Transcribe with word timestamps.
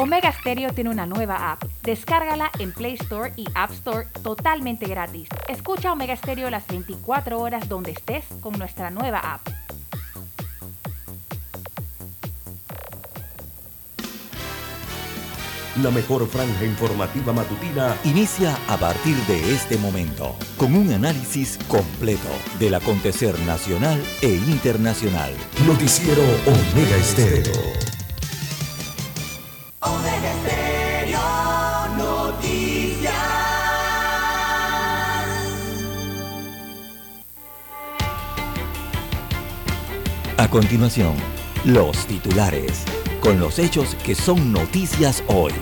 Omega 0.00 0.30
Stereo 0.32 0.72
tiene 0.72 0.90
una 0.90 1.06
nueva 1.06 1.50
app. 1.50 1.64
Descárgala 1.82 2.52
en 2.60 2.72
Play 2.72 2.94
Store 2.94 3.32
y 3.34 3.46
App 3.54 3.72
Store 3.72 4.06
totalmente 4.22 4.86
gratis. 4.86 5.28
Escucha 5.48 5.92
Omega 5.92 6.14
Stereo 6.14 6.50
las 6.50 6.66
24 6.68 7.40
horas 7.40 7.68
donde 7.68 7.90
estés 7.90 8.24
con 8.40 8.56
nuestra 8.58 8.90
nueva 8.90 9.18
app. 9.18 9.48
La 15.82 15.90
mejor 15.92 16.26
franja 16.26 16.64
informativa 16.64 17.32
matutina 17.32 17.96
inicia 18.02 18.56
a 18.68 18.76
partir 18.76 19.16
de 19.26 19.54
este 19.54 19.78
momento 19.78 20.34
con 20.56 20.74
un 20.74 20.92
análisis 20.92 21.56
completo 21.68 22.28
del 22.58 22.74
acontecer 22.74 23.38
nacional 23.40 24.02
e 24.20 24.34
internacional. 24.34 25.32
Noticiero 25.66 26.22
Omega 26.46 26.96
Estéreo. 26.96 27.77
A 40.48 40.50
continuación, 40.50 41.12
los 41.66 42.06
titulares, 42.06 42.84
con 43.20 43.38
los 43.38 43.58
hechos 43.58 43.94
que 43.96 44.14
son 44.14 44.50
noticias 44.50 45.22
hoy. 45.26 45.52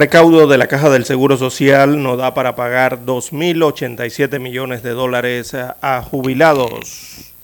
Recaudo 0.00 0.46
de 0.46 0.56
la 0.56 0.66
Caja 0.66 0.88
del 0.88 1.04
Seguro 1.04 1.36
Social 1.36 2.02
no 2.02 2.16
da 2.16 2.32
para 2.32 2.56
pagar 2.56 3.04
2.087 3.04 4.40
millones 4.40 4.82
de 4.82 4.92
dólares 4.92 5.52
a 5.52 6.02
jubilados. 6.02 7.34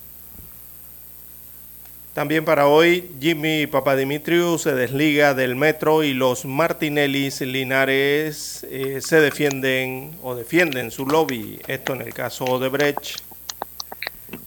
También 2.14 2.46
para 2.46 2.66
hoy, 2.66 3.10
Jimmy 3.20 3.66
Papadimitriou 3.66 4.56
se 4.56 4.74
desliga 4.74 5.34
del 5.34 5.54
metro 5.54 6.02
y 6.02 6.14
los 6.14 6.46
Martinellis 6.46 7.42
Linares 7.42 8.66
eh, 8.70 9.00
se 9.02 9.20
defienden 9.20 10.12
o 10.22 10.34
defienden 10.34 10.90
su 10.90 11.04
lobby. 11.04 11.60
Esto 11.66 11.92
en 11.92 12.00
el 12.00 12.14
caso 12.14 12.58
de 12.58 12.70
Brecht. 12.70 13.18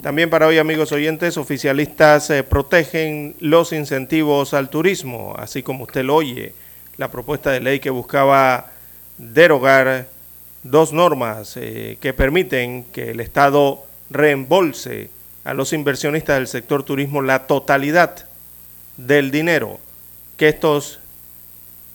También 0.01 0.31
para 0.31 0.47
hoy, 0.47 0.57
amigos 0.57 0.91
oyentes, 0.94 1.38
oficialistas 1.38 2.31
eh, 2.31 2.41
protegen 2.41 3.35
los 3.39 3.71
incentivos 3.71 4.55
al 4.55 4.71
turismo, 4.71 5.35
así 5.38 5.61
como 5.61 5.83
usted 5.83 6.03
lo 6.03 6.16
oye 6.16 6.53
la 7.00 7.09
propuesta 7.09 7.52
de 7.52 7.61
ley 7.61 7.80
que 7.80 7.89
buscaba 7.89 8.67
derogar 9.17 10.09
dos 10.64 10.92
normas 10.92 11.56
eh, 11.56 11.97
que 12.02 12.14
permiten 12.14 12.83
que 12.91 13.11
el 13.11 13.22
Estado 13.22 13.86
reembolse 14.09 15.09
a 15.45 15.53
los 15.53 15.72
inversionistas 15.72 16.36
del 16.36 16.47
sector 16.50 16.83
turismo 16.83 17.22
la 17.22 17.47
totalidad 17.47 18.25
del 18.97 19.31
dinero 19.31 19.80
que 20.36 20.50
estos 20.50 21.00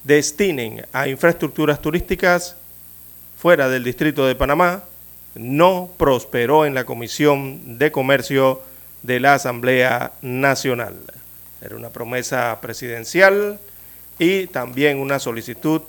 destinen 0.04 0.86
a 0.94 1.06
infraestructuras 1.06 1.82
turísticas 1.82 2.56
fuera 3.36 3.68
del 3.68 3.84
Distrito 3.84 4.26
de 4.26 4.34
Panamá, 4.34 4.84
no 5.34 5.90
prosperó 5.98 6.64
en 6.64 6.72
la 6.72 6.84
Comisión 6.84 7.78
de 7.78 7.92
Comercio 7.92 8.62
de 9.02 9.20
la 9.20 9.34
Asamblea 9.34 10.12
Nacional. 10.22 10.94
Era 11.60 11.76
una 11.76 11.90
promesa 11.90 12.58
presidencial 12.62 13.58
y 14.18 14.46
también 14.46 14.98
una 14.98 15.18
solicitud 15.18 15.82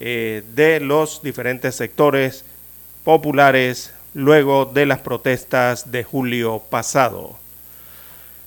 eh, 0.00 0.42
de 0.54 0.80
los 0.80 1.22
diferentes 1.22 1.74
sectores 1.76 2.44
populares 3.04 3.92
luego 4.14 4.64
de 4.64 4.86
las 4.86 5.00
protestas 5.00 5.92
de 5.92 6.04
julio 6.04 6.62
pasado. 6.70 7.38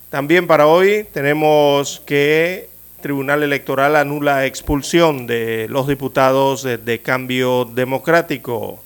También 0.09 0.47
para 0.47 0.67
hoy 0.67 1.07
tenemos 1.11 2.01
que 2.05 2.69
Tribunal 3.01 3.43
Electoral 3.43 3.95
anula 3.95 4.45
expulsión 4.45 5.27
de 5.27 5.67
los 5.69 5.87
diputados 5.87 6.63
de, 6.63 6.77
de 6.77 6.99
Cambio 7.01 7.65
Democrático. 7.65 8.81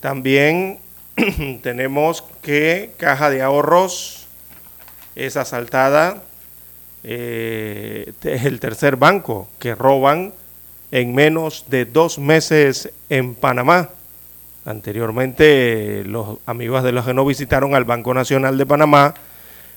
También 0.00 0.78
tenemos 1.62 2.22
que 2.42 2.90
Caja 2.98 3.30
de 3.30 3.42
Ahorros 3.42 4.26
es 5.16 5.36
asaltada 5.36 6.22
eh, 7.04 8.12
es 8.22 8.44
el 8.44 8.60
tercer 8.60 8.96
banco 8.96 9.48
que 9.58 9.74
roban 9.74 10.32
en 10.90 11.14
menos 11.14 11.66
de 11.68 11.84
dos 11.84 12.18
meses 12.18 12.90
en 13.10 13.34
Panamá. 13.34 13.90
Anteriormente 14.64 16.02
los 16.06 16.38
amigos 16.46 16.82
de 16.82 16.92
los 16.92 17.04
que 17.04 17.12
no 17.12 17.26
visitaron 17.26 17.74
al 17.74 17.84
Banco 17.84 18.14
Nacional 18.14 18.56
de 18.56 18.64
Panamá, 18.64 19.14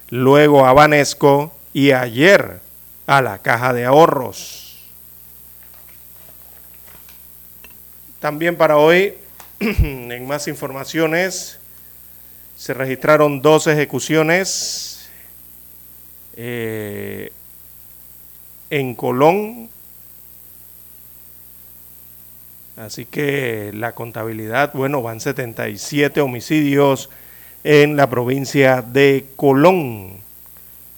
luego 0.09 0.65
a 0.65 0.71
Banesco 0.71 1.53
y 1.73 1.91
ayer 1.91 2.61
a 3.05 3.21
la 3.21 3.39
Caja 3.39 3.73
de 3.73 3.83
Ahorros. 3.83 4.77
También 8.19 8.55
para 8.55 8.77
hoy, 8.77 9.15
en 9.59 10.25
más 10.27 10.47
informaciones, 10.47 11.59
se 12.55 12.73
registraron 12.73 13.41
dos 13.41 13.67
ejecuciones 13.67 14.96
eh, 16.37 17.31
en 18.69 18.95
Colón. 18.95 19.69
Así 22.77 23.05
que 23.05 23.71
la 23.73 23.93
contabilidad, 23.93 24.71
bueno, 24.73 25.01
van 25.01 25.19
77 25.19 26.21
homicidios 26.21 27.09
en 27.63 27.97
la 27.97 28.07
provincia 28.07 28.83
de 28.83 29.25
Colón. 29.35 30.17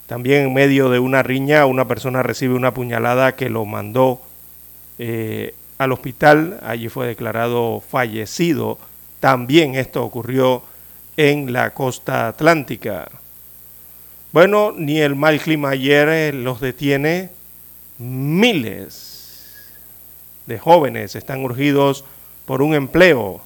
También 0.07 0.47
en 0.47 0.53
medio 0.53 0.89
de 0.89 0.99
una 0.99 1.23
riña, 1.23 1.65
una 1.65 1.87
persona 1.87 2.21
recibe 2.21 2.55
una 2.55 2.73
puñalada 2.73 3.35
que 3.35 3.49
lo 3.49 3.65
mandó 3.65 4.19
eh, 4.97 5.53
al 5.77 5.93
hospital. 5.93 6.59
Allí 6.63 6.89
fue 6.89 7.07
declarado 7.07 7.79
fallecido. 7.79 8.77
También 9.21 9.75
esto 9.75 10.03
ocurrió 10.03 10.63
en 11.15 11.53
la 11.53 11.69
costa 11.71 12.27
atlántica. 12.27 13.07
Bueno, 14.31 14.71
ni 14.71 14.99
el 14.99 15.15
mal 15.15 15.39
clima 15.39 15.69
ayer 15.69 16.07
eh, 16.07 16.33
los 16.33 16.61
detiene. 16.61 17.31
Miles 17.97 19.57
de 20.45 20.59
jóvenes 20.59 21.15
están 21.15 21.43
urgidos 21.43 22.05
por 22.45 22.61
un 22.61 22.75
empleo 22.75 23.41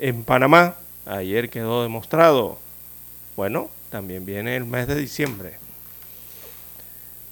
en 0.00 0.24
Panamá. 0.24 0.74
Ayer 1.06 1.48
quedó 1.48 1.84
demostrado. 1.84 2.58
Bueno, 3.36 3.70
también 3.88 4.26
viene 4.26 4.56
el 4.56 4.64
mes 4.64 4.88
de 4.88 4.96
diciembre. 4.96 5.54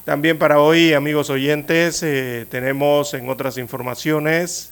También 0.04 0.38
para 0.38 0.60
hoy, 0.60 0.94
amigos 0.94 1.30
oyentes, 1.30 2.00
eh, 2.04 2.46
tenemos 2.48 3.12
en 3.12 3.28
otras 3.28 3.58
informaciones 3.58 4.70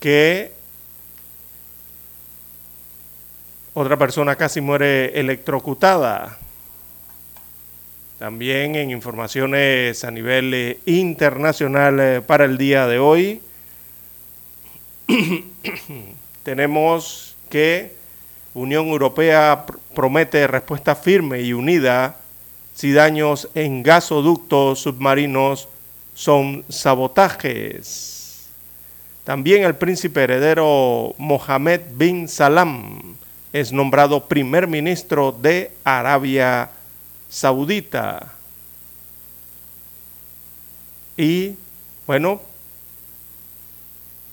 que 0.00 0.52
otra 3.74 3.96
persona 3.96 4.34
casi 4.34 4.60
muere 4.60 5.18
electrocutada 5.20 6.40
también 8.22 8.76
en 8.76 8.92
informaciones 8.92 10.04
a 10.04 10.12
nivel 10.12 10.54
eh, 10.54 10.78
internacional 10.86 11.98
eh, 11.98 12.20
para 12.20 12.44
el 12.44 12.56
día 12.56 12.86
de 12.86 13.00
hoy, 13.00 13.40
tenemos 16.44 17.34
que 17.50 17.96
Unión 18.54 18.86
Europea 18.86 19.66
promete 19.92 20.46
respuesta 20.46 20.94
firme 20.94 21.40
y 21.40 21.52
unida 21.52 22.14
si 22.76 22.92
daños 22.92 23.48
en 23.56 23.82
gasoductos 23.82 24.78
submarinos 24.78 25.68
son 26.14 26.64
sabotajes. 26.68 28.46
También 29.24 29.64
el 29.64 29.74
príncipe 29.74 30.22
heredero 30.22 31.16
Mohammed 31.18 31.80
bin 31.96 32.28
Salam 32.28 33.16
es 33.52 33.72
nombrado 33.72 34.28
primer 34.28 34.68
ministro 34.68 35.32
de 35.32 35.72
Arabia 35.82 36.70
Saudita. 36.70 36.81
Y 41.16 41.56
bueno, 42.06 42.42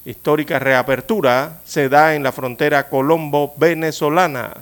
histórica 0.04 0.60
reapertura 0.60 1.62
se 1.66 1.88
da 1.88 2.13
en 2.13 2.24
la 2.24 2.34
frontera 2.34 2.90
colombo-venezolana. 2.90 4.54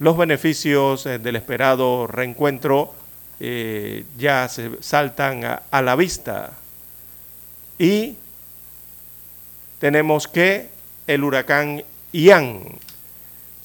Los 0.00 0.16
beneficios 0.16 1.06
eh, 1.06 1.20
del 1.20 1.36
esperado 1.36 2.08
reencuentro 2.08 2.92
eh, 3.38 4.04
ya 4.18 4.48
se 4.48 4.82
saltan 4.82 5.44
a, 5.44 5.62
a 5.70 5.80
la 5.80 5.94
vista. 5.94 6.52
Y 7.78 8.16
tenemos 9.78 10.26
que 10.26 10.70
el 11.06 11.22
huracán 11.22 11.84
Ian 12.12 12.64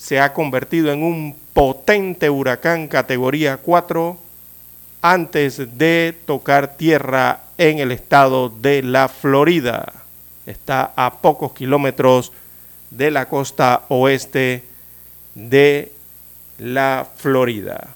se 0.02 0.20
ha 0.20 0.34
convertido 0.34 0.92
en 0.92 1.04
un 1.04 1.36
potente 1.54 2.28
huracán 2.32 2.88
categoría 2.88 3.58
4 3.58 4.18
antes 5.04 5.78
de 5.78 6.16
tocar 6.26 6.76
tierra 6.76 7.42
en 7.60 7.78
el 7.78 7.92
estado 7.92 8.50
de 8.50 8.82
la 8.82 9.08
Florida. 9.08 9.94
Está 10.48 10.92
a 10.96 11.22
pocos 11.22 11.54
kilómetros 11.54 12.32
de 12.90 13.12
la 13.12 13.28
costa 13.28 13.84
oeste 13.90 14.64
de 15.36 15.92
la 16.58 17.06
Florida. 17.18 17.90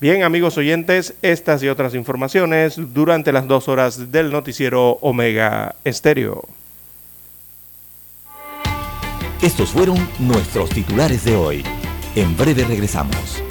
Bien, 0.00 0.22
amigos 0.22 0.56
oyentes, 0.56 1.12
estas 1.20 1.62
y 1.62 1.68
otras 1.68 1.94
informaciones 1.94 2.76
durante 2.94 3.32
las 3.32 3.46
dos 3.46 3.68
horas 3.68 4.10
del 4.10 4.32
noticiero 4.32 4.92
Omega 5.02 5.74
Estéreo. 5.84 6.59
Estos 9.42 9.70
fueron 9.70 9.96
nuestros 10.18 10.68
titulares 10.68 11.24
de 11.24 11.34
hoy. 11.34 11.64
En 12.14 12.36
breve 12.36 12.62
regresamos. 12.62 13.42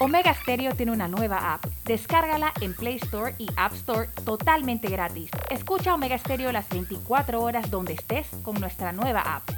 Omega 0.00 0.34
Stereo 0.34 0.74
tiene 0.74 0.90
una 0.90 1.06
nueva 1.06 1.54
app. 1.54 1.64
Descárgala 1.84 2.52
en 2.60 2.74
Play 2.74 2.96
Store 2.96 3.36
y 3.38 3.46
App 3.56 3.74
Store 3.74 4.08
totalmente 4.24 4.88
gratis. 4.88 5.30
Escucha 5.50 5.94
Omega 5.94 6.18
Stereo 6.18 6.50
las 6.50 6.68
24 6.68 7.40
horas 7.40 7.70
donde 7.70 7.92
estés 7.92 8.26
con 8.42 8.58
nuestra 8.60 8.90
nueva 8.90 9.20
app. 9.20 9.48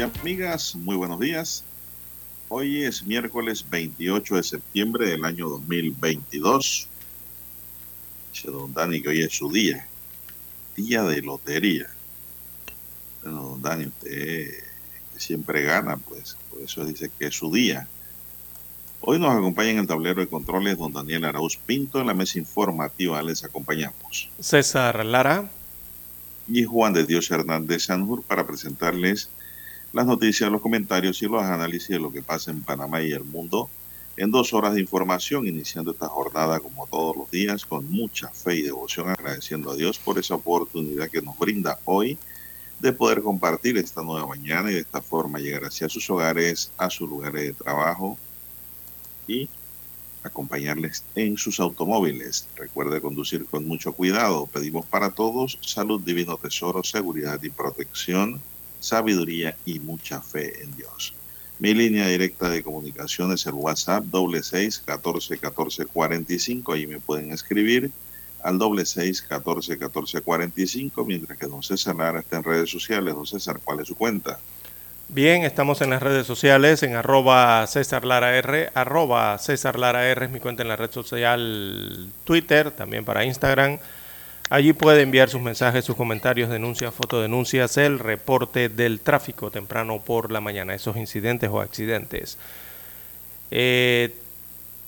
Y 0.00 0.02
amigas, 0.02 0.74
muy 0.76 0.96
buenos 0.96 1.20
días. 1.20 1.62
Hoy 2.48 2.84
es 2.84 3.04
miércoles 3.04 3.66
28 3.68 4.36
de 4.36 4.42
septiembre 4.42 5.10
del 5.10 5.26
año 5.26 5.50
2022. 5.50 6.88
Dice 8.32 8.50
don 8.50 8.72
Dani 8.72 9.02
que 9.02 9.10
hoy 9.10 9.20
es 9.20 9.36
su 9.36 9.52
día, 9.52 9.86
día 10.74 11.02
de 11.02 11.20
lotería. 11.20 11.90
Bueno, 13.22 13.42
don 13.42 13.60
Dani, 13.60 13.88
usted 13.88 14.54
siempre 15.18 15.64
gana, 15.64 15.98
pues 15.98 16.38
por 16.50 16.62
eso 16.62 16.82
dice 16.86 17.10
que 17.18 17.26
es 17.26 17.34
su 17.34 17.52
día. 17.52 17.86
Hoy 19.02 19.18
nos 19.18 19.36
acompaña 19.36 19.72
en 19.72 19.78
el 19.80 19.86
tablero 19.86 20.22
de 20.22 20.28
controles 20.28 20.78
don 20.78 20.94
Daniel 20.94 21.26
Arauz 21.26 21.58
Pinto. 21.58 22.00
En 22.00 22.06
la 22.06 22.14
mesa 22.14 22.38
informativa 22.38 23.22
les 23.22 23.44
acompañamos. 23.44 24.30
César 24.38 25.04
Lara. 25.04 25.50
Y 26.48 26.64
Juan 26.64 26.94
de 26.94 27.04
Dios 27.04 27.30
Hernández 27.30 27.84
Sanjur 27.84 28.22
para 28.22 28.46
presentarles 28.46 29.28
las 29.92 30.06
noticias, 30.06 30.50
los 30.50 30.60
comentarios 30.60 31.20
y 31.22 31.26
los 31.26 31.42
análisis 31.42 31.88
de 31.88 31.98
lo 31.98 32.12
que 32.12 32.22
pasa 32.22 32.50
en 32.50 32.62
Panamá 32.62 33.02
y 33.02 33.12
el 33.12 33.24
mundo 33.24 33.68
en 34.16 34.30
dos 34.30 34.52
horas 34.52 34.74
de 34.74 34.80
información, 34.80 35.46
iniciando 35.46 35.92
esta 35.92 36.06
jornada 36.08 36.60
como 36.60 36.86
todos 36.86 37.16
los 37.16 37.30
días 37.30 37.64
con 37.64 37.90
mucha 37.90 38.28
fe 38.28 38.56
y 38.56 38.62
devoción, 38.62 39.08
agradeciendo 39.08 39.70
a 39.70 39.76
Dios 39.76 39.98
por 39.98 40.18
esa 40.18 40.34
oportunidad 40.34 41.08
que 41.08 41.22
nos 41.22 41.38
brinda 41.38 41.78
hoy 41.86 42.18
de 42.80 42.92
poder 42.92 43.22
compartir 43.22 43.78
esta 43.78 44.02
nueva 44.02 44.26
mañana 44.26 44.70
y 44.70 44.74
de 44.74 44.80
esta 44.80 45.00
forma 45.00 45.38
llegar 45.38 45.64
hacia 45.64 45.88
sus 45.88 46.08
hogares, 46.10 46.70
a 46.76 46.90
sus 46.90 47.08
lugares 47.08 47.42
de 47.44 47.52
trabajo 47.54 48.18
y 49.26 49.48
acompañarles 50.22 51.04
en 51.14 51.36
sus 51.38 51.60
automóviles. 51.60 52.46
Recuerde 52.56 53.00
conducir 53.00 53.46
con 53.46 53.66
mucho 53.66 53.92
cuidado. 53.92 54.46
Pedimos 54.46 54.84
para 54.86 55.10
todos 55.10 55.58
salud, 55.62 56.00
divino 56.00 56.36
tesoro, 56.36 56.82
seguridad 56.84 57.42
y 57.42 57.50
protección 57.50 58.42
sabiduría 58.80 59.56
y 59.64 59.78
mucha 59.78 60.20
fe 60.20 60.62
en 60.62 60.74
Dios. 60.76 61.14
Mi 61.58 61.74
línea 61.74 62.08
directa 62.08 62.48
de 62.48 62.62
comunicación 62.62 63.32
es 63.32 63.46
el 63.46 63.52
WhatsApp 63.52 64.04
doble 64.04 64.42
seis 64.42 64.82
catorce 64.84 65.38
catorce 65.38 65.86
cuarenta 65.86 66.32
y 66.32 66.38
cinco. 66.38 66.72
Ahí 66.72 66.86
me 66.86 66.98
pueden 66.98 67.32
escribir 67.32 67.90
al 68.42 68.58
doble 68.58 68.86
seis 68.86 69.20
catorce 69.20 69.76
catorce 69.76 70.22
cuarenta 70.22 70.60
y 70.60 70.66
cinco. 70.66 71.04
Mientras 71.04 71.38
que 71.38 71.46
don 71.46 71.62
César 71.62 71.96
Lara 71.96 72.20
está 72.20 72.38
en 72.38 72.44
redes 72.44 72.70
sociales. 72.70 73.14
Don 73.14 73.26
César, 73.26 73.60
¿cuál 73.62 73.80
es 73.80 73.88
su 73.88 73.94
cuenta? 73.94 74.38
Bien, 75.12 75.42
estamos 75.42 75.80
en 75.82 75.90
las 75.90 76.00
redes 76.02 76.24
sociales 76.24 76.84
en 76.84 76.94
arroba 76.94 77.66
César 77.66 78.04
Lara 78.04 78.38
R, 78.38 78.70
arroba 78.74 79.36
César 79.38 79.76
Lara 79.76 80.08
R 80.08 80.26
es 80.26 80.30
mi 80.30 80.38
cuenta 80.38 80.62
en 80.62 80.68
la 80.68 80.76
red 80.76 80.92
social 80.92 82.08
Twitter, 82.22 82.70
también 82.70 83.04
para 83.04 83.24
Instagram 83.24 83.78
Allí 84.50 84.72
puede 84.72 85.02
enviar 85.02 85.28
sus 85.30 85.40
mensajes, 85.40 85.84
sus 85.84 85.94
comentarios, 85.94 86.50
denuncias, 86.50 86.92
fotodenuncias, 86.92 87.76
el 87.76 88.00
reporte 88.00 88.68
del 88.68 88.98
tráfico 88.98 89.52
temprano 89.52 90.02
por 90.04 90.32
la 90.32 90.40
mañana, 90.40 90.74
esos 90.74 90.96
incidentes 90.96 91.48
o 91.52 91.60
accidentes. 91.60 92.36
Eh, 93.52 94.12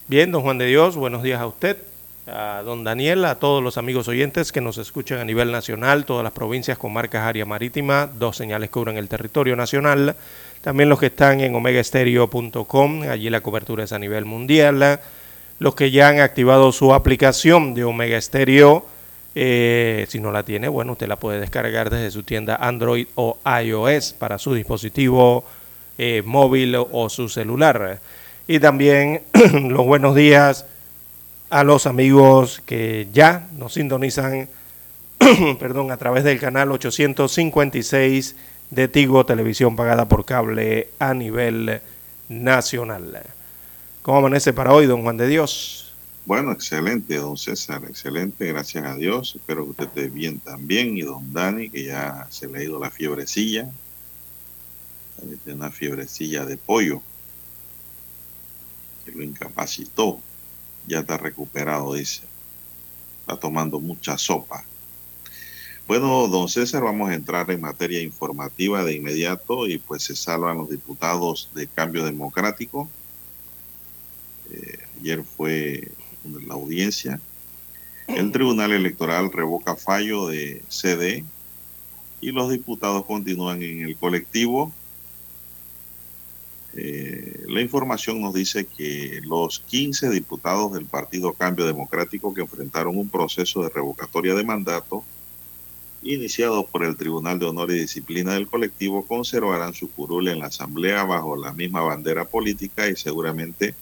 bien, 0.09 0.33
don 0.33 0.43
Juan 0.43 0.59
de 0.59 0.67
Dios, 0.67 0.97
buenos 0.97 1.23
días 1.23 1.41
a 1.41 1.47
usted, 1.47 1.77
a 2.27 2.63
don 2.65 2.83
Daniel, 2.83 3.25
a 3.25 3.37
todos 3.37 3.63
los 3.63 3.79
amigos 3.79 4.09
oyentes 4.09 4.51
que 4.51 4.61
nos 4.61 4.79
escuchan 4.79 5.21
a 5.21 5.25
nivel 5.25 5.53
nacional, 5.53 6.07
todas 6.07 6.25
las 6.25 6.33
provincias, 6.33 6.77
con 6.77 6.93
marcas 6.93 7.23
área 7.23 7.47
marítima, 7.47 8.11
dos 8.13 8.37
señales 8.37 8.69
cubren 8.69 8.97
el 8.97 9.07
territorio 9.07 9.55
nacional, 9.55 10.17
también 10.63 10.89
los 10.89 10.99
que 10.99 11.07
están 11.07 11.39
en 11.39 11.55
omegaestereo.com, 11.55 13.03
allí 13.03 13.31
la 13.31 13.43
cobertura 13.43 13.85
es 13.85 13.93
a 13.93 14.01
nivel 14.01 14.25
mundial, 14.25 14.99
los 15.61 15.77
que 15.77 15.93
ya 15.93 16.09
han 16.09 16.19
activado 16.19 16.73
su 16.73 16.93
aplicación 16.93 17.75
de 17.75 17.85
Omega 17.85 18.19
Estéreo, 18.19 18.87
eh, 19.35 20.07
si 20.09 20.21
no 20.21 20.31
la 20.31 20.43
tiene, 20.43 20.69
bueno, 20.69 20.93
usted 20.93 21.09
la 21.09 21.17
puede 21.17 21.41
descargar 21.41 21.91
desde 21.91 22.11
su 22.11 22.23
tienda 22.23 22.57
Android 22.57 23.07
o 23.15 23.39
iOS 23.63 24.13
para 24.13 24.39
su 24.39 24.55
dispositivo 24.55 25.45
eh, 25.99 26.23
móvil 26.25 26.77
o, 26.77 27.09
su 27.09 27.29
celular. 27.29 28.01
Y 28.47 28.59
también 28.61 29.23
los 29.69 29.87
buenos 29.87 30.15
días 30.15 30.67
a 31.51 31.65
los 31.65 31.87
amigos 31.87 32.63
que 32.67 33.09
ya 33.13 33.47
nos 33.57 33.75
sintonizan 33.75 34.49
perdón, 35.59 35.91
a 35.91 35.97
través 35.97 36.25
del 36.25 36.41
canal 36.41 36.73
856 36.73 38.37
de 38.71 38.89
Tigo 38.89 39.25
Televisión 39.27 39.77
pagada 39.77 40.07
por 40.07 40.25
cable 40.25 40.89
a 40.99 41.15
nivel 41.15 41.81
nacional. 42.29 43.23
¿Cómo 44.03 44.19
amanece 44.19 44.53
para 44.53 44.73
hoy, 44.73 44.87
don 44.87 45.03
Juan 45.03 45.17
de 45.17 45.29
Dios? 45.29 45.82
Bueno, 46.25 46.53
excelente, 46.53 47.17
don 47.17 47.37
César, 47.37 47.85
excelente, 47.85 48.47
gracias 48.47 48.85
a 48.85 48.95
Dios. 48.95 49.35
Espero 49.35 49.65
que 49.65 49.71
usted 49.71 49.85
esté 49.87 50.09
bien 50.09 50.39
también. 50.39 50.97
Y 50.97 51.03
don 51.03 51.33
Dani, 51.33 51.69
que 51.69 51.85
ya 51.85 52.29
se 52.31 52.47
le 52.47 52.59
ha 52.59 52.63
ido 52.63 52.79
la 52.79 52.91
fiebrecilla. 52.91 53.69
Tiene 55.45 55.59
una 55.59 55.71
fiebrecilla 55.73 56.45
de 56.45 56.57
pollo 56.57 57.03
que 59.05 59.11
lo 59.11 59.25
incapacitó. 59.25 60.21
Ya 60.87 61.01
está 61.01 61.17
recuperado, 61.17 61.95
dice. 61.95 62.23
Está 63.23 63.37
tomando 63.37 63.81
mucha 63.81 64.17
sopa. 64.17 64.65
Bueno, 65.89 66.29
don 66.29 66.49
César, 66.49 66.85
vamos 66.85 67.11
a 67.11 67.15
entrar 67.15 67.51
en 67.51 67.61
materia 67.61 68.01
informativa 68.01 68.85
de 68.85 68.95
inmediato 68.95 69.67
y 69.67 69.79
pues 69.79 70.05
se 70.05 70.15
salvan 70.15 70.59
los 70.59 70.71
diputados 70.71 71.51
de 71.53 71.67
Cambio 71.67 72.05
Democrático. 72.05 72.89
Eh, 74.53 74.79
ayer 75.01 75.25
fue 75.25 75.91
la 76.25 76.55
audiencia. 76.55 77.21
El 78.09 78.33
Tribunal 78.33 78.73
Electoral 78.73 79.31
revoca 79.33 79.77
fallo 79.77 80.29
de 80.29 80.63
CD 80.69 81.25
y 82.21 82.33
los 82.33 82.51
diputados 82.51 83.05
continúan 83.05 83.63
en 83.63 83.83
el 83.83 83.97
colectivo. 83.97 84.73
Eh, 86.75 87.45
la 87.49 87.61
información 87.61 88.21
nos 88.21 88.33
dice 88.33 88.65
que 88.65 89.21
los 89.25 89.61
15 89.61 90.11
diputados 90.11 90.73
del 90.73 90.87
Partido 90.87 91.33
Cambio 91.35 91.67
Democrático 91.67 92.33
que 92.33 92.41
enfrentaron 92.41 92.97
un 92.97 93.09
proceso 93.09 93.63
de 93.63 93.69
revocatoria 93.69 94.35
de 94.35 94.45
mandato 94.45 95.05
iniciados 96.03 96.65
por 96.67 96.85
el 96.85 96.97
Tribunal 96.97 97.39
de 97.39 97.47
Honor 97.47 97.71
y 97.71 97.81
Disciplina 97.81 98.35
del 98.35 98.49
colectivo 98.49 99.07
conservarán 99.07 99.75
su 99.75 99.91
curul 99.91 100.29
en 100.29 100.41
la 100.41 100.47
Asamblea 100.47 101.05
bajo 101.05 101.37
la 101.37 101.53
misma 101.53 101.81
bandera 101.83 102.25
política 102.25 102.89
y 102.89 102.97
seguramente 102.97 103.75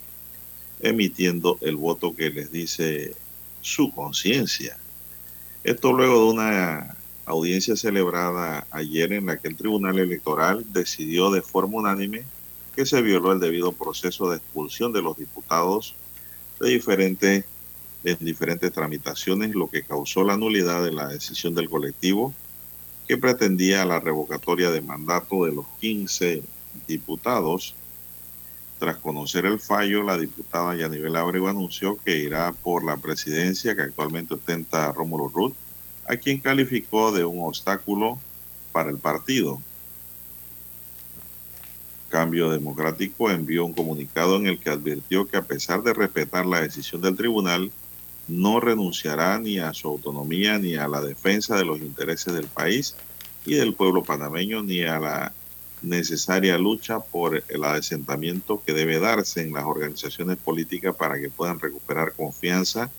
emitiendo 0.82 1.58
el 1.60 1.76
voto 1.76 2.14
que 2.14 2.30
les 2.30 2.52
dice 2.52 3.14
su 3.60 3.90
conciencia. 3.92 4.76
Esto 5.64 5.92
luego 5.92 6.24
de 6.24 6.30
una 6.30 6.96
audiencia 7.26 7.76
celebrada 7.76 8.66
ayer 8.70 9.12
en 9.12 9.26
la 9.26 9.38
que 9.38 9.48
el 9.48 9.56
Tribunal 9.56 9.98
Electoral 9.98 10.64
decidió 10.72 11.30
de 11.30 11.42
forma 11.42 11.78
unánime 11.78 12.24
que 12.74 12.86
se 12.86 13.02
violó 13.02 13.32
el 13.32 13.40
debido 13.40 13.72
proceso 13.72 14.30
de 14.30 14.38
expulsión 14.38 14.92
de 14.92 15.02
los 15.02 15.16
diputados 15.16 15.94
de 16.60 16.70
diferentes 16.70 17.44
en 18.04 18.16
diferentes 18.20 18.72
tramitaciones, 18.72 19.54
lo 19.54 19.68
que 19.68 19.82
causó 19.82 20.24
la 20.24 20.36
nulidad 20.36 20.82
de 20.82 20.92
la 20.92 21.08
decisión 21.08 21.54
del 21.54 21.68
colectivo 21.68 22.34
que 23.06 23.18
pretendía 23.18 23.84
la 23.84 24.00
revocatoria 24.00 24.70
de 24.70 24.80
mandato 24.80 25.44
de 25.44 25.52
los 25.52 25.66
15 25.80 26.42
diputados. 26.86 27.74
Tras 28.80 28.96
conocer 28.96 29.44
el 29.44 29.60
fallo, 29.60 30.02
la 30.02 30.16
diputada 30.16 30.74
Yanibel 30.74 31.14
Abrego 31.14 31.48
anunció 31.48 31.98
que 32.02 32.16
irá 32.16 32.50
por 32.52 32.82
la 32.82 32.96
presidencia 32.96 33.76
que 33.76 33.82
actualmente 33.82 34.32
ostenta 34.32 34.90
Rómulo 34.90 35.28
Ruth, 35.28 35.52
a 36.08 36.16
quien 36.16 36.40
calificó 36.40 37.12
de 37.12 37.26
un 37.26 37.46
obstáculo 37.46 38.18
para 38.72 38.88
el 38.88 38.96
partido. 38.96 39.60
Cambio 42.08 42.48
Democrático 42.48 43.30
envió 43.30 43.66
un 43.66 43.74
comunicado 43.74 44.36
en 44.36 44.46
el 44.46 44.58
que 44.58 44.70
advirtió 44.70 45.28
que 45.28 45.36
a 45.36 45.42
pesar 45.42 45.82
de 45.82 45.92
respetar 45.92 46.46
la 46.46 46.62
decisión 46.62 47.02
del 47.02 47.18
tribunal, 47.18 47.70
no 48.28 48.60
renunciará 48.60 49.38
ni 49.38 49.58
a 49.58 49.74
su 49.74 49.88
autonomía 49.88 50.58
ni 50.58 50.76
a 50.76 50.88
la 50.88 51.02
defensa 51.02 51.54
de 51.54 51.66
los 51.66 51.80
intereses 51.80 52.32
del 52.32 52.46
país 52.46 52.96
y 53.44 53.56
del 53.56 53.74
pueblo 53.74 54.02
panameño 54.02 54.62
ni 54.62 54.84
a 54.84 54.98
la 54.98 55.34
necesaria 55.82 56.58
lucha 56.58 57.00
por 57.00 57.42
el 57.48 57.64
asentamiento 57.64 58.62
que 58.64 58.72
debe 58.72 58.98
darse 58.98 59.42
en 59.42 59.52
las 59.52 59.64
organizaciones 59.64 60.36
políticas 60.36 60.94
para 60.94 61.18
que 61.20 61.30
puedan 61.30 61.58
recuperar 61.58 62.12
confianza 62.12 62.90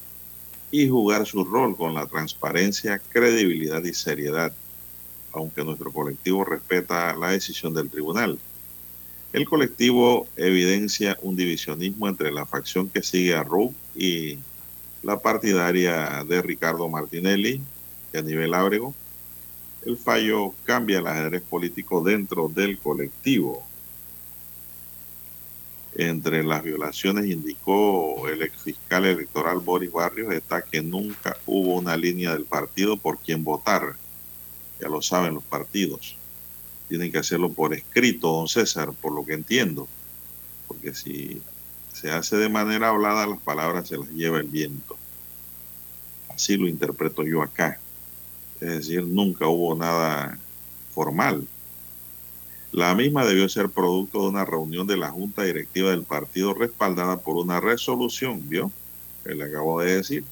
y 0.71 0.87
jugar 0.87 1.25
su 1.25 1.43
rol 1.43 1.75
con 1.75 1.93
la 1.93 2.07
transparencia, 2.07 3.01
credibilidad 3.09 3.83
y 3.83 3.93
seriedad, 3.93 4.53
aunque 5.33 5.63
nuestro 5.63 5.91
colectivo 5.91 6.45
respeta 6.45 7.15
la 7.15 7.31
decisión 7.31 7.73
del 7.73 7.89
tribunal. 7.89 8.39
El 9.33 9.45
colectivo 9.45 10.27
evidencia 10.35 11.17
un 11.21 11.35
divisionismo 11.35 12.07
entre 12.07 12.31
la 12.31 12.45
facción 12.45 12.89
que 12.89 13.01
sigue 13.01 13.35
a 13.35 13.43
Rub 13.43 13.73
y 13.95 14.39
la 15.03 15.19
partidaria 15.19 16.23
de 16.27 16.41
Ricardo 16.41 16.87
Martinelli 16.89 17.61
y 18.13 18.17
a 18.17 18.21
nivel 18.21 18.53
Ábrego. 18.53 18.93
El 19.83 19.97
fallo 19.97 20.53
cambia 20.63 20.99
el 20.99 21.07
ajedrez 21.07 21.41
político 21.41 22.01
dentro 22.01 22.47
del 22.47 22.77
colectivo. 22.77 23.65
Entre 25.95 26.43
las 26.43 26.63
violaciones 26.63 27.25
indicó 27.25 28.27
el 28.27 28.49
fiscal 28.51 29.05
electoral 29.05 29.59
Boris 29.59 29.91
Barrios 29.91 30.33
está 30.33 30.61
que 30.61 30.81
nunca 30.81 31.35
hubo 31.45 31.75
una 31.75 31.97
línea 31.97 32.33
del 32.33 32.45
partido 32.45 32.95
por 32.95 33.17
quien 33.19 33.43
votar. 33.43 33.95
Ya 34.79 34.87
lo 34.87 35.01
saben 35.01 35.33
los 35.33 35.43
partidos. 35.43 36.15
Tienen 36.87 37.11
que 37.11 37.17
hacerlo 37.17 37.51
por 37.51 37.73
escrito, 37.73 38.31
don 38.31 38.47
César, 38.47 38.93
por 38.93 39.13
lo 39.13 39.25
que 39.25 39.33
entiendo. 39.33 39.87
Porque 40.67 40.93
si 40.93 41.41
se 41.91 42.11
hace 42.11 42.37
de 42.37 42.49
manera 42.49 42.89
hablada, 42.89 43.27
las 43.27 43.39
palabras 43.39 43.87
se 43.87 43.97
las 43.97 44.09
lleva 44.09 44.39
el 44.39 44.47
viento. 44.47 44.95
Así 46.29 46.55
lo 46.55 46.67
interpreto 46.67 47.23
yo 47.23 47.41
acá. 47.41 47.79
Es 48.61 48.69
decir, 48.69 49.03
nunca 49.03 49.47
hubo 49.47 49.75
nada 49.75 50.37
formal. 50.93 51.47
La 52.71 52.95
misma 52.95 53.25
debió 53.25 53.49
ser 53.49 53.69
producto 53.69 54.21
de 54.21 54.29
una 54.29 54.45
reunión 54.45 54.87
de 54.87 54.97
la 54.97 55.09
Junta 55.09 55.43
Directiva 55.43 55.89
del 55.89 56.03
partido 56.03 56.53
respaldada 56.53 57.17
por 57.17 57.35
una 57.35 57.59
resolución, 57.59 58.47
¿vio? 58.47 58.71
Que 59.23 59.35
le 59.35 59.45
acabo 59.45 59.81
de 59.81 59.95
decir. 59.97 60.23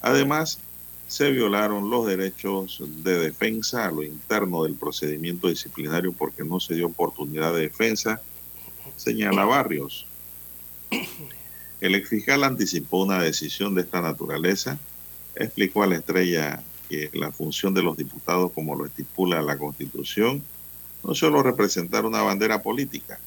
Además, 0.00 0.58
se 1.08 1.30
violaron 1.30 1.90
los 1.90 2.06
derechos 2.06 2.82
de 3.02 3.18
defensa 3.18 3.86
a 3.86 3.90
lo 3.90 4.02
interno 4.02 4.64
del 4.64 4.74
procedimiento 4.74 5.48
disciplinario 5.48 6.12
porque 6.12 6.44
no 6.44 6.60
se 6.60 6.74
dio 6.74 6.86
oportunidad 6.86 7.52
de 7.52 7.62
defensa, 7.62 8.20
señala 8.96 9.44
Barrios. 9.44 10.06
El 11.80 11.94
exfiscal 11.94 12.42
anticipó 12.44 13.04
una 13.04 13.22
decisión 13.22 13.74
de 13.74 13.82
esta 13.82 14.00
naturaleza, 14.00 14.78
explicó 15.34 15.82
a 15.82 15.86
la 15.86 15.96
estrella 15.96 16.62
que 16.88 17.10
la 17.12 17.32
función 17.32 17.74
de 17.74 17.82
los 17.82 17.96
diputados, 17.96 18.52
como 18.52 18.74
lo 18.74 18.86
estipula 18.86 19.42
la 19.42 19.58
Constitución, 19.58 20.42
no 21.04 21.14
solo 21.14 21.42
representar 21.42 22.04
una 22.04 22.22
bandera 22.22 22.62
política, 22.62 23.18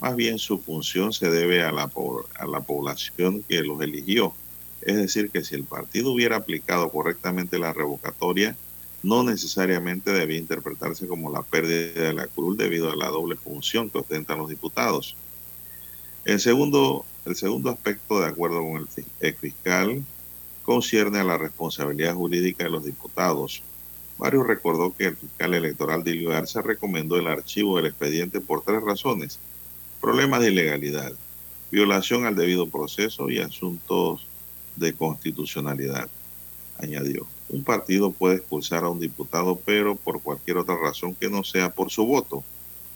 más 0.00 0.16
bien 0.16 0.38
su 0.38 0.58
función 0.58 1.12
se 1.12 1.30
debe 1.30 1.62
a 1.62 1.72
la, 1.72 1.90
a 2.38 2.46
la 2.46 2.60
población 2.60 3.42
que 3.48 3.62
los 3.62 3.80
eligió. 3.80 4.34
Es 4.80 4.96
decir, 4.96 5.30
que 5.30 5.44
si 5.44 5.54
el 5.54 5.64
partido 5.64 6.10
hubiera 6.12 6.36
aplicado 6.36 6.90
correctamente 6.90 7.58
la 7.58 7.72
revocatoria, 7.72 8.56
no 9.02 9.22
necesariamente 9.22 10.12
debía 10.12 10.38
interpretarse 10.38 11.06
como 11.06 11.30
la 11.30 11.42
pérdida 11.42 12.02
de 12.02 12.12
la 12.12 12.26
cruz 12.26 12.56
debido 12.56 12.90
a 12.90 12.96
la 12.96 13.08
doble 13.08 13.36
función 13.36 13.90
que 13.90 13.98
ostentan 13.98 14.38
los 14.38 14.48
diputados. 14.48 15.16
El 16.24 16.38
segundo, 16.40 17.04
el 17.24 17.34
segundo 17.34 17.70
aspecto, 17.70 18.20
de 18.20 18.26
acuerdo 18.26 18.60
con 18.60 18.76
el 18.76 18.88
ex 19.20 19.38
fiscal, 19.38 20.04
concierne 20.72 21.18
a 21.18 21.24
la 21.24 21.36
responsabilidad 21.36 22.14
jurídica 22.14 22.64
de 22.64 22.70
los 22.70 22.82
diputados. 22.82 23.62
Mario 24.16 24.42
recordó 24.42 24.96
que 24.96 25.04
el 25.08 25.16
fiscal 25.18 25.52
electoral 25.52 26.02
Dilio 26.02 26.30
Garza 26.30 26.62
recomendó 26.62 27.18
el 27.18 27.26
archivo 27.26 27.76
del 27.76 27.88
expediente 27.88 28.40
por 28.40 28.62
tres 28.64 28.80
razones. 28.82 29.38
Problemas 30.00 30.40
de 30.40 30.50
ilegalidad, 30.50 31.12
violación 31.70 32.24
al 32.24 32.36
debido 32.36 32.70
proceso 32.70 33.28
y 33.28 33.38
asuntos 33.38 34.26
de 34.76 34.94
constitucionalidad. 34.94 36.08
Añadió, 36.78 37.26
un 37.50 37.62
partido 37.64 38.10
puede 38.10 38.36
expulsar 38.36 38.84
a 38.84 38.88
un 38.88 38.98
diputado, 38.98 39.60
pero 39.66 39.94
por 39.94 40.22
cualquier 40.22 40.56
otra 40.56 40.78
razón 40.78 41.14
que 41.14 41.28
no 41.28 41.44
sea 41.44 41.68
por 41.68 41.90
su 41.90 42.06
voto, 42.06 42.42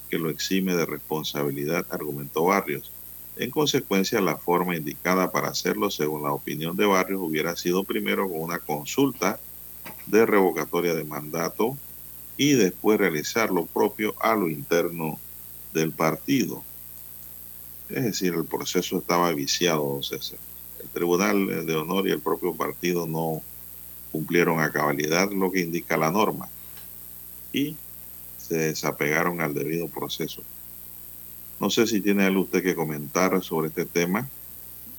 que 0.09 0.19
lo 0.19 0.31
exime 0.31 0.75
de 0.75 0.87
responsabilidad, 0.87 1.85
argumentó 1.91 2.45
Barrios. 2.45 2.91
En 3.37 3.51
consecuencia, 3.51 4.21
la 4.23 4.37
forma 4.37 4.77
indicada 4.77 5.31
para 5.31 5.49
hacerlo, 5.49 5.91
según 5.91 6.23
la 6.23 6.33
opinión 6.33 6.75
de 6.75 6.87
Barrios, 6.87 7.21
hubiera 7.23 7.55
sido 7.55 7.85
primero 7.85 8.29
con 8.29 8.41
una 8.41 8.59
consulta 8.59 9.39
de 10.07 10.25
revocatoria 10.25 10.95
de 10.95 11.05
mandato 11.05 11.77
y 12.39 12.53
después 12.53 12.99
realizar 12.99 13.51
lo 13.51 13.67
propio 13.67 14.15
a 14.21 14.35
lo 14.35 14.49
interno 14.49 15.19
del 15.75 15.93
partido. 15.93 16.65
Es 17.91 18.05
decir, 18.05 18.35
el 18.35 18.47
proceso 18.47 18.99
estaba 18.99 19.31
viciado, 19.33 20.03
César. 20.03 20.39
El 20.83 20.89
Tribunal 20.89 21.67
de 21.67 21.77
Honor 21.77 22.09
y 22.09 22.13
el 22.13 22.21
propio 22.21 22.55
partido 22.55 23.07
no 23.07 23.43
cumplieron 24.13 24.61
a 24.61 24.73
cabalidad 24.73 25.31
lo 25.31 25.51
que 25.51 25.61
indica 25.61 25.99
la 25.99 26.11
norma 26.11 26.49
y 27.53 27.77
se 28.39 28.57
desapegaron 28.57 29.41
al 29.43 29.53
debido 29.53 29.89
proceso. 29.89 30.43
No 31.61 31.71
sé 31.71 31.87
si 31.87 32.01
tiene 32.01 32.25
algo 32.25 32.43
usted 32.43 32.63
que 32.63 32.75
comentar 32.75 33.43
sobre 33.43 33.69
este 33.69 33.87
tema. 33.87 34.29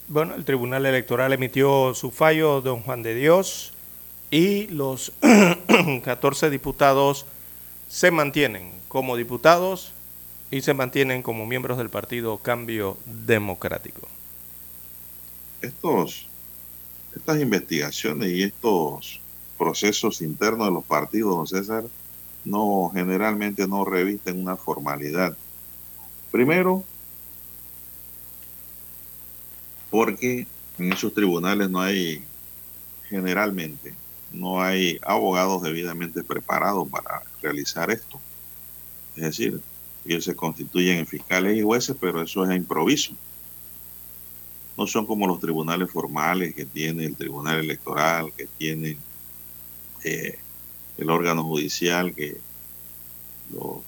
Bueno, 0.07 0.35
el 0.35 0.45
Tribunal 0.45 0.85
Electoral 0.85 1.33
emitió 1.33 1.93
su 1.93 2.11
fallo, 2.11 2.61
don 2.61 2.81
Juan 2.81 3.03
de 3.03 3.13
Dios, 3.13 3.73
y 4.31 4.67
los 4.67 5.11
14 6.03 6.49
diputados 6.49 7.25
se 7.89 8.11
mantienen 8.11 8.71
como 8.87 9.17
diputados 9.17 9.93
y 10.49 10.61
se 10.61 10.73
mantienen 10.73 11.21
como 11.21 11.45
miembros 11.45 11.77
del 11.77 11.89
partido 11.89 12.37
Cambio 12.37 12.97
Democrático. 13.05 14.07
Estos, 15.61 16.27
estas 17.15 17.41
investigaciones 17.41 18.29
y 18.29 18.43
estos 18.43 19.19
procesos 19.57 20.21
internos 20.21 20.67
de 20.67 20.73
los 20.73 20.85
partidos, 20.85 21.35
don 21.35 21.47
César, 21.47 21.83
no 22.45 22.89
generalmente 22.93 23.67
no 23.67 23.83
revisten 23.83 24.39
una 24.39 24.55
formalidad 24.55 25.35
Primero, 26.31 26.83
porque 29.89 30.45
en 30.77 30.93
esos 30.93 31.13
tribunales 31.13 31.69
no 31.69 31.81
hay, 31.81 32.23
generalmente, 33.09 33.93
no 34.31 34.61
hay 34.61 34.99
abogados 35.01 35.61
debidamente 35.61 36.23
preparados 36.23 36.87
para 36.89 37.23
realizar 37.41 37.89
esto. 37.91 38.19
Es 39.15 39.23
decir, 39.23 39.61
ellos 40.05 40.23
se 40.23 40.35
constituyen 40.35 40.99
en 40.99 41.07
fiscales 41.07 41.57
y 41.57 41.61
jueces, 41.61 41.95
pero 41.99 42.21
eso 42.21 42.43
es 42.43 42.49
a 42.49 42.55
improviso. 42.55 43.13
No 44.77 44.85
son 44.85 45.05
como 45.05 45.25
los 45.25 45.39
tribunales 45.39 45.89
formales 45.89 46.53
que 46.53 46.65
tiene 46.65 47.05
el 47.05 47.15
tribunal 47.15 47.59
electoral, 47.59 48.31
que 48.37 48.45
tiene 48.57 48.97
eh, 50.03 50.37
el 50.97 51.09
órgano 51.09 51.43
judicial, 51.43 52.13
que 52.13 52.37
los 53.51 53.79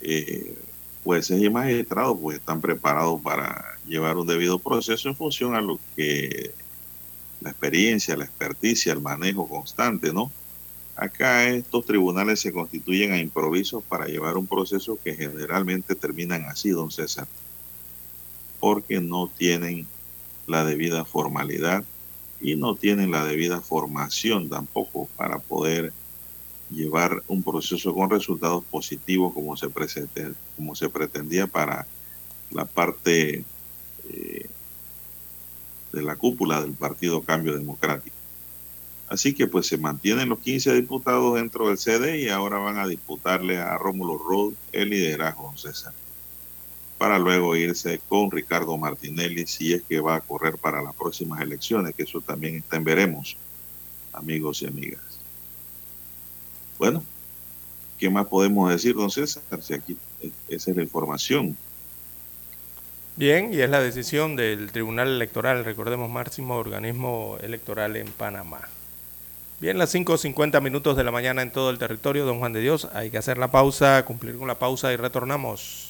eh, 0.00 0.56
jueces 1.04 1.42
y 1.42 1.50
magistrados 1.50 2.18
pues 2.20 2.38
están 2.38 2.60
preparados 2.60 3.20
para 3.22 3.64
llevar 3.86 4.16
un 4.16 4.26
debido 4.26 4.58
proceso 4.58 5.08
en 5.08 5.16
función 5.16 5.54
a 5.54 5.60
lo 5.60 5.78
que 5.96 6.52
la 7.40 7.50
experiencia, 7.50 8.16
la 8.16 8.24
experticia, 8.24 8.92
el 8.92 9.00
manejo 9.00 9.48
constante, 9.48 10.12
¿no? 10.12 10.30
Acá 10.96 11.48
estos 11.48 11.86
tribunales 11.86 12.40
se 12.40 12.52
constituyen 12.52 13.12
a 13.12 13.18
improvisos 13.18 13.82
para 13.82 14.06
llevar 14.06 14.36
un 14.36 14.46
proceso 14.46 14.98
que 15.02 15.14
generalmente 15.14 15.94
terminan 15.94 16.44
así, 16.44 16.70
don 16.70 16.90
César, 16.90 17.26
porque 18.58 19.00
no 19.00 19.28
tienen 19.28 19.86
la 20.46 20.64
debida 20.64 21.06
formalidad 21.06 21.84
y 22.40 22.56
no 22.56 22.74
tienen 22.74 23.10
la 23.10 23.24
debida 23.24 23.60
formación 23.60 24.50
tampoco 24.50 25.08
para 25.16 25.38
poder 25.38 25.92
llevar 26.70 27.22
un 27.28 27.42
proceso 27.42 27.94
con 27.94 28.10
resultados 28.10 28.64
positivos 28.64 29.34
como 29.34 29.56
se, 29.56 29.68
como 30.56 30.74
se 30.74 30.88
pretendía 30.88 31.46
para 31.46 31.86
la 32.50 32.64
parte 32.64 33.44
eh, 34.08 34.46
de 35.92 36.02
la 36.02 36.16
cúpula 36.16 36.60
del 36.62 36.72
Partido 36.72 37.22
Cambio 37.22 37.54
Democrático. 37.54 38.16
Así 39.08 39.34
que 39.34 39.48
pues 39.48 39.66
se 39.66 39.76
mantienen 39.76 40.28
los 40.28 40.38
15 40.38 40.72
diputados 40.72 41.34
dentro 41.34 41.66
del 41.68 41.78
CD 41.78 42.20
y 42.20 42.28
ahora 42.28 42.58
van 42.58 42.78
a 42.78 42.86
disputarle 42.86 43.58
a 43.58 43.76
Rómulo 43.76 44.18
Rod 44.18 44.52
el 44.70 44.90
liderazgo, 44.90 45.52
César, 45.56 45.92
para 46.96 47.18
luego 47.18 47.56
irse 47.56 48.00
con 48.08 48.30
Ricardo 48.30 48.76
Martinelli 48.78 49.46
si 49.46 49.72
es 49.72 49.82
que 49.82 50.00
va 50.00 50.14
a 50.14 50.20
correr 50.20 50.58
para 50.58 50.80
las 50.80 50.94
próximas 50.94 51.40
elecciones, 51.40 51.94
que 51.96 52.04
eso 52.04 52.20
también 52.20 52.56
está 52.56 52.76
en 52.76 52.84
veremos, 52.84 53.36
amigos 54.12 54.62
y 54.62 54.66
amigas. 54.66 55.09
Bueno, 56.80 57.04
¿qué 57.98 58.08
más 58.08 58.26
podemos 58.26 58.70
decir, 58.70 58.94
don 58.94 59.10
César? 59.10 59.42
Si 59.60 59.74
aquí 59.74 59.98
esa 60.48 60.70
es 60.70 60.76
la 60.78 60.82
información. 60.82 61.54
Bien, 63.16 63.52
y 63.52 63.60
es 63.60 63.68
la 63.68 63.82
decisión 63.82 64.34
del 64.34 64.72
Tribunal 64.72 65.08
Electoral, 65.08 65.62
recordemos, 65.62 66.08
máximo 66.08 66.56
organismo 66.56 67.36
electoral 67.42 67.96
en 67.96 68.06
Panamá. 68.10 68.62
Bien, 69.60 69.76
las 69.76 69.94
5.50 69.94 70.58
minutos 70.62 70.96
de 70.96 71.04
la 71.04 71.10
mañana 71.10 71.42
en 71.42 71.50
todo 71.50 71.68
el 71.68 71.76
territorio, 71.76 72.24
don 72.24 72.38
Juan 72.38 72.54
de 72.54 72.60
Dios. 72.60 72.88
Hay 72.94 73.10
que 73.10 73.18
hacer 73.18 73.36
la 73.36 73.50
pausa, 73.50 74.02
cumplir 74.06 74.38
con 74.38 74.48
la 74.48 74.54
pausa 74.54 74.90
y 74.90 74.96
retornamos. 74.96 75.89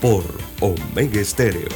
Por 0.00 0.24
Omega 0.60 1.20
Estéreo. 1.20 1.68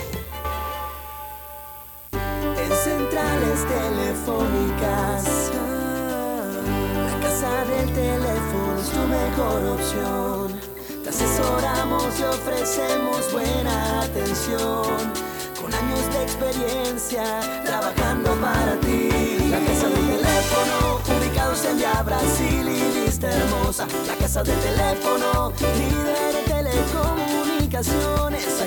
ofrecemos 12.64 13.32
buena 13.32 14.02
atención. 14.02 15.12
Con 15.60 15.72
años 15.72 16.12
de 16.12 16.22
experiencia 16.22 17.24
trabajando 17.64 18.34
para 18.40 18.78
ti. 18.80 19.08
La 19.50 19.58
casa 19.60 19.88
del 19.88 20.06
teléfono, 20.06 21.00
ubicados 21.18 21.64
en 21.64 21.78
Via 21.78 22.02
Brasil 22.02 22.68
y 22.68 23.04
vista 23.04 23.30
hermosa. 23.30 23.86
La 24.06 24.14
casa 24.16 24.42
del 24.42 24.58
teléfono, 24.60 25.52
líder 25.60 26.34
de 26.34 26.42
telecomunicaciones. 26.52 27.53
La 27.74 27.82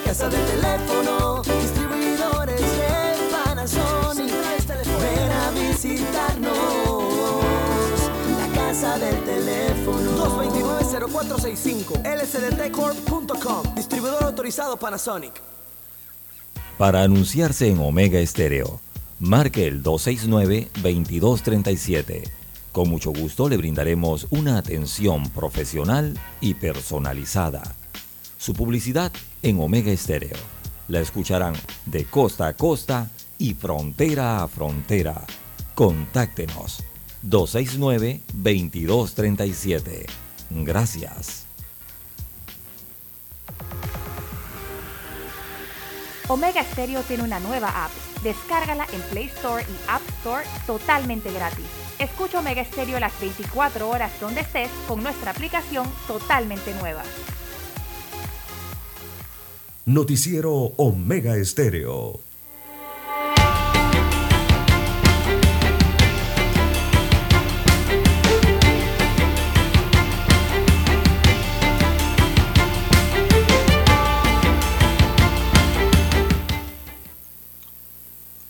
casa 0.04 0.28
del 0.28 0.44
teléfono, 0.48 1.42
distribuidores 1.42 2.60
de 2.60 3.16
Panasonic. 3.32 4.34
Ven 5.00 5.32
a 5.32 5.50
visitarnos 5.52 6.52
del 9.00 9.24
teléfono. 9.24 10.12
229-0465, 10.92 12.04
lsdtcorp.com, 12.04 13.76
distribuidor 13.76 14.26
autorizado 14.26 14.76
Panasonic. 14.76 15.42
Para 16.78 17.04
anunciarse 17.04 17.70
en 17.70 17.80
Omega 17.80 18.20
Estéreo, 18.20 18.82
marque 19.22 19.68
el 19.68 19.84
269-2237. 19.84 22.30
Con 22.74 22.90
mucho 22.90 23.14
gusto 23.14 23.48
le 23.48 23.56
brindaremos 23.56 24.28
una 24.32 24.58
atención 24.58 25.30
profesional 25.30 26.20
y 26.42 26.56
personalizada. 26.56 27.77
Su 28.48 28.54
publicidad 28.54 29.12
en 29.44 29.60
Omega 29.60 29.92
Estéreo. 29.92 30.38
La 30.88 31.02
escucharán 31.02 31.54
de 31.86 32.06
costa 32.06 32.48
a 32.48 32.54
costa 32.54 33.10
y 33.38 33.54
frontera 33.54 34.42
a 34.42 34.48
frontera. 34.48 35.22
Contáctenos 35.76 36.82
269-2237. 37.26 40.06
Gracias. 40.50 41.46
Omega 46.30 46.64
Stereo 46.64 47.02
tiene 47.02 47.24
una 47.24 47.42
nueva 47.42 47.84
app. 47.84 47.92
Descárgala 48.24 48.88
en 48.94 49.02
Play 49.10 49.26
Store 49.26 49.62
y 49.62 49.76
App 49.90 50.08
Store 50.20 50.46
totalmente 50.66 51.34
gratis. 51.34 51.66
Escucha 52.00 52.40
Omega 52.40 52.64
Stereo 52.64 52.98
las 53.02 53.20
24 53.20 53.90
horas 53.90 54.18
donde 54.22 54.40
estés 54.40 54.72
con 54.88 55.04
nuestra 55.04 55.32
aplicación 55.32 55.86
totalmente 56.08 56.74
nueva. 56.76 57.04
Noticiero 59.88 60.52
Omega 60.52 61.38
Estéreo. 61.38 62.20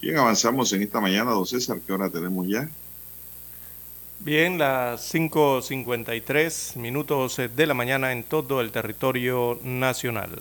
Bien, 0.02 0.18
avanzamos 0.18 0.74
en 0.74 0.82
esta 0.82 1.00
mañana, 1.00 1.30
don 1.30 1.46
César. 1.46 1.80
¿Qué 1.86 1.94
hora 1.94 2.10
tenemos 2.10 2.48
ya? 2.48 2.68
Bien, 4.22 4.58
las 4.58 5.14
5.53 5.14 6.78
minutos 6.78 7.40
de 7.56 7.68
la 7.68 7.76
mañana 7.76 8.12
en 8.12 8.24
todo 8.24 8.60
el 8.60 8.72
territorio 8.72 9.60
nacional. 9.64 10.32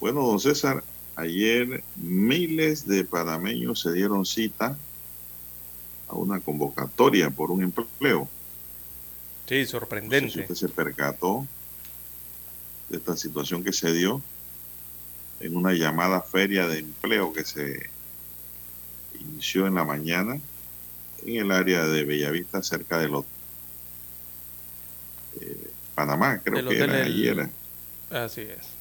Bueno, 0.00 0.26
don 0.26 0.40
César, 0.40 0.84
ayer 1.14 1.82
miles 1.96 2.86
de 2.86 3.04
panameños 3.04 3.80
se 3.80 3.92
dieron 3.92 4.24
cita 4.26 4.76
a 6.08 6.14
una 6.14 6.40
convocatoria 6.40 7.30
por 7.30 7.50
un 7.50 7.62
empleo. 7.62 8.28
Sí, 9.48 9.64
sorprendente. 9.64 10.40
usted 10.40 10.54
se 10.54 10.68
percató 10.68 11.46
de 12.88 12.98
esta 12.98 13.16
situación 13.16 13.64
que 13.64 13.72
se 13.72 13.92
dio 13.92 14.22
en 15.40 15.56
una 15.56 15.72
llamada 15.72 16.20
feria 16.20 16.66
de 16.66 16.80
empleo 16.80 17.32
que 17.32 17.44
se 17.44 17.90
inició 19.20 19.66
en 19.66 19.74
la 19.74 19.84
mañana 19.84 20.40
en 21.24 21.36
el 21.36 21.50
área 21.50 21.84
de 21.86 22.04
Bellavista, 22.04 22.62
cerca 22.62 22.98
de 22.98 23.08
los 23.08 23.24
eh, 25.40 25.70
Panamá, 25.94 26.40
creo 26.42 26.68
que 26.68 26.78
era 26.78 27.04
ayer. 27.04 27.50
Así 28.10 28.42
es. 28.42 28.75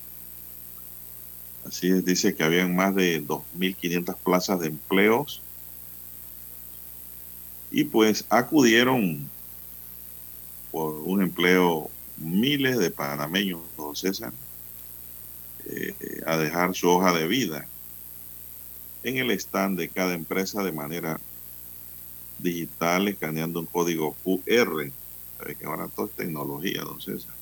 Así 1.65 1.89
es, 1.89 2.05
dice 2.05 2.35
que 2.35 2.43
habían 2.43 2.75
más 2.75 2.93
de 2.95 3.25
2.500 3.25 4.15
plazas 4.23 4.59
de 4.59 4.67
empleos 4.67 5.41
y 7.71 7.83
pues 7.85 8.25
acudieron 8.29 9.29
por 10.71 10.93
un 10.93 11.21
empleo 11.21 11.89
miles 12.17 12.77
de 12.77 12.91
panameños, 12.91 13.61
don 13.75 13.95
César, 13.95 14.31
eh, 15.65 15.93
a 16.25 16.37
dejar 16.37 16.75
su 16.75 16.87
hoja 16.87 17.11
de 17.13 17.27
vida 17.27 17.67
en 19.03 19.17
el 19.17 19.31
stand 19.31 19.77
de 19.79 19.89
cada 19.89 20.13
empresa 20.13 20.63
de 20.63 20.71
manera 20.71 21.19
digital, 22.37 23.07
escaneando 23.07 23.59
un 23.59 23.65
código 23.65 24.15
QR. 24.23 24.91
Sabe 25.37 25.55
que 25.55 25.65
ahora 25.65 25.87
todo 25.87 26.07
es 26.07 26.13
tecnología, 26.13 26.81
don 26.81 27.01
César. 27.01 27.34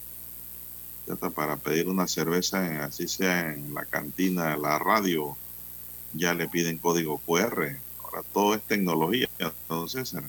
Ya 1.08 1.16
está 1.16 1.30
para 1.30 1.58
pedir 1.58 1.90
una 1.90 2.08
cerveza, 2.08 2.86
así 2.86 3.08
sea 3.08 3.54
en 3.54 3.74
la 3.74 3.86
cantina, 3.86 4.56
la 4.56 4.80
radio, 4.80 5.36
ya 6.14 6.34
le 6.34 6.48
piden 6.48 6.78
código 6.78 7.18
QR. 7.20 7.78
Ahora 8.04 8.24
todo 8.32 8.56
es 8.56 8.62
tecnología, 8.64 9.28
don 9.68 9.90
César. 9.90 10.24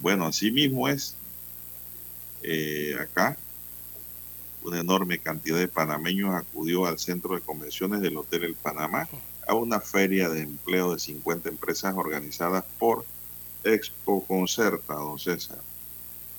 Bueno, 0.00 0.26
así 0.26 0.50
mismo 0.50 0.88
es 0.88 1.16
eh, 2.42 2.96
acá. 3.00 3.36
Una 4.62 4.80
enorme 4.80 5.18
cantidad 5.18 5.58
de 5.58 5.68
panameños 5.68 6.34
acudió 6.34 6.86
al 6.86 6.98
centro 6.98 7.34
de 7.34 7.40
convenciones 7.40 8.00
del 8.00 8.16
Hotel 8.16 8.44
El 8.44 8.54
Panamá 8.54 9.08
a 9.46 9.54
una 9.54 9.80
feria 9.80 10.28
de 10.28 10.42
empleo 10.42 10.92
de 10.92 10.98
50 10.98 11.48
empresas 11.48 11.94
organizadas 11.96 12.64
por 12.78 13.06
Expo 13.64 14.24
Concerta, 14.26 14.94
don 14.94 15.18
César. 15.18 15.58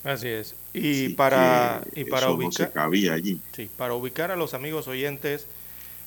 Así 0.04 0.28
es. 0.28 0.54
Y 0.72 1.10
para, 1.10 1.82
y 1.94 2.04
para 2.04 2.30
ubicar. 2.30 2.72
cabía 2.72 3.12
allí. 3.14 3.40
Sí, 3.52 3.70
para 3.76 3.94
ubicar 3.94 4.30
a 4.30 4.36
los 4.36 4.54
amigos 4.54 4.88
oyentes. 4.88 5.46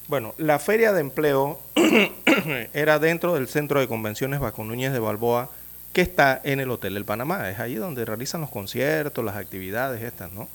Bueno, 0.07 0.33
la 0.37 0.59
feria 0.59 0.93
de 0.93 1.01
empleo 1.01 1.59
era 2.73 2.99
dentro 2.99 3.35
del 3.35 3.47
centro 3.47 3.79
de 3.79 3.87
convenciones 3.87 4.39
Baco 4.39 4.63
Núñez 4.63 4.91
de 4.91 4.99
Balboa, 4.99 5.49
que 5.93 6.01
está 6.01 6.41
en 6.43 6.59
el 6.59 6.71
Hotel 6.71 6.95
del 6.95 7.05
Panamá. 7.05 7.49
Es 7.49 7.59
allí 7.59 7.75
donde 7.75 8.03
realizan 8.03 8.41
los 8.41 8.49
conciertos, 8.49 9.23
las 9.23 9.37
actividades 9.37 10.01
estas, 10.01 10.31
¿no? 10.31 10.49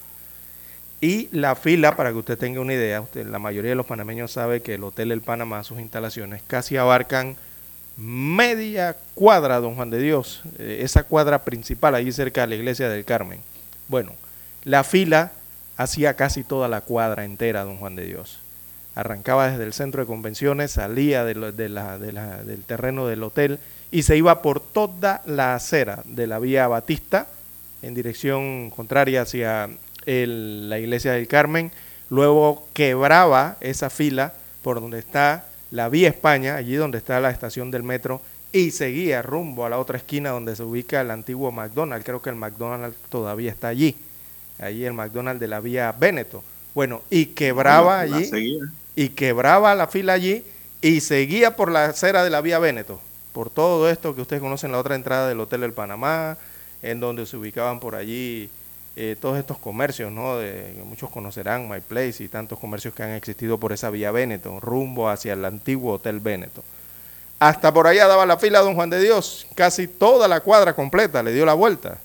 Y 1.01 1.29
la 1.31 1.55
fila, 1.55 1.95
para 1.95 2.11
que 2.11 2.17
usted 2.17 2.37
tenga 2.37 2.61
una 2.61 2.75
idea, 2.75 3.01
usted, 3.01 3.25
la 3.25 3.39
mayoría 3.39 3.71
de 3.71 3.77
los 3.77 3.87
panameños 3.87 4.33
sabe 4.33 4.63
que 4.63 4.75
el 4.75 4.83
Hotel 4.83 5.11
del 5.11 5.21
Panamá, 5.21 5.63
sus 5.63 5.79
instalaciones, 5.79 6.43
casi 6.45 6.77
abarcan 6.77 7.37
media 7.99 8.97
cuadra, 9.15 9.59
don 9.59 9.75
Juan 9.75 9.91
de 9.91 9.99
Dios, 9.99 10.43
eh, 10.59 10.81
esa 10.83 11.03
cuadra 11.03 11.43
principal 11.43 11.97
allí 11.97 12.13
cerca 12.13 12.43
de 12.43 12.47
la 12.47 12.55
iglesia 12.55 12.89
del 12.89 13.05
Carmen. 13.05 13.41
Bueno, 13.89 14.13
la 14.65 14.85
fila 14.85 15.33
hacía 15.77 16.15
casi 16.15 16.45
toda 16.45 16.69
la 16.69 16.81
cuadra 16.81 17.25
entera, 17.25 17.65
don 17.65 17.79
Juan 17.79 17.97
de 17.97 18.07
Dios. 18.07 18.39
Arrancaba 18.95 19.51
desde 19.51 19.65
el 19.65 19.73
centro 19.73 20.01
de 20.01 20.07
convenciones, 20.07 20.73
salía 20.73 21.25
de 21.25 21.35
del 21.35 22.65
terreno 22.67 23.07
del 23.07 23.23
hotel 23.23 23.59
y 23.91 24.03
se 24.03 24.17
iba 24.17 24.43
por 24.43 24.61
toda 24.61 25.23
la 25.27 25.55
acera 25.55 26.03
de 26.05 26.27
la 26.27 26.39
vía 26.39 26.69
Batista 26.69 27.27
en 27.83 27.95
dirección 27.95 28.71
contraria 28.71 29.23
hacia 29.23 29.71
la 30.07 30.79
iglesia 30.79 31.13
del 31.13 31.29
Carmen. 31.29 31.73
Luego 32.11 32.67
quebraba 32.73 33.57
esa 33.61 33.91
fila 33.91 34.35
por 34.63 34.81
donde 34.81 34.99
está 34.99 35.48
la 35.71 35.89
vía 35.89 36.09
España, 36.09 36.57
allí 36.57 36.75
donde 36.77 36.99
está 36.99 37.21
la 37.21 37.31
estación 37.31 37.71
del 37.71 37.83
metro, 37.83 38.21
y 38.53 38.71
seguía 38.71 39.23
rumbo 39.23 39.67
a 39.67 39.71
la 39.71 39.79
otra 39.79 39.99
esquina 39.99 40.31
donde 40.31 40.57
se 40.57 40.63
ubica 40.63 41.01
el 41.01 41.11
antiguo 41.11 41.53
McDonald's. 41.53 42.05
Creo 42.05 42.23
que 42.23 42.31
el 42.31 42.37
McDonald's 42.37 42.97
todavía 43.11 43.51
está 43.51 43.69
allí, 43.69 43.97
allí 44.59 44.85
el 44.85 44.95
McDonald's 44.95 45.41
de 45.41 45.49
la 45.49 45.61
vía 45.61 45.95
Véneto. 45.99 46.43
Bueno, 46.75 47.03
y 47.11 47.27
quebraba 47.27 48.01
allí, 48.01 48.59
y 48.97 49.11
quebraba 49.11 49.75
la 49.75 49.87
fila 49.87 50.15
allí, 50.15 50.45
y 50.81 51.01
seguía 51.01 51.57
por 51.57 51.71
la 51.71 51.87
acera 51.87 52.25
de 52.25 52.31
la 52.31 52.41
vía 52.41 52.59
Véneto, 52.59 53.01
por 53.33 53.51
todo 53.51 53.91
esto 53.91 54.15
que 54.15 54.23
ustedes 54.23 54.41
conocen, 54.41 54.73
la 54.73 54.79
otra 54.79 54.95
entrada 54.95 55.29
del 55.29 55.41
Hotel 55.41 55.61
del 55.61 55.73
Panamá, 55.73 56.39
en 56.83 57.01
donde 57.01 57.27
se 57.27 57.37
ubicaban 57.37 57.81
por 57.81 57.95
allí 57.97 58.49
eh, 59.01 59.15
todos 59.15 59.39
estos 59.39 59.59
comercios, 59.59 60.11
¿no? 60.11 60.39
De, 60.39 60.73
que 60.75 60.83
muchos 60.83 61.09
conocerán, 61.09 61.69
My 61.69 61.79
Place 61.81 62.25
y 62.25 62.27
tantos 62.27 62.59
comercios 62.59 62.93
que 62.93 63.05
han 63.05 63.11
existido 63.11 63.57
por 63.57 63.73
esa 63.73 63.91
vía 63.91 64.11
Véneto, 64.11 64.59
rumbo 64.59 65.09
hacia 65.09 65.35
el 65.35 65.45
antiguo 65.45 65.95
Hotel 65.95 66.19
Véneto. 66.19 66.65
Hasta 67.39 67.73
por 67.73 67.87
allá 67.87 68.09
daba 68.09 68.27
la 68.27 68.39
fila 68.39 68.59
Don 68.59 68.75
Juan 68.75 68.91
de 68.91 69.01
Dios, 69.01 69.47
casi 69.55 69.87
toda 69.87 70.27
la 70.27 70.41
cuadra 70.41 70.73
completa, 70.75 71.23
le 71.23 71.33
dio 71.33 71.47
la 71.47 71.55
vuelta. 71.55 71.99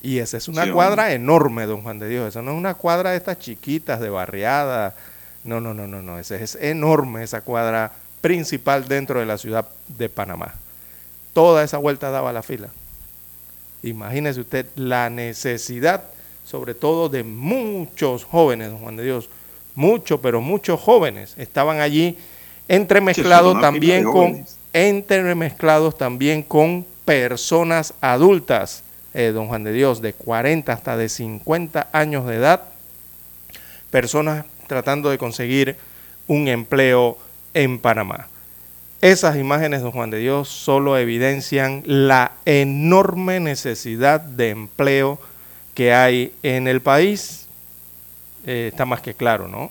Y 0.00 0.20
esa 0.20 0.36
es 0.36 0.46
una 0.46 0.72
cuadra 0.72 1.12
enorme, 1.12 1.66
Don 1.66 1.82
Juan 1.82 1.98
de 1.98 2.08
Dios, 2.08 2.28
esa 2.28 2.40
no 2.40 2.52
es 2.52 2.56
una 2.56 2.74
cuadra 2.74 3.10
de 3.10 3.16
estas 3.16 3.40
chiquitas 3.40 3.98
de 3.98 4.08
barriada, 4.08 4.94
no, 5.42 5.60
no, 5.60 5.74
no, 5.74 5.88
no, 5.88 6.02
no, 6.02 6.20
esa 6.20 6.36
es 6.36 6.54
enorme 6.54 7.24
esa 7.24 7.40
cuadra 7.40 7.90
principal 8.20 8.86
dentro 8.86 9.18
de 9.18 9.26
la 9.26 9.38
ciudad 9.38 9.66
de 9.88 10.08
Panamá. 10.08 10.54
Toda 11.32 11.64
esa 11.64 11.78
vuelta 11.78 12.12
daba 12.12 12.32
la 12.32 12.44
fila. 12.44 12.68
Imagínese 13.82 14.40
usted 14.40 14.66
la 14.76 15.10
necesidad 15.10 16.04
sobre 16.48 16.74
todo 16.74 17.10
de 17.10 17.24
muchos 17.24 18.24
jóvenes, 18.24 18.70
don 18.70 18.78
Juan 18.78 18.96
de 18.96 19.04
Dios, 19.04 19.28
muchos, 19.74 20.18
pero 20.20 20.40
muchos 20.40 20.80
jóvenes 20.80 21.34
estaban 21.36 21.80
allí 21.80 22.16
entremezclados 22.68 23.60
también 23.60 24.04
con 24.04 24.46
entremezclados 24.72 25.98
también 25.98 26.42
con 26.42 26.86
personas 27.04 27.92
adultas, 28.00 28.82
eh, 29.12 29.32
don 29.34 29.48
Juan 29.48 29.64
de 29.64 29.72
Dios, 29.72 30.00
de 30.00 30.14
40 30.14 30.72
hasta 30.72 30.96
de 30.96 31.10
50 31.10 31.88
años 31.92 32.26
de 32.26 32.36
edad, 32.36 32.62
personas 33.90 34.46
tratando 34.66 35.10
de 35.10 35.18
conseguir 35.18 35.76
un 36.28 36.48
empleo 36.48 37.18
en 37.52 37.78
Panamá. 37.78 38.28
Esas 39.02 39.36
imágenes, 39.36 39.82
don 39.82 39.92
Juan 39.92 40.10
de 40.10 40.18
Dios, 40.18 40.48
solo 40.48 40.96
evidencian 40.96 41.82
la 41.84 42.32
enorme 42.46 43.38
necesidad 43.38 44.20
de 44.20 44.50
empleo 44.50 45.18
que 45.78 45.94
hay 45.94 46.32
en 46.42 46.66
el 46.66 46.80
país 46.80 47.46
eh, 48.44 48.70
está 48.72 48.84
más 48.84 49.00
que 49.00 49.14
claro, 49.14 49.46
¿no? 49.46 49.70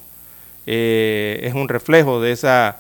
Eh, 0.65 1.41
es 1.43 1.54
un 1.54 1.67
reflejo 1.67 2.22
de 2.22 2.32
esa, 2.32 2.78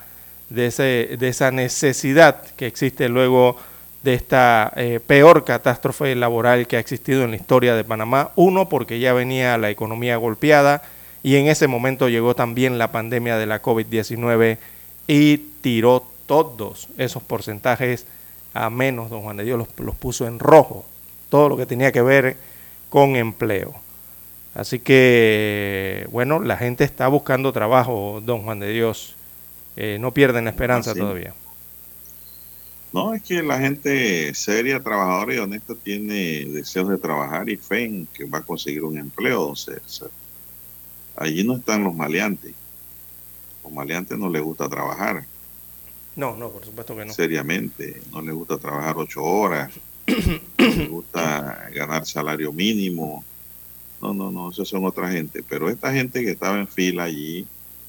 de, 0.49 0.67
ese, 0.67 1.17
de 1.19 1.27
esa 1.27 1.51
necesidad 1.51 2.41
que 2.55 2.67
existe 2.67 3.09
luego 3.09 3.57
de 4.01 4.13
esta 4.13 4.71
eh, 4.77 5.01
peor 5.05 5.43
catástrofe 5.43 6.15
laboral 6.15 6.67
que 6.67 6.77
ha 6.77 6.79
existido 6.79 7.25
en 7.25 7.31
la 7.31 7.35
historia 7.35 7.75
de 7.75 7.83
Panamá. 7.83 8.31
Uno, 8.37 8.69
porque 8.69 8.97
ya 8.97 9.11
venía 9.11 9.57
la 9.57 9.71
economía 9.71 10.15
golpeada 10.15 10.83
y 11.21 11.35
en 11.35 11.47
ese 11.47 11.67
momento 11.67 12.07
llegó 12.07 12.33
también 12.33 12.77
la 12.77 12.93
pandemia 12.93 13.35
de 13.35 13.45
la 13.45 13.61
COVID-19 13.61 14.57
y 15.05 15.37
tiró 15.59 16.07
todos 16.27 16.87
esos 16.97 17.23
porcentajes 17.23 18.05
a 18.53 18.69
menos, 18.69 19.09
don 19.09 19.21
Juan 19.21 19.35
de 19.35 19.43
Dios 19.43 19.57
los, 19.57 19.67
los 19.79 19.97
puso 19.97 20.25
en 20.27 20.39
rojo. 20.39 20.85
Todo 21.27 21.49
lo 21.49 21.57
que 21.57 21.65
tenía 21.65 21.91
que 21.91 22.01
ver 22.01 22.37
con 22.89 23.15
empleo. 23.15 23.75
Así 24.53 24.79
que, 24.79 26.07
bueno, 26.11 26.39
la 26.39 26.57
gente 26.57 26.83
está 26.83 27.07
buscando 27.07 27.53
trabajo, 27.53 28.21
don 28.25 28.41
Juan 28.43 28.59
de 28.59 28.69
Dios. 28.73 29.15
Eh, 29.75 29.97
no 29.99 30.13
pierden 30.13 30.45
la 30.45 30.49
esperanza 30.49 30.95
todavía. 30.95 31.35
No, 32.91 33.13
es 33.13 33.21
que 33.21 33.43
la 33.43 33.59
gente 33.59 34.33
seria, 34.33 34.79
trabajadora 34.79 35.35
y 35.35 35.37
honesta 35.37 35.75
tiene 35.75 36.45
deseos 36.45 36.89
de 36.89 36.97
trabajar 36.97 37.47
y 37.49 37.57
fe 37.57 37.83
en 37.83 38.07
que 38.07 38.25
va 38.25 38.39
a 38.39 38.41
conseguir 38.41 38.83
un 38.83 38.97
empleo. 38.97 39.53
Allí 41.15 41.43
no 41.43 41.57
están 41.57 41.83
los 41.83 41.93
maleantes. 41.93 42.55
Los 43.63 43.71
maleantes 43.71 44.17
no 44.17 44.29
les 44.29 44.41
gusta 44.41 44.67
trabajar. 44.67 45.25
No, 46.15 46.35
no, 46.35 46.49
por 46.49 46.65
supuesto 46.65 46.95
que 46.95 47.05
no. 47.05 47.13
Seriamente, 47.13 48.01
no 48.11 48.21
les 48.21 48.33
gusta 48.33 48.57
trabajar 48.57 48.95
ocho 48.97 49.23
horas, 49.23 49.71
me 50.57 50.87
gusta 50.87 51.69
ganar 51.73 52.05
salario 52.05 52.53
mínimo. 52.53 53.23
No, 54.01 54.13
no, 54.13 54.31
no, 54.31 54.51
eso 54.51 54.63
son 54.63 54.85
otra 54.85 55.11
gente. 55.11 55.43
Pero 55.47 55.69
esta 55.69 55.91
gente 55.91 56.23
que 56.23 56.31
estaba 56.31 56.59
en 56.59 56.67
fila 56.67 57.03
allí 57.03 57.45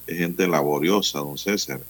es 0.06 0.18
gente 0.18 0.48
laboriosa, 0.48 1.20
don 1.20 1.38
César. 1.38 1.80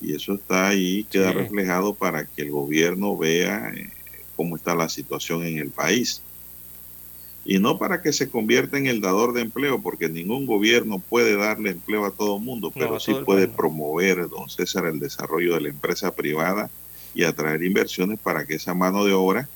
Y 0.00 0.14
eso 0.14 0.34
está 0.34 0.68
ahí, 0.68 1.04
queda 1.04 1.32
reflejado 1.32 1.94
para 1.94 2.24
que 2.24 2.42
el 2.42 2.50
gobierno 2.50 3.16
vea 3.16 3.70
eh, 3.74 3.90
cómo 4.34 4.56
está 4.56 4.74
la 4.74 4.88
situación 4.88 5.44
en 5.44 5.58
el 5.58 5.70
país. 5.70 6.22
Y 7.44 7.58
no 7.58 7.78
para 7.78 8.00
que 8.02 8.12
se 8.12 8.30
convierta 8.30 8.78
en 8.78 8.86
el 8.86 9.00
dador 9.00 9.32
de 9.34 9.42
empleo, 9.42 9.80
porque 9.80 10.08
ningún 10.08 10.46
gobierno 10.46 10.98
puede 10.98 11.36
darle 11.36 11.70
empleo 11.70 12.06
a 12.06 12.10
todo 12.10 12.38
mundo, 12.38 12.70
pero 12.70 13.00
sí 13.00 13.14
puede 13.24 13.48
promover, 13.48 14.28
don 14.28 14.48
César, 14.48 14.86
el 14.86 15.00
desarrollo 15.00 15.54
de 15.54 15.62
la 15.62 15.68
empresa 15.68 16.12
privada 16.12 16.70
y 17.14 17.24
atraer 17.24 17.62
inversiones 17.62 18.18
para 18.18 18.46
que 18.46 18.54
esa 18.54 18.74
mano 18.74 19.04
de 19.04 19.12
obra 19.12 19.48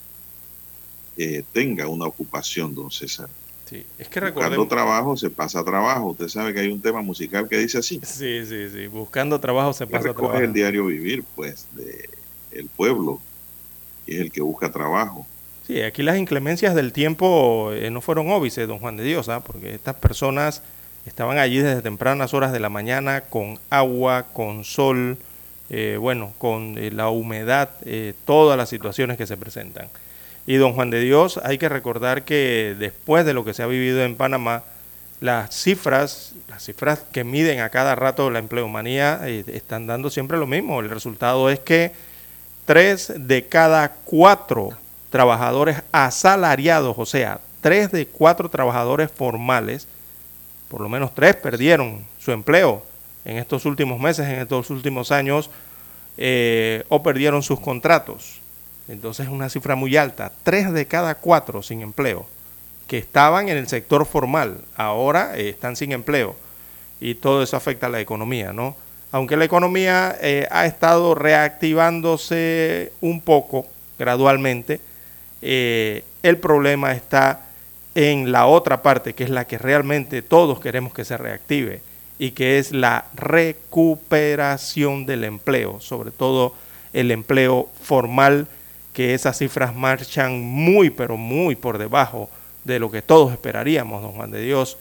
eh, 1.17 1.43
tenga 1.53 1.87
una 1.87 2.05
ocupación, 2.05 2.75
don 2.75 2.91
César. 2.91 3.29
Sí, 3.65 3.83
es 3.97 4.09
que 4.09 4.19
Buscando 4.19 4.67
trabajo 4.67 5.17
se 5.17 5.29
pasa 5.29 5.63
trabajo. 5.63 6.07
Usted 6.11 6.27
sabe 6.27 6.53
que 6.53 6.59
hay 6.59 6.67
un 6.67 6.81
tema 6.81 7.01
musical 7.01 7.47
que 7.49 7.57
dice 7.57 7.79
así. 7.79 7.99
Sí, 8.03 8.45
sí, 8.45 8.69
sí. 8.69 8.87
Buscando 8.87 9.39
trabajo 9.39 9.73
se 9.73 9.87
pasa 9.87 10.13
trabajo. 10.13 10.37
el 10.37 10.53
diario 10.53 10.85
vivir, 10.85 11.23
pues, 11.35 11.67
de 11.73 12.09
el 12.51 12.67
pueblo, 12.67 13.19
y 14.05 14.15
es 14.15 14.21
el 14.21 14.31
que 14.31 14.41
busca 14.41 14.71
trabajo. 14.71 15.25
Sí, 15.65 15.81
aquí 15.81 16.03
las 16.03 16.17
inclemencias 16.17 16.75
del 16.75 16.93
tiempo 16.93 17.71
eh, 17.73 17.89
no 17.89 18.01
fueron 18.01 18.29
óbices, 18.29 18.67
don 18.67 18.79
Juan 18.79 18.97
de 18.97 19.03
Dios, 19.03 19.29
¿ah? 19.29 19.41
porque 19.41 19.73
estas 19.73 19.95
personas 19.95 20.61
estaban 21.05 21.37
allí 21.39 21.57
desde 21.57 21.81
tempranas 21.81 22.33
horas 22.33 22.53
de 22.53 22.59
la 22.59 22.69
mañana 22.69 23.21
con 23.21 23.59
agua, 23.71 24.27
con 24.31 24.63
sol, 24.63 25.17
eh, 25.69 25.97
bueno, 25.99 26.33
con 26.37 26.75
la 26.95 27.09
humedad, 27.09 27.71
todas 28.25 28.57
las 28.57 28.69
situaciones 28.69 29.17
que 29.17 29.25
se 29.25 29.37
presentan. 29.37 29.89
Y 30.47 30.55
don 30.55 30.73
Juan 30.73 30.89
de 30.89 30.99
Dios, 30.99 31.39
hay 31.43 31.57
que 31.57 31.69
recordar 31.69 32.23
que 32.23 32.75
después 32.77 33.25
de 33.25 33.33
lo 33.33 33.43
que 33.43 33.53
se 33.53 33.63
ha 33.63 33.67
vivido 33.67 34.03
en 34.03 34.15
Panamá, 34.15 34.63
las 35.19 35.55
cifras, 35.55 36.33
las 36.49 36.63
cifras 36.63 37.03
que 37.11 37.23
miden 37.23 37.61
a 37.61 37.69
cada 37.69 37.95
rato 37.95 38.29
la 38.29 38.39
empleomanía 38.39 39.21
eh, 39.23 39.43
están 39.47 39.87
dando 39.87 40.09
siempre 40.09 40.37
lo 40.37 40.45
mismo. 40.45 40.81
El 40.81 40.89
resultado 40.89 41.49
es 41.49 41.59
que 41.59 41.93
tres 42.65 43.11
de 43.15 43.45
cada 43.45 43.89
cuatro 43.89 44.71
trabajadores 45.09 45.81
asalariados, 45.91 46.95
o 46.97 47.05
sea, 47.05 47.39
tres 47.61 47.91
de 47.91 48.05
cuatro 48.05 48.49
trabajadores 48.49 49.09
formales, 49.09 49.87
por 50.67 50.81
lo 50.81 50.89
menos 50.89 51.15
tres 51.15 51.35
perdieron 51.35 52.05
su 52.19 52.31
empleo 52.31 52.83
en 53.23 53.37
estos 53.37 53.65
últimos 53.65 53.99
meses, 53.99 54.27
en 54.27 54.39
estos 54.41 54.69
últimos 54.69 55.11
años, 55.11 55.49
eh, 56.17 56.83
o 56.89 57.01
perdieron 57.01 57.41
sus 57.41 57.59
contratos. 57.59 58.39
Entonces 58.87 59.25
es 59.25 59.31
una 59.31 59.49
cifra 59.49 59.75
muy 59.75 59.97
alta. 59.97 60.31
Tres 60.43 60.71
de 60.71 60.85
cada 60.87 61.15
cuatro 61.15 61.63
sin 61.63 61.81
empleo 61.81 62.27
que 62.87 62.97
estaban 62.99 63.49
en 63.49 63.57
el 63.57 63.67
sector 63.67 64.05
formal, 64.05 64.59
ahora 64.77 65.35
eh, 65.35 65.49
están 65.49 65.75
sin 65.75 65.91
empleo. 65.91 66.35
Y 66.99 67.15
todo 67.15 67.41
eso 67.41 67.57
afecta 67.57 67.87
a 67.87 67.89
la 67.89 67.99
economía, 67.99 68.53
¿no? 68.53 68.75
aunque 69.15 69.37
la 69.37 69.45
economía 69.45 70.17
eh, 70.21 70.45
ha 70.51 70.65
estado 70.65 71.15
reactivándose 71.15 72.91
un 72.99 73.21
poco 73.21 73.65
gradualmente, 73.97 74.81
eh, 75.41 76.03
el 76.21 76.37
problema 76.37 76.91
está 76.91 77.45
en 77.95 78.33
la 78.33 78.45
otra 78.45 78.81
parte, 78.81 79.15
que 79.15 79.23
es 79.23 79.29
la 79.29 79.47
que 79.47 79.57
realmente 79.57 80.21
todos 80.21 80.59
queremos 80.59 80.93
que 80.93 81.05
se 81.05 81.15
reactive, 81.15 81.81
y 82.19 82.31
que 82.31 82.59
es 82.59 82.73
la 82.73 83.05
recuperación 83.13 85.05
del 85.05 85.23
empleo, 85.23 85.79
sobre 85.79 86.11
todo 86.11 86.53
el 86.91 87.09
empleo 87.09 87.69
formal, 87.81 88.49
que 88.95 89.13
esas 89.13 89.37
cifras 89.37 89.75
marchan 89.75 90.41
muy, 90.41 90.89
pero 90.89 91.17
muy 91.17 91.57
por 91.57 91.77
debajo 91.77 92.29
de 92.63 92.79
lo 92.79 92.89
que 92.89 93.01
todos 93.01 93.33
esperaríamos, 93.33 94.01
don 94.01 94.13
Juan 94.13 94.31
de 94.31 94.41
Dios. 94.41 94.77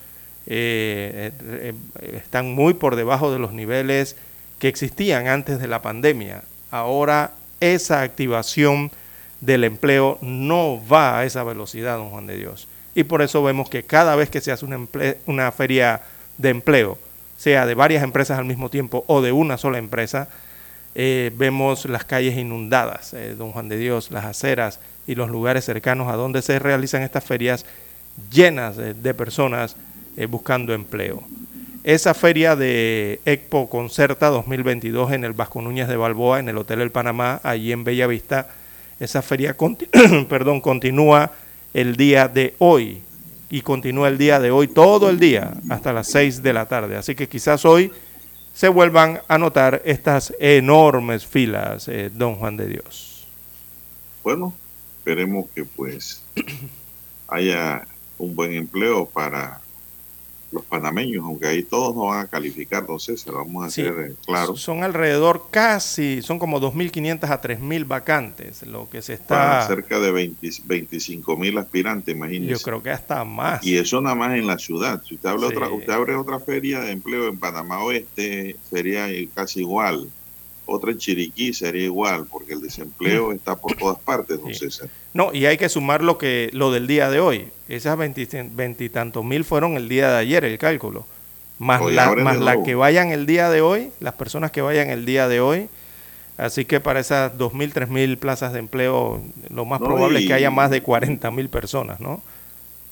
Eh, 0.47 1.33
eh, 1.43 1.75
eh, 2.01 2.21
están 2.23 2.55
muy 2.55 2.75
por 2.75 2.95
debajo 2.95 3.33
de 3.33 3.41
los 3.41 3.53
niveles 3.53 4.15
que 4.61 4.69
existían 4.69 5.27
antes 5.27 5.59
de 5.59 5.67
la 5.67 5.83
pandemia. 5.83 6.45
Ahora 6.71 7.33
esa 7.59 8.03
activación 8.03 8.93
del 9.41 9.65
empleo 9.65 10.19
no 10.23 10.81
va 10.87 11.19
a 11.19 11.25
esa 11.25 11.43
velocidad, 11.43 11.97
don 11.97 12.11
Juan 12.11 12.29
de 12.29 12.37
Dios. 12.37 12.69
Y 12.95 13.03
por 13.03 13.21
eso 13.21 13.43
vemos 13.43 13.69
que 13.69 13.83
cada 13.83 14.15
vez 14.15 14.31
que 14.31 14.41
se 14.41 14.53
hace 14.53 14.65
una, 14.65 14.87
una 15.27 15.51
feria 15.51 16.03
de 16.39 16.51
empleo, 16.51 16.99
sea 17.37 17.67
de 17.67 17.75
varias 17.75 18.05
empresas 18.05 18.39
al 18.39 18.45
mismo 18.45 18.71
tiempo 18.71 19.03
o 19.09 19.23
de 19.23 19.33
una 19.33 19.59
sola 19.59 19.79
empresa, 19.79 20.29
eh, 20.95 21.33
vemos 21.37 21.87
las 21.87 22.05
calles 22.05 22.37
inundadas, 22.37 23.15
eh, 23.15 23.35
don 23.37 23.51
Juan 23.51 23.69
de 23.69 23.77
Dios, 23.77 24.11
las 24.11 24.25
aceras 24.25 24.79
y 25.07 25.17
los 25.17 25.29
lugares 25.29 25.65
cercanos 25.65 26.09
a 26.09 26.17
donde 26.17 26.41
se 26.41 26.59
realizan 26.59 27.03
estas 27.03 27.25
ferias 27.25 27.67
llenas 28.31 28.77
de, 28.77 29.15
personas 29.15 29.77
eh, 30.17 30.27
buscando 30.27 30.73
empleo. 30.73 31.23
Esa 31.83 32.15
feria 32.15 32.55
de 32.57 33.21
Expo 33.25 33.69
Concerta 33.69 34.29
2022 34.29 35.13
en 35.13 35.25
el 35.25 35.33
Vasco 35.33 35.61
Núñez 35.61 35.89
de 35.89 35.97
Balboa, 35.97 36.39
en 36.39 36.49
el 36.49 36.57
Hotel 36.57 36.81
El 36.81 36.93
Panamá, 36.93 37.41
allí 37.43 37.73
en 37.73 37.85
Bellavista, 37.85 38.49
esa 39.01 39.21
feria 39.21 39.57
perdón, 40.29 40.61
continúa 40.61 41.33
el 41.75 41.97
día 41.97 42.29
de 42.29 42.55
hoy 42.59 43.03
y 43.51 43.61
continúa 43.63 44.09
el 44.09 44.17
día 44.17 44.39
de 44.39 44.53
hoy 44.53 44.69
todo 44.69 45.11
el 45.11 45.19
día 45.19 45.53
hasta 45.69 45.93
las 45.93 46.07
6 46.09 46.43
de 46.43 46.53
la 46.53 46.67
tarde. 46.67 46.97
Así 46.97 47.15
que 47.15 47.29
quizás 47.29 47.65
hoy 47.65 47.91
se 48.55 48.69
vuelvan 48.69 49.21
a 49.29 49.37
notar 49.37 49.83
estas 49.85 50.33
enormes 50.39 51.27
filas, 51.27 51.89
eh, 51.89 52.11
don 52.13 52.37
Juan 52.37 52.57
de 52.57 52.69
Dios. 52.69 53.27
Bueno, 54.23 54.55
esperemos 54.99 55.47
que 55.55 55.65
pues 55.65 56.25
haya 57.29 57.87
un 58.17 58.35
buen 58.35 58.55
empleo 58.55 59.07
para 59.07 59.61
los 60.55 60.65
panameños, 60.65 61.25
aunque 61.25 61.49
ahí 61.49 61.63
todos 61.63 61.95
no 61.95 62.07
van 62.07 62.21
a 62.21 62.27
calificar, 62.27 62.89
no 62.89 62.99
sé, 62.99 63.17
se 63.17 63.31
lo 63.31 63.39
vamos 63.39 63.65
a 63.65 63.67
hacer 63.67 63.95
eh, 63.99 64.15
claro. 64.25 64.57
Son 64.57 64.83
alrededor 64.83 65.47
casi, 65.51 66.23
son 66.23 66.39
como 66.39 66.61
2.500 66.61 67.29
a 67.29 67.43
3.000 67.43 67.87
vacantes, 67.87 68.63
lo 68.63 68.89
que 68.89 69.03
se 69.03 69.15
está... 69.15 69.35
Para 69.35 69.67
cerca 69.67 70.01
de 70.01 70.13
25.000 70.13 71.59
asprantes, 71.59 72.15
imagínese. 72.15 72.53
Yo 72.53 72.59
creo 72.61 72.83
que 72.83 72.91
hasta 72.91 73.25
más. 73.25 73.65
Y 73.67 73.77
eso 73.77 74.01
nada 74.01 74.15
más 74.15 74.35
en 74.35 74.47
la 74.47 74.59
ciudad. 74.59 75.03
Si 75.07 75.17
usted, 75.17 75.29
habla 75.29 75.49
otra, 75.49 75.69
usted 75.69 75.93
abre 75.93 76.15
otra 76.15 76.41
feria 76.41 76.81
de 76.81 76.93
empleo 76.93 77.29
en 77.29 77.39
Panamá 77.39 77.83
Oeste, 77.83 78.57
sería 78.71 79.09
casi 79.35 79.61
igual 79.61 80.09
otra 80.67 80.93
en 80.93 80.99
Chiriquí 80.99 81.53
sería 81.53 81.85
igual, 81.85 82.27
porque 82.31 82.55
el 82.55 82.61
desempleo 82.61 83.29
mm. 83.29 83.33
está 83.33 83.57
por 83.57 83.77
todas 83.77 83.99
partes, 83.99 84.41
don 84.41 84.55
César. 84.55 84.89
No, 85.13 85.33
y 85.33 85.47
hay 85.47 85.57
que 85.57 85.69
sumar 85.69 86.03
lo 86.03 86.19
que 86.19 86.51
lo 86.53 86.73
del 86.73 86.87
día 86.87 87.11
de 87.11 87.21
hoy. 87.21 87.49
Esas 87.69 87.97
veintitantos 87.99 89.25
mil 89.25 89.45
fueron 89.45 89.77
el 89.77 89.89
día 89.89 90.11
de 90.11 90.19
ayer, 90.19 90.45
el 90.45 90.59
cálculo. 90.59 91.07
Más 91.59 91.81
la, 91.85 92.15
más 92.17 92.39
la 92.39 92.63
que 92.63 92.75
vayan 92.75 93.13
el 93.13 93.27
día 93.27 93.49
de 93.49 93.61
hoy, 93.61 93.91
las 94.01 94.15
personas 94.15 94.51
que 94.51 94.61
vayan 94.61 94.91
el 94.91 95.07
día 95.07 95.29
de 95.29 95.41
hoy. 95.41 95.69
Así 96.37 96.65
que 96.65 96.81
para 96.81 96.99
esas 96.99 97.39
dos 97.39 97.55
mil, 97.55 97.73
tres 97.73 97.89
mil 97.89 98.19
plazas 98.19 98.53
de 98.53 98.59
empleo, 98.59 99.23
lo 99.51 99.65
más 99.65 99.79
probable 99.79 100.19
es 100.19 100.27
que 100.27 100.35
haya 100.35 100.51
más 100.51 100.71
de 100.71 100.83
cuarenta 100.83 101.31
mil 101.31 101.49
personas, 101.49 102.01
¿no? 102.01 102.23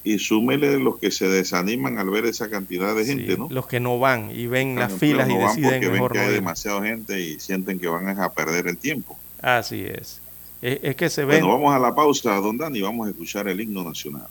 Y 0.04 0.18
súmele 0.18 0.78
los 0.78 0.98
que 0.98 1.10
se 1.10 1.28
desaniman 1.28 1.98
al 1.98 2.10
ver 2.10 2.26
esa 2.26 2.50
cantidad 2.50 2.94
de 2.94 3.04
gente, 3.04 3.36
¿no? 3.36 3.48
Los 3.50 3.66
que 3.66 3.80
no 3.80 3.98
van 3.98 4.30
y 4.30 4.46
ven 4.46 4.74
las 4.76 4.92
filas 4.92 5.28
y 5.28 5.34
deciden 5.34 5.92
mejor 5.92 6.12
ven 6.12 6.22
que 6.22 6.28
hay 6.28 6.34
demasiada 6.34 6.82
gente 6.82 7.20
y 7.20 7.38
sienten 7.38 7.78
que 7.78 7.86
van 7.86 8.08
a 8.18 8.28
perder 8.30 8.66
el 8.66 8.78
tiempo. 8.78 9.16
Así 9.40 9.84
es. 9.84 10.20
Es, 10.60 10.94
que 10.94 11.10
se 11.10 11.24
ven. 11.24 11.40
Bueno, 11.40 11.54
vamos 11.54 11.74
a 11.74 11.78
la 11.78 11.94
pausa, 11.94 12.34
don 12.36 12.56
Dani, 12.56 12.80
vamos 12.80 13.08
a 13.08 13.10
escuchar 13.10 13.48
el 13.48 13.60
himno 13.60 13.82
nacional. 13.82 14.28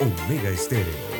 Omega 0.00 0.50
Estéreo. 0.50 1.14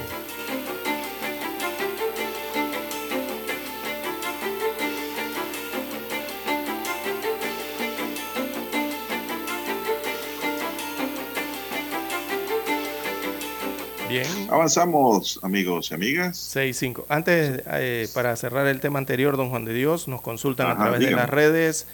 Bien. 14.08 14.26
Avanzamos, 14.50 15.40
amigos 15.42 15.90
y 15.90 15.94
amigas. 15.94 16.36
6-5. 16.54 17.04
Antes, 17.08 17.62
eh, 17.66 18.08
para 18.14 18.34
cerrar 18.36 18.66
el 18.66 18.80
tema 18.80 18.98
anterior, 18.98 19.36
don 19.36 19.50
Juan 19.50 19.64
de 19.64 19.74
Dios, 19.74 20.08
nos 20.08 20.20
consultan 20.20 20.68
a 20.68 20.76
través 20.76 21.00
de 21.00 21.10
las 21.10 21.28
redes 21.28 21.86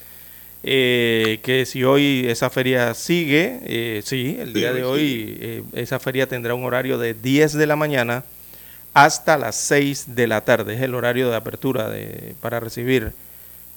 eh, 0.73 1.41
que 1.43 1.65
si 1.65 1.83
hoy 1.83 2.25
esa 2.29 2.49
feria 2.49 2.93
sigue, 2.93 3.59
eh, 3.65 4.01
sí, 4.05 4.37
el 4.39 4.53
día 4.53 4.71
de 4.71 4.85
hoy 4.85 5.37
eh, 5.41 5.63
esa 5.73 5.99
feria 5.99 6.27
tendrá 6.27 6.53
un 6.53 6.63
horario 6.63 6.97
de 6.97 7.13
10 7.13 7.51
de 7.55 7.67
la 7.67 7.75
mañana 7.75 8.23
hasta 8.93 9.37
las 9.37 9.57
6 9.57 10.15
de 10.15 10.27
la 10.27 10.45
tarde. 10.45 10.75
Es 10.75 10.81
el 10.81 10.95
horario 10.95 11.29
de 11.29 11.35
apertura 11.35 11.89
de, 11.89 12.35
para 12.39 12.61
recibir 12.61 13.11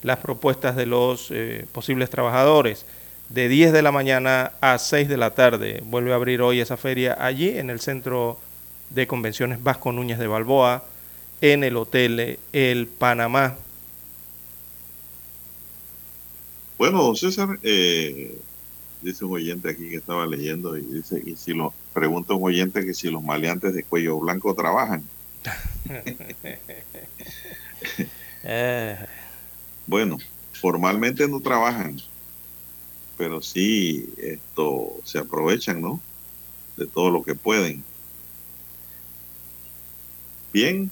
las 0.02 0.18
propuestas 0.18 0.76
de 0.76 0.86
los 0.86 1.32
posibles 1.72 2.10
trabajadores. 2.10 2.86
De 3.28 3.48
10 3.48 3.72
de 3.72 3.82
la 3.82 3.90
mañana 3.90 4.52
a 4.60 4.78
6 4.78 5.08
de 5.08 5.16
la 5.16 5.30
tarde 5.32 5.82
vuelve 5.86 6.12
a 6.12 6.14
abrir 6.14 6.42
hoy 6.42 6.60
esa 6.60 6.76
feria 6.76 7.16
allí 7.18 7.58
en 7.58 7.70
el 7.70 7.80
Centro 7.80 8.38
de 8.90 9.08
Convenciones 9.08 9.60
Vasco 9.60 9.90
Núñez 9.90 10.20
de 10.20 10.28
Balboa, 10.28 10.84
en 11.40 11.64
el 11.64 11.76
Hotel 11.76 12.38
El 12.52 12.86
Panamá. 12.86 13.56
Bueno, 16.76 17.02
don 17.02 17.16
César, 17.16 17.58
eh, 17.62 18.36
dice 19.00 19.24
un 19.24 19.34
oyente 19.34 19.70
aquí 19.70 19.90
que 19.90 19.96
estaba 19.96 20.26
leyendo 20.26 20.76
y 20.76 20.82
dice, 20.82 21.22
y 21.24 21.36
si 21.36 21.54
lo 21.54 21.72
pregunta 21.92 22.34
un 22.34 22.44
oyente 22.44 22.84
que 22.84 22.94
si 22.94 23.10
los 23.10 23.22
maleantes 23.22 23.74
de 23.74 23.84
cuello 23.84 24.18
blanco 24.18 24.54
trabajan. 24.54 25.02
Eh. 28.46 28.98
bueno, 29.86 30.18
formalmente 30.52 31.26
no 31.26 31.40
trabajan, 31.40 31.96
pero 33.16 33.40
sí 33.40 34.12
esto 34.18 34.98
se 35.02 35.18
aprovechan, 35.18 35.80
¿no? 35.80 35.98
De 36.76 36.86
todo 36.86 37.10
lo 37.10 37.22
que 37.22 37.34
pueden. 37.34 37.82
Bien, 40.52 40.90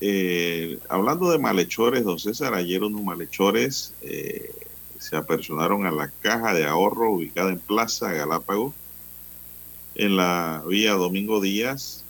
eh, 0.00 0.78
hablando 0.88 1.30
de 1.30 1.38
malhechores, 1.38 2.04
don 2.04 2.18
César, 2.18 2.54
ayer 2.54 2.82
unos 2.82 3.02
malhechores 3.02 3.92
eh, 4.00 4.50
se 5.00 5.16
apersonaron 5.16 5.86
a 5.86 5.90
la 5.90 6.08
caja 6.20 6.52
de 6.52 6.66
ahorro 6.66 7.10
ubicada 7.10 7.50
en 7.50 7.58
Plaza 7.58 8.12
Galápago, 8.12 8.74
en 9.94 10.16
la 10.16 10.62
vía 10.68 10.92
Domingo 10.92 11.40
Díaz, 11.40 12.04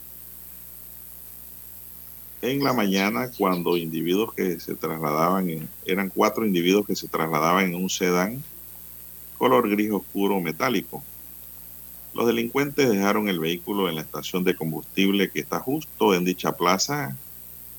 en 2.41 2.63
la 2.63 2.73
mañana 2.73 3.31
cuando 3.37 3.77
individuos 3.77 4.33
que 4.33 4.59
se 4.59 4.75
trasladaban, 4.75 5.69
eran 5.85 6.09
cuatro 6.09 6.45
individuos 6.45 6.85
que 6.85 6.95
se 6.95 7.07
trasladaban 7.07 7.67
en 7.67 7.75
un 7.75 7.89
sedán 7.89 8.43
color 9.37 9.69
gris 9.69 9.91
oscuro 9.91 10.41
metálico. 10.41 11.01
Los 12.13 12.27
delincuentes 12.27 12.89
dejaron 12.89 13.29
el 13.29 13.39
vehículo 13.39 13.87
en 13.87 13.95
la 13.95 14.01
estación 14.01 14.43
de 14.43 14.55
combustible 14.55 15.29
que 15.29 15.39
está 15.39 15.59
justo 15.59 16.13
en 16.13 16.25
dicha 16.25 16.51
plaza, 16.51 17.15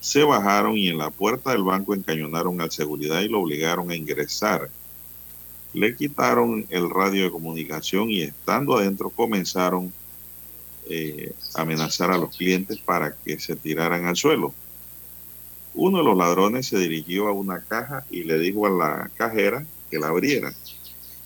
se 0.00 0.22
bajaron 0.22 0.78
y 0.78 0.88
en 0.88 0.96
la 0.96 1.10
puerta 1.10 1.50
del 1.50 1.64
banco 1.64 1.94
encañonaron 1.94 2.62
al 2.62 2.70
seguridad 2.70 3.20
y 3.20 3.28
lo 3.28 3.40
obligaron 3.40 3.90
a 3.90 3.94
ingresar 3.94 4.70
le 5.74 5.96
quitaron 5.96 6.66
el 6.68 6.90
radio 6.90 7.24
de 7.24 7.30
comunicación 7.30 8.10
y 8.10 8.22
estando 8.22 8.76
adentro 8.76 9.10
comenzaron 9.10 9.92
eh, 10.88 11.32
a 11.54 11.62
amenazar 11.62 12.10
a 12.10 12.18
los 12.18 12.36
clientes 12.36 12.78
para 12.78 13.14
que 13.14 13.38
se 13.38 13.56
tiraran 13.56 14.06
al 14.06 14.16
suelo. 14.16 14.52
Uno 15.74 15.98
de 15.98 16.04
los 16.04 16.16
ladrones 16.16 16.66
se 16.66 16.78
dirigió 16.78 17.28
a 17.28 17.32
una 17.32 17.60
caja 17.62 18.04
y 18.10 18.24
le 18.24 18.38
dijo 18.38 18.66
a 18.66 18.70
la 18.70 19.10
cajera 19.16 19.64
que 19.90 19.98
la 19.98 20.08
abriera. 20.08 20.52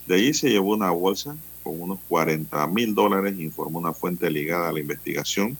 De 0.05 0.15
allí 0.15 0.33
se 0.33 0.49
llevó 0.49 0.73
una 0.73 0.91
bolsa 0.91 1.35
con 1.63 1.81
unos 1.81 1.99
40 2.07 2.65
mil 2.67 2.95
dólares, 2.95 3.37
informó 3.37 3.79
una 3.79 3.93
fuente 3.93 4.29
ligada 4.29 4.69
a 4.69 4.71
la 4.71 4.79
investigación. 4.79 5.57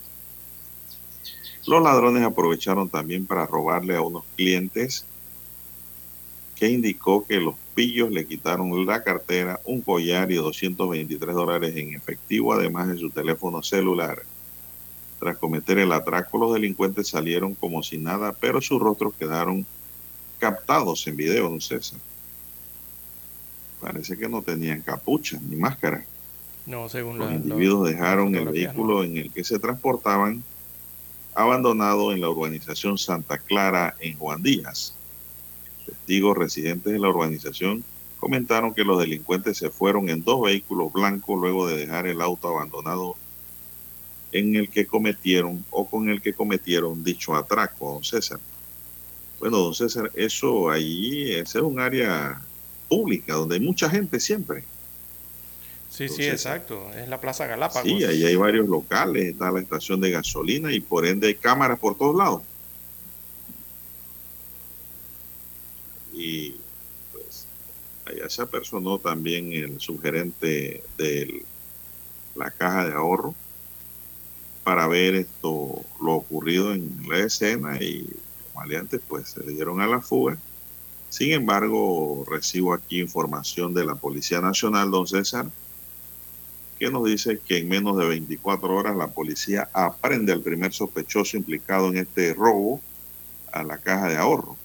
Los 1.65 1.84
ladrones 1.84 2.23
aprovecharon 2.23 2.88
también 2.88 3.26
para 3.26 3.45
robarle 3.45 3.97
a 3.97 4.02
unos 4.02 4.23
clientes 4.38 5.06
que 6.58 6.70
indicó 6.70 7.26
que 7.26 7.39
los 7.39 7.56
pillos 7.76 8.10
le 8.10 8.26
quitaron 8.26 8.86
la 8.86 9.04
cartera, 9.04 9.60
un 9.65 9.82
collar 9.82 10.32
y 10.32 10.36
223 10.36 11.36
dólares 11.36 11.76
en 11.76 11.93
efectivo, 11.93 12.54
además 12.54 12.88
de 12.88 12.98
su 12.98 13.12
teléfono 13.12 13.62
celular. 13.62 14.24
Tras 15.20 15.38
cometer 15.38 15.78
el 15.78 15.91
atraco, 15.91 16.38
los 16.39 16.54
delincuentes 16.54 17.10
salieron 17.10 17.54
como 17.54 17.84
si 17.84 17.98
nada, 17.98 18.34
pero 18.34 18.60
sus 18.62 18.80
rostros 18.80 19.13
quedaron 19.13 19.65
captados 20.39 21.06
en 21.08 21.15
video, 21.15 21.50
don 21.50 21.62
César. 21.62 22.00
Parece 23.80 24.17
que 24.17 24.28
no 24.28 24.41
tenían 24.41 24.82
capucha 24.82 25.39
ni 25.48 25.56
máscara. 25.56 26.04
No, 26.65 26.89
según 26.89 27.20
los 27.20 27.32
individuos 27.32 27.88
dejaron 27.88 28.36
el 28.36 28.50
vehículo 28.50 29.04
en 29.04 29.17
el 29.17 29.32
que 29.32 29.43
se 29.43 29.60
transportaban 29.60 30.43
abandonado 31.36 32.12
en 32.12 32.20
la 32.20 32.30
urbanización 32.30 32.98
Santa 32.98 33.38
Clara 33.38 33.96
en 34.00 34.17
Juan 34.17 34.41
Díaz. 34.41 34.96
Testigos 35.88 36.38
residentes 36.38 36.93
de 36.93 37.00
la 37.00 37.10
urbanización 37.10 37.84
comentaron 38.19 38.73
que 38.73 38.84
los 38.84 39.00
delincuentes 39.00 39.58
se 39.58 39.69
fueron 39.69 40.10
en 40.10 40.23
dos 40.23 40.41
vehículos 40.43 40.91
blancos 40.91 41.39
luego 41.39 41.67
de 41.67 41.78
dejar 41.78 42.08
el 42.08 42.21
auto 42.21 42.50
abandonado 42.50 43.15
en 44.32 44.56
el 44.56 44.69
que 44.69 44.86
cometieron 44.86 45.63
o 45.71 45.89
con 45.89 46.10
el 46.10 46.21
que 46.21 46.34
cometieron 46.34 47.04
dicho 47.04 47.36
atraco, 47.36 47.93
don 47.93 48.04
César. 48.04 48.39
Bueno, 49.39 49.58
don 49.58 49.73
César, 49.73 50.12
eso 50.15 50.69
allí 50.69 51.34
es 51.34 51.56
un 51.56 51.80
área 51.80 52.41
pública 52.89 53.34
donde 53.34 53.56
hay 53.56 53.62
mucha 53.62 53.89
gente 53.89 54.19
siempre. 54.19 54.63
Sí, 55.89 56.10
sí, 56.10 56.26
exacto. 56.26 56.91
Es 56.93 57.08
la 57.08 57.21
Plaza 57.21 57.47
Galápagos. 57.47 57.89
Sí, 57.89 58.04
ahí 58.04 58.26
hay 58.26 58.36
varios 58.36 58.67
locales, 58.67 59.32
está 59.32 59.52
la 59.52 59.62
estación 59.62 60.02
de 60.02 60.12
gasolina 60.12 60.71
y 60.73 60.80
por 60.80 61.06
ende 61.06 61.28
hay 61.28 61.36
cámaras 61.36 61.80
por 61.80 61.97
todos 61.97 62.15
lados. 62.15 62.41
Y 66.17 66.56
pues 67.12 67.47
allá 68.06 68.30
se 68.30 68.41
apersonó 68.41 68.97
también 68.97 69.53
el 69.53 69.80
subgerente 69.80 70.84
de 70.97 71.45
la 72.36 72.49
caja 72.49 72.86
de 72.88 72.93
ahorro 72.93 73.36
para 74.63 74.88
ver 74.88 75.15
esto 75.15 75.86
lo 76.01 76.13
ocurrido 76.13 76.73
en 76.73 77.08
la 77.08 77.19
escena 77.19 77.77
y 77.82 78.08
los 78.53 79.01
pues 79.08 79.30
se 79.30 79.43
dieron 79.43 79.82
a 79.82 79.88
la 79.88 80.01
fuga. 80.01 80.38
Sin 81.10 81.32
embargo, 81.32 82.25
recibo 82.30 82.73
aquí 82.73 82.99
información 82.99 83.73
de 83.73 83.86
la 83.86 83.95
Policía 83.95 84.41
Nacional, 84.41 84.91
don 84.91 85.08
César, 85.08 85.45
que 86.77 86.89
nos 86.89 87.06
dice 87.06 87.39
que 87.39 87.60
en 87.60 87.69
menos 87.69 87.97
de 87.97 88.08
24 88.08 88.75
horas 88.75 88.97
la 88.97 89.08
policía 89.08 89.69
aprende 89.73 90.34
al 90.34 90.41
primer 90.41 90.73
sospechoso 90.73 91.38
implicado 91.38 91.88
en 91.89 91.97
este 91.97 92.34
robo 92.34 92.82
a 93.51 93.63
la 93.63 93.77
caja 93.77 94.10
de 94.10 94.17
ahorro 94.17 94.58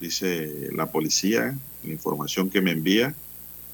dice 0.00 0.70
la 0.72 0.86
policía, 0.86 1.56
la 1.84 1.90
información 1.90 2.50
que 2.50 2.60
me 2.60 2.72
envía, 2.72 3.14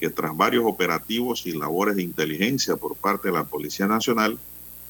que 0.01 0.11
tras 0.11 0.37
varios 0.37 0.65
operativos 0.67 1.47
y 1.47 1.53
labores 1.53 1.97
de 1.97 2.03
inteligencia 2.03 2.77
por 2.77 2.97
parte 2.97 3.29
de 3.29 3.35
la 3.35 3.45
Policía 3.45 3.87
Nacional, 3.87 4.39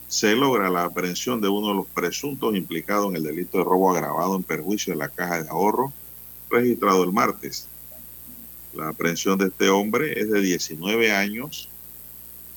se 0.08 0.34
logra 0.34 0.70
la 0.70 0.84
aprehensión 0.84 1.40
de 1.40 1.48
uno 1.48 1.68
de 1.68 1.74
los 1.74 1.86
presuntos 1.86 2.56
implicados 2.56 3.10
en 3.10 3.16
el 3.16 3.22
delito 3.22 3.58
de 3.58 3.64
robo 3.64 3.92
agravado 3.92 4.36
en 4.36 4.42
perjuicio 4.42 4.92
de 4.92 4.98
la 4.98 5.08
caja 5.08 5.42
de 5.42 5.48
ahorro, 5.48 5.92
registrado 6.50 7.04
el 7.04 7.12
martes. 7.12 7.68
La 8.74 8.88
aprehensión 8.88 9.38
de 9.38 9.46
este 9.46 9.68
hombre 9.68 10.20
es 10.20 10.30
de 10.30 10.40
19 10.40 11.12
años 11.12 11.68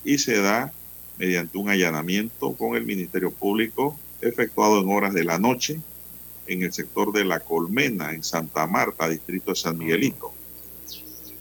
y 0.04 0.18
se 0.18 0.40
da 0.40 0.72
mediante 1.18 1.58
un 1.58 1.68
allanamiento 1.68 2.54
con 2.54 2.76
el 2.76 2.84
Ministerio 2.84 3.30
Público 3.30 3.98
efectuado 4.20 4.80
en 4.80 4.90
horas 4.90 5.12
de 5.12 5.24
la 5.24 5.38
noche 5.38 5.80
en 6.50 6.64
el 6.64 6.72
sector 6.72 7.12
de 7.12 7.24
La 7.24 7.38
Colmena, 7.38 8.12
en 8.12 8.24
Santa 8.24 8.66
Marta, 8.66 9.08
distrito 9.08 9.52
de 9.52 9.56
San 9.56 9.78
Miguelito. 9.78 10.32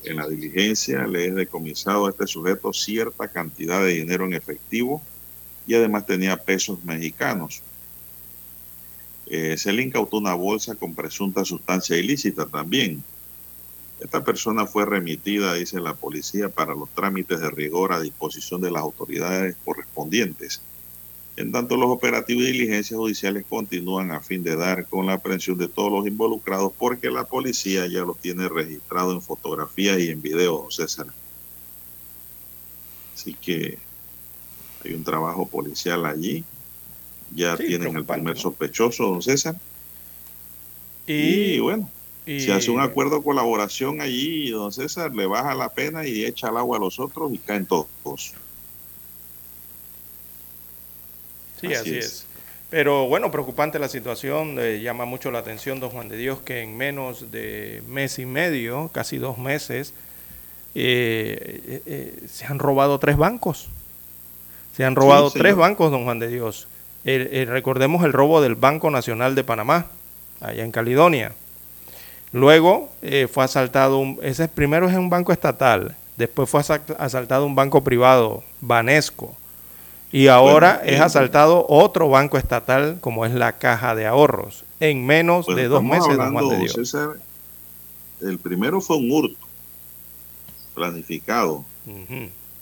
En 0.03 0.18
la 0.18 0.28
diligencia 0.28 1.07
le 1.07 1.26
es 1.26 1.36
decomisado 1.36 2.05
a 2.05 2.12
este 2.12 2.28
sujeto 2.28 2.72
cierta 2.72 3.28
cantidad 3.28 3.82
de 3.82 3.95
dinero 3.95 4.26
en 4.26 4.34
efectivo 4.34 5.01
y 5.66 5.74
además 5.74 6.05
tenía 6.05 6.38
pesos 6.38 6.84
mexicanos. 6.84 7.64
Eh, 9.26 9.57
se 9.57 9.74
le 9.74 9.82
incautó 9.82 10.18
una 10.18 10.36
bolsa 10.36 10.76
con 10.76 10.93
presunta 10.93 11.43
sustancia 11.43 11.97
ilícita 11.97 12.45
también. 12.45 13.03
Esta 13.99 14.24
persona 14.24 14.68
fue 14.68 14.86
remitida, 14.86 15.55
dice 15.55 15.80
la 15.80 15.95
policía, 15.95 16.49
para 16.49 16.76
los 16.76 16.89
trámites 16.89 17.39
de 17.39 17.49
rigor 17.49 17.93
a 17.93 17.99
disposición 17.99 18.62
de 18.62 18.70
las 18.70 18.84
autoridades 18.84 19.55
correspondientes. 19.66 20.62
En 21.40 21.54
tanto, 21.54 21.78
los 21.78 21.90
operativos 21.90 22.44
y 22.44 22.48
diligencias 22.48 22.98
judiciales 22.98 23.46
continúan 23.48 24.12
a 24.12 24.20
fin 24.20 24.44
de 24.44 24.58
dar 24.58 24.86
con 24.88 25.06
la 25.06 25.14
aprehensión 25.14 25.58
de 25.58 25.70
todos 25.70 25.90
los 25.90 26.06
involucrados 26.06 26.74
porque 26.78 27.10
la 27.10 27.24
policía 27.24 27.88
ya 27.88 28.02
los 28.02 28.20
tiene 28.20 28.50
registrados 28.50 29.14
en 29.14 29.22
fotografías 29.22 30.00
y 30.00 30.10
en 30.10 30.22
video, 30.22 30.70
César. 30.70 31.08
Así 33.16 33.34
que 33.36 33.80
Hay 34.84 34.94
un 34.94 35.06
trabajo 35.06 35.48
policial 35.48 36.06
allí. 36.06 36.44
Ya 37.34 37.56
tienen 37.56 37.96
el 37.96 38.04
primer 38.04 38.38
sospechoso, 38.38 39.06
don 39.06 39.22
César. 39.22 39.56
Y, 41.08 41.60
bueno, 41.60 41.90
se 42.26 42.52
hace 42.52 42.70
un 42.70 42.82
acuerdo 42.82 43.20
de 43.20 43.24
colaboración 43.24 44.02
allí, 44.02 44.50
don 44.50 44.74
César, 44.74 45.16
le 45.16 45.26
baja 45.26 45.56
la 45.56 45.70
pena 45.70 46.06
y 46.06 46.26
echa 46.26 46.50
el 46.50 46.58
agua 46.58 46.76
a 46.76 46.82
los 46.82 47.00
otros 47.00 47.32
y 47.34 47.38
caen 47.38 47.66
todos. 47.66 47.88
Sí, 51.60 51.74
así, 51.74 51.97
es. 51.97 52.26
Pero 52.70 53.07
bueno, 53.07 53.32
preocupante 53.32 53.80
la 53.80 53.89
situación, 53.89 54.57
llama 54.57 55.05
mucho 55.05 55.32
la 55.32 55.39
atención, 55.39 55.80
don 55.80 55.89
Juan 55.89 56.07
de 56.07 56.18
Dios, 56.18 56.39
que 56.45 56.62
en 56.62 56.78
menos 56.78 57.32
de 57.32 57.82
mes 57.88 58.20
y 58.20 58.28
medio, 58.28 58.89
casi 58.93 59.18
dos 59.18 59.39
meses, 59.39 59.93
eh, 60.76 61.62
eh, 61.66 61.82
eh, 61.88 62.28
se 62.28 62.45
han 62.45 62.60
robado 62.60 62.99
tres 62.99 63.18
bancos. 63.18 63.70
Se 64.78 64.86
han 64.86 64.95
robado 64.95 65.32
tres 65.32 65.55
bancos, 65.55 65.89
don 65.89 66.03
Juan 66.03 66.20
de 66.20 66.28
Dios. 66.28 66.68
recordemos 67.03 68.05
el 68.05 68.14
robo 68.14 68.39
del 68.39 68.53
Banco 68.53 68.91
Nacional 68.91 69.34
de 69.34 69.43
Panamá, 69.43 69.88
allá 70.39 70.64
en 70.64 70.72
Caledonia. 70.72 71.32
Luego 72.32 72.91
fue 73.32 73.43
asaltado, 73.43 73.97
un, 73.97 74.20
ese 74.22 74.47
primero 74.47 74.88
es 74.88 74.95
un 74.95 75.10
banco 75.10 75.34
estatal, 75.34 75.95
después 76.18 76.47
fue 76.47 76.62
asaltado 76.62 77.47
un 77.47 77.55
banco 77.55 77.84
privado, 77.84 78.43
Banesco 78.62 79.36
y 80.12 80.28
ahora 80.28 80.82
es 80.86 80.99
asaltado 81.01 81.66
otro 81.70 82.10
banco 82.10 82.38
estatal 82.38 82.97
como 82.99 83.26
es 83.26 83.34
la 83.34 83.57
Caja 83.57 83.95
de 83.95 84.07
Ahorros 84.07 84.64
en 84.80 85.05
menos 85.05 85.45
de 85.47 85.68
dos 85.68 85.84
meses. 85.84 86.18
Hablando, 86.18 86.49
de 86.49 86.70
César, 86.70 87.20
el 88.22 88.38
primero 88.39 88.82
fue 88.82 88.97
un 88.97 89.12
hurto 89.12 89.47
planificado, 90.74 91.66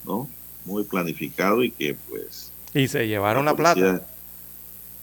¿no? 0.03 0.27
Muy 0.65 0.83
planificado 0.83 1.63
y 1.63 1.71
que 1.71 1.95
pues... 2.09 2.51
Y 2.73 2.87
se 2.87 3.07
llevaron 3.07 3.45
la, 3.45 3.55
plata. 3.55 4.05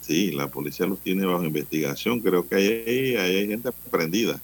Sí, 0.01 0.31
la 0.33 0.49
policía 0.49 0.87
los 0.87 0.99
tiene 0.99 1.25
bajo 1.25 1.45
investigación. 1.45 2.21
Creo 2.21 2.47
que 2.47 2.57
hay, 2.57 3.17
hay 3.17 3.49
gente 3.49 3.71
prendida. 3.91 4.39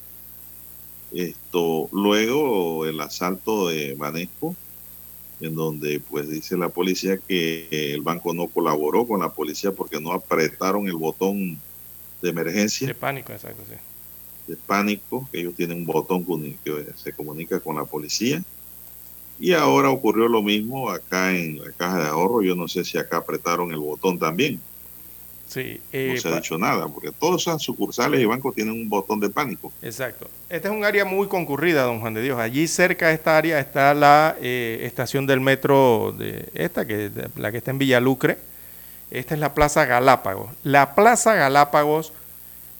Esto, 1.12 1.88
luego 1.92 2.86
el 2.86 3.00
asalto 3.00 3.68
de 3.68 3.94
Banesco, 3.94 4.54
en 5.40 5.54
donde 5.54 6.00
pues 6.00 6.28
dice 6.28 6.56
la 6.56 6.68
policía 6.68 7.18
que 7.18 7.94
el 7.94 8.02
banco 8.02 8.34
no 8.34 8.46
colaboró 8.46 9.06
con 9.06 9.20
la 9.20 9.32
policía 9.32 9.72
porque 9.72 10.00
no 10.00 10.12
apretaron 10.12 10.86
el 10.86 10.96
botón 10.96 11.58
de 12.20 12.28
emergencia. 12.28 12.86
De 12.86 12.94
pánico, 12.94 13.32
exacto, 13.32 13.62
sí. 13.68 13.76
De 14.46 14.56
pánico, 14.56 15.28
que 15.30 15.40
ellos 15.40 15.54
tienen 15.54 15.78
un 15.78 15.86
botón 15.86 16.24
que 16.64 16.86
se 16.96 17.12
comunica 17.12 17.60
con 17.60 17.76
la 17.76 17.84
policía. 17.84 18.42
Y 19.38 19.52
ahora 19.54 19.88
ocurrió 19.90 20.28
lo 20.28 20.42
mismo 20.42 20.90
acá 20.90 21.34
en 21.34 21.58
la 21.58 21.72
caja 21.72 22.02
de 22.02 22.08
ahorro. 22.08 22.42
Yo 22.42 22.54
no 22.54 22.68
sé 22.68 22.84
si 22.84 22.98
acá 22.98 23.18
apretaron 23.18 23.72
el 23.72 23.78
botón 23.78 24.18
también. 24.18 24.60
Sí, 25.50 25.80
no 25.92 26.16
se 26.16 26.28
ha 26.28 26.36
dicho 26.36 26.56
nada, 26.56 26.86
porque 26.86 27.10
todas 27.10 27.42
esas 27.42 27.60
sucursales 27.60 28.20
y 28.20 28.24
bancos 28.24 28.54
tienen 28.54 28.72
un 28.72 28.88
botón 28.88 29.18
de 29.18 29.30
pánico. 29.30 29.72
Exacto. 29.82 30.30
Este 30.48 30.68
es 30.68 30.72
un 30.72 30.84
área 30.84 31.04
muy 31.04 31.26
concurrida, 31.26 31.82
don 31.82 31.98
Juan 31.98 32.14
de 32.14 32.22
Dios. 32.22 32.38
Allí 32.38 32.68
cerca 32.68 33.08
de 33.08 33.14
esta 33.14 33.36
área 33.36 33.58
está 33.58 33.92
la 33.92 34.36
eh, 34.40 34.78
estación 34.84 35.26
del 35.26 35.40
metro, 35.40 36.14
de 36.16 36.48
esta, 36.54 36.86
que 36.86 37.10
la 37.34 37.50
que 37.50 37.58
está 37.58 37.72
en 37.72 37.78
Villalucre. 37.78 38.38
Esta 39.10 39.34
es 39.34 39.40
la 39.40 39.52
Plaza 39.52 39.86
Galápagos. 39.86 40.52
La 40.62 40.94
Plaza 40.94 41.34
Galápagos 41.34 42.12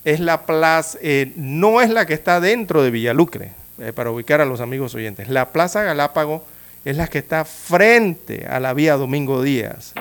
es 0.04 0.20
la 0.20 0.46
plaza, 0.46 0.96
eh, 1.02 1.32
no 1.34 1.80
es 1.80 1.90
la 1.90 2.06
que 2.06 2.14
está 2.14 2.40
dentro 2.40 2.84
de 2.84 2.92
Villalucre, 2.92 3.50
eh, 3.80 3.92
para 3.92 4.12
ubicar 4.12 4.40
a 4.40 4.44
los 4.44 4.60
amigos 4.60 4.94
oyentes. 4.94 5.28
La 5.28 5.50
Plaza 5.50 5.82
Galápagos 5.82 6.42
es 6.84 6.96
la 6.96 7.08
que 7.08 7.18
está 7.18 7.44
frente 7.44 8.46
a 8.46 8.60
la 8.60 8.72
vía 8.74 8.96
Domingo 8.96 9.42
Díaz, 9.42 9.92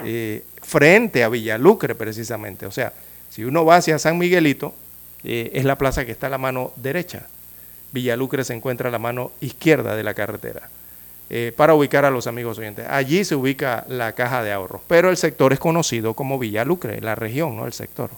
frente 0.70 1.24
a 1.24 1.30
Villalucre 1.30 1.95
precisamente. 1.95 2.67
O 2.67 2.72
sea, 2.72 2.93
si 3.32 3.43
uno 3.43 3.65
va 3.65 3.78
hacia 3.78 3.97
San 3.97 4.20
Miguelito, 4.20 4.76
eh, 5.24 5.49
es 5.53 5.65
la 5.65 5.80
plaza 5.80 6.05
que 6.05 6.11
está 6.11 6.28
a 6.28 6.30
la 6.30 6.38
mano 6.38 6.72
derecha. 6.76 7.28
Villalucre 7.91 8.43
se 8.43 8.53
encuentra 8.53 8.89
a 8.89 8.91
la 8.91 8.99
mano 8.99 9.32
izquierda 9.41 9.95
de 9.95 10.03
la 10.03 10.13
carretera. 10.13 10.70
Eh, 11.32 11.53
para 11.55 11.74
ubicar 11.74 12.05
a 12.05 12.11
los 12.11 12.28
amigos 12.28 12.59
oyentes. 12.59 12.88
Allí 12.88 13.24
se 13.24 13.36
ubica 13.36 13.84
la 13.88 14.13
caja 14.13 14.43
de 14.43 14.51
ahorros, 14.51 14.82
pero 14.88 15.09
el 15.09 15.17
sector 15.17 15.53
es 15.53 15.59
conocido 15.59 16.13
como 16.13 16.38
Villalucre, 16.38 17.01
la 17.01 17.15
región, 17.15 17.55
no 17.55 17.65
el 17.65 17.74
sector. 17.74 18.11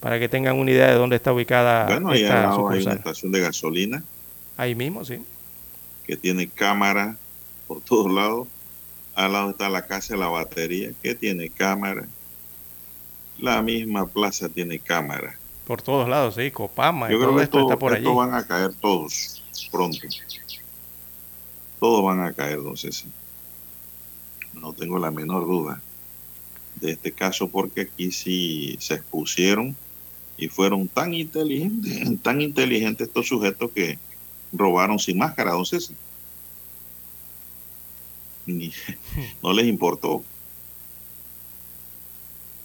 Para 0.00 0.18
que 0.18 0.28
tengan 0.28 0.56
una 0.56 0.72
idea 0.72 0.88
de 0.88 0.94
dónde 0.94 1.16
está 1.16 1.32
ubicada 1.32 1.86
bueno, 1.86 2.12
esta 2.12 2.50
hay 2.50 2.82
una 2.82 2.92
estación 2.92 3.32
de 3.32 3.40
gasolina. 3.40 4.02
Ahí 4.56 4.74
mismo, 4.74 5.04
sí. 5.04 5.20
Que 6.04 6.16
tiene 6.16 6.48
cámara 6.48 7.16
por 7.66 7.80
todos 7.80 8.12
lados. 8.12 8.48
Al 9.16 9.32
lado 9.32 9.50
está 9.50 9.68
la 9.68 9.86
casa 9.86 10.14
de 10.14 10.20
la 10.20 10.28
batería, 10.28 10.92
que 11.02 11.14
tiene 11.14 11.50
cámara. 11.50 12.06
La 13.38 13.62
misma 13.62 14.06
plaza 14.06 14.48
tiene 14.48 14.78
cámara. 14.78 15.38
Por 15.66 15.82
todos 15.82 16.08
lados, 16.08 16.36
sí, 16.36 16.50
Copama. 16.52 17.10
Yo 17.10 17.18
creo 17.18 17.34
que 17.34 17.42
esto, 17.42 17.60
está 17.62 17.76
por 17.78 17.92
allí. 17.92 18.06
van 18.06 18.34
a 18.34 18.46
caer 18.46 18.72
todos 18.74 19.42
pronto. 19.70 19.98
Todos 21.80 22.04
van 22.04 22.20
a 22.20 22.32
caer, 22.32 22.62
don 22.62 22.76
César. 22.76 23.10
No 24.52 24.72
tengo 24.72 24.98
la 24.98 25.10
menor 25.10 25.46
duda 25.46 25.82
de 26.76 26.92
este 26.92 27.10
caso 27.12 27.48
porque 27.48 27.82
aquí 27.82 28.10
sí 28.12 28.76
se 28.78 28.94
expusieron 28.94 29.74
y 30.36 30.48
fueron 30.48 30.88
tan 30.88 31.14
inteligentes, 31.14 32.20
tan 32.22 32.40
inteligentes 32.40 33.08
estos 33.08 33.28
sujetos 33.28 33.70
que 33.72 33.98
robaron 34.52 34.98
sin 34.98 35.18
máscara, 35.18 35.52
don 35.52 35.64
César. 35.64 35.96
No 38.46 39.52
les 39.52 39.66
importó. 39.66 40.24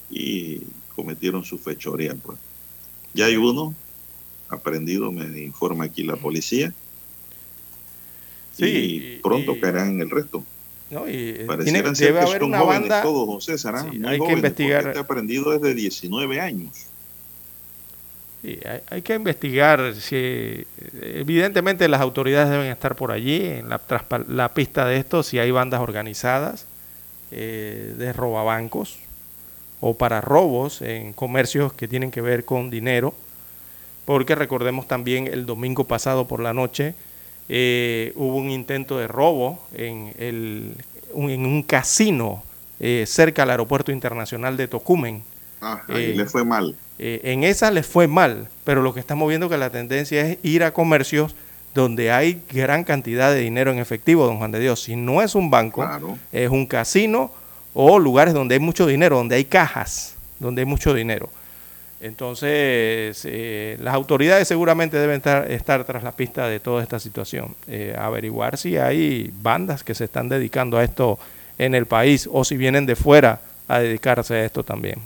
Y 0.09 0.61
cometieron 0.95 1.43
su 1.43 1.57
fechoría. 1.57 2.15
Pues. 2.15 2.37
Ya 3.13 3.25
hay 3.25 3.37
uno 3.37 3.73
aprendido, 4.49 5.11
me 5.11 5.41
informa 5.41 5.85
aquí 5.85 6.03
la 6.03 6.17
policía. 6.17 6.73
Sí, 8.57 8.65
y 8.65 9.19
pronto 9.21 9.59
caerán 9.59 9.91
en 9.91 10.01
el 10.01 10.09
resto. 10.09 10.43
No, 10.91 11.07
y 11.07 11.47
tiene, 11.63 11.83
debe 11.93 12.19
haber 12.19 12.43
una 12.43 12.61
banda. 12.63 13.01
Todos, 13.01 13.47
hay 13.47 14.19
que 14.19 14.33
investigar. 14.33 14.87
Este 14.87 14.99
aprendido 14.99 15.57
desde 15.57 15.73
19 15.73 16.41
años. 16.41 16.87
Sí, 18.41 18.59
hay, 18.89 19.03
que 19.03 19.13
investigar 19.13 19.93
si 19.93 20.65
evidentemente 20.99 21.87
las 21.87 22.01
autoridades 22.01 22.49
deben 22.49 22.71
estar 22.71 22.95
por 22.95 23.11
allí 23.11 23.45
en 23.45 23.69
la, 23.69 23.79
la 24.27 24.53
pista 24.53 24.85
de 24.87 24.97
esto 24.97 25.21
si 25.21 25.37
hay 25.37 25.51
bandas 25.51 25.79
organizadas 25.79 26.65
eh, 27.29 27.93
de 27.97 28.13
robabancos 28.13 28.97
o 29.79 29.93
para 29.93 30.21
robos 30.21 30.81
en 30.81 31.13
comercios 31.13 31.73
que 31.73 31.87
tienen 31.87 32.09
que 32.09 32.21
ver 32.21 32.43
con 32.43 32.71
dinero 32.71 33.13
porque 34.05 34.33
recordemos 34.33 34.87
también 34.87 35.27
el 35.27 35.45
domingo 35.45 35.83
pasado 35.83 36.27
por 36.27 36.39
la 36.39 36.53
noche 36.53 36.95
eh, 37.47 38.13
hubo 38.15 38.37
un 38.37 38.49
intento 38.49 38.97
de 38.97 39.07
robo 39.07 39.59
en, 39.73 40.13
el, 40.17 40.73
en 41.13 41.45
un 41.45 41.63
casino 41.63 42.43
eh, 42.79 43.03
cerca 43.05 43.43
al 43.43 43.51
aeropuerto 43.51 43.91
internacional 43.91 44.57
de 44.57 44.67
Tocumen. 44.67 45.21
Ah, 45.61 45.83
ahí 45.87 46.15
le 46.15 46.25
fue 46.25 46.43
mal. 46.43 46.75
Eh, 47.03 47.19
en 47.23 47.43
esa 47.43 47.71
les 47.71 47.87
fue 47.87 48.07
mal, 48.07 48.47
pero 48.63 48.83
lo 48.83 48.93
que 48.93 48.99
estamos 48.99 49.27
viendo 49.27 49.49
que 49.49 49.57
la 49.57 49.71
tendencia 49.71 50.21
es 50.21 50.37
ir 50.43 50.63
a 50.63 50.71
comercios 50.71 51.35
donde 51.73 52.11
hay 52.11 52.43
gran 52.53 52.83
cantidad 52.83 53.31
de 53.33 53.39
dinero 53.39 53.71
en 53.71 53.79
efectivo, 53.79 54.27
don 54.27 54.37
Juan 54.37 54.51
de 54.51 54.59
Dios. 54.59 54.83
Si 54.83 54.95
no 54.95 55.23
es 55.23 55.33
un 55.33 55.49
banco, 55.49 55.83
es 56.31 56.51
un 56.51 56.67
casino 56.67 57.31
o 57.73 57.97
lugares 57.97 58.35
donde 58.35 58.53
hay 58.53 58.59
mucho 58.59 58.85
dinero, 58.85 59.17
donde 59.17 59.35
hay 59.35 59.45
cajas, 59.45 60.13
donde 60.37 60.61
hay 60.61 60.67
mucho 60.67 60.93
dinero. 60.93 61.27
Entonces, 62.01 63.25
eh, 63.25 63.77
las 63.79 63.95
autoridades 63.95 64.47
seguramente 64.47 64.97
deben 64.97 65.17
estar, 65.17 65.49
estar, 65.49 65.83
tras 65.85 66.03
la 66.03 66.11
pista 66.11 66.47
de 66.47 66.59
toda 66.59 66.83
esta 66.83 66.99
situación, 66.99 67.55
eh, 67.67 67.95
averiguar 67.97 68.59
si 68.59 68.77
hay 68.77 69.33
bandas 69.41 69.83
que 69.83 69.95
se 69.95 70.03
están 70.03 70.29
dedicando 70.29 70.77
a 70.77 70.83
esto 70.83 71.17
en 71.57 71.73
el 71.73 71.87
país 71.87 72.29
o 72.31 72.43
si 72.43 72.57
vienen 72.57 72.85
de 72.85 72.95
fuera 72.95 73.41
a 73.67 73.79
dedicarse 73.79 74.35
a 74.35 74.45
esto 74.45 74.63
también. 74.63 74.99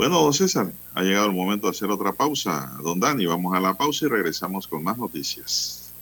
Bueno, 0.00 0.22
don 0.22 0.32
César, 0.32 0.72
ha 0.94 1.02
llegado 1.02 1.26
el 1.26 1.34
momento 1.34 1.66
de 1.66 1.72
hacer 1.72 1.90
otra 1.90 2.14
pausa. 2.14 2.74
Don 2.82 2.98
Dani, 2.98 3.26
vamos 3.26 3.54
a 3.54 3.60
la 3.60 3.74
pausa 3.74 4.06
y 4.06 4.08
regresamos 4.08 4.66
con 4.66 4.82
más 4.82 4.96
noticias. 4.96 5.92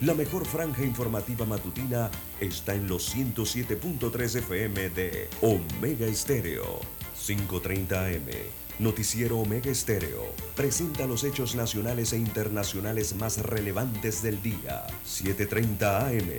La 0.00 0.14
mejor 0.14 0.44
franja 0.44 0.82
informativa 0.82 1.46
matutina 1.46 2.10
está 2.40 2.74
en 2.74 2.88
los 2.88 3.14
107.3 3.14 4.38
FM 4.38 4.90
de 4.90 5.30
Omega 5.40 6.08
Estéreo, 6.08 6.80
530 7.24 8.06
AM. 8.06 8.28
Noticiero 8.80 9.38
Omega 9.38 9.70
Estéreo 9.70 10.34
presenta 10.56 11.06
los 11.06 11.22
hechos 11.22 11.54
nacionales 11.54 12.12
e 12.12 12.16
internacionales 12.16 13.14
más 13.14 13.38
relevantes 13.38 14.20
del 14.20 14.42
día. 14.42 14.84
730 15.04 16.08
AM. 16.08 16.30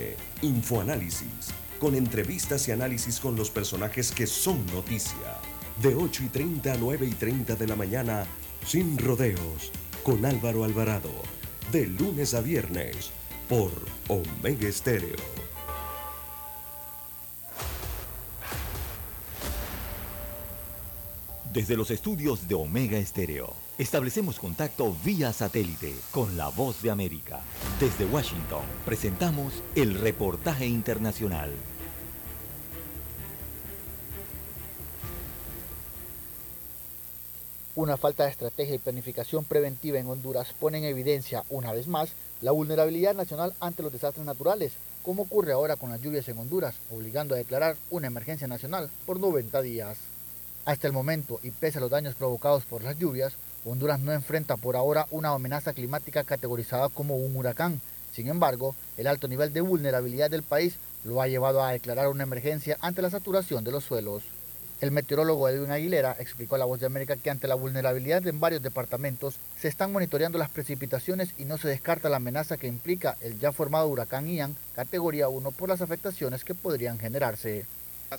Infoanálisis, 0.42 1.54
con 1.80 1.96
entrevistas 1.96 2.68
y 2.68 2.74
análisis 2.74 3.22
con 3.22 3.38
los 3.38 3.50
personajes 3.50 4.12
que 4.12 4.28
son 4.28 4.66
noticia 4.66 5.40
de 5.82 5.96
8 5.96 6.24
y 6.26 6.28
30 6.28 6.74
a 6.74 6.78
9 6.78 7.08
y 7.08 7.12
30 7.12 7.56
de 7.56 7.68
la 7.68 7.76
mañana, 7.76 8.26
sin 8.66 8.98
rodeos, 9.00 9.72
con 10.04 10.26
Álvaro 10.26 10.64
Alvarado, 10.64 11.12
de 11.72 11.88
lunes 11.88 12.36
a 12.36 12.42
viernes, 12.42 13.10
por 13.50 13.72
Omega 14.08 14.68
Estéreo. 14.68 15.16
Desde 21.52 21.76
los 21.76 21.90
estudios 21.90 22.48
de 22.48 22.56
Omega 22.56 22.98
Estéreo, 22.98 23.54
establecemos 23.78 24.40
contacto 24.40 24.96
vía 25.04 25.34
satélite 25.34 25.96
con 26.12 26.38
la 26.38 26.48
voz 26.50 26.82
de 26.82 26.92
América. 26.92 27.42
Desde 27.80 28.06
Washington, 28.06 28.64
presentamos 28.86 29.64
el 29.76 29.96
reportaje 29.96 30.68
internacional. 30.68 31.52
Una 37.74 37.96
falta 37.96 38.26
de 38.26 38.32
estrategia 38.32 38.76
y 38.76 38.80
planificación 38.80 39.46
preventiva 39.46 39.98
en 39.98 40.08
Honduras 40.08 40.54
pone 40.60 40.80
en 40.80 40.84
evidencia, 40.84 41.46
una 41.50 41.72
vez 41.72 41.88
más, 41.88 42.10
la 42.42 42.52
vulnerabilidad 42.52 43.16
nacional 43.16 43.54
ante 43.62 43.82
los 43.82 43.94
desastres 43.94 44.26
naturales, 44.26 44.74
como 45.04 45.24
ocurre 45.24 45.54
ahora 45.54 45.78
con 45.78 45.90
las 45.90 46.02
lluvias 46.02 46.28
en 46.28 46.38
Honduras, 46.38 46.76
obligando 46.92 47.34
a 47.34 47.38
declarar 47.38 47.78
una 47.90 48.08
emergencia 48.08 48.46
nacional 48.46 48.90
por 49.06 49.22
90 49.22 49.62
días. 49.62 49.98
Hasta 50.66 50.86
el 50.88 50.92
momento, 50.92 51.40
y 51.44 51.52
pese 51.52 51.78
a 51.78 51.82
los 51.82 51.90
daños 51.90 52.16
provocados 52.16 52.66
por 52.66 52.84
las 52.84 53.00
lluvias, 53.00 53.36
Honduras 53.64 54.02
no 54.02 54.12
enfrenta 54.12 54.58
por 54.58 54.76
ahora 54.76 55.08
una 55.10 55.30
amenaza 55.30 55.72
climática 55.72 56.26
categorizada 56.26 56.90
como 56.90 57.16
un 57.16 57.38
huracán. 57.38 57.80
Sin 58.14 58.28
embargo, 58.28 58.76
el 58.98 59.08
alto 59.08 59.30
nivel 59.30 59.54
de 59.54 59.62
vulnerabilidad 59.62 60.30
del 60.30 60.44
país 60.44 60.74
lo 61.06 61.22
ha 61.22 61.30
llevado 61.30 61.64
a 61.64 61.72
declarar 61.72 62.10
una 62.10 62.24
emergencia 62.24 62.78
ante 62.82 63.02
la 63.02 63.10
saturación 63.10 63.64
de 63.64 63.72
los 63.72 63.86
suelos. 63.86 64.24
El 64.82 64.90
meteorólogo 64.90 65.48
Edwin 65.48 65.70
Aguilera 65.70 66.16
explicó 66.18 66.56
a 66.56 66.58
La 66.58 66.66
Voz 66.66 66.80
de 66.80 66.88
América 66.88 67.16
que 67.16 67.30
ante 67.30 67.48
la 67.48 67.54
vulnerabilidad 67.54 68.26
en 68.26 68.40
varios 68.40 68.64
departamentos 68.64 69.36
se 69.60 69.68
están 69.68 69.92
monitoreando 69.92 70.40
las 70.40 70.50
precipitaciones 70.50 71.36
y 71.38 71.46
no 71.46 71.60
se 71.60 71.68
descarta 71.68 72.10
la 72.10 72.16
amenaza 72.16 72.58
que 72.58 72.66
implica 72.66 73.16
el 73.22 73.40
ya 73.40 73.52
formado 73.52 73.88
huracán 73.88 74.28
Ian, 74.28 74.56
categoría 74.74 75.30
1, 75.30 75.52
por 75.52 75.70
las 75.70 75.82
afectaciones 75.82 76.44
que 76.44 76.56
podrían 76.56 76.98
generarse. 76.98 77.68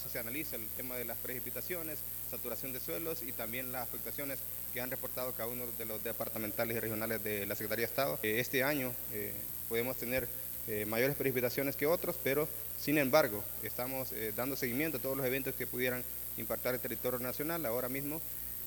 Se 0.08 0.18
analiza 0.20 0.54
el 0.54 0.68
tema 0.68 0.94
de 0.94 1.04
las 1.04 1.18
precipitaciones, 1.18 1.98
saturación 2.30 2.72
de 2.72 2.78
suelos 2.78 3.24
y 3.24 3.32
también 3.32 3.72
las 3.72 3.82
afectaciones 3.82 4.38
que 4.72 4.80
han 4.80 4.90
reportado 4.90 5.32
cada 5.32 5.48
uno 5.48 5.64
de 5.76 5.84
los 5.84 6.04
departamentales 6.04 6.76
y 6.76 6.80
regionales 6.80 7.24
de 7.24 7.44
la 7.44 7.56
Secretaría 7.56 7.86
de 7.86 7.90
Estado. 7.90 8.18
Eh, 8.22 8.38
este 8.38 8.62
año 8.62 8.94
eh, 9.12 9.32
podemos 9.68 9.96
tener 9.96 10.28
eh, 10.68 10.86
mayores 10.86 11.16
precipitaciones 11.16 11.74
que 11.74 11.86
otros, 11.86 12.14
pero 12.22 12.48
sin 12.78 12.98
embargo 12.98 13.42
estamos 13.64 14.10
dando 14.36 14.54
seguimiento 14.54 14.98
a 14.98 15.00
todos 15.00 15.16
los 15.16 15.26
eventos 15.26 15.54
que 15.56 15.66
pudieran 15.66 16.04
impactar 16.36 16.74
el 16.74 16.80
territorio 16.80 17.18
nacional 17.18 17.64
ahora 17.66 17.88
mismo. 17.88 18.20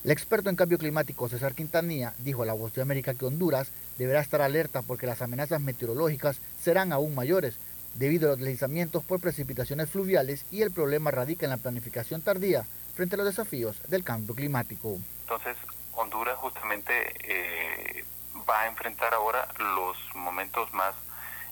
El 0.04 0.10
experto 0.10 0.50
en 0.50 0.56
cambio 0.56 0.78
climático 0.78 1.28
César 1.28 1.54
Quintanilla 1.54 2.14
dijo 2.18 2.42
a 2.42 2.46
La 2.46 2.52
Voz 2.52 2.72
de 2.74 2.82
América 2.82 3.14
que 3.14 3.24
Honduras 3.24 3.70
deberá 3.98 4.20
estar 4.20 4.40
alerta 4.40 4.82
porque 4.82 5.06
las 5.06 5.22
amenazas 5.22 5.60
meteorológicas 5.60 6.38
serán 6.62 6.92
aún 6.92 7.14
mayores 7.14 7.56
debido 7.94 8.28
a 8.28 8.30
los 8.30 8.38
deslizamientos 8.38 9.02
por 9.04 9.20
precipitaciones 9.20 9.90
fluviales 9.90 10.44
y 10.50 10.62
el 10.62 10.70
problema 10.70 11.10
radica 11.10 11.46
en 11.46 11.50
la 11.50 11.56
planificación 11.56 12.22
tardía 12.22 12.66
frente 12.94 13.14
a 13.14 13.18
los 13.18 13.26
desafíos 13.26 13.80
del 13.88 14.04
cambio 14.04 14.34
climático. 14.34 14.98
Entonces, 15.22 15.56
Honduras 15.92 16.36
justamente 16.36 16.92
eh, 17.24 18.04
va 18.48 18.62
a 18.62 18.68
enfrentar 18.68 19.12
ahora 19.14 19.48
los 19.58 19.96
momentos 20.14 20.72
más 20.72 20.94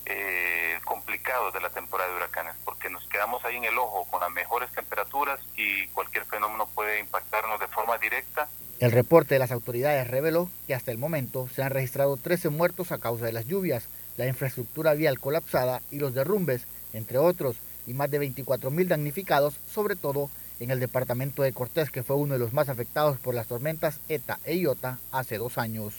eh, 0.07 0.79
complicados 0.85 1.53
de 1.55 1.61
la 1.61 1.71
temporada 1.71 2.11
de 2.11 2.17
huracanes, 2.17 2.55
porque 2.65 2.91
nos 2.91 3.07
quedamos 3.09 3.45
ahí 3.45 3.57
en 3.57 3.65
el 3.65 3.79
ojo 3.79 4.07
con 4.11 4.21
las 4.21 4.31
mejores 4.31 4.71
temperaturas 4.73 5.41
y 5.57 5.87
cualquier 5.89 6.25
fenómeno 6.25 6.69
puede 6.75 7.01
impactarnos 7.01 7.59
de 7.61 7.69
forma 7.69 7.99
directa. 7.99 8.49
El 8.81 8.93
reporte 8.93 9.35
de 9.35 9.39
las 9.39 9.53
autoridades 9.53 10.09
reveló 10.09 10.51
que 10.67 10.75
hasta 10.75 10.91
el 10.91 10.99
momento 10.99 11.49
se 11.55 11.63
han 11.63 11.71
registrado 11.71 12.17
13 12.17 12.51
muertos 12.51 12.93
a 12.93 12.99
causa 12.99 13.25
de 13.25 13.33
las 13.33 13.47
lluvias, 13.47 13.89
la 14.17 14.27
infraestructura 14.27 14.95
vial 14.95 15.21
colapsada 15.21 15.81
y 15.91 15.99
los 15.99 16.15
derrumbes, 16.15 16.67
entre 16.93 17.19
otros, 17.19 17.57
y 17.87 17.95
más 17.95 18.11
de 18.11 18.19
24 18.19 18.71
mil 18.71 18.89
damnificados, 18.89 19.55
sobre 19.73 19.97
todo 19.97 20.31
en 20.61 20.71
el 20.71 20.81
departamento 20.81 21.43
de 21.43 21.53
Cortés, 21.53 21.91
que 21.91 22.03
fue 22.03 22.17
uno 22.17 22.35
de 22.35 22.39
los 22.39 22.53
más 22.53 22.69
afectados 22.69 23.19
por 23.19 23.35
las 23.35 23.47
tormentas 23.47 24.01
ETA 24.09 24.39
e 24.45 24.57
IOTA 24.57 24.99
hace 25.13 25.39
dos 25.39 25.59
años. 25.59 25.95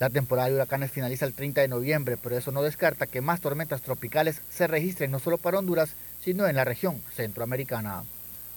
La 0.00 0.08
temporada 0.08 0.48
de 0.48 0.54
huracanes 0.54 0.90
finaliza 0.90 1.26
el 1.26 1.34
30 1.34 1.60
de 1.60 1.68
noviembre, 1.68 2.16
pero 2.16 2.36
eso 2.36 2.50
no 2.52 2.62
descarta 2.62 3.06
que 3.06 3.20
más 3.20 3.42
tormentas 3.42 3.82
tropicales 3.82 4.40
se 4.50 4.66
registren 4.66 5.10
no 5.10 5.18
solo 5.18 5.36
para 5.36 5.58
Honduras, 5.58 5.90
sino 6.24 6.48
en 6.48 6.56
la 6.56 6.64
región 6.64 7.02
centroamericana. 7.14 8.04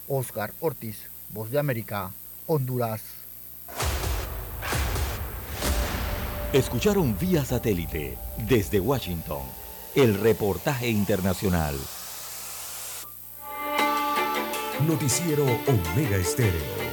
Oscar 0.08 0.54
Ortiz, 0.62 1.10
Voz 1.32 1.52
de 1.52 1.60
América, 1.60 2.12
Honduras. 2.48 3.02
Escucharon 6.54 7.18
vía 7.20 7.44
satélite 7.44 8.18
desde 8.48 8.80
Washington 8.80 9.42
el 9.96 10.18
reportaje 10.22 10.88
internacional. 10.88 11.76
Noticiero 14.88 15.44
Omega 15.44 16.16
Estéreo. 16.16 16.93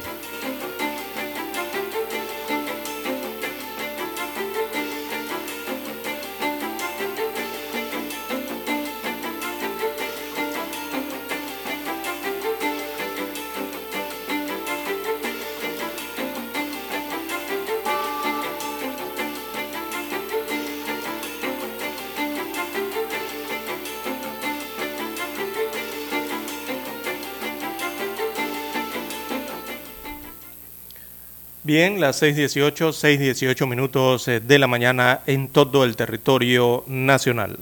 Bien, 31.72 32.00
las 32.00 32.20
6.18, 32.20 32.90
6.18 32.90 33.64
minutos 33.68 34.26
eh, 34.26 34.40
de 34.40 34.58
la 34.58 34.66
mañana 34.66 35.20
en 35.28 35.46
todo 35.46 35.84
el 35.84 35.94
territorio 35.94 36.82
nacional. 36.88 37.58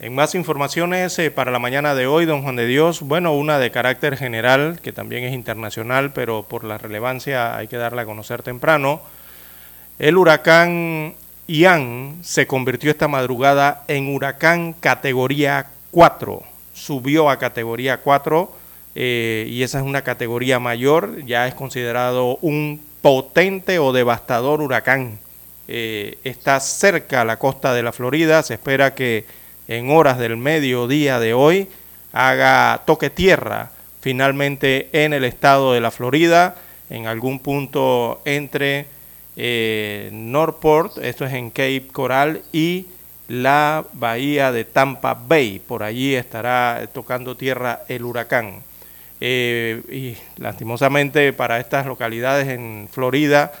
En 0.00 0.14
más 0.14 0.34
informaciones 0.34 1.18
eh, 1.18 1.30
para 1.30 1.50
la 1.50 1.58
mañana 1.58 1.94
de 1.94 2.06
hoy, 2.06 2.24
don 2.24 2.40
Juan 2.40 2.56
de 2.56 2.64
Dios, 2.64 3.02
bueno, 3.02 3.34
una 3.34 3.58
de 3.58 3.70
carácter 3.70 4.16
general, 4.16 4.80
que 4.80 4.94
también 4.94 5.24
es 5.24 5.34
internacional, 5.34 6.14
pero 6.14 6.44
por 6.44 6.64
la 6.64 6.78
relevancia 6.78 7.58
hay 7.58 7.68
que 7.68 7.76
darla 7.76 8.00
a 8.00 8.06
conocer 8.06 8.42
temprano. 8.42 9.02
El 9.98 10.16
huracán 10.16 11.12
Ian 11.46 12.20
se 12.22 12.46
convirtió 12.46 12.90
esta 12.90 13.06
madrugada 13.06 13.84
en 13.88 14.08
huracán 14.14 14.72
categoría 14.72 15.66
4, 15.90 16.42
subió 16.72 17.28
a 17.28 17.38
categoría 17.38 17.98
4 17.98 18.57
eh, 19.00 19.46
y 19.48 19.62
esa 19.62 19.78
es 19.78 19.84
una 19.84 20.02
categoría 20.02 20.58
mayor, 20.58 21.24
ya 21.24 21.46
es 21.46 21.54
considerado 21.54 22.36
un 22.42 22.80
potente 23.00 23.78
o 23.78 23.92
devastador 23.92 24.60
huracán. 24.60 25.20
Eh, 25.68 26.18
está 26.24 26.58
cerca 26.58 27.20
a 27.20 27.24
la 27.24 27.38
costa 27.38 27.72
de 27.74 27.84
la 27.84 27.92
Florida, 27.92 28.42
se 28.42 28.54
espera 28.54 28.96
que 28.96 29.24
en 29.68 29.92
horas 29.92 30.18
del 30.18 30.36
mediodía 30.36 31.20
de 31.20 31.32
hoy 31.32 31.68
haga 32.12 32.82
toque 32.86 33.08
tierra 33.08 33.70
finalmente 34.00 34.88
en 34.92 35.12
el 35.12 35.22
estado 35.22 35.74
de 35.74 35.80
la 35.80 35.92
Florida, 35.92 36.56
en 36.90 37.06
algún 37.06 37.38
punto 37.38 38.20
entre 38.24 38.86
eh, 39.36 40.10
Northport, 40.12 40.98
esto 40.98 41.24
es 41.24 41.34
en 41.34 41.50
Cape 41.50 41.86
Coral, 41.92 42.42
y 42.52 42.86
la 43.28 43.84
bahía 43.92 44.50
de 44.50 44.64
Tampa 44.64 45.14
Bay. 45.14 45.60
Por 45.60 45.84
allí 45.84 46.16
estará 46.16 46.88
tocando 46.92 47.36
tierra 47.36 47.82
el 47.86 48.02
huracán. 48.02 48.64
Eh, 49.20 49.82
y 49.90 50.16
lastimosamente 50.40 51.32
para 51.32 51.58
estas 51.58 51.86
localidades 51.86 52.48
en 52.48 52.88
Florida, 52.90 53.52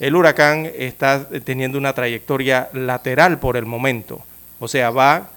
el 0.00 0.16
huracán 0.16 0.70
está 0.74 1.28
teniendo 1.44 1.78
una 1.78 1.92
trayectoria 1.92 2.68
lateral 2.72 3.38
por 3.38 3.56
el 3.56 3.66
momento, 3.66 4.22
o 4.58 4.68
sea, 4.68 4.90
va 4.90 5.28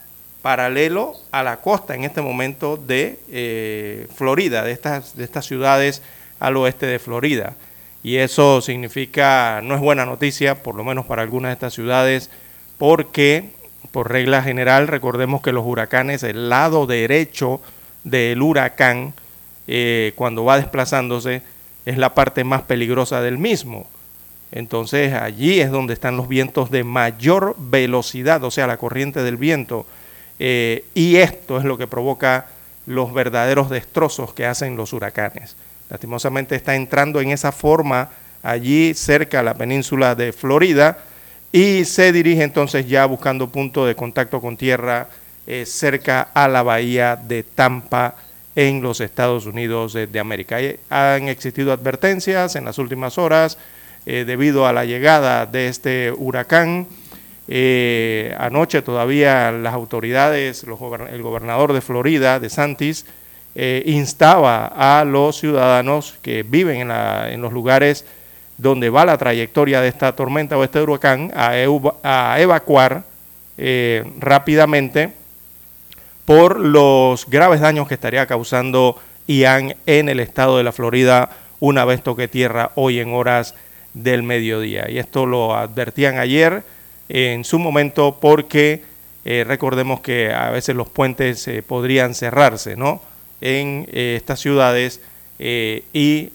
paralelo 0.41 1.15
a 1.31 1.41
la 1.41 1.57
costa 1.57 1.95
en 1.95 2.03
este 2.03 2.21
momento 2.21 2.77
de 2.77 3.17
eh, 3.31 4.07
Florida, 4.15 4.63
de 4.63 4.71
estas, 4.71 5.17
de 5.17 5.23
estas 5.23 5.45
ciudades 5.45 6.03
al 6.39 6.55
oeste 6.57 6.85
de 6.85 6.99
Florida. 6.99 7.55
Y 8.03 8.17
eso 8.17 8.61
significa, 8.61 9.61
no 9.63 9.73
es 9.73 9.81
buena 9.81 10.05
noticia, 10.05 10.61
por 10.61 10.75
lo 10.75 10.83
menos 10.83 11.07
para 11.07 11.23
algunas 11.23 11.49
de 11.49 11.53
estas 11.53 11.73
ciudades, 11.73 12.29
porque 12.77 13.49
por 13.89 14.11
regla 14.11 14.43
general 14.43 14.87
recordemos 14.87 15.41
que 15.41 15.51
los 15.51 15.65
huracanes, 15.65 16.21
el 16.21 16.49
lado 16.49 16.85
derecho 16.85 17.59
del 18.03 18.43
huracán, 18.43 19.15
eh, 19.67 20.13
cuando 20.15 20.43
va 20.45 20.57
desplazándose 20.57 21.41
es 21.85 21.97
la 21.97 22.13
parte 22.13 22.43
más 22.43 22.63
peligrosa 22.63 23.21
del 23.21 23.37
mismo. 23.37 23.87
Entonces 24.51 25.13
allí 25.13 25.59
es 25.59 25.71
donde 25.71 25.93
están 25.93 26.17
los 26.17 26.27
vientos 26.27 26.71
de 26.71 26.83
mayor 26.83 27.55
velocidad, 27.57 28.43
o 28.43 28.51
sea, 28.51 28.67
la 28.67 28.77
corriente 28.77 29.23
del 29.23 29.37
viento. 29.37 29.85
Eh, 30.39 30.85
y 30.93 31.17
esto 31.17 31.57
es 31.57 31.63
lo 31.63 31.77
que 31.77 31.87
provoca 31.87 32.47
los 32.85 33.13
verdaderos 33.13 33.69
destrozos 33.69 34.33
que 34.33 34.45
hacen 34.45 34.75
los 34.77 34.93
huracanes. 34.93 35.55
Lastimosamente 35.89 36.55
está 36.55 36.75
entrando 36.75 37.21
en 37.21 37.31
esa 37.31 37.51
forma 37.51 38.09
allí 38.43 38.93
cerca 38.93 39.39
a 39.39 39.43
la 39.43 39.55
península 39.55 40.15
de 40.15 40.31
Florida 40.31 40.99
y 41.51 41.85
se 41.85 42.11
dirige 42.11 42.43
entonces 42.43 42.87
ya 42.87 43.05
buscando 43.05 43.49
punto 43.49 43.85
de 43.85 43.95
contacto 43.95 44.41
con 44.41 44.57
tierra 44.57 45.07
eh, 45.47 45.65
cerca 45.65 46.29
a 46.33 46.47
la 46.47 46.63
bahía 46.63 47.15
de 47.15 47.43
Tampa 47.43 48.15
en 48.55 48.81
los 48.81 49.01
Estados 49.01 49.45
Unidos 49.45 49.93
de, 49.93 50.19
América. 50.19 50.57
han 50.89 51.27
existido 51.27 51.73
advertencias 51.73 52.55
en 52.55 52.65
las 52.65 52.77
últimas 52.77 53.17
horas 53.17 53.57
eh, 54.05 54.23
debido 54.25 54.65
a 54.67 54.73
la 54.73 54.85
llegada 54.85 55.45
de 55.45 55.67
este 55.67 56.11
huracán. 56.11 56.87
Eh, 57.47 58.33
anoche 58.39 58.81
todavía 58.81 59.51
las 59.51 59.73
autoridades, 59.73 60.63
el 60.63 61.21
gobernador 61.21 61.73
de 61.73 61.81
Florida, 61.81 62.39
de 62.39 62.49
Santis, 62.49 63.05
instaba 63.85 64.65
a 64.65 65.05
los 65.05 65.39
ciudadanos 65.39 66.17
que 66.21 66.43
viven 66.43 66.91
en 66.91 67.41
los 67.41 67.53
lugares 67.53 68.05
donde 68.57 68.89
va 68.89 69.05
la 69.05 69.17
trayectoria 69.17 69.81
de 69.81 69.89
esta 69.89 70.13
tormenta 70.13 70.57
o 70.57 70.63
este 70.63 70.81
huracán 70.81 71.31
a, 71.35 71.57
evacuar 72.39 73.03
eh, 73.57 74.03
rápidamente 74.19 75.11
por 76.25 76.59
los 76.59 77.29
graves 77.29 77.61
daños 77.61 77.87
que 77.87 77.93
estaría 77.93 78.25
causando 78.25 78.99
Ian 79.27 79.75
en 79.85 80.09
el 80.09 80.19
estado 80.19 80.57
de 80.57 80.63
la 80.63 80.71
Florida 80.71 81.29
una 81.59 81.85
vez 81.85 82.03
toque 82.03 82.27
tierra 82.27 82.71
hoy 82.75 82.99
en 82.99 83.13
horas 83.13 83.55
del 83.93 84.23
mediodía. 84.23 84.89
Y 84.89 84.97
esto 84.97 85.25
lo 85.25 85.55
advertían 85.55 86.17
ayer 86.17 86.63
en 87.09 87.43
su 87.43 87.59
momento 87.59 88.17
porque 88.19 88.83
eh, 89.23 89.43
recordemos 89.47 90.01
que 90.01 90.33
a 90.33 90.49
veces 90.49 90.75
los 90.75 90.89
puentes 90.89 91.47
eh, 91.47 91.63
podrían 91.63 92.13
cerrarse 92.13 92.75
¿no? 92.75 93.01
en 93.41 93.87
estas 93.91 94.39
ciudades 94.39 95.01
y 95.39 96.31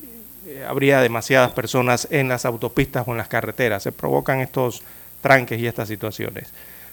eh, 0.50 0.64
habría 0.66 1.00
demasiadas 1.00 1.52
personas 1.52 2.08
en 2.10 2.28
las 2.28 2.44
autopistas 2.44 3.06
o 3.06 3.12
en 3.12 3.18
las 3.18 3.28
carreteras. 3.28 3.84
Se 3.84 3.92
provocan 3.92 4.40
estos 4.40 4.82
tranques 5.20 5.60
y 5.60 5.66
estas 5.66 5.86
situaciones. 5.88 6.52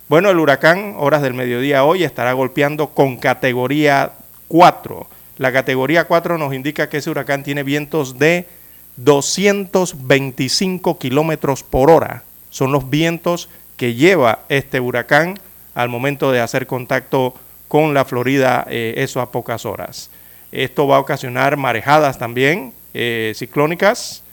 Bueno, 0.10 0.30
el 0.30 0.40
huracán, 0.40 0.96
horas 0.98 1.22
del 1.22 1.34
mediodía 1.34 1.84
hoy, 1.84 2.06
estará 2.06 2.32
golpeando 2.32 2.92
con 2.92 3.18
categoría 3.18 4.14
4. 4.48 5.06
La 5.38 5.52
categoría 5.52 6.06
4 6.06 6.38
nos 6.38 6.54
indica 6.54 6.88
que 6.88 6.96
ese 6.98 7.10
huracán 7.10 7.44
tiene 7.44 7.64
vientos 7.64 8.18
de 8.18 8.48
225 8.96 10.98
kilómetros 10.98 11.64
por 11.64 11.92
hora. 11.92 12.24
Son 12.50 12.72
los 12.72 12.90
vientos 12.90 13.50
que 13.76 13.96
lleva 13.96 14.40
este 14.48 14.80
huracán 14.80 15.38
al 15.76 15.90
momento 15.90 16.32
de 16.32 16.40
hacer 16.40 16.68
contacto 16.68 17.34
con 17.68 17.94
la 17.94 18.06
Florida, 18.06 18.66
eh, 18.70 18.94
eso 18.98 19.20
a 19.20 19.32
pocas 19.32 19.66
horas. 19.66 20.10
Esto 20.54 20.88
va 20.88 20.96
a 20.96 21.02
ocasionar 21.02 21.58
marejadas 21.58 22.18
también, 22.18 22.72
eh, 22.94 23.34
ciclónicas 23.36 24.24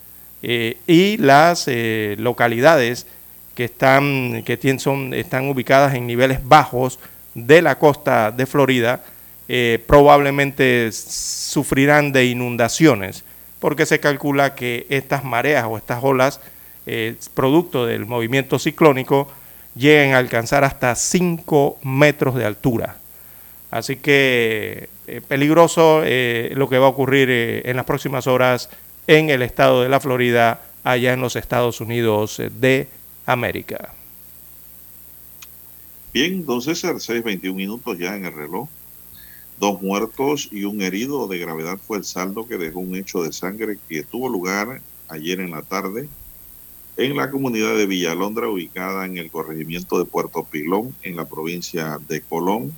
eh, 0.42 0.76
y 0.86 1.16
las 1.16 1.64
eh, 1.66 2.14
localidades 2.18 3.08
que, 3.54 3.64
están, 3.64 4.42
que 4.44 4.56
tienen, 4.56 4.80
son, 4.80 5.14
están 5.14 5.48
ubicadas 5.48 5.94
en 5.94 6.06
niveles 6.06 6.46
bajos 6.46 6.98
de 7.34 7.62
la 7.62 7.78
costa 7.78 8.30
de 8.30 8.46
Florida 8.46 9.02
probablemente 9.86 10.90
sufrirán 10.90 12.12
de 12.12 12.24
inundaciones 12.24 13.24
porque 13.60 13.84
se 13.84 14.00
calcula 14.00 14.54
que 14.54 14.86
estas 14.88 15.22
mareas 15.22 15.66
o 15.68 15.76
estas 15.76 16.02
olas 16.02 16.40
producto 17.34 17.84
del 17.84 18.06
movimiento 18.06 18.58
ciclónico 18.58 19.28
lleguen 19.74 20.14
a 20.14 20.18
alcanzar 20.18 20.64
hasta 20.64 20.94
5 20.94 21.78
metros 21.82 22.34
de 22.36 22.44
altura. 22.44 22.96
Así 23.70 23.96
que 23.96 24.88
eh, 25.06 25.20
peligroso 25.26 26.02
eh, 26.04 26.52
lo 26.54 26.68
que 26.68 26.78
va 26.78 26.86
a 26.86 26.90
ocurrir 26.90 27.28
eh, 27.30 27.62
en 27.64 27.76
las 27.76 27.84
próximas 27.84 28.26
horas 28.26 28.70
en 29.06 29.30
el 29.30 29.42
estado 29.42 29.82
de 29.82 29.88
la 29.88 30.00
Florida, 30.00 30.60
allá 30.84 31.12
en 31.12 31.20
los 31.20 31.36
Estados 31.36 31.80
Unidos 31.80 32.40
de 32.60 32.88
América. 33.26 33.92
Bien, 36.12 36.44
don 36.46 36.62
César, 36.62 36.96
6.21 36.96 37.54
minutos 37.54 37.98
ya 37.98 38.16
en 38.16 38.26
el 38.26 38.34
reloj. 38.34 38.68
Dos 39.58 39.82
muertos 39.82 40.48
y 40.50 40.64
un 40.64 40.82
herido 40.82 41.26
de 41.28 41.38
gravedad 41.38 41.78
fue 41.78 41.98
el 41.98 42.04
saldo 42.04 42.46
que 42.46 42.58
dejó 42.58 42.80
un 42.80 42.96
hecho 42.96 43.22
de 43.22 43.32
sangre 43.32 43.78
que 43.88 44.02
tuvo 44.02 44.28
lugar 44.28 44.80
ayer 45.08 45.40
en 45.40 45.50
la 45.52 45.62
tarde 45.62 46.08
en 46.96 47.16
la 47.16 47.30
comunidad 47.30 47.76
de 47.76 47.86
Villalondra, 47.86 48.48
ubicada 48.48 49.04
en 49.04 49.18
el 49.18 49.30
corregimiento 49.30 49.98
de 49.98 50.04
Puerto 50.04 50.44
Pilón, 50.44 50.94
en 51.02 51.16
la 51.16 51.24
provincia 51.24 51.98
de 52.08 52.20
Colón. 52.20 52.72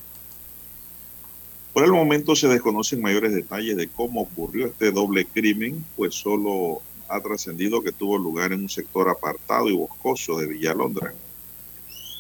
Por 1.75 1.85
el 1.85 1.93
momento 1.93 2.35
se 2.35 2.49
desconocen 2.49 3.03
mayores 3.03 3.35
detalles 3.35 3.77
de 3.77 3.89
cómo 3.89 4.23
ocurrió 4.23 4.67
este 4.67 4.91
doble 4.91 5.27
crimen, 5.27 5.85
pues 5.97 6.15
solo 6.15 6.81
ha 7.09 7.21
trascendido 7.21 7.83
que 7.83 7.93
tuvo 7.93 8.19
lugar 8.19 8.53
en 8.53 8.63
un 8.63 8.69
sector 8.69 9.09
apartado 9.09 9.69
y 9.69 9.77
boscoso 9.77 10.39
de 10.39 10.47
Villalondra. 10.47 11.15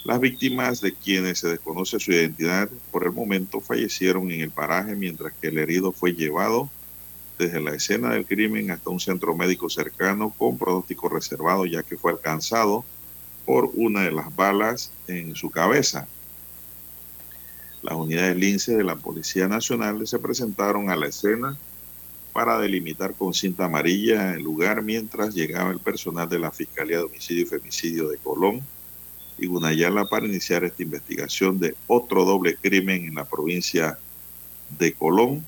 Las 0.04 0.20
víctimas 0.20 0.80
de 0.80 0.94
quienes 0.94 1.40
se 1.40 1.48
desconoce 1.48 1.98
su 1.98 2.12
identidad 2.12 2.68
por 2.92 3.04
el 3.04 3.12
momento 3.12 3.60
fallecieron 3.60 4.30
en 4.30 4.40
el 4.40 4.50
paraje 4.50 4.94
mientras 4.94 5.32
que 5.32 5.48
el 5.48 5.58
herido 5.58 5.90
fue 5.90 6.12
llevado 6.12 6.70
desde 7.38 7.60
la 7.60 7.74
escena 7.74 8.12
del 8.12 8.24
crimen 8.24 8.70
hasta 8.70 8.90
un 8.90 9.00
centro 9.00 9.34
médico 9.34 9.68
cercano 9.68 10.32
con 10.38 10.56
pronóstico 10.56 11.08
reservado 11.08 11.66
ya 11.66 11.82
que 11.82 11.96
fue 11.96 12.12
alcanzado 12.12 12.84
por 13.44 13.70
una 13.74 14.02
de 14.02 14.12
las 14.12 14.34
balas 14.34 14.90
en 15.06 15.34
su 15.34 15.50
cabeza. 15.50 16.06
Las 17.82 17.94
unidades 17.94 18.36
lince 18.36 18.76
de 18.76 18.84
la 18.84 18.96
Policía 18.96 19.48
Nacional 19.48 20.06
se 20.06 20.18
presentaron 20.18 20.90
a 20.90 20.96
la 20.96 21.06
escena 21.06 21.56
para 22.36 22.58
delimitar 22.58 23.14
con 23.14 23.32
cinta 23.32 23.64
amarilla 23.64 24.34
el 24.34 24.42
lugar 24.42 24.82
mientras 24.82 25.34
llegaba 25.34 25.70
el 25.70 25.78
personal 25.78 26.28
de 26.28 26.38
la 26.38 26.50
Fiscalía 26.50 26.98
de 26.98 27.04
Homicidio 27.04 27.44
y 27.44 27.46
Femicidio 27.46 28.08
de 28.08 28.18
Colón 28.18 28.60
y 29.38 29.46
Gunayala 29.46 30.04
para 30.04 30.26
iniciar 30.26 30.62
esta 30.62 30.82
investigación 30.82 31.58
de 31.58 31.74
otro 31.86 32.26
doble 32.26 32.56
crimen 32.56 33.06
en 33.06 33.14
la 33.14 33.24
provincia 33.24 33.98
de 34.78 34.92
Colón. 34.92 35.46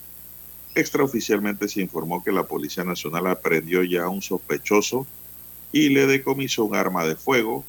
Extraoficialmente 0.75 1.69
se 1.69 1.83
informó 1.83 2.25
que 2.25 2.33
la 2.33 2.45
Policía 2.45 2.85
Nacional 2.85 3.27
aprendió 3.27 3.85
ya 3.85 4.05
a 4.05 4.09
un 4.09 4.23
sospechoso 4.23 5.07
y 5.73 5.91
le 5.91 6.07
decomisó 6.07 6.65
un 6.65 6.75
arma 6.75 7.05
de 7.05 7.17
fuego, 7.17 7.67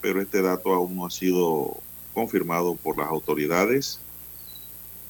pero 0.00 0.20
este 0.20 0.42
dato 0.42 0.74
aún 0.74 0.96
no 0.96 1.06
ha 1.06 1.10
sido 1.10 1.76
confirmado 2.12 2.74
por 2.74 2.98
las 2.98 3.06
autoridades. 3.06 4.00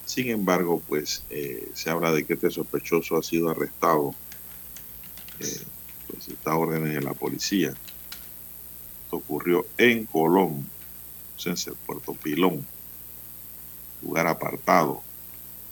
Sin 0.09 0.31
embargo, 0.31 0.83
pues 0.89 1.23
eh, 1.29 1.69
se 1.75 1.91
habla 1.91 2.11
de 2.13 2.25
que 2.25 2.33
este 2.33 2.51
sospechoso 2.51 3.19
ha 3.19 3.23
sido 3.23 3.51
arrestado. 3.51 4.15
Eh, 5.39 5.61
pues 6.07 6.29
está 6.29 6.57
órdenes 6.57 6.95
de 6.95 7.03
la 7.03 7.13
policía. 7.13 7.75
Esto 9.05 9.17
ocurrió 9.17 9.67
en 9.77 10.07
Colón, 10.07 10.67
en 11.45 11.75
Puerto 11.85 12.15
Pilón, 12.15 12.65
lugar 14.01 14.29
apartado. 14.29 15.03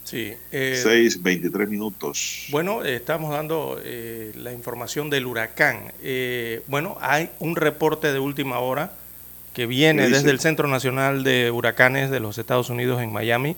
Sí. 0.04 0.34
Eh, 0.52 0.82
6.23 0.84 1.66
minutos. 1.68 2.48
Bueno, 2.50 2.84
estamos 2.84 3.30
dando 3.30 3.80
eh, 3.82 4.32
la 4.36 4.52
información 4.52 5.08
del 5.08 5.24
huracán. 5.24 5.94
bueno, 6.66 6.98
hay 7.00 7.30
un 7.38 7.56
reporte 7.56 8.12
de 8.12 8.18
última 8.18 8.58
hora 8.58 8.92
que 9.54 9.64
viene 9.64 10.10
desde 10.10 10.30
el 10.30 10.40
Centro 10.40 10.68
Nacional 10.68 11.24
de 11.24 11.50
Huracanes 11.50 12.10
de 12.10 12.20
los 12.20 12.36
Estados 12.36 12.68
Unidos 12.68 13.00
en 13.00 13.10
Miami. 13.10 13.56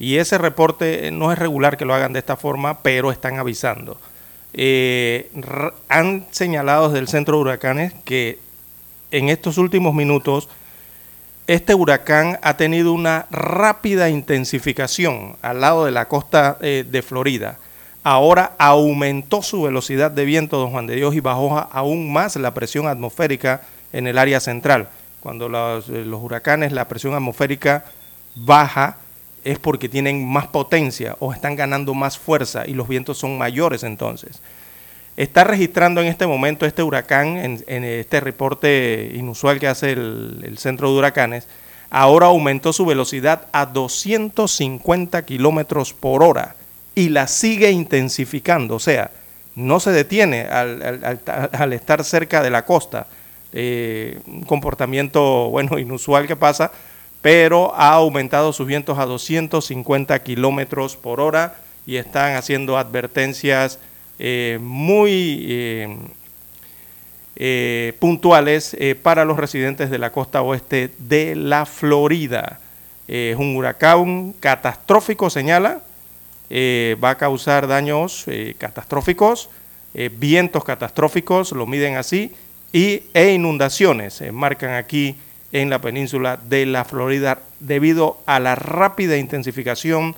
Y 0.00 0.16
ese 0.16 0.38
reporte 0.38 1.06
eh, 1.06 1.10
no 1.10 1.30
es 1.30 1.38
regular 1.38 1.76
que 1.76 1.84
lo 1.84 1.94
hagan 1.94 2.14
de 2.14 2.18
esta 2.18 2.36
forma, 2.36 2.82
pero 2.82 3.12
están 3.12 3.38
avisando. 3.38 3.98
Eh, 4.54 5.30
han 5.88 6.26
señalado 6.30 6.88
desde 6.88 7.00
el 7.00 7.08
Centro 7.08 7.36
de 7.36 7.42
Huracanes 7.42 7.92
que 8.04 8.38
en 9.10 9.28
estos 9.28 9.58
últimos 9.58 9.94
minutos 9.94 10.48
este 11.46 11.74
huracán 11.74 12.38
ha 12.42 12.56
tenido 12.56 12.92
una 12.94 13.26
rápida 13.30 14.08
intensificación 14.08 15.36
al 15.42 15.60
lado 15.60 15.84
de 15.84 15.90
la 15.90 16.08
costa 16.08 16.56
eh, 16.62 16.84
de 16.88 17.02
Florida. 17.02 17.58
Ahora 18.02 18.52
aumentó 18.56 19.42
su 19.42 19.62
velocidad 19.62 20.10
de 20.10 20.24
viento, 20.24 20.58
don 20.58 20.70
Juan 20.70 20.86
de 20.86 20.96
Dios, 20.96 21.14
y 21.14 21.20
bajó 21.20 21.68
aún 21.70 22.10
más 22.10 22.36
la 22.36 22.54
presión 22.54 22.86
atmosférica 22.86 23.62
en 23.92 24.06
el 24.06 24.16
área 24.16 24.40
central. 24.40 24.88
Cuando 25.20 25.50
los, 25.50 25.88
los 25.88 26.22
huracanes, 26.22 26.72
la 26.72 26.88
presión 26.88 27.12
atmosférica 27.14 27.84
baja, 28.34 28.96
es 29.44 29.58
porque 29.58 29.88
tienen 29.88 30.26
más 30.26 30.46
potencia 30.46 31.16
o 31.20 31.32
están 31.32 31.56
ganando 31.56 31.94
más 31.94 32.18
fuerza 32.18 32.66
y 32.66 32.74
los 32.74 32.88
vientos 32.88 33.18
son 33.18 33.38
mayores 33.38 33.82
entonces. 33.82 34.40
Está 35.16 35.44
registrando 35.44 36.00
en 36.00 36.06
este 36.06 36.26
momento 36.26 36.66
este 36.66 36.82
huracán, 36.82 37.36
en, 37.36 37.84
este 37.84 38.20
reporte 38.20 39.12
inusual 39.14 39.58
que 39.60 39.68
hace 39.68 39.92
el, 39.92 40.42
el, 40.44 40.58
centro 40.58 40.90
de 40.90 40.98
huracanes, 40.98 41.46
ahora 41.90 42.26
aumentó 42.26 42.72
su 42.72 42.86
velocidad 42.86 43.46
a 43.52 43.66
250 43.66 45.22
kilómetros 45.26 45.92
por 45.92 46.22
hora 46.22 46.56
y 46.94 47.08
la 47.08 47.26
sigue 47.26 47.70
intensificando, 47.70 48.76
o 48.76 48.80
sea, 48.80 49.10
no 49.56 49.80
se 49.80 49.90
detiene 49.90 50.42
al, 50.42 50.82
al, 50.82 51.20
al 51.52 51.72
estar 51.72 52.04
cerca 52.04 52.42
de 52.42 52.50
la 52.50 52.64
costa 52.64 53.06
eh, 53.52 54.20
un 54.26 54.42
comportamiento, 54.42 55.50
bueno, 55.50 55.78
inusual 55.78 56.26
que 56.26 56.36
pasa, 56.36 56.70
pero 57.22 57.74
ha 57.74 57.92
aumentado 57.92 58.52
sus 58.52 58.66
vientos 58.66 58.98
a 58.98 59.06
250 59.06 60.22
kilómetros 60.22 60.96
por 60.96 61.20
hora 61.20 61.56
y 61.86 61.96
están 61.96 62.36
haciendo 62.36 62.78
advertencias 62.78 63.78
eh, 64.18 64.58
muy, 64.60 65.46
eh, 65.48 65.96
eh, 67.36 67.94
puntuales 67.98 68.76
para 69.02 69.24
los 69.24 69.38
residentes 69.38 69.90
de 69.90 69.98
la 69.98 70.12
costa 70.12 70.42
oeste 70.42 70.90
de 70.98 71.34
la 71.34 71.66
Florida. 71.66 72.60
es 73.08 73.36
un 73.36 73.56
huracán 73.56 74.34
catastrófico, 74.38 75.30
señala, 75.30 75.80
va 76.52 77.10
a 77.10 77.18
causar 77.18 77.66
daños 77.66 78.26
catastróficos, 78.58 79.48
vientos 80.18 80.64
catastróficos, 80.64 81.52
lo 81.52 81.66
miden 81.66 81.96
así, 81.96 82.32
y, 82.72 83.04
e 83.14 83.32
inundaciones, 83.32 84.22
marcan 84.32 84.74
aquí 84.74 85.16
en 85.52 85.70
la 85.70 85.80
península 85.80 86.38
de 86.48 86.66
la 86.66 86.84
Florida 86.84 87.40
debido 87.58 88.18
a 88.26 88.40
la 88.40 88.54
rápida 88.54 89.16
intensificación 89.16 90.16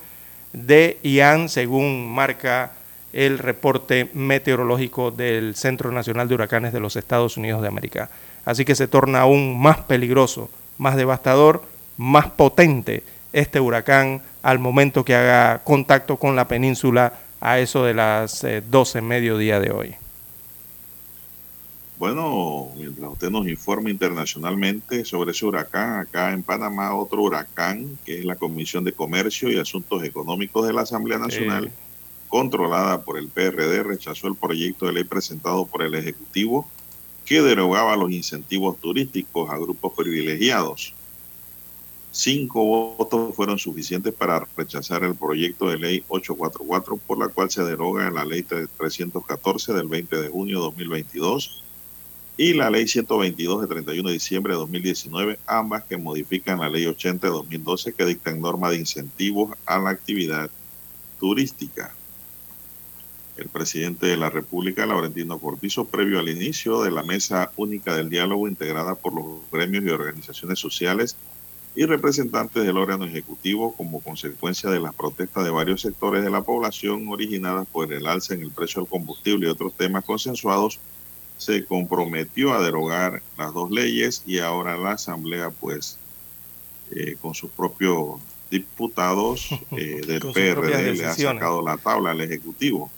de 0.52 0.98
Ian, 1.02 1.48
según 1.48 2.12
marca 2.12 2.72
el 3.12 3.38
reporte 3.38 4.10
meteorológico 4.14 5.10
del 5.10 5.54
Centro 5.54 5.92
Nacional 5.92 6.28
de 6.28 6.34
Huracanes 6.34 6.72
de 6.72 6.80
los 6.80 6.96
Estados 6.96 7.36
Unidos 7.36 7.62
de 7.62 7.68
América. 7.68 8.10
Así 8.44 8.64
que 8.64 8.74
se 8.74 8.88
torna 8.88 9.20
aún 9.20 9.60
más 9.60 9.78
peligroso, 9.78 10.50
más 10.78 10.96
devastador, 10.96 11.62
más 11.96 12.26
potente 12.30 13.02
este 13.32 13.60
huracán 13.60 14.22
al 14.42 14.58
momento 14.58 15.04
que 15.04 15.14
haga 15.14 15.60
contacto 15.64 16.16
con 16.16 16.36
la 16.36 16.48
península 16.48 17.14
a 17.40 17.58
eso 17.58 17.84
de 17.84 17.94
las 17.94 18.44
12 18.70 18.98
eh, 18.98 19.02
mediodía 19.02 19.60
de 19.60 19.70
hoy. 19.70 19.94
Bueno, 22.02 22.72
mientras 22.76 23.12
usted 23.12 23.30
nos 23.30 23.46
informa 23.46 23.88
internacionalmente 23.88 25.04
sobre 25.04 25.30
ese 25.30 25.46
huracán, 25.46 26.00
acá 26.00 26.32
en 26.32 26.42
Panamá 26.42 26.96
otro 26.96 27.22
huracán, 27.22 27.96
que 28.04 28.18
es 28.18 28.24
la 28.24 28.34
Comisión 28.34 28.82
de 28.82 28.92
Comercio 28.92 29.52
y 29.52 29.60
Asuntos 29.60 30.02
Económicos 30.02 30.66
de 30.66 30.72
la 30.72 30.80
Asamblea 30.80 31.18
Nacional, 31.18 31.70
controlada 32.26 33.04
por 33.04 33.18
el 33.18 33.28
PRD, 33.28 33.84
rechazó 33.84 34.26
el 34.26 34.34
proyecto 34.34 34.86
de 34.86 34.94
ley 34.94 35.04
presentado 35.04 35.64
por 35.64 35.80
el 35.80 35.94
Ejecutivo 35.94 36.68
que 37.24 37.40
derogaba 37.40 37.94
los 37.94 38.10
incentivos 38.10 38.80
turísticos 38.80 39.48
a 39.48 39.56
grupos 39.56 39.92
privilegiados. 39.96 40.94
Cinco 42.10 42.96
votos 42.96 43.32
fueron 43.36 43.60
suficientes 43.60 44.12
para 44.12 44.44
rechazar 44.56 45.04
el 45.04 45.14
proyecto 45.14 45.68
de 45.68 45.78
ley 45.78 46.04
844, 46.08 46.96
por 46.96 47.20
la 47.20 47.28
cual 47.28 47.48
se 47.48 47.62
deroga 47.62 48.10
la 48.10 48.24
ley 48.24 48.42
314 48.42 49.72
del 49.72 49.86
20 49.86 50.20
de 50.20 50.28
junio 50.30 50.58
de 50.58 50.64
2022 50.64 51.61
y 52.36 52.54
la 52.54 52.70
ley 52.70 52.88
122 52.88 53.62
de 53.62 53.66
31 53.66 54.08
de 54.08 54.14
diciembre 54.14 54.54
de 54.54 54.58
2019, 54.58 55.38
ambas 55.46 55.84
que 55.84 55.96
modifican 55.96 56.60
la 56.60 56.70
ley 56.70 56.86
80 56.86 57.26
de 57.26 57.32
2012 57.32 57.92
que 57.92 58.06
dictan 58.06 58.40
norma 58.40 58.70
de 58.70 58.78
incentivos 58.78 59.56
a 59.66 59.78
la 59.78 59.90
actividad 59.90 60.50
turística. 61.20 61.94
El 63.36 63.48
presidente 63.48 64.06
de 64.06 64.16
la 64.16 64.30
República, 64.30 64.86
Laurentino 64.86 65.38
Cortizo, 65.38 65.86
previo 65.86 66.18
al 66.18 66.28
inicio 66.28 66.82
de 66.82 66.90
la 66.90 67.02
Mesa 67.02 67.50
Única 67.56 67.94
del 67.96 68.10
Diálogo 68.10 68.48
integrada 68.48 68.94
por 68.94 69.14
los 69.14 69.50
gremios 69.50 69.84
y 69.84 69.88
organizaciones 69.88 70.58
sociales 70.58 71.16
y 71.74 71.86
representantes 71.86 72.64
del 72.64 72.76
órgano 72.76 73.06
ejecutivo 73.06 73.74
como 73.74 74.00
consecuencia 74.00 74.70
de 74.70 74.80
las 74.80 74.94
protestas 74.94 75.44
de 75.44 75.50
varios 75.50 75.80
sectores 75.80 76.22
de 76.22 76.30
la 76.30 76.42
población 76.42 77.08
originadas 77.08 77.66
por 77.66 77.92
el 77.92 78.06
alza 78.06 78.34
en 78.34 78.42
el 78.42 78.50
precio 78.50 78.82
del 78.82 78.90
combustible 78.90 79.46
y 79.46 79.50
otros 79.50 79.74
temas 79.74 80.04
consensuados, 80.04 80.78
se 81.44 81.64
comprometió 81.64 82.52
a 82.52 82.62
derogar 82.62 83.22
las 83.36 83.52
dos 83.52 83.70
leyes 83.70 84.22
y 84.26 84.38
ahora 84.38 84.76
la 84.76 84.92
Asamblea, 84.92 85.50
pues, 85.50 85.98
eh, 86.90 87.16
con 87.20 87.34
sus 87.34 87.50
propios 87.50 88.20
diputados 88.50 89.48
eh, 89.72 90.02
del 90.06 90.20
PRD, 90.20 90.94
le 90.94 91.06
ha 91.06 91.14
sacado 91.14 91.62
la 91.62 91.76
tabla 91.76 92.10
al 92.10 92.20
Ejecutivo. 92.20 92.90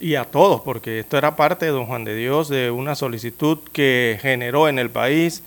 Y 0.00 0.14
a 0.14 0.24
todos, 0.24 0.60
porque 0.60 1.00
esto 1.00 1.18
era 1.18 1.34
parte, 1.36 1.66
don 1.66 1.86
Juan 1.86 2.04
de 2.04 2.14
Dios, 2.14 2.48
de 2.48 2.70
una 2.70 2.94
solicitud 2.94 3.58
que 3.72 4.18
generó 4.20 4.68
en 4.68 4.78
el 4.78 4.90
país 4.90 5.42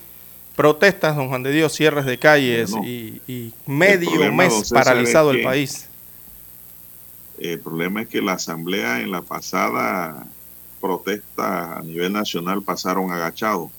protestas, 0.56 1.16
don 1.16 1.30
Juan 1.30 1.44
de 1.44 1.52
Dios, 1.52 1.74
cierres 1.74 2.06
de 2.06 2.20
calles 2.20 2.72
y, 2.84 3.54
medio 3.66 4.32
mes 4.34 4.70
paralizado 4.72 5.32
el 5.32 5.44
país. 5.44 5.88
El 7.40 7.60
problema 7.60 8.04
es 8.04 8.10
que 8.10 8.22
la 8.22 8.34
Asamblea 8.34 9.02
en 9.02 9.12
la 9.12 9.22
pasada 9.22 10.28
protesta 10.84 11.78
a 11.78 11.82
nivel 11.82 12.12
nacional 12.12 12.62
pasaron 12.62 13.10
agachados 13.10 13.72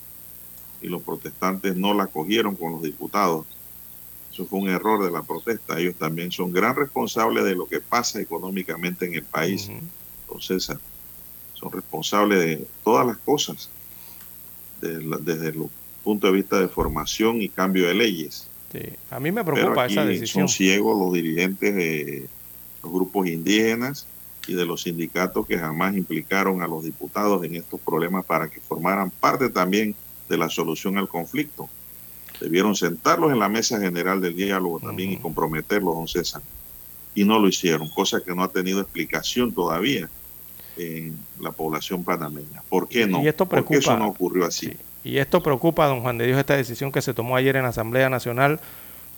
y 0.81 0.89
los 0.89 1.03
protestantes 1.03 1.77
no 1.77 1.93
la 1.93 2.07
cogieron 2.07 2.57
con 2.57 2.73
los 2.73 2.83
diputados. 2.83 3.45
Eso 4.33 4.47
fue 4.47 4.61
un 4.61 4.71
error 4.71 5.05
de 5.05 5.11
la 5.11 5.23
protesta. 5.23 5.79
Ellos 5.79 5.97
también 5.97 6.33
son 6.33 6.51
gran 6.51 6.75
responsables 6.75 7.45
de 7.45 7.55
lo 7.55 7.67
que 7.67 7.81
pasa 7.81 8.23
económicamente 8.23 9.05
en 9.05 9.17
el 9.17 9.23
país. 9.23 9.71
César, 10.41 10.79
son 11.53 11.71
responsables 11.71 12.41
de 12.41 12.67
todas 12.83 13.07
las 13.07 13.19
cosas, 13.19 13.69
desde 14.81 15.49
el 15.49 15.69
punto 16.03 16.27
de 16.27 16.33
vista 16.33 16.59
de 16.59 16.69
formación 16.69 17.43
y 17.43 17.51
cambio 17.51 17.87
de 17.87 17.95
leyes. 17.95 18.49
A 19.11 19.21
mí 19.21 19.31
me 19.31 19.45
preocupa 19.45 19.87
esa 19.87 20.07
decisión. 20.07 20.49
Son 20.49 20.57
ciegos 20.57 20.99
los 20.99 21.13
dirigentes 21.13 21.75
de 21.75 22.29
los 22.83 22.93
grupos 22.93 23.29
indígenas 23.29 24.07
y 24.47 24.55
de 24.55 24.67
los 24.67 24.83
sindicatos 24.83 25.47
que 25.47 25.59
jamás 25.59 25.97
implicaron 25.97 26.63
a 26.63 26.67
los 26.67 26.85
diputados 26.85 27.45
en 27.45 27.55
estos 27.55 27.81
problemas 27.81 28.25
para 28.25 28.49
que 28.49 28.61
formaran 28.61 29.11
parte 29.11 29.49
también 29.49 29.95
de 30.29 30.37
la 30.37 30.49
solución 30.49 30.99
al 30.99 31.09
conflicto. 31.09 31.69
Debieron 32.41 32.75
sentarlos 32.75 33.33
en 33.33 33.39
la 33.39 33.49
mesa 33.49 33.81
general 33.81 34.21
del 34.21 34.37
diálogo 34.37 34.81
también 34.81 35.13
y 35.13 35.17
comprometerlos, 35.19 35.95
don 35.95 36.09
César. 36.09 36.43
Y 37.15 37.25
no 37.25 37.39
lo 37.39 37.49
hicieron, 37.49 37.89
cosa 37.89 38.23
que 38.23 38.35
no 38.35 38.43
ha 38.43 38.49
tenido 38.49 38.81
explicación 38.81 39.53
todavía 39.53 40.09
en 40.77 41.17
la 41.41 41.53
población 41.53 42.03
panameña. 42.03 42.63
¿Por 42.69 42.89
qué 42.89 43.07
no? 43.07 43.23
Y 43.23 43.29
esto 43.29 43.47
preocupa, 43.47 43.79
eso 43.79 43.97
no 43.97 44.09
ocurrió 44.09 44.45
así? 44.45 44.77
Y 45.05 45.19
esto 45.19 45.43
preocupa, 45.43 45.87
don 45.87 46.01
Juan 46.01 46.19
de 46.19 46.27
Dios, 46.27 46.39
esta 46.39 46.57
decisión 46.57 46.91
que 46.91 47.03
se 47.03 47.15
tomó 47.15 47.37
ayer 47.37 47.57
en 47.57 47.63
la 47.63 47.69
Asamblea 47.69 48.09
Nacional, 48.09 48.59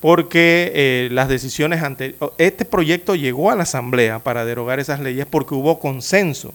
porque 0.00 0.72
eh, 0.74 1.08
las 1.10 1.28
decisiones 1.28 1.82
anteriores, 1.82 2.30
este 2.38 2.64
proyecto 2.64 3.14
llegó 3.14 3.50
a 3.50 3.56
la 3.56 3.64
Asamblea 3.64 4.18
para 4.18 4.44
derogar 4.44 4.80
esas 4.80 5.00
leyes 5.00 5.26
porque 5.26 5.54
hubo 5.54 5.78
consenso 5.78 6.52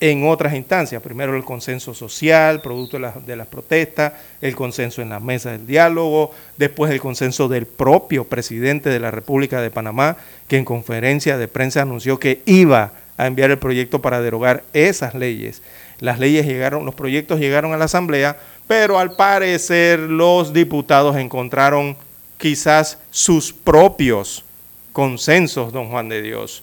en 0.00 0.26
otras 0.28 0.54
instancias. 0.54 1.00
Primero 1.02 1.36
el 1.36 1.44
consenso 1.44 1.94
social, 1.94 2.60
producto 2.60 2.98
de, 2.98 3.10
de 3.26 3.36
las 3.36 3.46
protestas, 3.46 4.14
el 4.40 4.54
consenso 4.54 5.02
en 5.02 5.08
la 5.08 5.20
mesa 5.20 5.52
del 5.52 5.66
diálogo, 5.66 6.32
después 6.56 6.90
el 6.90 7.00
consenso 7.00 7.48
del 7.48 7.66
propio 7.66 8.24
presidente 8.24 8.90
de 8.90 9.00
la 9.00 9.10
República 9.10 9.60
de 9.60 9.70
Panamá, 9.70 10.16
que 10.48 10.56
en 10.56 10.64
conferencia 10.64 11.38
de 11.38 11.48
prensa 11.48 11.82
anunció 11.82 12.18
que 12.18 12.42
iba 12.44 12.92
a 13.16 13.26
enviar 13.26 13.50
el 13.50 13.58
proyecto 13.58 14.00
para 14.00 14.20
derogar 14.20 14.64
esas 14.72 15.14
leyes. 15.14 15.62
Las 16.00 16.18
leyes 16.18 16.44
llegaron, 16.44 16.84
los 16.84 16.94
proyectos 16.94 17.38
llegaron 17.38 17.72
a 17.72 17.76
la 17.76 17.84
Asamblea, 17.84 18.36
pero 18.66 18.98
al 18.98 19.12
parecer 19.12 20.00
los 20.00 20.52
diputados 20.52 21.16
encontraron 21.16 21.96
quizás 22.44 22.98
sus 23.10 23.54
propios 23.54 24.44
consensos, 24.92 25.72
don 25.72 25.88
Juan 25.88 26.10
de 26.10 26.20
Dios, 26.20 26.62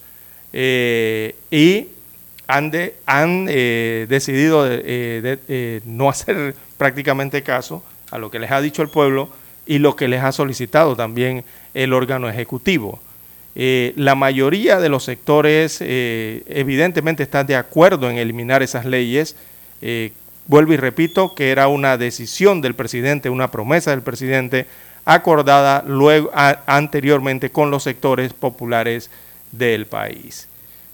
eh, 0.54 1.34
y 1.50 1.88
han, 2.46 2.72
eh, 3.50 4.06
decidido 4.08 4.68
eh, 4.70 5.82
no 5.86 6.08
hacer 6.08 6.54
prácticamente 6.78 7.42
caso 7.42 7.84
a 8.12 8.20
lo 8.20 8.30
que 8.30 8.38
les 8.38 8.52
ha 8.52 8.62
dicho 8.62 8.84
el 8.84 8.90
pueblo 8.90 9.30
y 9.66 9.80
lo 9.80 9.96
que 9.96 10.08
les 10.08 10.22
ha 10.22 10.32
solicitado 10.32 10.96
también 10.96 11.44
el 11.74 11.94
órgano 11.94 12.30
ejecutivo. 12.30 13.00
La 13.56 14.14
mayoría 14.14 14.80
de 14.80 14.90
los 14.90 15.06
sectores 15.06 15.82
evidentemente 15.82 17.24
están 17.24 17.48
de 17.48 17.56
acuerdo 17.56 18.08
en 18.08 18.20
eliminar 18.20 18.62
esas 18.62 18.86
leyes. 18.86 19.36
Vuelvo 20.46 20.74
y 20.74 20.78
repito 20.78 21.34
que 21.34 21.50
era 21.50 21.68
una 21.70 21.98
decisión 21.98 22.62
del 22.62 22.76
presidente, 22.76 23.32
una 23.32 23.50
promesa 23.50 23.90
del 23.90 24.04
presidente 24.04 24.68
acordada 25.06 25.84
luego, 25.86 26.32
anteriormente 26.34 27.52
con 27.52 27.72
los 27.72 27.84
sectores 27.84 28.34
populares 28.34 29.10
del 29.52 29.86
país. 29.86 30.48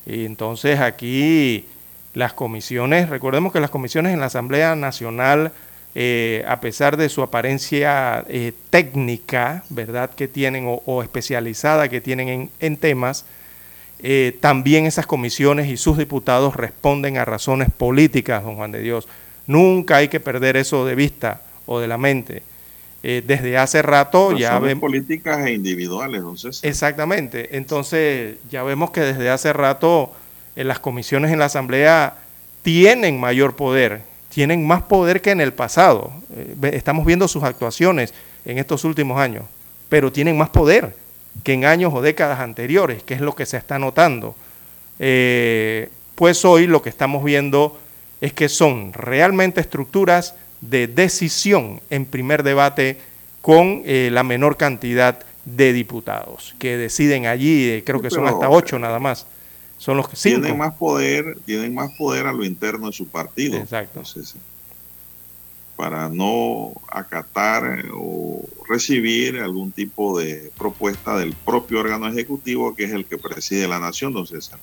Y 0.06 0.26
entonces 0.26 0.80
aquí 0.80 1.66
las 2.14 2.34
comisiones, 2.34 3.10
recordemos 3.10 3.52
que 3.52 3.60
las 3.60 3.70
comisiones 3.70 4.14
en 4.14 4.20
la 4.20 4.28
Asamblea 4.28 4.76
Nacional 4.76 5.52
eh, 6.00 6.46
a 6.48 6.62
pesar 6.62 6.96
de 6.96 7.10
su 7.10 7.24
apariencia 7.24 8.24
eh, 8.30 8.54
técnica, 8.70 9.64
¿verdad?, 9.70 10.12
que 10.12 10.28
tienen 10.28 10.66
o, 10.68 11.02
especializada 11.02 11.90
que 11.90 12.02
tienen 12.02 12.52
en, 12.60 12.78
temas, 12.78 13.26
eh, 14.04 14.38
también 14.40 14.86
esas 14.86 15.08
comisiones 15.08 15.68
y 15.72 15.76
sus 15.76 15.98
diputados 15.98 16.56
responden 16.56 17.18
a 17.18 17.26
razones 17.26 17.70
políticas, 17.76 18.44
don 18.44 18.58
Juan 18.58 18.72
de 18.72 18.82
Dios. 18.82 19.08
Nunca 19.48 19.96
hay 19.96 20.08
que 20.08 20.20
perder 20.20 20.56
eso 20.56 20.86
de 20.86 20.94
vista 20.94 21.42
o 21.66 21.80
de 21.80 21.88
la 21.88 21.98
mente. 21.98 22.44
Desde 23.04 23.58
hace 23.58 23.82
rato 23.82 24.36
ya 24.38 24.60
vemos... 24.60 24.82
políticas 24.82 25.46
e 25.46 25.54
individuales, 25.54 26.18
entonces. 26.18 26.60
Exactamente. 26.64 27.56
Entonces 27.56 28.36
ya 28.50 28.64
vemos 28.64 28.92
que 28.92 29.02
desde 29.02 29.30
hace 29.30 29.54
rato 29.54 30.12
las 30.56 30.80
comisiones 30.80 31.32
en 31.32 31.40
la 31.40 31.46
Asamblea 31.46 32.16
tienen 32.64 33.20
mayor 33.20 33.56
poder 33.56 34.02
tienen 34.38 34.68
más 34.68 34.84
poder 34.84 35.22
que 35.22 35.32
en 35.32 35.42
el 35.42 35.52
pasado. 35.52 36.12
Eh, 36.36 36.70
estamos 36.74 37.08
viendo 37.08 37.28
sus 37.28 37.42
actuaciones 37.42 38.14
en 38.46 38.60
estos 38.60 38.84
últimos 38.84 39.20
años, 39.20 39.46
pero 39.90 40.12
tienen 40.12 40.38
más 40.38 40.50
poder 40.50 40.96
que 41.44 41.54
en 41.54 41.66
años 41.66 41.92
o 41.92 42.04
décadas 42.04 42.40
anteriores, 42.40 43.02
que 43.02 43.16
es 43.16 43.22
lo 43.22 43.34
que 43.34 43.48
se 43.48 43.58
está 43.58 43.80
notando. 43.80 44.36
Eh, 45.00 45.90
pues 46.14 46.46
hoy 46.46 46.68
lo 46.68 46.84
que 46.84 46.90
estamos 46.90 47.24
viendo 47.24 47.80
es 48.22 48.32
que 48.32 48.48
son 48.48 48.94
realmente 48.94 49.60
estructuras 49.60 50.36
de 50.62 50.88
decisión 50.88 51.82
en 51.90 52.06
primer 52.06 52.44
debate 52.44 52.98
con 53.42 53.84
eh, 53.86 54.10
la 54.12 54.24
menor 54.24 54.58
cantidad 54.58 55.20
de 55.46 55.72
diputados 55.72 56.56
que 56.60 56.78
deciden 56.78 57.26
allí, 57.26 57.70
eh, 57.70 57.84
creo 57.86 58.02
que 58.02 58.10
son 58.10 58.28
hasta 58.28 58.50
ocho 58.50 58.78
nada 58.80 59.00
más. 59.00 59.26
Son 59.78 59.96
los 59.96 60.10
que 60.10 60.18
tienen 60.18 60.58
más 60.58 60.74
poder, 60.74 61.38
tienen 61.46 61.74
más 61.74 61.92
poder 61.98 62.26
a 62.26 62.34
lo 62.34 62.44
interno 62.44 62.88
de 62.88 62.94
su 62.94 63.08
partido. 63.08 63.58
Exacto. 63.58 64.02
para 65.76 66.10
no 66.10 66.74
acatar 66.90 67.86
o 67.94 68.44
recibir 68.68 69.38
algún 69.38 69.72
tipo 69.72 70.20
de 70.20 70.52
propuesta 70.58 71.16
del 71.18 71.34
propio 71.34 71.80
órgano 71.80 72.08
ejecutivo 72.08 72.76
que 72.76 72.86
es 72.86 72.92
el 72.92 73.06
que 73.06 73.20
preside 73.20 73.68
la 73.68 73.80
nación, 73.80 74.12
don 74.14 74.26
César. 74.26 74.60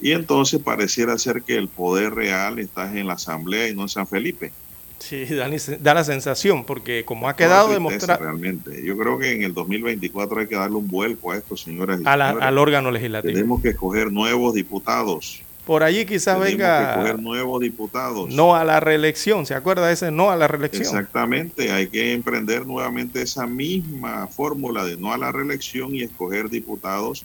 Y 0.00 0.12
entonces 0.12 0.60
pareciera 0.60 1.18
ser 1.18 1.42
que 1.42 1.56
el 1.56 1.68
poder 1.68 2.14
real 2.14 2.58
está 2.58 2.96
en 2.96 3.06
la 3.06 3.14
Asamblea 3.14 3.68
y 3.68 3.74
no 3.74 3.82
en 3.82 3.88
San 3.88 4.06
Felipe. 4.06 4.52
Sí, 4.98 5.24
da, 5.24 5.94
la 5.94 6.04
sensación, 6.04 6.64
porque 6.64 7.04
como 7.06 7.28
ha 7.28 7.34
quedado 7.34 7.70
demostrado... 7.70 8.22
Realmente, 8.22 8.84
yo 8.84 8.96
creo 8.98 9.18
que 9.18 9.32
en 9.32 9.42
el 9.42 9.54
2024 9.54 10.40
hay 10.40 10.46
que 10.46 10.56
darle 10.56 10.76
un 10.76 10.88
vuelco 10.88 11.32
a 11.32 11.38
esto, 11.38 11.56
señoras 11.56 12.00
y 12.00 12.04
Al 12.06 12.58
órgano 12.58 12.90
legislativo. 12.90 13.32
Tenemos 13.32 13.62
que 13.62 13.70
escoger 13.70 14.12
nuevos 14.12 14.54
diputados. 14.54 15.42
Por 15.64 15.82
allí 15.82 16.04
quizás 16.04 16.38
venga... 16.38 16.78
Que 16.78 16.90
escoger 16.90 17.22
nuevos 17.22 17.60
diputados. 17.60 18.28
No 18.28 18.54
a 18.54 18.64
la 18.64 18.80
reelección, 18.80 19.46
¿se 19.46 19.54
acuerda 19.54 19.86
de 19.86 19.94
ese 19.94 20.10
no 20.10 20.30
a 20.30 20.36
la 20.36 20.48
reelección? 20.48 20.82
Exactamente, 20.82 21.72
hay 21.72 21.86
que 21.88 22.12
emprender 22.12 22.66
nuevamente 22.66 23.22
esa 23.22 23.46
misma 23.46 24.26
fórmula 24.26 24.84
de 24.84 24.98
no 24.98 25.14
a 25.14 25.18
la 25.18 25.32
reelección 25.32 25.94
y 25.94 26.02
escoger 26.02 26.50
diputados 26.50 27.24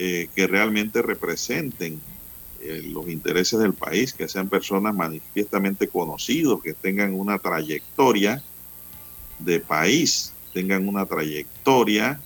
eh, 0.00 0.28
que 0.32 0.46
realmente 0.46 1.02
representen 1.02 2.00
eh, 2.60 2.82
los 2.84 3.08
intereses 3.08 3.58
del 3.58 3.74
país, 3.74 4.12
que 4.12 4.28
sean 4.28 4.48
personas 4.48 4.94
manifiestamente 4.94 5.88
conocidos, 5.88 6.62
que 6.62 6.72
tengan 6.72 7.14
una 7.14 7.36
trayectoria 7.40 8.40
de 9.40 9.58
país, 9.58 10.32
tengan 10.54 10.86
una 10.86 11.04
trayectoria 11.04 12.20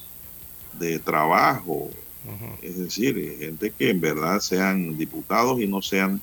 de 0.78 0.98
trabajo, 0.98 1.88
es 2.60 2.76
decir, 2.76 3.16
eh, 3.16 3.38
gente 3.40 3.70
que 3.70 3.88
en 3.88 4.02
verdad 4.02 4.40
sean 4.40 4.98
diputados 4.98 5.58
y 5.58 5.66
no 5.66 5.80
sean 5.80 6.20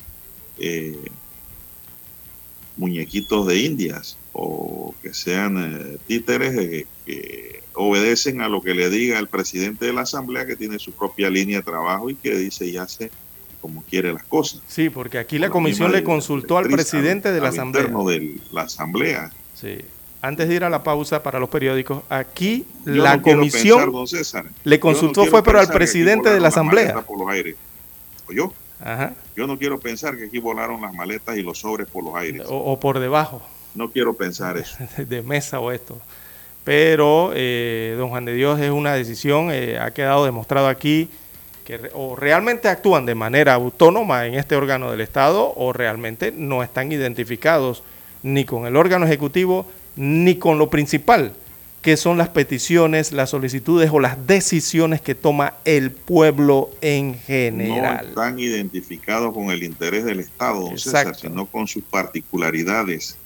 muñequitos 2.78 3.48
de 3.48 3.58
indias 3.58 4.20
o 4.34 4.94
que 5.02 5.16
sean 5.16 5.98
títeres 6.06 6.86
que 7.08 7.64
obedecen 7.80 8.42
a 8.42 8.50
lo 8.50 8.62
que 8.62 8.74
le 8.74 8.90
diga 8.90 9.18
el 9.20 9.28
presidente 9.28 9.86
de 9.86 9.94
la 9.94 10.02
Asamblea, 10.02 10.46
que 10.46 10.58
tiene 10.58 10.80
su 10.80 10.92
propia 10.92 11.30
línea 11.30 11.60
de 11.60 11.64
trabajo 11.64 12.10
y 12.10 12.16
que 12.16 12.36
dice 12.36 12.66
y 12.66 12.76
hace 12.76 13.10
como 13.62 13.84
quiere 13.84 14.12
las 14.14 14.24
cosas. 14.24 14.62
Sí, 14.68 14.90
porque 14.90 15.18
aquí 15.18 15.38
la 15.40 15.50
comisión 15.50 15.92
le 15.92 16.04
consultó 16.04 16.58
al 16.58 16.68
presidente 16.68 17.32
de 17.32 17.40
la 17.40 17.50
Asamblea. 17.50 17.84
de 17.84 18.40
la 18.52 18.62
Asamblea. 18.64 19.32
Sí. 19.54 19.80
Antes 20.22 20.50
de 20.50 20.56
ir 20.56 20.64
a 20.66 20.70
la 20.70 20.84
pausa 20.84 21.24
para 21.24 21.40
los 21.40 21.48
periódicos, 21.48 22.04
aquí 22.10 22.66
la 22.84 23.22
comisión 23.22 23.94
le 24.66 24.80
consultó 24.80 25.26
fue 25.26 25.42
pero 25.42 25.60
al 25.60 25.70
presidente 25.70 26.30
de 26.30 26.40
la 26.42 26.50
Asamblea. 26.50 27.02
Por 27.02 27.20
los 27.20 27.30
aires. 27.30 27.56
¿O 28.28 28.34
yo? 28.34 28.54
Ajá. 28.82 29.14
Yo 29.38 29.48
no 29.48 29.58
quiero 29.58 29.80
pensar 29.80 30.18
que 30.18 30.26
aquí 30.26 30.40
volaron 30.40 30.82
las 30.82 30.94
maletas 30.94 31.38
y 31.38 31.42
los 31.42 31.60
sobres 31.60 31.88
por 31.88 32.04
los 32.04 32.16
aires. 32.16 32.44
O, 32.48 32.58
o 32.58 32.80
por 32.80 33.00
debajo. 33.00 33.42
No 33.76 33.90
quiero 33.90 34.14
pensar 34.14 34.58
eso. 34.58 34.78
de 34.98 35.22
mesa 35.22 35.60
o 35.60 35.72
esto 35.72 36.02
pero 36.70 37.32
eh, 37.34 37.96
don 37.98 38.10
Juan 38.10 38.26
de 38.26 38.36
Dios 38.36 38.60
es 38.60 38.70
una 38.70 38.94
decisión, 38.94 39.50
eh, 39.52 39.80
ha 39.80 39.90
quedado 39.90 40.24
demostrado 40.24 40.68
aquí 40.68 41.10
que 41.66 41.90
o 41.96 42.16
realmente 42.16 42.68
actúan 42.68 43.08
de 43.08 43.16
manera 43.16 43.56
autónoma 43.56 44.28
en 44.28 44.36
este 44.36 44.56
órgano 44.56 44.92
del 44.92 45.02
Estado 45.02 45.52
o 45.56 45.74
realmente 45.74 46.32
no 46.32 46.62
están 46.62 46.92
identificados 46.92 47.82
ni 48.22 48.46
con 48.46 48.68
el 48.68 48.76
órgano 48.76 49.08
ejecutivo 49.08 49.66
ni 49.96 50.36
con 50.36 50.60
lo 50.60 50.70
principal, 50.70 51.34
que 51.82 51.98
son 51.98 52.20
las 52.20 52.30
peticiones, 52.30 53.14
las 53.14 53.32
solicitudes 53.32 53.90
o 53.92 54.00
las 54.00 54.28
decisiones 54.28 55.02
que 55.02 55.16
toma 55.16 55.56
el 55.66 55.90
pueblo 55.90 56.70
en 56.82 57.16
general. 57.16 58.04
No 58.04 58.10
están 58.10 58.40
identificados 58.40 59.34
con 59.34 59.50
el 59.50 59.64
interés 59.64 60.06
del 60.06 60.20
Estado, 60.20 60.70
César, 60.78 61.16
sino 61.16 61.48
con 61.48 61.68
sus 61.68 61.84
particularidades, 61.84 63.18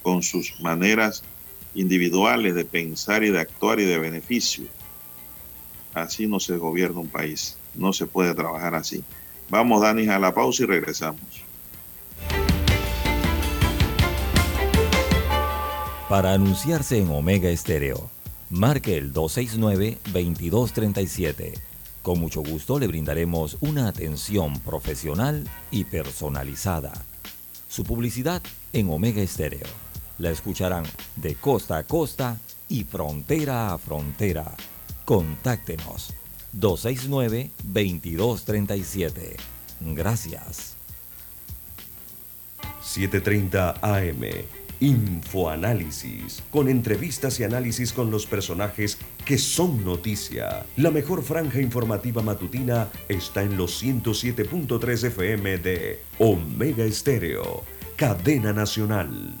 con 0.00 0.22
sus 0.22 0.58
maneras 0.60 1.22
individuales 1.76 2.54
de 2.54 2.64
pensar 2.64 3.22
y 3.22 3.30
de 3.30 3.38
actuar 3.38 3.78
y 3.78 3.84
de 3.84 3.98
beneficio. 3.98 4.64
Así 5.94 6.26
no 6.26 6.40
se 6.40 6.56
gobierna 6.56 6.98
un 7.00 7.08
país, 7.08 7.56
no 7.74 7.92
se 7.92 8.06
puede 8.06 8.34
trabajar 8.34 8.74
así. 8.74 9.04
Vamos, 9.48 9.82
Dani, 9.82 10.08
a 10.08 10.18
la 10.18 10.34
pausa 10.34 10.64
y 10.64 10.66
regresamos. 10.66 11.20
Para 16.08 16.32
anunciarse 16.32 16.98
en 16.98 17.10
Omega 17.10 17.50
Estéreo, 17.50 18.10
marque 18.50 18.96
el 18.96 19.12
269-2237. 19.12 21.52
Con 22.02 22.18
mucho 22.20 22.42
gusto 22.42 22.78
le 22.78 22.86
brindaremos 22.86 23.58
una 23.60 23.88
atención 23.88 24.60
profesional 24.60 25.46
y 25.70 25.84
personalizada. 25.84 27.04
Su 27.68 27.84
publicidad 27.84 28.42
en 28.72 28.88
Omega 28.88 29.20
Estéreo 29.20 29.66
la 30.18 30.30
escucharán 30.30 30.84
de 31.16 31.34
costa 31.34 31.78
a 31.78 31.82
costa 31.84 32.38
y 32.68 32.84
frontera 32.84 33.72
a 33.72 33.78
frontera. 33.78 34.54
Contáctenos 35.04 36.14
269-2237. 36.58 39.36
Gracias. 39.80 40.76
7.30 42.82 43.78
AM. 43.82 44.22
Infoanálisis, 44.78 46.42
con 46.50 46.68
entrevistas 46.68 47.40
y 47.40 47.44
análisis 47.44 47.94
con 47.94 48.10
los 48.10 48.26
personajes 48.26 48.98
que 49.24 49.38
son 49.38 49.82
noticia. 49.84 50.66
La 50.76 50.90
mejor 50.90 51.22
franja 51.22 51.62
informativa 51.62 52.20
matutina 52.20 52.90
está 53.08 53.42
en 53.42 53.56
los 53.56 53.82
107.3 53.82 55.04
FM 55.04 55.56
de 55.58 56.02
Omega 56.18 56.84
Estéreo, 56.84 57.64
cadena 57.96 58.52
nacional. 58.52 59.40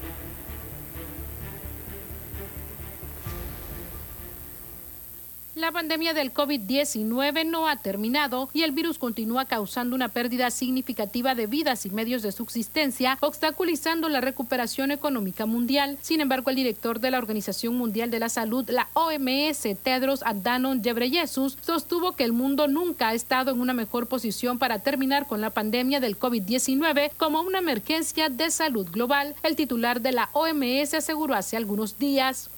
La 5.61 5.71
pandemia 5.71 6.15
del 6.15 6.33
COVID-19 6.33 7.45
no 7.45 7.67
ha 7.67 7.75
terminado 7.75 8.49
y 8.51 8.63
el 8.63 8.71
virus 8.71 8.97
continúa 8.97 9.45
causando 9.45 9.95
una 9.95 10.09
pérdida 10.09 10.49
significativa 10.49 11.35
de 11.35 11.45
vidas 11.45 11.85
y 11.85 11.91
medios 11.91 12.23
de 12.23 12.31
subsistencia, 12.31 13.19
obstaculizando 13.21 14.09
la 14.09 14.21
recuperación 14.21 14.89
económica 14.89 15.45
mundial. 15.45 15.99
Sin 16.01 16.19
embargo, 16.19 16.49
el 16.49 16.55
director 16.55 16.99
de 16.99 17.11
la 17.11 17.19
Organización 17.19 17.75
Mundial 17.75 18.09
de 18.09 18.17
la 18.17 18.29
Salud, 18.29 18.67
la 18.71 18.87
OMS, 18.93 19.67
Tedros 19.83 20.23
Adhanom 20.23 20.81
Ghebreyesus, 20.81 21.59
sostuvo 21.61 22.13
que 22.13 22.23
el 22.23 22.33
mundo 22.33 22.67
nunca 22.67 23.09
ha 23.09 23.13
estado 23.13 23.51
en 23.51 23.61
una 23.61 23.75
mejor 23.75 24.07
posición 24.07 24.57
para 24.57 24.79
terminar 24.79 25.27
con 25.27 25.41
la 25.41 25.51
pandemia 25.51 25.99
del 25.99 26.17
COVID-19 26.17 27.11
como 27.17 27.41
una 27.41 27.59
emergencia 27.59 28.29
de 28.29 28.49
salud 28.49 28.87
global. 28.89 29.35
El 29.43 29.55
titular 29.55 30.01
de 30.01 30.11
la 30.11 30.29
OMS 30.33 30.95
aseguró 30.95 31.35
hace 31.35 31.55
algunos 31.55 31.99
días. 31.99 32.49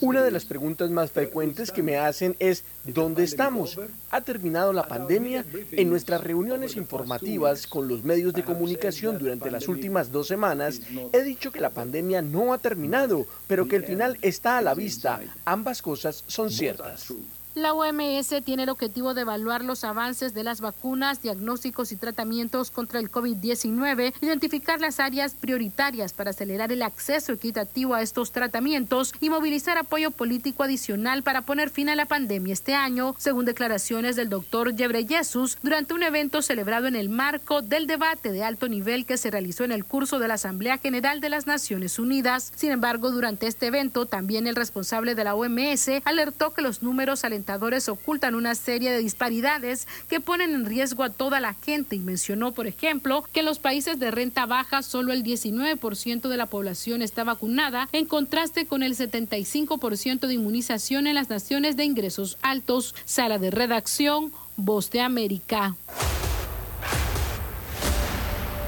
Una 0.00 0.22
de 0.22 0.30
las 0.30 0.44
preguntas 0.44 0.88
más 0.88 1.10
frecuentes 1.10 1.72
que 1.72 1.82
me 1.82 1.96
hacen 1.96 2.36
es, 2.38 2.62
¿dónde 2.84 3.24
estamos? 3.24 3.76
¿Ha 4.12 4.20
terminado 4.20 4.72
la 4.72 4.86
pandemia? 4.86 5.44
En 5.72 5.90
nuestras 5.90 6.22
reuniones 6.22 6.76
informativas 6.76 7.66
con 7.66 7.88
los 7.88 8.04
medios 8.04 8.32
de 8.34 8.44
comunicación 8.44 9.18
durante 9.18 9.50
las 9.50 9.66
últimas 9.66 10.12
dos 10.12 10.28
semanas, 10.28 10.80
he 11.12 11.22
dicho 11.24 11.50
que 11.50 11.60
la 11.60 11.70
pandemia 11.70 12.22
no 12.22 12.52
ha 12.52 12.58
terminado, 12.58 13.26
pero 13.48 13.66
que 13.66 13.76
el 13.76 13.84
final 13.84 14.16
está 14.22 14.58
a 14.58 14.62
la 14.62 14.74
vista. 14.74 15.20
Ambas 15.44 15.82
cosas 15.82 16.22
son 16.28 16.52
ciertas. 16.52 17.12
La 17.54 17.72
OMS 17.72 18.34
tiene 18.44 18.64
el 18.64 18.68
objetivo 18.68 19.14
de 19.14 19.22
evaluar 19.22 19.64
los 19.64 19.82
avances 19.82 20.32
de 20.32 20.44
las 20.44 20.60
vacunas, 20.60 21.22
diagnósticos 21.22 21.90
y 21.90 21.96
tratamientos 21.96 22.70
contra 22.70 23.00
el 23.00 23.10
COVID-19, 23.10 24.14
identificar 24.20 24.80
las 24.80 25.00
áreas 25.00 25.34
prioritarias 25.34 26.12
para 26.12 26.30
acelerar 26.30 26.70
el 26.70 26.82
acceso 26.82 27.32
equitativo 27.32 27.94
a 27.94 28.02
estos 28.02 28.30
tratamientos 28.30 29.12
y 29.20 29.30
movilizar 29.30 29.76
apoyo 29.76 30.12
político 30.12 30.62
adicional 30.62 31.24
para 31.24 31.42
poner 31.42 31.70
fin 31.70 31.88
a 31.88 31.96
la 31.96 32.06
pandemia 32.06 32.52
este 32.52 32.74
año, 32.74 33.16
según 33.18 33.44
declaraciones 33.44 34.14
del 34.14 34.28
doctor 34.28 34.74
Jesús 34.76 35.58
durante 35.62 35.94
un 35.94 36.02
evento 36.02 36.42
celebrado 36.42 36.86
en 36.86 36.94
el 36.94 37.08
marco 37.08 37.62
del 37.62 37.86
debate 37.86 38.30
de 38.30 38.44
alto 38.44 38.68
nivel 38.68 39.04
que 39.04 39.16
se 39.16 39.30
realizó 39.30 39.64
en 39.64 39.72
el 39.72 39.84
curso 39.84 40.18
de 40.18 40.28
la 40.28 40.34
Asamblea 40.34 40.78
General 40.78 41.20
de 41.20 41.30
las 41.30 41.46
Naciones 41.46 41.98
Unidas. 41.98 42.52
Sin 42.54 42.70
embargo, 42.70 43.10
durante 43.10 43.46
este 43.46 43.66
evento, 43.66 44.06
también 44.06 44.46
el 44.46 44.54
responsable 44.54 45.14
de 45.14 45.24
la 45.24 45.34
OMS 45.34 45.88
alertó 46.04 46.52
que 46.52 46.62
los 46.62 46.82
números 46.82 47.24
alentados 47.24 47.47
ocultan 47.88 48.34
una 48.34 48.54
serie 48.54 48.90
de 48.90 48.98
disparidades 48.98 49.86
que 50.08 50.20
ponen 50.20 50.54
en 50.54 50.66
riesgo 50.66 51.02
a 51.02 51.10
toda 51.10 51.40
la 51.40 51.54
gente 51.54 51.96
y 51.96 52.00
mencionó, 52.00 52.52
por 52.52 52.66
ejemplo, 52.66 53.24
que 53.32 53.40
en 53.40 53.46
los 53.46 53.58
países 53.58 53.98
de 53.98 54.10
renta 54.10 54.46
baja 54.46 54.82
solo 54.82 55.12
el 55.12 55.24
19% 55.24 56.28
de 56.28 56.36
la 56.36 56.46
población 56.46 57.00
está 57.00 57.24
vacunada, 57.24 57.88
en 57.92 58.06
contraste 58.06 58.66
con 58.66 58.82
el 58.82 58.96
75% 58.96 60.26
de 60.26 60.34
inmunización 60.34 61.06
en 61.06 61.14
las 61.14 61.30
naciones 61.30 61.76
de 61.76 61.84
ingresos 61.84 62.36
altos. 62.42 62.94
Sala 63.04 63.38
de 63.38 63.50
redacción, 63.50 64.32
Voz 64.56 64.90
de 64.90 65.00
América. 65.00 65.76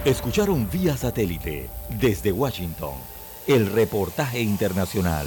Escucharon 0.05 0.71
vía 0.71 0.97
satélite 0.97 1.69
desde 2.01 2.33
Washington 2.33 2.95
el 3.47 3.71
reportaje 3.71 4.41
internacional. 4.41 5.27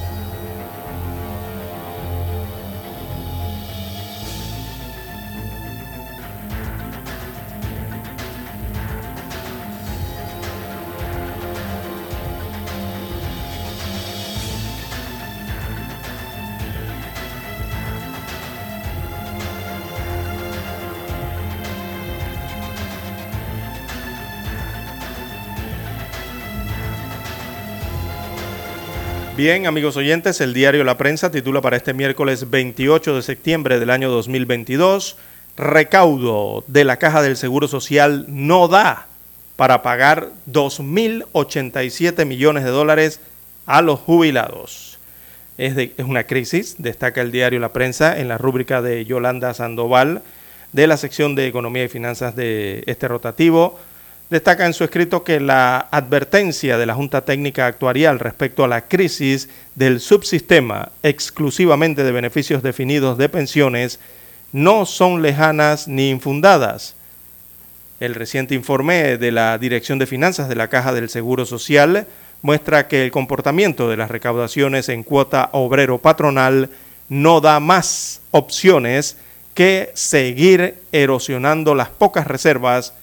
Bien, 29.43 29.65
amigos 29.65 29.97
oyentes, 29.97 30.39
el 30.39 30.53
diario 30.53 30.83
La 30.83 30.99
Prensa 30.99 31.31
titula 31.31 31.61
para 31.61 31.75
este 31.75 31.95
miércoles 31.95 32.51
28 32.51 33.15
de 33.15 33.21
septiembre 33.23 33.79
del 33.79 33.89
año 33.89 34.11
2022, 34.11 35.17
recaudo 35.57 36.63
de 36.67 36.83
la 36.83 36.97
Caja 36.97 37.23
del 37.23 37.35
Seguro 37.35 37.67
Social 37.67 38.25
no 38.27 38.67
da 38.67 39.07
para 39.55 39.81
pagar 39.81 40.29
2.087 40.47 42.23
millones 42.23 42.63
de 42.65 42.69
dólares 42.69 43.19
a 43.65 43.81
los 43.81 43.99
jubilados. 44.01 44.99
Es, 45.57 45.75
es 45.75 46.05
una 46.05 46.25
crisis, 46.25 46.75
destaca 46.77 47.21
el 47.21 47.31
diario 47.31 47.59
La 47.59 47.73
Prensa 47.73 48.19
en 48.19 48.27
la 48.27 48.37
rúbrica 48.37 48.83
de 48.83 49.05
Yolanda 49.05 49.55
Sandoval 49.55 50.21
de 50.71 50.85
la 50.85 50.97
sección 50.97 51.33
de 51.33 51.47
Economía 51.47 51.85
y 51.85 51.89
Finanzas 51.89 52.35
de 52.35 52.83
este 52.85 53.07
rotativo 53.07 53.79
destaca 54.31 54.65
en 54.65 54.73
su 54.73 54.85
escrito 54.85 55.25
que 55.25 55.41
la 55.41 55.89
advertencia 55.91 56.77
de 56.77 56.85
la 56.85 56.95
Junta 56.95 57.25
Técnica 57.25 57.67
Actuarial 57.67 58.17
respecto 58.17 58.63
a 58.63 58.67
la 58.69 58.87
crisis 58.87 59.49
del 59.75 59.99
subsistema 59.99 60.89
exclusivamente 61.03 62.05
de 62.05 62.13
beneficios 62.13 62.63
definidos 62.63 63.17
de 63.17 63.27
pensiones 63.27 63.99
no 64.53 64.85
son 64.85 65.21
lejanas 65.21 65.89
ni 65.89 66.09
infundadas. 66.09 66.95
El 67.99 68.15
reciente 68.15 68.55
informe 68.55 69.17
de 69.17 69.31
la 69.33 69.57
Dirección 69.57 69.99
de 69.99 70.07
Finanzas 70.07 70.47
de 70.47 70.55
la 70.55 70.69
Caja 70.69 70.93
del 70.93 71.09
Seguro 71.09 71.45
Social 71.45 72.07
muestra 72.41 72.87
que 72.87 73.03
el 73.03 73.11
comportamiento 73.11 73.89
de 73.89 73.97
las 73.97 74.09
recaudaciones 74.09 74.87
en 74.87 75.03
cuota 75.03 75.49
obrero 75.51 75.97
patronal 75.97 76.69
no 77.09 77.41
da 77.41 77.59
más 77.59 78.21
opciones 78.31 79.17
que 79.53 79.91
seguir 79.93 80.75
erosionando 80.93 81.75
las 81.75 81.89
pocas 81.89 82.25
reservas 82.25 82.93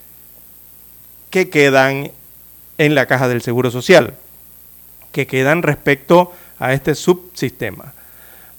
que 1.31 1.49
quedan 1.49 2.11
en 2.79 2.95
la 2.95 3.07
caja 3.07 3.29
del 3.29 3.43
Seguro 3.43 3.71
Social, 3.71 4.15
que 5.13 5.27
quedan 5.27 5.63
respecto 5.63 6.33
a 6.59 6.73
este 6.73 6.95
subsistema. 6.95 7.95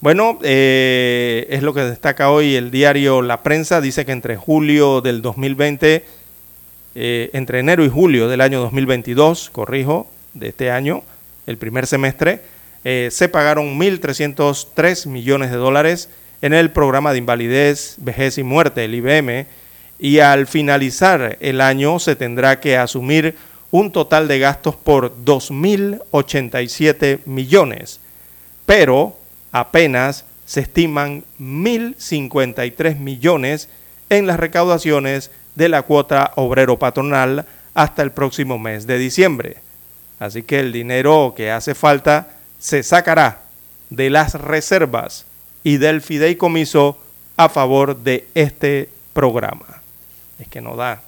Bueno, 0.02 0.40
eh, 0.44 1.48
es 1.50 1.62
lo 1.62 1.74
que 1.74 1.82
destaca 1.82 2.32
hoy 2.32 2.56
el 2.56 2.72
diario 2.72 3.22
La 3.22 3.44
Prensa, 3.44 3.82
dice 3.82 4.06
que 4.06 4.14
entre 4.14 4.38
julio 4.38 5.02
del 5.02 5.22
2020, 5.22 6.06
eh, 6.96 7.30
entre 7.34 7.60
enero 7.60 7.84
y 7.84 7.90
julio 7.90 8.30
del 8.30 8.42
año 8.42 8.62
2022, 8.62 9.50
corrijo, 9.50 10.10
de 10.34 10.50
este 10.50 10.72
año, 10.72 11.04
el 11.48 11.58
primer 11.58 11.88
semestre, 11.88 12.42
eh, 12.86 13.10
se 13.12 13.28
pagaron 13.28 13.78
1.303 13.78 15.08
millones 15.08 15.52
de 15.52 15.58
dólares 15.58 16.10
en 16.42 16.54
el 16.54 16.72
programa 16.72 17.12
de 17.12 17.18
invalidez, 17.18 17.96
vejez 17.98 18.38
y 18.38 18.44
muerte, 18.44 18.86
el 18.86 18.96
IBM, 18.96 19.48
y 20.00 20.20
al 20.20 20.48
finalizar 20.48 21.38
el 21.42 21.62
año 21.62 22.00
se 22.00 22.16
tendrá 22.16 22.60
que 22.62 22.78
asumir 22.78 23.36
un 23.70 23.92
total 23.92 24.28
de 24.28 24.40
gastos 24.40 24.76
por 24.76 25.16
2.087 25.24 27.20
millones, 27.26 28.00
pero 28.66 29.16
apenas 29.52 30.26
se 30.46 30.62
estiman 30.62 31.26
1.053 31.40 32.98
millones 32.98 33.70
en 34.10 34.26
las 34.26 34.40
recaudaciones 34.40 35.30
de 35.56 35.70
la 35.70 35.84
cuota 35.84 36.32
obrero 36.36 36.80
patronal 36.80 37.46
hasta 37.76 38.02
el 38.02 38.12
próximo 38.12 38.58
mes 38.58 38.88
de 38.88 38.98
diciembre. 38.98 39.58
Así 40.18 40.42
que 40.44 40.60
el 40.60 40.72
dinero 40.72 41.34
que 41.36 41.52
hace 41.52 41.76
falta 41.76 42.30
se 42.58 42.82
sacará 42.84 43.42
de 43.90 44.10
las 44.10 44.34
reservas 44.34 45.26
y 45.64 45.78
del 45.78 46.02
fideicomiso 46.02 46.98
a 47.38 47.50
favor 47.50 47.98
de 47.98 48.28
este 48.34 48.90
programa 49.14 49.79
es 50.40 50.48
que 50.48 50.62
no 50.62 50.76
da. 50.76 51.02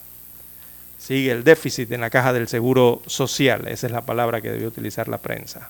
Sigue 0.99 1.31
el 1.31 1.43
déficit 1.43 1.91
en 1.91 2.01
la 2.01 2.09
caja 2.09 2.33
del 2.33 2.47
seguro 2.47 3.01
social, 3.07 3.67
esa 3.67 3.87
es 3.87 3.93
la 3.93 4.01
palabra 4.01 4.41
que 4.41 4.51
debió 4.51 4.67
utilizar 4.67 5.07
la 5.07 5.17
prensa. 5.17 5.69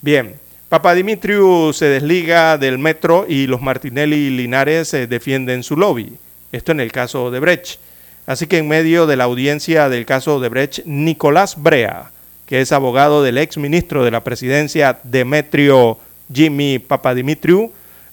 Bien, 0.00 0.36
Papa 0.68 0.94
Dimitriu 0.94 1.72
se 1.72 1.86
desliga 1.86 2.56
del 2.56 2.78
metro 2.78 3.26
y 3.28 3.46
los 3.46 3.60
Martinelli 3.60 4.16
y 4.16 4.30
Linares 4.30 4.94
eh, 4.94 5.06
defienden 5.06 5.62
su 5.62 5.76
lobby. 5.76 6.16
Esto 6.50 6.72
en 6.72 6.80
el 6.80 6.92
caso 6.92 7.30
de 7.30 7.40
Brecht. 7.40 7.78
Así 8.26 8.46
que 8.46 8.58
en 8.58 8.68
medio 8.68 9.06
de 9.06 9.16
la 9.16 9.24
audiencia 9.24 9.88
del 9.88 10.06
caso 10.06 10.38
de 10.38 10.48
Brecht, 10.48 10.86
Nicolás 10.86 11.60
Brea, 11.60 12.10
que 12.46 12.60
es 12.60 12.72
abogado 12.72 13.22
del 13.22 13.38
ex 13.38 13.58
ministro 13.58 14.04
de 14.04 14.12
la 14.12 14.24
presidencia 14.24 14.98
Demetrio 15.02 15.98
Jimmy 16.32 16.78
Papadimitriou, 16.78 17.72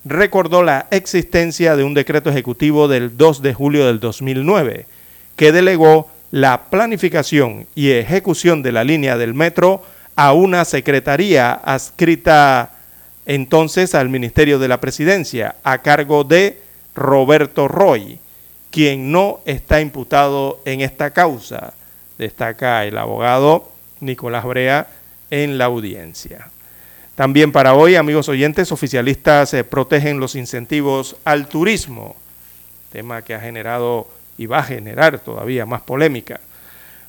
recordó 0.09 0.63
la 0.63 0.87
existencia 0.91 1.75
de 1.75 1.83
un 1.83 1.93
decreto 1.93 2.29
ejecutivo 2.29 2.87
del 2.87 3.15
2 3.15 3.41
de 3.41 3.53
julio 3.53 3.85
del 3.85 3.99
2009 3.99 4.85
que 5.35 5.51
delegó 5.51 6.09
la 6.31 6.69
planificación 6.69 7.67
y 7.75 7.91
ejecución 7.91 8.61
de 8.61 8.71
la 8.71 8.83
línea 8.83 9.17
del 9.17 9.33
metro 9.33 9.83
a 10.15 10.33
una 10.33 10.65
secretaría 10.65 11.53
adscrita 11.53 12.71
entonces 13.25 13.95
al 13.95 14.09
Ministerio 14.09 14.59
de 14.59 14.67
la 14.67 14.81
Presidencia 14.81 15.55
a 15.63 15.77
cargo 15.83 16.23
de 16.23 16.61
Roberto 16.95 17.67
Roy, 17.67 18.19
quien 18.71 19.11
no 19.11 19.39
está 19.45 19.79
imputado 19.79 20.59
en 20.65 20.81
esta 20.81 21.11
causa, 21.11 21.73
destaca 22.17 22.85
el 22.85 22.97
abogado 22.97 23.71
Nicolás 23.99 24.43
Brea 24.45 24.87
en 25.29 25.57
la 25.57 25.65
audiencia. 25.65 26.49
También 27.19 27.51
para 27.51 27.73
hoy, 27.73 27.97
amigos 27.97 28.29
oyentes, 28.29 28.71
oficialistas 28.71 29.53
eh, 29.53 29.65
protegen 29.65 30.21
los 30.21 30.35
incentivos 30.35 31.17
al 31.25 31.49
turismo, 31.49 32.15
tema 32.93 33.23
que 33.23 33.35
ha 33.35 33.41
generado 33.41 34.07
y 34.37 34.45
va 34.45 34.59
a 34.59 34.63
generar 34.63 35.19
todavía 35.19 35.65
más 35.65 35.81
polémica. 35.81 36.39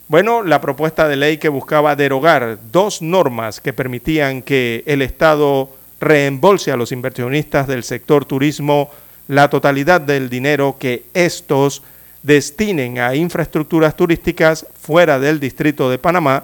Bueno, 0.09 0.43
la 0.43 0.61
propuesta 0.61 1.07
de 1.07 1.15
ley 1.15 1.39
que 1.39 1.49
buscaba 1.49 1.95
derogar 1.95 2.59
dos 2.73 3.03
normas 3.03 3.61
que 3.61 3.73
permitían 3.73 4.43
que 4.43 4.83
el 4.87 5.01
Estado 5.01 5.71
reembolse 6.01 6.73
a 6.73 6.77
los 6.77 6.91
inversionistas 6.91 7.69
del 7.69 7.85
sector 7.85 8.25
turismo 8.25 8.91
la 9.29 9.49
totalidad 9.49 10.01
del 10.01 10.29
dinero 10.29 10.75
que 10.77 11.05
estos 11.15 11.85
destinen 12.25 12.99
a 12.99 13.15
infraestructuras 13.15 13.95
turísticas 13.95 14.67
fuera 14.83 15.21
del 15.21 15.39
Distrito 15.39 15.89
de 15.89 15.99
Panamá, 15.99 16.43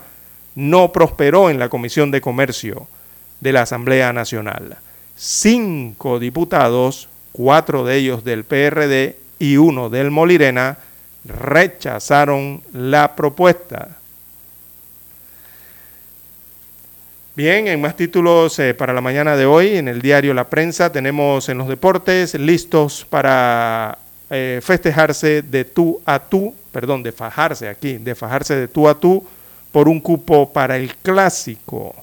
no 0.55 0.93
prosperó 0.93 1.51
en 1.51 1.59
la 1.59 1.69
Comisión 1.69 2.13
de 2.13 2.21
Comercio 2.21 2.87
de 3.47 3.53
la 3.53 3.63
Asamblea 3.63 4.13
Nacional. 4.13 4.77
Cinco 5.15 6.19
diputados, 6.19 7.09
cuatro 7.31 7.85
de 7.85 7.95
ellos 7.95 8.25
del 8.25 8.43
PRD 8.43 9.15
y 9.39 9.57
uno 9.57 9.89
del 9.89 10.11
Molirena, 10.11 10.79
rechazaron 11.25 12.61
la 12.73 13.15
propuesta. 13.15 13.99
Bien, 17.37 17.69
en 17.69 17.81
más 17.81 17.95
títulos 17.95 18.59
eh, 18.59 18.75
para 18.75 18.93
la 18.93 19.01
mañana 19.01 19.37
de 19.37 19.47
hoy, 19.47 19.77
en 19.77 19.87
el 19.87 20.03
diario 20.03 20.35
La 20.35 20.49
Prensa, 20.49 20.91
tenemos 20.91 21.49
en 21.49 21.59
los 21.59 21.69
deportes 21.69 22.35
listos 22.35 23.07
para 23.09 23.97
eh, 24.29 24.59
festejarse 24.61 25.43
de 25.43 25.65
tú 25.65 26.01
a 26.05 26.19
tú, 26.19 26.53
perdón, 26.73 27.05
de 27.05 27.13
fajarse 27.13 27.69
aquí, 27.69 27.99
de 27.99 28.17
fajarse 28.17 28.57
de 28.57 28.67
tú 28.67 28.89
a 28.89 28.99
tú 28.99 29.25
por 29.71 29.89
un 29.89 30.01
cupo 30.01 30.53
para 30.53 30.77
el 30.77 30.97
clásico 30.97 31.95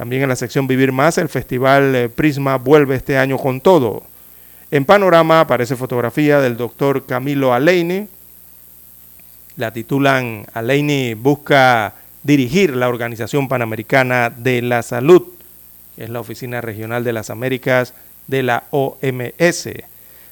También 0.00 0.22
en 0.22 0.30
la 0.30 0.36
sección 0.36 0.66
Vivir 0.66 0.92
Más, 0.92 1.18
el 1.18 1.28
Festival 1.28 1.94
eh, 1.94 2.08
Prisma 2.08 2.56
vuelve 2.56 2.96
este 2.96 3.18
año 3.18 3.36
con 3.36 3.60
todo. 3.60 4.02
En 4.70 4.86
Panorama 4.86 5.40
aparece 5.40 5.76
fotografía 5.76 6.40
del 6.40 6.56
doctor 6.56 7.04
Camilo 7.04 7.52
Aleini. 7.52 8.08
La 9.56 9.74
titulan 9.74 10.46
Aleini 10.54 11.12
busca 11.12 11.92
dirigir 12.22 12.74
la 12.74 12.88
Organización 12.88 13.46
Panamericana 13.46 14.30
de 14.30 14.62
la 14.62 14.82
Salud, 14.82 15.22
que 15.94 16.04
es 16.04 16.08
la 16.08 16.20
Oficina 16.20 16.62
Regional 16.62 17.04
de 17.04 17.12
las 17.12 17.28
Américas 17.28 17.92
de 18.26 18.42
la 18.42 18.64
OMS. 18.70 19.68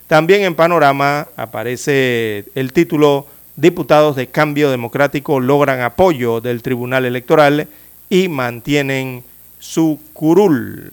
También 0.07 0.45
en 0.45 0.55
Panorama 0.55 1.29
aparece 1.37 2.47
el 2.55 2.73
título 2.73 3.27
Diputados 3.55 4.16
de 4.16 4.29
Cambio 4.29 4.71
Democrático 4.71 5.41
logran 5.41 5.83
apoyo 5.83 6.41
del 6.41 6.62
Tribunal 6.62 7.05
Electoral 7.05 7.69
y 8.09 8.29
mantienen 8.29 9.25
su 9.59 10.01
curul. 10.13 10.93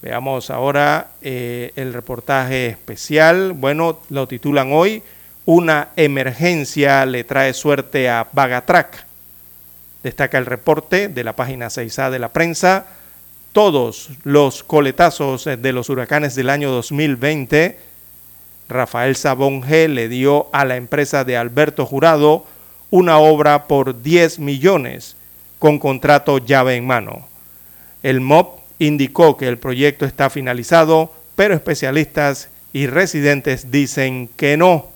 Veamos 0.00 0.50
ahora 0.50 1.08
eh, 1.22 1.72
el 1.76 1.92
reportaje 1.92 2.68
especial. 2.68 3.52
Bueno, 3.52 4.00
lo 4.10 4.28
titulan 4.28 4.72
hoy, 4.72 5.02
Una 5.44 5.88
emergencia 5.96 7.06
le 7.06 7.24
trae 7.24 7.54
suerte 7.54 8.08
a 8.08 8.28
Bagatrac. 8.32 9.06
Destaca 10.02 10.38
el 10.38 10.46
reporte 10.46 11.08
de 11.08 11.24
la 11.24 11.34
página 11.34 11.68
6A 11.68 12.10
de 12.10 12.18
la 12.18 12.28
prensa. 12.28 12.86
Todos 13.52 14.10
los 14.24 14.62
coletazos 14.62 15.44
de 15.44 15.72
los 15.72 15.88
huracanes 15.88 16.34
del 16.34 16.50
año 16.50 16.70
2020, 16.70 17.78
Rafael 18.68 19.16
Sabón 19.16 19.62
G 19.62 19.88
le 19.88 20.08
dio 20.08 20.48
a 20.52 20.66
la 20.66 20.76
empresa 20.76 21.24
de 21.24 21.38
Alberto 21.38 21.86
Jurado 21.86 22.44
una 22.90 23.18
obra 23.18 23.66
por 23.66 24.02
10 24.02 24.38
millones 24.38 25.16
con 25.58 25.78
contrato 25.78 26.38
llave 26.38 26.76
en 26.76 26.86
mano. 26.86 27.27
El 28.02 28.20
MOP 28.20 28.60
indicó 28.78 29.36
que 29.36 29.48
el 29.48 29.58
proyecto 29.58 30.06
está 30.06 30.30
finalizado, 30.30 31.12
pero 31.36 31.54
especialistas 31.54 32.48
y 32.72 32.86
residentes 32.86 33.70
dicen 33.70 34.28
que 34.36 34.56
no. 34.56 34.88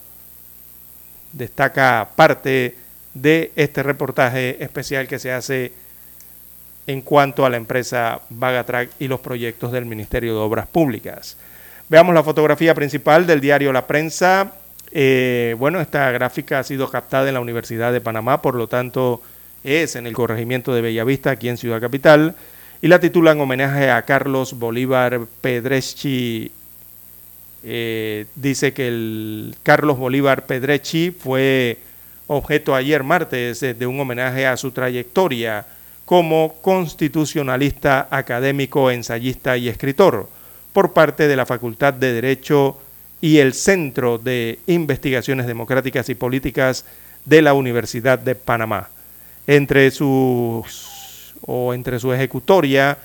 Destaca 1.32 2.08
parte 2.14 2.76
de 3.14 3.52
este 3.56 3.82
reportaje 3.82 4.62
especial 4.62 5.08
que 5.08 5.18
se 5.18 5.32
hace 5.32 5.72
en 6.86 7.02
cuanto 7.02 7.46
a 7.46 7.50
la 7.50 7.56
empresa 7.56 8.20
Vagatrack 8.30 8.90
y 8.98 9.08
los 9.08 9.20
proyectos 9.20 9.72
del 9.72 9.84
Ministerio 9.84 10.34
de 10.34 10.40
Obras 10.40 10.66
Públicas. 10.66 11.36
Veamos 11.88 12.14
la 12.14 12.22
fotografía 12.22 12.74
principal 12.74 13.26
del 13.26 13.40
diario 13.40 13.72
La 13.72 13.86
Prensa. 13.86 14.52
Eh, 14.90 15.54
bueno, 15.58 15.80
esta 15.80 16.10
gráfica 16.10 16.58
ha 16.58 16.64
sido 16.64 16.90
captada 16.90 17.28
en 17.28 17.34
la 17.34 17.40
Universidad 17.40 17.92
de 17.92 18.00
Panamá, 18.00 18.42
por 18.42 18.54
lo 18.54 18.66
tanto 18.66 19.22
es 19.64 19.96
en 19.96 20.06
el 20.06 20.12
corregimiento 20.12 20.74
de 20.74 20.80
Bellavista, 20.80 21.30
aquí 21.30 21.48
en 21.48 21.56
Ciudad 21.56 21.80
Capital 21.80 22.34
y 22.82 22.88
la 22.88 22.98
titulan 22.98 23.40
homenaje 23.40 23.90
a 23.92 24.02
Carlos 24.02 24.58
Bolívar 24.58 25.20
Pedrechi. 25.40 26.50
Eh, 27.64 28.26
dice 28.34 28.72
que 28.72 28.88
el 28.88 29.54
Carlos 29.62 29.98
Bolívar 29.98 30.46
Pedrechi 30.46 31.12
fue 31.12 31.78
objeto 32.26 32.74
ayer 32.74 33.04
martes 33.04 33.60
de 33.60 33.86
un 33.86 34.00
homenaje 34.00 34.48
a 34.48 34.56
su 34.56 34.72
trayectoria 34.72 35.64
como 36.04 36.56
constitucionalista, 36.60 38.08
académico, 38.10 38.90
ensayista 38.90 39.56
y 39.56 39.68
escritor 39.68 40.28
por 40.72 40.92
parte 40.92 41.28
de 41.28 41.36
la 41.36 41.46
Facultad 41.46 41.94
de 41.94 42.12
Derecho 42.12 42.78
y 43.20 43.38
el 43.38 43.54
Centro 43.54 44.18
de 44.18 44.58
Investigaciones 44.66 45.46
Democráticas 45.46 46.08
y 46.08 46.16
Políticas 46.16 46.84
de 47.24 47.42
la 47.42 47.54
Universidad 47.54 48.18
de 48.18 48.34
Panamá. 48.34 48.88
Entre 49.46 49.92
sus 49.92 50.91
o 51.46 51.74
entre 51.74 51.98
su 51.98 52.12
ejecutoria 52.12 52.98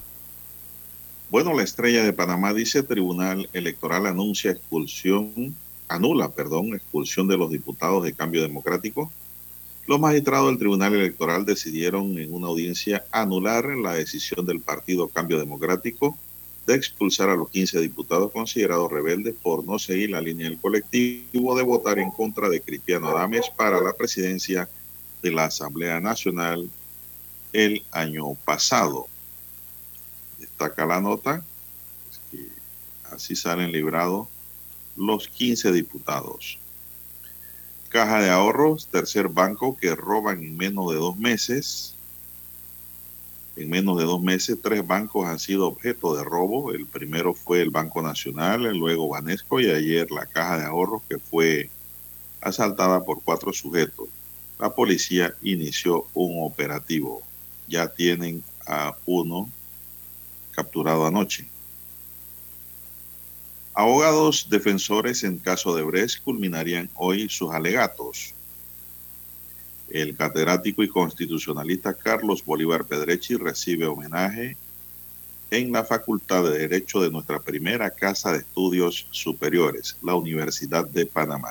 Bueno, 1.29 1.53
la 1.55 1.65
Estrella 1.65 2.05
de 2.05 2.13
Panamá 2.13 2.55
dice 2.55 2.85
Tribunal 2.85 3.49
Electoral 3.53 4.07
anuncia 4.07 4.53
expulsión, 4.53 5.57
anula, 5.89 6.29
perdón, 6.29 6.73
expulsión 6.73 7.27
de 7.27 7.37
los 7.37 7.51
diputados 7.51 8.05
de 8.05 8.13
Cambio 8.13 8.43
Democrático. 8.43 9.11
Los 9.89 9.99
magistrados 9.99 10.51
del 10.51 10.59
Tribunal 10.59 10.95
Electoral 10.95 11.45
decidieron 11.45 12.17
en 12.17 12.33
una 12.33 12.47
audiencia 12.47 13.07
anular 13.11 13.65
la 13.65 13.95
decisión 13.95 14.47
del 14.47 14.61
Partido 14.61 15.09
Cambio 15.09 15.41
Democrático 15.41 16.17
de 16.71 16.77
expulsar 16.77 17.29
a 17.29 17.35
los 17.35 17.51
15 17.51 17.81
diputados 17.81 18.31
considerados 18.31 18.91
rebeldes 18.91 19.35
por 19.43 19.65
no 19.65 19.79
seguir 19.79 20.11
la 20.11 20.21
línea 20.21 20.49
del 20.49 20.61
colectivo 20.61 21.57
de 21.57 21.63
votar 21.65 21.99
en 21.99 22.11
contra 22.13 22.49
de 22.49 22.61
Cristiano 22.61 23.09
Adames 23.09 23.51
para 23.57 23.81
la 23.81 23.93
presidencia 23.93 24.69
de 25.21 25.33
la 25.33 25.47
Asamblea 25.47 26.01
Nacional 26.01 26.71
el 27.53 27.85
año 27.91 28.35
pasado. 28.45 29.09
Destaca 30.39 30.87
la 30.87 31.01
nota, 31.01 31.45
que 32.31 32.47
así 33.11 33.35
salen 33.35 33.73
librados 33.73 34.29
los 34.97 35.27
15 35.27 35.73
diputados. 35.73 36.59
Caja 37.89 38.21
de 38.21 38.31
ahorros, 38.31 38.87
tercer 38.87 39.29
banco 39.29 39.77
que 39.77 39.97
roban 39.97 40.45
en 40.45 40.57
menos 40.57 40.93
de 40.93 40.99
dos 40.99 41.17
meses. 41.17 41.97
En 43.57 43.69
menos 43.69 43.99
de 43.99 44.05
dos 44.05 44.23
meses, 44.23 44.59
tres 44.63 44.87
bancos 44.87 45.27
han 45.27 45.39
sido 45.39 45.67
objeto 45.67 46.17
de 46.17 46.25
robo. 46.25 46.73
El 46.73 46.87
primero 46.87 47.35
fue 47.35 47.61
el 47.61 47.71
Banco 47.71 48.01
Nacional, 48.01 48.63
luego 48.77 49.09
Banesco 49.09 49.61
y 49.61 49.71
ayer 49.71 50.11
la 50.11 50.27
Caja 50.27 50.59
de 50.59 50.65
Ahorros 50.65 51.03
que 51.09 51.19
fue 51.19 51.69
asaltada 52.41 53.05
por 53.05 53.23
cuatro 53.23 53.53
sujetos. 53.53 54.09
La 54.59 54.71
policía 54.71 55.35
inició 55.43 56.07
un 56.15 56.45
operativo. 56.45 57.23
Ya 57.67 57.89
tienen 57.89 58.43
a 58.67 58.95
uno 59.07 59.49
capturado 60.53 61.07
anoche. 61.07 61.47
Abogados 63.73 64.49
defensores 64.51 65.25
en 65.25 65.39
caso 65.39 65.75
de 65.75 65.83
Bres 65.83 66.19
culminarían 66.19 66.91
hoy 66.95 67.29
sus 67.29 67.53
alegatos. 67.53 68.35
El 69.91 70.17
catedrático 70.17 70.85
y 70.85 70.89
constitucionalista 70.89 71.95
Carlos 71.95 72.45
Bolívar 72.45 72.85
Pedrechi 72.85 73.35
recibe 73.35 73.87
homenaje 73.87 74.57
en 75.51 75.73
la 75.73 75.85
Facultad 75.85 76.45
de 76.45 76.59
Derecho 76.59 77.03
de 77.03 77.11
nuestra 77.11 77.41
primera 77.41 77.91
Casa 77.91 78.31
de 78.31 78.39
Estudios 78.39 79.09
Superiores, 79.11 79.97
la 80.01 80.15
Universidad 80.15 80.89
de 80.89 81.07
Panamá. 81.07 81.51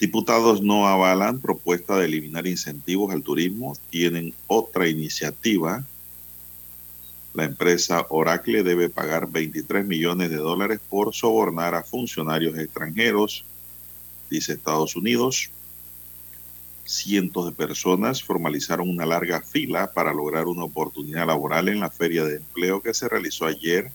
Diputados 0.00 0.60
no 0.60 0.88
avalan 0.88 1.38
propuesta 1.38 1.96
de 1.96 2.06
eliminar 2.06 2.48
incentivos 2.48 3.12
al 3.12 3.22
turismo, 3.22 3.76
tienen 3.90 4.34
otra 4.48 4.88
iniciativa. 4.88 5.84
La 7.32 7.44
empresa 7.44 8.04
Oracle 8.08 8.64
debe 8.64 8.88
pagar 8.88 9.30
23 9.30 9.86
millones 9.86 10.30
de 10.30 10.36
dólares 10.36 10.80
por 10.88 11.14
sobornar 11.14 11.76
a 11.76 11.84
funcionarios 11.84 12.58
extranjeros, 12.58 13.44
dice 14.28 14.54
Estados 14.54 14.96
Unidos 14.96 15.50
cientos 16.84 17.46
de 17.46 17.52
personas 17.52 18.22
formalizaron 18.22 18.88
una 18.88 19.06
larga 19.06 19.40
fila 19.40 19.90
para 19.92 20.12
lograr 20.12 20.46
una 20.46 20.64
oportunidad 20.64 21.26
laboral 21.26 21.68
en 21.68 21.80
la 21.80 21.90
feria 21.90 22.24
de 22.24 22.36
empleo 22.36 22.82
que 22.82 22.94
se 22.94 23.08
realizó 23.08 23.46
ayer 23.46 23.90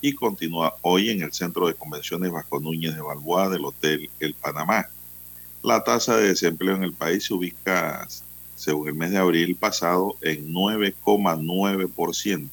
y 0.00 0.12
continúa 0.12 0.76
hoy 0.82 1.08
en 1.10 1.22
el 1.22 1.32
Centro 1.32 1.66
de 1.66 1.74
Convenciones 1.74 2.30
Vasco 2.30 2.60
Núñez 2.60 2.94
de 2.94 3.00
Balboa 3.00 3.48
del 3.48 3.64
Hotel 3.64 4.10
El 4.20 4.34
Panamá. 4.34 4.86
La 5.62 5.82
tasa 5.82 6.18
de 6.18 6.28
desempleo 6.28 6.76
en 6.76 6.84
el 6.84 6.92
país 6.92 7.24
se 7.24 7.32
ubica, 7.32 8.06
según 8.54 8.88
el 8.88 8.94
mes 8.94 9.12
de 9.12 9.18
abril 9.18 9.56
pasado, 9.56 10.16
en 10.20 10.52
9,9%. 10.52 12.48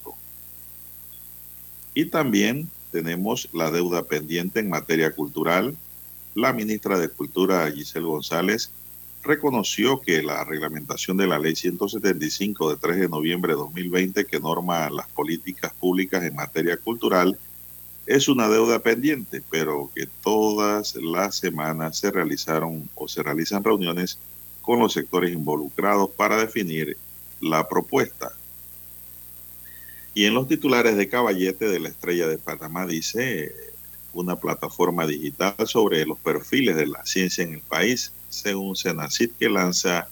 Y 1.93 2.05
también 2.05 2.69
tenemos 2.91 3.49
la 3.51 3.69
deuda 3.69 4.03
pendiente 4.03 4.61
en 4.61 4.69
materia 4.69 5.11
cultural. 5.11 5.75
La 6.35 6.53
ministra 6.53 6.97
de 6.97 7.09
Cultura, 7.09 7.69
Giselle 7.69 8.05
González, 8.05 8.71
reconoció 9.23 10.01
que 10.01 10.23
la 10.23 10.43
reglamentación 10.43 11.17
de 11.17 11.27
la 11.27 11.39
Ley 11.39 11.55
175 11.55 12.71
de 12.71 12.77
3 12.77 12.99
de 13.01 13.09
noviembre 13.09 13.53
de 13.53 13.59
2020 13.59 14.25
que 14.25 14.39
norma 14.39 14.89
las 14.89 15.07
políticas 15.09 15.73
públicas 15.73 16.23
en 16.23 16.35
materia 16.35 16.77
cultural 16.77 17.37
es 18.05 18.27
una 18.27 18.49
deuda 18.49 18.79
pendiente, 18.79 19.43
pero 19.49 19.91
que 19.95 20.07
todas 20.23 20.95
las 20.95 21.35
semanas 21.35 21.97
se 21.97 22.11
realizaron 22.11 22.89
o 22.95 23.07
se 23.07 23.21
realizan 23.21 23.63
reuniones 23.63 24.17
con 24.61 24.79
los 24.79 24.93
sectores 24.93 25.31
involucrados 25.31 26.09
para 26.09 26.37
definir 26.37 26.97
la 27.39 27.67
propuesta. 27.67 28.31
Y 30.13 30.25
en 30.25 30.33
los 30.33 30.47
titulares 30.47 30.97
de 30.97 31.07
Caballete 31.07 31.67
de 31.67 31.79
la 31.79 31.89
Estrella 31.89 32.27
de 32.27 32.37
Panamá 32.37 32.85
dice 32.85 33.53
una 34.13 34.35
plataforma 34.35 35.07
digital 35.07 35.55
sobre 35.65 36.05
los 36.05 36.19
perfiles 36.19 36.75
de 36.75 36.87
la 36.87 37.05
ciencia 37.05 37.43
en 37.43 37.53
el 37.53 37.61
país, 37.61 38.11
según 38.31 38.75
Senacid, 38.75 39.31
que 39.39 39.49
lanza 39.49 40.07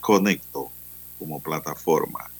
Conecto 0.00 0.70
como 1.18 1.40
plataforma. 1.40 2.30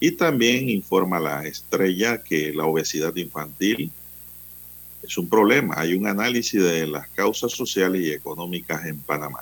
Y 0.00 0.12
también 0.12 0.68
informa 0.68 1.18
la 1.18 1.44
estrella 1.46 2.22
que 2.22 2.52
la 2.52 2.66
obesidad 2.66 3.14
infantil 3.16 3.90
es 5.02 5.16
un 5.16 5.28
problema. 5.28 5.74
Hay 5.78 5.94
un 5.94 6.06
análisis 6.06 6.62
de 6.62 6.86
las 6.86 7.08
causas 7.08 7.52
sociales 7.52 8.02
y 8.02 8.12
económicas 8.12 8.84
en 8.84 8.98
Panamá. 9.00 9.40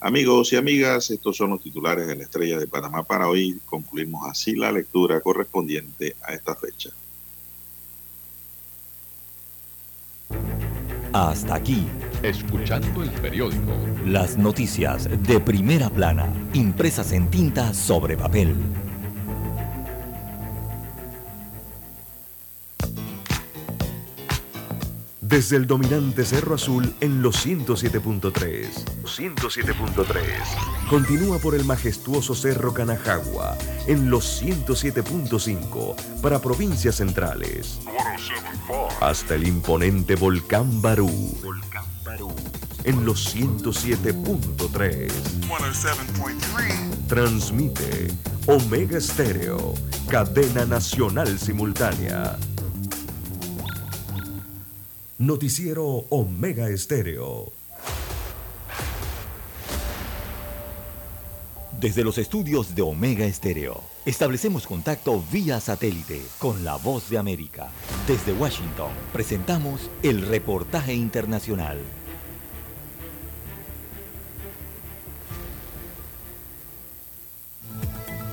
Amigos 0.00 0.52
y 0.52 0.56
amigas, 0.56 1.10
estos 1.10 1.36
son 1.36 1.50
los 1.50 1.62
titulares 1.62 2.06
de 2.06 2.14
la 2.14 2.22
Estrella 2.22 2.58
de 2.58 2.68
Panamá 2.68 3.02
para 3.02 3.28
hoy. 3.28 3.60
Concluimos 3.64 4.28
así 4.30 4.54
la 4.54 4.70
lectura 4.70 5.20
correspondiente 5.20 6.14
a 6.22 6.34
esta 6.34 6.54
fecha. 6.54 6.90
Hasta 11.12 11.54
aquí. 11.54 11.84
Escuchando 12.22 13.04
el 13.04 13.10
periódico. 13.10 13.72
Las 14.04 14.36
noticias 14.36 15.08
de 15.22 15.38
primera 15.38 15.88
plana, 15.88 16.26
impresas 16.52 17.12
en 17.12 17.30
tinta 17.30 17.72
sobre 17.72 18.16
papel. 18.16 18.56
Desde 25.20 25.56
el 25.56 25.66
dominante 25.68 26.24
Cerro 26.24 26.56
Azul 26.56 26.92
en 27.00 27.22
los 27.22 27.46
107.3. 27.46 28.66
107.3. 29.04 30.88
Continúa 30.90 31.38
por 31.38 31.54
el 31.54 31.64
majestuoso 31.64 32.34
Cerro 32.34 32.74
Canajagua 32.74 33.56
en 33.86 34.10
los 34.10 34.42
107.5 34.42 36.20
para 36.20 36.40
provincias 36.40 36.96
centrales. 36.96 37.78
Hasta 39.00 39.36
el 39.36 39.46
imponente 39.46 40.16
Volcán 40.16 40.82
Barú. 40.82 41.10
Volcán 41.44 41.77
En 42.84 43.04
los 43.04 43.34
107.3. 43.34 45.10
Transmite 47.06 48.08
Omega 48.46 48.98
Estéreo, 48.98 49.74
cadena 50.08 50.64
nacional 50.64 51.38
simultánea. 51.38 52.38
Noticiero 55.18 55.84
Omega 56.10 56.68
Estéreo. 56.68 57.52
Desde 61.80 62.02
los 62.02 62.18
estudios 62.18 62.74
de 62.74 62.82
Omega 62.82 63.24
Estéreo, 63.24 63.82
establecemos 64.04 64.66
contacto 64.66 65.22
vía 65.30 65.60
satélite 65.60 66.20
con 66.38 66.64
la 66.64 66.74
voz 66.74 67.08
de 67.08 67.18
América. 67.18 67.68
Desde 68.06 68.32
Washington, 68.32 68.90
presentamos 69.12 69.88
el 70.02 70.26
reportaje 70.26 70.94
internacional. 70.94 71.78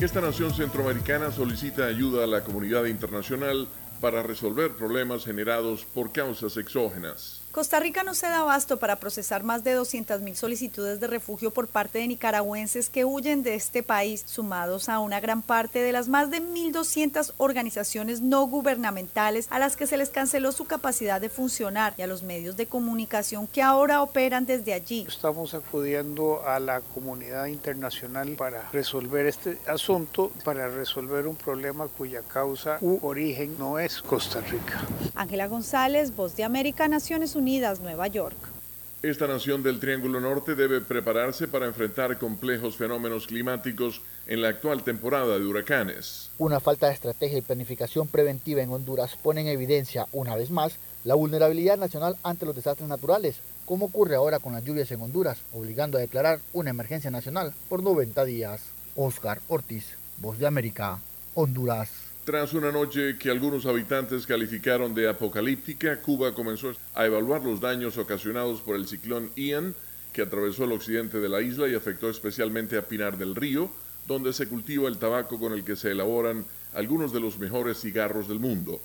Esta 0.01 0.19
nación 0.19 0.53
centroamericana 0.53 1.31
solicita 1.31 1.85
ayuda 1.85 2.26
a 2.26 2.27
la 2.27 2.43
comunidad 2.43 2.84
internacional 2.84 3.65
para 4.01 4.23
resolver 4.23 4.73
problemas 4.73 5.23
generados 5.23 5.85
por 5.85 6.11
causas 6.11 6.57
exógenas. 6.57 7.44
Costa 7.56 7.80
Rica 7.80 8.03
no 8.03 8.14
se 8.15 8.27
da 8.27 8.41
abasto 8.41 8.80
para 8.80 8.98
procesar 8.98 9.44
más 9.44 9.64
de 9.64 9.80
200.000 9.80 10.36
solicitudes 10.36 10.99
de 10.99 11.07
refugio 11.07 11.52
por 11.52 11.69
parte 11.69 11.99
de 11.99 12.07
nicaragüenses 12.07 12.90
que 12.90 13.06
huyen 13.06 13.44
de 13.44 13.56
este 13.56 13.82
país, 13.82 14.26
sumados 14.27 14.90
a 14.90 14.99
una 14.99 15.22
gran 15.22 15.41
parte 15.41 15.82
de 15.82 15.94
las 15.94 16.10
más 16.10 16.30
de 16.30 16.41
1.200 16.41 17.32
organizaciones 17.38 18.19
no 18.19 18.45
gubernamentales 18.45 19.48
a 19.52 19.60
las 19.60 19.77
que 19.77 19.88
se 19.88 19.95
les 19.95 20.10
canceló 20.10 20.52
su 20.52 20.65
capacidad 20.65 21.22
de 21.22 21.30
funcionar 21.30 21.94
y 21.98 22.02
a 22.02 22.07
los 22.07 22.23
medios 22.23 22.57
de 22.57 22.65
comunicación 22.65 23.48
que 23.48 23.61
ahora 23.61 24.02
operan 24.02 24.45
desde 24.45 24.73
allí. 24.73 25.06
Estamos 25.07 25.53
acudiendo 25.53 26.45
a 26.45 26.60
la 26.60 26.82
comunidad 26.82 27.45
internacional 27.45 28.32
para 28.32 28.69
resolver 28.72 29.27
este 29.27 29.60
asunto, 29.65 30.30
para 30.44 30.68
resolver 30.68 31.26
un 31.26 31.38
problema 31.38 31.88
cuya 31.88 32.22
causa 32.22 32.80
u 32.82 32.99
origen 33.02 33.57
no 33.57 33.80
es 33.80 34.02
Costa 34.02 34.41
Rica. 34.41 34.82
Ángela 35.15 35.48
González, 35.48 36.14
Voz 36.14 36.36
de 36.36 36.44
América, 36.44 36.90
Naciones 36.90 37.34
Unidas. 37.34 37.44
Unidas, 37.45 37.80
Nueva 37.80 38.07
York. 38.07 38.35
Esta 39.03 39.27
nación 39.27 39.61
del 39.61 39.80
Triángulo 39.80 40.19
Norte 40.19 40.55
debe 40.55 40.81
prepararse 40.81 41.47
para 41.47 41.67
enfrentar 41.67 42.17
complejos 42.17 42.76
fenómenos 42.76 43.27
climáticos 43.27 44.01
en 44.26 44.41
la 44.41 44.47
actual 44.47 44.81
temporada 44.81 45.38
de 45.38 45.45
huracanes. 45.45 46.31
Una 46.39 46.59
falta 46.59 46.88
de 46.88 46.93
estrategia 46.93 47.38
y 47.38 47.43
planificación 47.43 48.07
preventiva 48.07 48.63
en 48.63 48.72
Honduras 48.72 49.15
pone 49.15 49.41
en 49.41 49.47
evidencia, 49.49 50.07
una 50.11 50.35
vez 50.35 50.49
más, 50.49 50.77
la 51.03 51.13
vulnerabilidad 51.13 51.77
nacional 51.77 52.17
ante 52.23 52.47
los 52.47 52.55
desastres 52.55 52.89
naturales, 52.89 53.35
como 53.67 53.85
ocurre 53.85 54.15
ahora 54.15 54.39
con 54.39 54.53
las 54.53 54.63
lluvias 54.63 54.89
en 54.89 55.01
Honduras, 55.03 55.38
obligando 55.53 55.99
a 55.99 56.01
declarar 56.01 56.39
una 56.51 56.72
emergencia 56.72 57.11
nacional 57.11 57.53
por 57.69 57.84
90 57.84 58.26
días. 58.26 58.61
Oscar 58.95 59.39
Ortiz, 59.49 59.85
Voz 60.17 60.39
de 60.39 60.47
América, 60.47 60.99
Honduras. 61.35 62.05
Tras 62.26 62.56
una 62.56 62.72
noche 62.72 63.19
que 63.19 63.30
algunos 63.30 63.68
habitantes 63.68 64.26
calificaron 64.26 64.95
de 64.95 65.07
apocalíptica, 65.07 66.02
Cuba 66.02 66.34
comenzó 66.34 66.73
a 66.95 67.06
evaluar 67.06 67.43
los 67.43 67.61
daños 67.61 67.99
ocasionados 67.99 68.61
por 68.61 68.76
el 68.76 68.88
ciclón 68.88 69.30
Ian, 69.35 69.76
que 70.11 70.23
atravesó 70.23 70.64
el 70.64 70.72
occidente 70.72 71.19
de 71.19 71.30
la 71.30 71.43
isla 71.43 71.68
y 71.68 71.76
afectó 71.76 72.10
especialmente 72.10 72.80
a 72.80 72.88
Pinar 72.88 73.19
del 73.19 73.35
Río, 73.35 73.69
donde 74.07 74.34
se 74.34 74.47
cultiva 74.47 74.89
el 74.89 74.97
tabaco 74.97 75.39
con 75.39 75.53
el 75.53 75.64
que 75.64 75.76
se 75.76 75.91
elaboran 75.91 76.45
algunos 76.73 77.14
de 77.14 77.19
los 77.19 77.38
mejores 77.38 77.80
cigarros 77.81 78.27
del 78.27 78.39
mundo. 78.39 78.81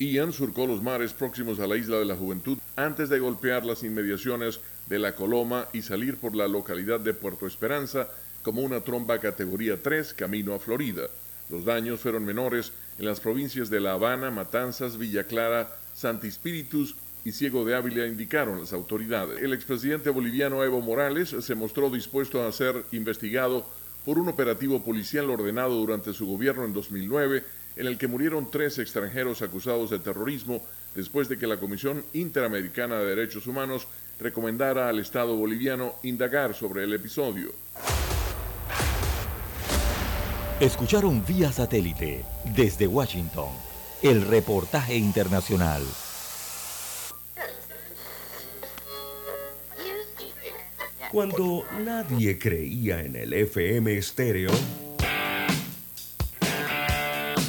Ian 0.00 0.32
surcó 0.32 0.66
los 0.66 0.82
mares 0.82 1.12
próximos 1.12 1.60
a 1.60 1.68
la 1.68 1.76
isla 1.76 1.96
de 1.96 2.06
la 2.06 2.16
Juventud 2.16 2.58
antes 2.74 3.08
de 3.08 3.20
golpear 3.20 3.64
las 3.64 3.84
inmediaciones 3.84 4.58
de 4.88 4.98
la 4.98 5.14
Coloma 5.14 5.68
y 5.72 5.82
salir 5.82 6.16
por 6.16 6.34
la 6.34 6.48
localidad 6.48 6.98
de 6.98 7.14
Puerto 7.14 7.46
Esperanza 7.46 8.08
como 8.42 8.62
una 8.62 8.80
tromba 8.80 9.20
categoría 9.20 9.80
3 9.80 10.12
camino 10.14 10.54
a 10.54 10.58
Florida. 10.58 11.02
Los 11.50 11.64
daños 11.64 12.00
fueron 12.00 12.24
menores 12.24 12.72
en 12.98 13.06
las 13.06 13.20
provincias 13.20 13.70
de 13.70 13.80
La 13.80 13.92
Habana, 13.92 14.30
Matanzas, 14.30 14.96
Villa 14.96 15.24
Clara, 15.24 15.76
Santi 15.94 16.28
Espíritus 16.28 16.94
y 17.24 17.32
Ciego 17.32 17.64
de 17.64 17.74
Ávila, 17.74 18.06
indicaron 18.06 18.60
las 18.60 18.72
autoridades. 18.72 19.42
El 19.42 19.52
expresidente 19.52 20.10
boliviano 20.10 20.62
Evo 20.62 20.80
Morales 20.80 21.34
se 21.40 21.54
mostró 21.54 21.90
dispuesto 21.90 22.46
a 22.46 22.52
ser 22.52 22.84
investigado 22.92 23.66
por 24.04 24.18
un 24.18 24.28
operativo 24.28 24.82
policial 24.82 25.28
ordenado 25.28 25.74
durante 25.74 26.12
su 26.12 26.26
gobierno 26.26 26.64
en 26.64 26.72
2009, 26.72 27.42
en 27.76 27.86
el 27.86 27.98
que 27.98 28.08
murieron 28.08 28.50
tres 28.50 28.78
extranjeros 28.78 29.42
acusados 29.42 29.90
de 29.90 29.98
terrorismo 29.98 30.62
después 30.94 31.28
de 31.28 31.38
que 31.38 31.46
la 31.46 31.58
Comisión 31.58 32.04
Interamericana 32.12 32.98
de 32.98 33.14
Derechos 33.14 33.46
Humanos 33.46 33.86
recomendara 34.18 34.88
al 34.88 34.98
Estado 34.98 35.36
boliviano 35.36 35.94
indagar 36.02 36.54
sobre 36.54 36.84
el 36.84 36.92
episodio. 36.94 37.52
Escucharon 40.60 41.24
vía 41.24 41.50
satélite 41.50 42.22
desde 42.54 42.86
Washington 42.86 43.48
el 44.02 44.20
reportaje 44.26 44.94
internacional. 44.94 45.82
Cuando 51.10 51.64
nadie 51.82 52.38
creía 52.38 53.00
en 53.00 53.16
el 53.16 53.32
FM 53.32 53.96
estéreo. 53.96 54.50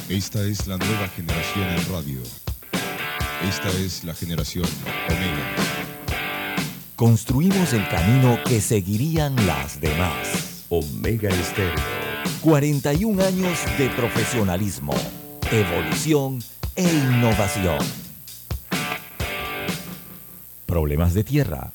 Esta 0.08 0.42
es 0.44 0.66
la 0.66 0.78
nueva 0.78 1.06
generación 1.08 1.68
en 1.68 1.92
radio. 1.92 2.22
Esta 3.46 3.68
es 3.78 4.04
la 4.04 4.14
generación 4.14 4.64
Omega. 5.06 5.56
Construimos 6.96 7.74
el 7.74 7.86
camino 7.90 8.38
que 8.42 8.62
seguirían 8.62 9.36
las 9.46 9.82
demás. 9.82 10.64
Omega 10.70 11.28
Estéreo 11.28 12.01
41 12.42 13.22
años 13.22 13.58
de 13.78 13.88
profesionalismo, 13.90 14.94
evolución 15.50 16.40
e 16.74 16.82
innovación. 16.82 17.78
Problemas 20.66 21.14
de 21.14 21.24
tierra, 21.24 21.72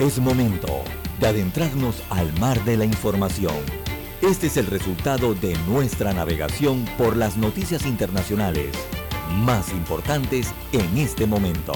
Es 0.00 0.18
momento 0.18 0.82
de 1.20 1.26
adentrarnos 1.26 2.02
al 2.08 2.32
mar 2.40 2.64
de 2.64 2.78
la 2.78 2.86
información. 2.86 3.54
Este 4.22 4.46
es 4.48 4.56
el 4.56 4.66
resultado 4.66 5.34
de 5.34 5.56
nuestra 5.68 6.12
navegación 6.12 6.84
por 6.98 7.16
las 7.16 7.36
noticias 7.36 7.86
internacionales 7.86 8.74
más 9.30 9.72
importantes 9.72 10.52
en 10.72 10.98
este 10.98 11.26
momento. 11.26 11.72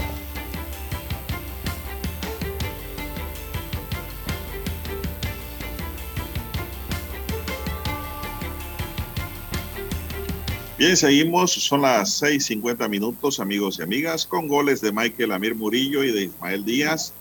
Bien, 10.85 10.98
seguimos. 10.98 11.51
Son 11.51 11.81
las 11.81 12.20
6:50 12.20 12.90
minutos, 12.90 13.40
amigos 13.40 13.78
y 13.78 13.82
amigas, 13.82 14.27
con 14.27 14.48
goles 14.48 14.82
de 14.82 14.93
Michael 14.93 15.32
Amir 15.32 15.55
Murillo 15.55 16.05
y 16.05 16.12
de 16.12 16.24
Ismael 16.24 16.62
Díaz. 16.62 17.15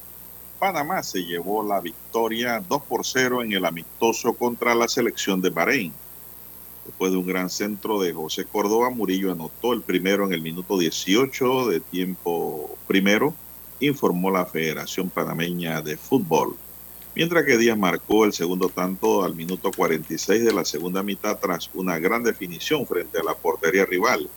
Panamá 0.60 1.02
se 1.02 1.24
llevó 1.24 1.66
la 1.66 1.80
victoria 1.80 2.62
2 2.68 2.84
por 2.84 3.06
0 3.06 3.42
en 3.42 3.54
el 3.54 3.64
amistoso 3.64 4.34
contra 4.34 4.76
la 4.76 4.90
selección 4.90 5.42
de 5.42 5.50
Bahrein. 5.50 5.94
Después 6.86 7.14
de 7.14 7.18
un 7.18 7.26
gran 7.26 7.50
centro 7.50 8.02
de 8.02 8.12
José 8.12 8.44
Córdoba, 8.44 8.90
Murillo 8.90 9.32
anotó 9.32 9.72
el 9.72 9.82
primero 9.82 10.26
en 10.26 10.34
el 10.34 10.42
minuto 10.42 10.78
18 10.78 11.70
de 11.70 11.80
tiempo 11.80 12.78
primero, 12.86 13.34
informó 13.80 14.30
la 14.30 14.46
Federación 14.46 15.10
Panameña 15.10 15.82
de 15.82 15.96
Fútbol 15.96 16.58
mientras 17.16 17.46
que 17.46 17.58
Díaz 17.58 17.78
marcó 17.78 18.26
el 18.26 18.34
segundo 18.34 18.70
tanto 18.70 19.24
al 19.24 19.36
minuto 19.36 19.72
46 19.72 20.44
de 20.44 20.54
la 20.54 20.66
segunda 20.66 21.04
mitad 21.04 21.38
tras 21.40 21.70
una 21.74 22.00
gran 22.00 22.24
definición 22.24 22.86
frente 22.88 23.20
a 23.20 23.24
la 23.24 23.36
portería 23.36 23.86
rival. 23.86 24.30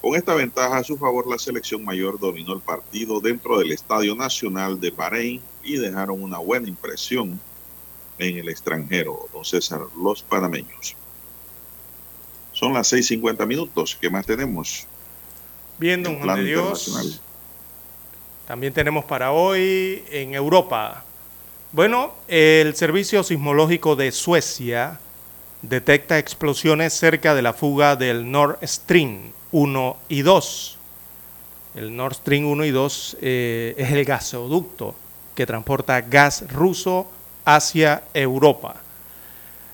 Con 0.00 0.16
esta 0.16 0.34
ventaja 0.34 0.78
a 0.78 0.84
su 0.84 0.96
favor, 0.96 1.28
la 1.28 1.38
selección 1.38 1.84
mayor 1.84 2.18
dominó 2.18 2.54
el 2.54 2.60
partido 2.60 3.20
dentro 3.20 3.58
del 3.58 3.72
Estadio 3.72 4.14
Nacional 4.14 4.80
de 4.80 4.90
Bahrein 4.90 5.42
y 5.62 5.76
dejaron 5.76 6.22
una 6.22 6.38
buena 6.38 6.68
impresión 6.68 7.38
en 8.18 8.38
el 8.38 8.48
extranjero, 8.48 9.28
don 9.32 9.44
César, 9.44 9.82
los 10.02 10.22
panameños. 10.22 10.96
Son 12.52 12.72
las 12.72 12.92
6.50 12.92 13.46
minutos. 13.46 13.96
¿Qué 14.00 14.10
más 14.10 14.26
tenemos? 14.26 14.86
Bien, 15.78 16.02
don 16.02 16.18
Juan 16.20 16.36
de 16.36 16.44
Dios. 16.44 17.20
También 18.46 18.72
tenemos 18.72 19.04
para 19.04 19.32
hoy 19.32 20.02
en 20.10 20.34
Europa 20.34 21.04
bueno, 21.72 22.14
el 22.26 22.74
Servicio 22.74 23.22
Sismológico 23.22 23.94
de 23.94 24.10
Suecia 24.10 24.98
detecta 25.62 26.18
explosiones 26.18 26.92
cerca 26.92 27.34
de 27.34 27.42
la 27.42 27.52
fuga 27.52 27.94
del 27.94 28.30
Nord 28.30 28.58
Stream 28.64 29.32
1 29.52 29.96
y 30.08 30.22
2. 30.22 30.78
El 31.76 31.94
Nord 31.94 32.14
Stream 32.14 32.46
1 32.46 32.64
y 32.64 32.70
2 32.70 33.16
eh, 33.20 33.74
es 33.78 33.92
el 33.92 34.04
gasoducto 34.04 34.96
que 35.36 35.46
transporta 35.46 36.00
gas 36.00 36.44
ruso 36.52 37.06
hacia 37.44 38.02
Europa. 38.14 38.82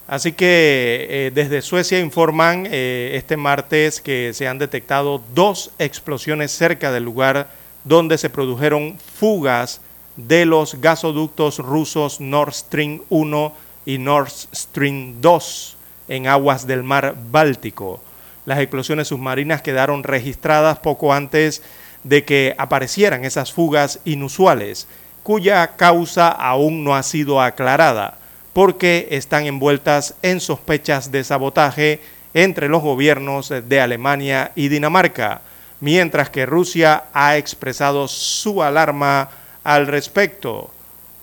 Así 0.06 0.32
que 0.32 1.06
eh, 1.08 1.30
desde 1.34 1.62
Suecia 1.62 1.98
informan 1.98 2.68
eh, 2.70 3.12
este 3.14 3.36
martes 3.36 4.00
que 4.00 4.32
se 4.34 4.46
han 4.46 4.58
detectado 4.58 5.22
dos 5.34 5.70
explosiones 5.78 6.52
cerca 6.52 6.92
del 6.92 7.04
lugar 7.04 7.48
donde 7.84 8.18
se 8.18 8.30
produjeron 8.30 8.98
fugas 8.98 9.80
de 10.16 10.46
los 10.46 10.80
gasoductos 10.80 11.58
rusos 11.58 12.20
Nord 12.20 12.52
Stream 12.52 13.02
1 13.10 13.52
y 13.84 13.98
Nord 13.98 14.30
Stream 14.54 15.20
2 15.20 15.76
en 16.08 16.26
aguas 16.26 16.66
del 16.66 16.82
mar 16.82 17.14
Báltico. 17.30 18.00
Las 18.44 18.58
explosiones 18.60 19.08
submarinas 19.08 19.62
quedaron 19.62 20.02
registradas 20.04 20.78
poco 20.78 21.12
antes 21.12 21.62
de 22.04 22.24
que 22.24 22.54
aparecieran 22.58 23.24
esas 23.24 23.52
fugas 23.52 24.00
inusuales, 24.04 24.86
cuya 25.22 25.76
causa 25.76 26.28
aún 26.28 26.84
no 26.84 26.94
ha 26.94 27.02
sido 27.02 27.40
aclarada, 27.40 28.18
porque 28.52 29.08
están 29.10 29.46
envueltas 29.46 30.14
en 30.22 30.40
sospechas 30.40 31.10
de 31.10 31.24
sabotaje 31.24 32.00
entre 32.32 32.68
los 32.68 32.82
gobiernos 32.82 33.48
de 33.48 33.80
Alemania 33.80 34.52
y 34.54 34.68
Dinamarca, 34.68 35.40
mientras 35.80 36.30
que 36.30 36.46
Rusia 36.46 37.04
ha 37.12 37.36
expresado 37.36 38.06
su 38.06 38.62
alarma 38.62 39.30
al 39.66 39.88
respecto. 39.88 40.70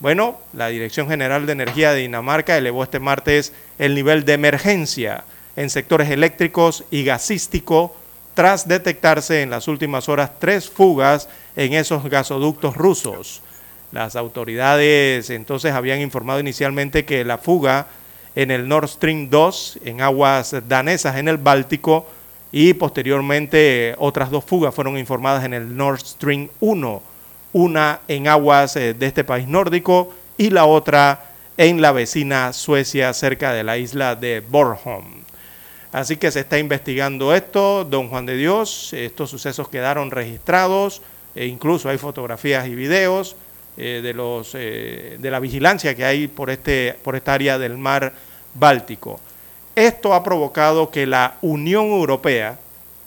Bueno, 0.01 0.37
la 0.51 0.67
Dirección 0.67 1.07
General 1.07 1.45
de 1.45 1.53
Energía 1.53 1.93
de 1.93 2.01
Dinamarca 2.01 2.57
elevó 2.57 2.83
este 2.83 2.99
martes 2.99 3.53
el 3.79 3.95
nivel 3.95 4.25
de 4.25 4.33
emergencia 4.33 5.23
en 5.55 5.69
sectores 5.69 6.09
eléctricos 6.09 6.83
y 6.91 7.05
gasístico 7.05 7.95
tras 8.33 8.67
detectarse 8.67 9.43
en 9.43 9.49
las 9.49 9.69
últimas 9.69 10.09
horas 10.09 10.31
tres 10.39 10.69
fugas 10.69 11.29
en 11.55 11.71
esos 11.71 12.03
gasoductos 12.09 12.75
rusos. 12.75 13.41
Las 13.93 14.17
autoridades 14.17 15.29
entonces 15.29 15.71
habían 15.71 16.01
informado 16.01 16.41
inicialmente 16.41 17.05
que 17.05 17.23
la 17.23 17.37
fuga 17.37 17.87
en 18.35 18.51
el 18.51 18.67
Nord 18.67 18.89
Stream 18.89 19.29
2 19.29 19.79
en 19.85 20.01
aguas 20.01 20.53
danesas 20.67 21.15
en 21.15 21.29
el 21.29 21.37
Báltico 21.37 22.07
y 22.51 22.73
posteriormente 22.73 23.95
otras 23.99 24.29
dos 24.29 24.43
fugas 24.43 24.75
fueron 24.75 24.97
informadas 24.97 25.45
en 25.45 25.53
el 25.53 25.77
Nord 25.77 26.01
Stream 26.01 26.49
1 26.59 27.12
una 27.53 28.01
en 28.07 28.27
aguas 28.27 28.75
eh, 28.75 28.93
de 28.93 29.05
este 29.05 29.23
país 29.23 29.47
nórdico 29.47 30.13
y 30.37 30.49
la 30.49 30.65
otra 30.65 31.29
en 31.57 31.81
la 31.81 31.91
vecina 31.91 32.51
Suecia 32.51 33.13
cerca 33.13 33.53
de 33.53 33.63
la 33.63 33.77
isla 33.77 34.15
de 34.15 34.41
Bornholm. 34.41 35.23
Así 35.91 36.17
que 36.17 36.31
se 36.31 36.39
está 36.39 36.57
investigando 36.57 37.35
esto, 37.35 37.85
don 37.85 38.09
Juan 38.09 38.25
de 38.25 38.35
Dios, 38.35 38.93
estos 38.93 39.29
sucesos 39.29 39.69
quedaron 39.69 40.09
registrados, 40.09 41.03
e 41.35 41.45
incluso 41.45 41.87
hay 41.87 41.99
fotografías 41.99 42.67
y 42.67 42.73
videos 42.73 43.35
eh, 43.77 44.01
de, 44.03 44.13
los, 44.13 44.53
eh, 44.55 45.17
de 45.19 45.31
la 45.31 45.39
vigilancia 45.39 45.95
que 45.95 46.03
hay 46.03 46.27
por, 46.27 46.49
este, 46.49 46.95
por 47.03 47.15
esta 47.15 47.33
área 47.33 47.59
del 47.59 47.77
mar 47.77 48.13
Báltico. 48.55 49.19
Esto 49.75 50.13
ha 50.13 50.23
provocado 50.23 50.91
que 50.91 51.07
la 51.07 51.37
Unión 51.41 51.85
Europea, 51.85 52.59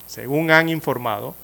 según 0.06 0.50
han 0.50 0.68
informado, 0.68 1.34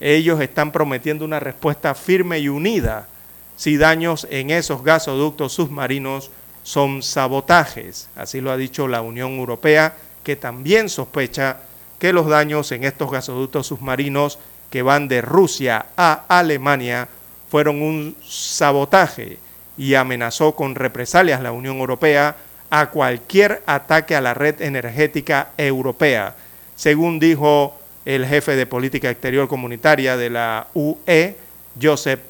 ellos 0.00 0.40
están 0.40 0.72
prometiendo 0.72 1.24
una 1.24 1.40
respuesta 1.40 1.94
firme 1.94 2.38
y 2.38 2.48
unida 2.48 3.08
si 3.56 3.76
daños 3.76 4.26
en 4.30 4.50
esos 4.50 4.82
gasoductos 4.82 5.52
submarinos 5.52 6.30
son 6.62 7.02
sabotajes. 7.02 8.08
Así 8.16 8.40
lo 8.40 8.50
ha 8.50 8.56
dicho 8.56 8.88
la 8.88 9.02
Unión 9.02 9.32
Europea, 9.32 9.94
que 10.24 10.36
también 10.36 10.88
sospecha 10.88 11.58
que 11.98 12.12
los 12.12 12.26
daños 12.26 12.72
en 12.72 12.84
estos 12.84 13.10
gasoductos 13.10 13.68
submarinos 13.68 14.38
que 14.70 14.82
van 14.82 15.06
de 15.06 15.20
Rusia 15.20 15.86
a 15.96 16.24
Alemania 16.28 17.08
fueron 17.50 17.80
un 17.82 18.16
sabotaje 18.26 19.38
y 19.76 19.94
amenazó 19.94 20.56
con 20.56 20.74
represalias 20.74 21.40
la 21.40 21.52
Unión 21.52 21.76
Europea 21.76 22.36
a 22.70 22.90
cualquier 22.90 23.62
ataque 23.66 24.16
a 24.16 24.20
la 24.20 24.34
red 24.34 24.60
energética 24.60 25.50
europea, 25.56 26.34
según 26.74 27.20
dijo 27.20 27.78
el 28.04 28.26
jefe 28.26 28.56
de 28.56 28.66
política 28.66 29.10
exterior 29.10 29.48
comunitaria 29.48 30.16
de 30.16 30.30
la 30.30 30.68
UE, 30.74 31.36
Josep 31.80 32.20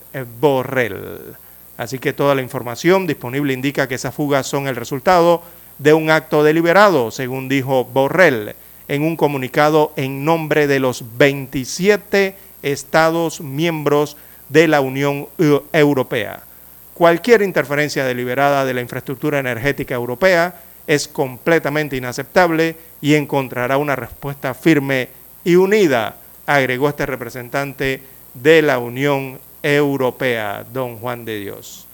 Borrell. 0.41 1.35
Así 1.77 1.99
que 1.99 2.13
toda 2.13 2.35
la 2.35 2.43
información 2.43 3.07
disponible 3.07 3.53
indica 3.53 3.89
que 3.89 3.97
esas 3.97 4.15
fugas 4.15 4.47
son 4.47 4.69
el 4.69 4.77
resultado 4.77 5.43
de 5.79 5.93
un 5.93 6.11
acto 6.11 6.45
deliberado, 6.45 7.11
según 7.11 7.49
dijo 7.49 7.85
Borrell 7.85 8.55
en 8.89 9.03
un 9.03 9.17
comunicado 9.17 9.93
en 9.97 10.25
nombre 10.25 10.67
de 10.67 10.81
los 10.81 11.17
27 11.17 12.37
Estados 12.63 13.41
miembros 13.41 14.17
de 14.49 14.69
la 14.69 14.81
Unión 14.81 15.29
Europea. 15.73 16.43
Cualquier 16.95 17.43
interferencia 17.43 18.05
deliberada 18.05 18.65
de 18.65 18.75
la 18.75 18.81
infraestructura 18.81 19.39
energética 19.39 19.95
europea 19.95 20.63
es 20.87 21.09
completamente 21.09 21.97
inaceptable 21.97 22.77
y 23.01 23.15
encontrará 23.15 23.79
una 23.79 23.97
respuesta 23.97 24.55
firme 24.55 25.09
y 25.45 25.57
unida, 25.57 26.17
agregó 26.47 26.89
este 26.89 27.07
representante 27.07 28.03
de 28.35 28.63
la 28.63 28.79
Unión 28.79 29.39
Europea, 29.63 30.65
don 30.73 30.97
Juan 30.99 31.25
de 31.25 31.41
Dios. 31.41 31.87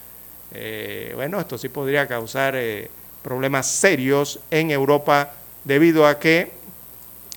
Eh, 0.53 1.11
bueno, 1.15 1.39
esto 1.39 1.57
sí 1.57 1.69
podría 1.69 2.07
causar 2.07 2.55
eh, 2.55 2.89
problemas 3.21 3.67
serios 3.67 4.39
en 4.49 4.71
Europa 4.71 5.33
debido 5.63 6.07
a 6.07 6.19
que 6.19 6.51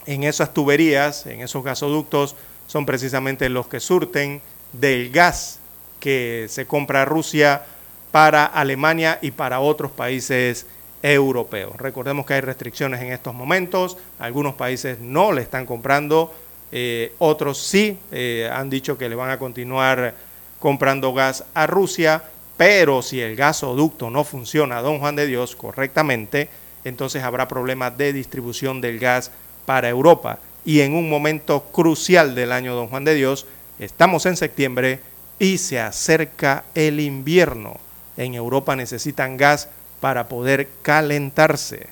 en 0.07 0.25
esas 0.25 0.53
tuberías, 0.53 1.27
en 1.27 1.43
esos 1.43 1.63
gasoductos, 1.63 2.37
son 2.67 2.87
precisamente 2.87 3.49
los 3.49 3.69
que 3.69 3.81
surten 3.81 4.41
del 4.73 5.11
gas 5.11 5.61
que 6.01 6.47
se 6.49 6.67
compra 6.67 7.05
Rusia 7.05 7.63
para 8.11 8.45
Alemania 8.45 9.19
y 9.23 9.31
para 9.31 9.61
otros 9.61 9.91
países 9.91 10.67
europeo. 11.05 11.75
Recordemos 11.77 12.25
que 12.25 12.33
hay 12.33 12.41
restricciones 12.41 13.03
en 13.03 13.13
estos 13.13 13.35
momentos, 13.35 13.99
algunos 14.19 14.55
países 14.55 15.01
no 15.01 15.33
le 15.33 15.43
están 15.43 15.67
comprando, 15.67 16.33
eh, 16.73 17.13
otros 17.19 17.59
sí 17.59 17.99
eh, 18.11 18.51
han 18.51 18.71
dicho 18.71 18.97
que 18.97 19.11
le 19.11 19.15
van 19.15 19.31
a 19.31 19.39
continuar 19.39 20.15
comprando 20.59 21.13
gas 21.13 21.45
a 21.53 21.67
Rusia, 21.67 22.25
pero 22.57 23.03
si 23.03 23.21
el 23.21 23.37
gasoducto 23.37 24.09
no 24.09 24.25
funciona, 24.25 24.81
don 24.81 24.99
Juan 24.99 25.15
de 25.15 25.27
Dios, 25.27 25.57
correctamente, 25.57 26.49
entonces 26.85 27.23
habrá 27.23 27.49
problemas 27.49 27.99
de 27.99 28.15
distribución 28.15 28.81
del 28.81 28.99
gas 28.99 29.31
para 29.67 29.91
Europa. 29.91 30.39
y 30.67 30.81
en 30.81 30.95
un 30.95 31.11
momento 31.11 31.65
crucial 31.65 32.35
del 32.35 32.51
año 32.51 32.75
Don 32.75 32.89
Juan 32.89 33.05
de 33.05 33.15
Dios. 33.15 33.45
Estamos 33.79 34.25
en 34.25 34.35
septiembre 34.39 34.99
y 35.39 35.59
se 35.59 35.79
acerca 35.79 36.65
el 36.75 37.01
invierno. 37.01 37.77
En 38.17 38.33
Europa 38.33 38.75
necesitan 38.75 39.37
gas 39.37 39.69
para 40.05 40.29
poder 40.29 40.69
calentarse. 40.83 41.87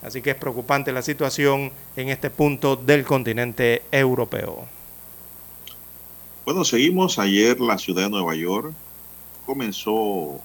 Así 0.00 0.22
que 0.22 0.30
es 0.30 0.36
preocupante 0.36 0.92
la 0.92 1.02
situación 1.02 1.72
en 1.96 2.08
este 2.08 2.30
punto 2.30 2.76
del 2.76 3.04
continente 3.04 3.82
europeo. 3.90 4.68
Bueno, 6.44 6.64
seguimos. 6.64 7.18
Ayer 7.18 7.58
la 7.58 7.78
ciudad 7.78 8.04
de 8.04 8.10
Nueva 8.10 8.36
York 8.36 8.72
comenzó 9.44 10.40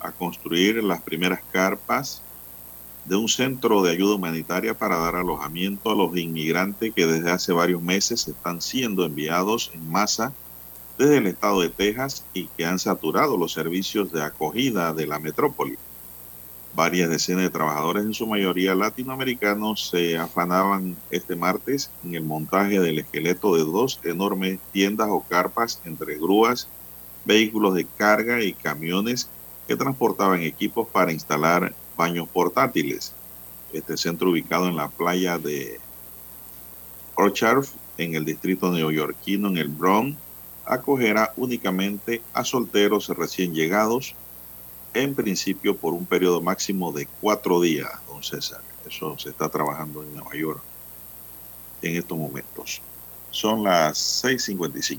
a 0.00 0.10
construir 0.10 0.82
las 0.82 1.02
primeras 1.02 1.40
carpas 1.52 2.22
de 3.04 3.16
un 3.16 3.28
centro 3.28 3.82
de 3.82 3.92
ayuda 3.92 4.14
humanitaria 4.14 4.72
para 4.72 4.96
dar 4.96 5.14
alojamiento 5.14 5.90
a 5.90 5.94
los 5.94 6.16
inmigrantes 6.16 6.94
que 6.94 7.06
desde 7.06 7.30
hace 7.30 7.52
varios 7.52 7.82
meses 7.82 8.26
están 8.26 8.62
siendo 8.62 9.04
enviados 9.04 9.70
en 9.74 9.86
masa 9.90 10.32
desde 10.96 11.18
el 11.18 11.26
estado 11.26 11.60
de 11.60 11.68
Texas 11.68 12.24
y 12.32 12.46
que 12.56 12.64
han 12.64 12.78
saturado 12.78 13.36
los 13.36 13.52
servicios 13.52 14.10
de 14.10 14.22
acogida 14.22 14.94
de 14.94 15.06
la 15.06 15.18
metrópoli. 15.18 15.76
Varias 16.74 17.10
decenas 17.10 17.42
de 17.42 17.50
trabajadores, 17.50 18.04
en 18.04 18.14
su 18.14 18.26
mayoría 18.26 18.74
latinoamericanos, 18.74 19.88
se 19.88 20.16
afanaban 20.16 20.96
este 21.10 21.34
martes 21.34 21.90
en 22.04 22.14
el 22.14 22.22
montaje 22.22 22.78
del 22.78 23.00
esqueleto 23.00 23.56
de 23.56 23.62
dos 23.62 24.00
enormes 24.04 24.60
tiendas 24.72 25.08
o 25.10 25.24
carpas 25.28 25.80
entre 25.84 26.16
grúas, 26.16 26.68
vehículos 27.24 27.74
de 27.74 27.84
carga 27.84 28.42
y 28.42 28.52
camiones 28.52 29.28
que 29.66 29.76
transportaban 29.76 30.42
equipos 30.42 30.86
para 30.88 31.12
instalar 31.12 31.74
baños 31.96 32.28
portátiles. 32.28 33.12
Este 33.72 33.96
centro 33.96 34.30
ubicado 34.30 34.68
en 34.68 34.76
la 34.76 34.88
playa 34.88 35.36
de 35.38 35.80
Orchard, 37.16 37.66
en 37.98 38.14
el 38.14 38.24
distrito 38.24 38.70
neoyorquino, 38.70 39.48
en 39.48 39.58
el 39.58 39.68
Bronx, 39.68 40.16
acogerá 40.64 41.32
únicamente 41.36 42.22
a 42.32 42.44
solteros 42.44 43.08
recién 43.08 43.54
llegados, 43.54 44.14
en 44.94 45.14
principio 45.14 45.76
por 45.76 45.94
un 45.94 46.06
periodo 46.06 46.40
máximo 46.40 46.92
de 46.92 47.06
cuatro 47.20 47.60
días, 47.60 47.90
don 48.06 48.22
César. 48.22 48.60
Eso 48.88 49.18
se 49.18 49.30
está 49.30 49.48
trabajando 49.48 50.02
en 50.02 50.14
Nueva 50.14 50.34
York 50.34 50.62
en 51.82 51.96
estos 51.96 52.16
momentos. 52.16 52.80
Son 53.30 53.62
las 53.62 54.24
6.55. 54.24 54.98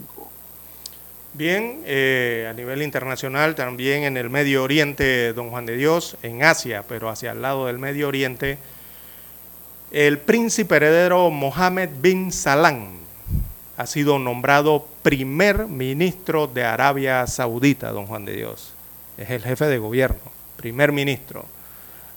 Bien, 1.33 1.81
eh, 1.85 2.47
a 2.49 2.53
nivel 2.53 2.81
internacional, 2.81 3.55
también 3.55 4.03
en 4.03 4.17
el 4.17 4.29
Medio 4.29 4.63
Oriente, 4.63 5.33
don 5.33 5.49
Juan 5.51 5.65
de 5.65 5.77
Dios, 5.77 6.17
en 6.23 6.43
Asia, 6.43 6.83
pero 6.87 7.09
hacia 7.09 7.31
el 7.31 7.41
lado 7.41 7.67
del 7.67 7.77
Medio 7.77 8.07
Oriente, 8.07 8.57
el 9.91 10.19
príncipe 10.19 10.75
heredero 10.75 11.29
Mohammed 11.29 11.89
bin 12.01 12.31
Salman 12.31 12.99
ha 13.79 13.85
sido 13.85 14.19
nombrado 14.19 14.85
primer 15.03 15.67
ministro 15.67 16.47
de 16.47 16.65
Arabia 16.65 17.25
Saudita, 17.27 17.91
don 17.91 18.07
Juan 18.07 18.25
de 18.25 18.35
Dios. 18.35 18.73
Es 19.19 19.29
el 19.31 19.43
jefe 19.43 19.65
de 19.65 19.77
gobierno, 19.77 20.21
primer 20.55 20.93
ministro. 20.93 21.45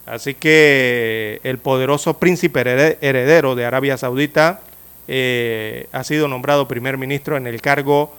Así 0.06 0.34
que 0.34 1.40
el 1.42 1.58
poderoso 1.58 2.18
príncipe 2.18 2.60
heredero 3.00 3.56
de 3.56 3.64
Arabia 3.64 3.96
Saudita 3.96 4.60
eh, 5.08 5.88
ha 5.90 6.04
sido 6.04 6.28
nombrado 6.28 6.68
primer 6.68 6.96
ministro 6.96 7.36
en 7.36 7.48
el 7.48 7.60
cargo 7.60 8.14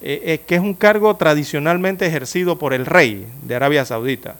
eh, 0.00 0.22
eh, 0.24 0.40
que 0.46 0.54
es 0.54 0.60
un 0.60 0.74
cargo 0.74 1.16
tradicionalmente 1.16 2.06
ejercido 2.06 2.58
por 2.58 2.72
el 2.72 2.86
rey 2.86 3.26
de 3.42 3.54
Arabia 3.56 3.84
Saudita. 3.84 4.36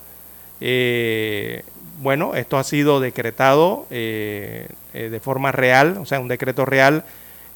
Bueno, 2.00 2.36
esto 2.36 2.56
ha 2.56 2.62
sido 2.62 3.00
decretado 3.00 3.86
de 3.90 5.20
forma 5.20 5.50
real, 5.50 5.96
o 5.98 6.06
sea, 6.06 6.20
un 6.20 6.28
decreto 6.28 6.64
real 6.64 7.04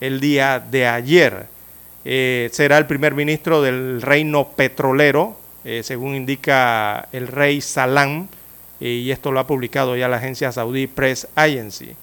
el 0.00 0.18
día 0.18 0.58
de 0.58 0.88
ayer. 0.88 1.46
será 2.02 2.78
el 2.78 2.86
primer 2.86 3.14
ministro 3.14 3.62
del 3.62 4.02
reino 4.02 4.48
petrolero, 4.48 5.36
según 5.82 6.14
indica 6.14 7.08
el 7.12 7.28
rey 7.28 7.60
Salam, 7.60 8.28
y 8.80 9.10
esto 9.10 9.30
lo 9.30 9.40
ha 9.40 9.46
publicado 9.46 9.96
ya 9.96 10.08
la 10.08 10.16
agencia 10.16 10.50
Saudi 10.50 10.86
Press 10.86 11.28
Agency. 11.36 11.94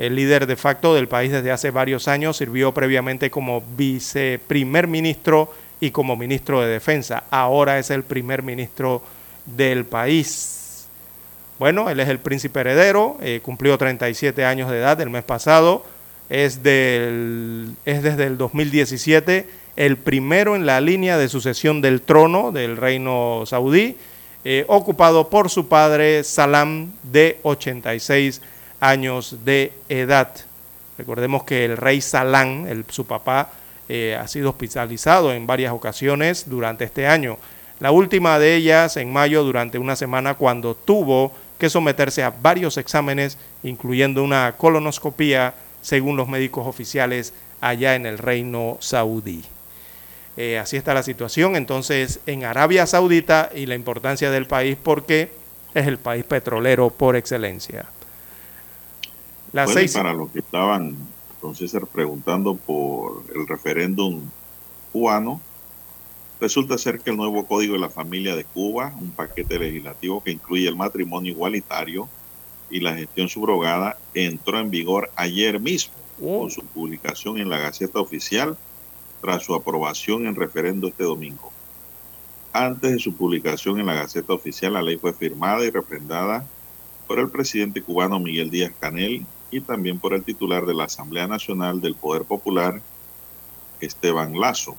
El 0.00 0.14
líder 0.14 0.46
de 0.46 0.56
facto 0.56 0.94
del 0.94 1.08
país 1.08 1.30
desde 1.30 1.50
hace 1.50 1.70
varios 1.70 2.08
años 2.08 2.38
sirvió 2.38 2.72
previamente 2.72 3.30
como 3.30 3.62
viceprimer 3.76 4.86
ministro 4.86 5.52
y 5.78 5.90
como 5.90 6.16
ministro 6.16 6.60
de 6.60 6.68
defensa. 6.68 7.24
Ahora 7.30 7.78
es 7.78 7.90
el 7.90 8.02
primer 8.02 8.42
ministro 8.42 9.02
del 9.44 9.84
país. 9.84 10.86
Bueno, 11.58 11.90
él 11.90 12.00
es 12.00 12.08
el 12.08 12.18
príncipe 12.18 12.60
heredero, 12.60 13.18
eh, 13.20 13.40
cumplió 13.42 13.76
37 13.76 14.44
años 14.44 14.70
de 14.70 14.78
edad 14.78 14.98
el 15.02 15.10
mes 15.10 15.24
pasado, 15.24 15.84
es, 16.30 16.62
del, 16.62 17.74
es 17.84 18.02
desde 18.02 18.24
el 18.24 18.38
2017 18.38 19.46
el 19.80 19.96
primero 19.96 20.56
en 20.56 20.66
la 20.66 20.78
línea 20.82 21.16
de 21.16 21.30
sucesión 21.30 21.80
del 21.80 22.02
trono 22.02 22.52
del 22.52 22.76
reino 22.76 23.44
saudí, 23.46 23.96
eh, 24.44 24.66
ocupado 24.68 25.30
por 25.30 25.48
su 25.48 25.68
padre 25.68 26.22
Salam 26.22 26.92
de 27.02 27.38
86 27.44 28.42
años 28.78 29.38
de 29.42 29.72
edad. 29.88 30.34
Recordemos 30.98 31.44
que 31.44 31.64
el 31.64 31.78
rey 31.78 32.02
el, 32.68 32.84
su 32.90 33.06
papá, 33.06 33.52
eh, 33.88 34.18
ha 34.20 34.28
sido 34.28 34.50
hospitalizado 34.50 35.32
en 35.32 35.46
varias 35.46 35.72
ocasiones 35.72 36.50
durante 36.50 36.84
este 36.84 37.06
año. 37.06 37.38
La 37.78 37.90
última 37.90 38.38
de 38.38 38.56
ellas 38.56 38.98
en 38.98 39.10
mayo 39.10 39.44
durante 39.44 39.78
una 39.78 39.96
semana 39.96 40.34
cuando 40.34 40.74
tuvo 40.74 41.32
que 41.58 41.70
someterse 41.70 42.22
a 42.22 42.28
varios 42.28 42.76
exámenes, 42.76 43.38
incluyendo 43.62 44.22
una 44.22 44.56
colonoscopía, 44.58 45.54
según 45.80 46.18
los 46.18 46.28
médicos 46.28 46.66
oficiales 46.66 47.32
allá 47.62 47.94
en 47.94 48.04
el 48.04 48.18
reino 48.18 48.76
saudí. 48.80 49.42
Eh, 50.36 50.58
así 50.58 50.76
está 50.76 50.94
la 50.94 51.02
situación 51.02 51.56
entonces 51.56 52.20
en 52.26 52.44
Arabia 52.44 52.86
Saudita 52.86 53.50
y 53.54 53.66
la 53.66 53.74
importancia 53.74 54.30
del 54.30 54.46
país 54.46 54.78
porque 54.80 55.32
es 55.74 55.86
el 55.86 55.98
país 55.98 56.24
petrolero 56.24 56.90
por 56.90 57.16
excelencia 57.16 57.86
para 59.52 60.12
los 60.12 60.30
que 60.30 60.40
estaban, 60.40 60.96
entonces 61.34 61.72
preguntando 61.92 62.54
por 62.54 63.24
el 63.34 63.46
referéndum 63.46 64.22
cubano, 64.92 65.40
resulta 66.40 66.78
ser 66.78 67.00
que 67.00 67.10
el 67.10 67.16
nuevo 67.16 67.44
Código 67.46 67.74
de 67.74 67.80
la 67.80 67.90
Familia 67.90 68.36
de 68.36 68.44
Cuba, 68.44 68.94
un 69.00 69.10
paquete 69.10 69.58
legislativo 69.58 70.22
que 70.22 70.30
incluye 70.30 70.68
el 70.68 70.76
matrimonio 70.76 71.32
igualitario 71.32 72.08
y 72.70 72.80
la 72.80 72.94
gestión 72.94 73.28
subrogada, 73.28 73.98
entró 74.14 74.58
en 74.58 74.70
vigor 74.70 75.10
ayer 75.16 75.58
mismo 75.60 75.94
con 76.18 76.46
oh. 76.46 76.50
su 76.50 76.62
publicación 76.62 77.38
en 77.38 77.48
la 77.48 77.58
Gaceta 77.58 77.98
Oficial 78.00 78.56
tras 79.20 79.44
su 79.44 79.54
aprobación 79.54 80.26
en 80.26 80.34
referendo 80.34 80.88
este 80.88 81.04
domingo. 81.04 81.52
Antes 82.52 82.92
de 82.92 82.98
su 82.98 83.14
publicación 83.14 83.78
en 83.78 83.86
la 83.86 83.94
Gaceta 83.94 84.32
Oficial, 84.32 84.72
la 84.72 84.82
ley 84.82 84.96
fue 84.96 85.12
firmada 85.12 85.64
y 85.64 85.70
refrendada 85.70 86.44
por 87.06 87.18
el 87.18 87.28
presidente 87.28 87.82
cubano 87.82 88.18
Miguel 88.18 88.50
Díaz 88.50 88.72
Canel 88.80 89.26
y 89.50 89.60
también 89.60 89.98
por 89.98 90.14
el 90.14 90.24
titular 90.24 90.66
de 90.66 90.74
la 90.74 90.84
Asamblea 90.84 91.26
Nacional 91.26 91.80
del 91.80 91.94
Poder 91.94 92.24
Popular, 92.24 92.80
Esteban 93.80 94.38
Lazo. 94.38 94.76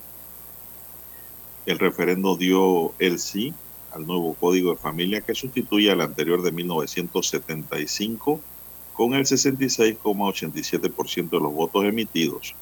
El 1.66 1.80
referendo 1.80 2.36
dio 2.36 2.94
el 3.00 3.20
sí 3.20 3.54
al 3.94 4.08
nuevo 4.08 4.34
Código 4.34 4.72
de 4.72 4.78
Familia 4.78 5.22
que 5.22 5.36
sustituye 5.36 5.92
al 5.92 6.02
anterior 6.02 6.42
de 6.42 6.52
1975 6.52 8.40
con 8.94 9.14
el 9.14 9.26
66,87% 9.26 11.30
de 11.30 11.40
los 11.40 11.54
votos 11.54 11.86
emitidos, 11.86 12.56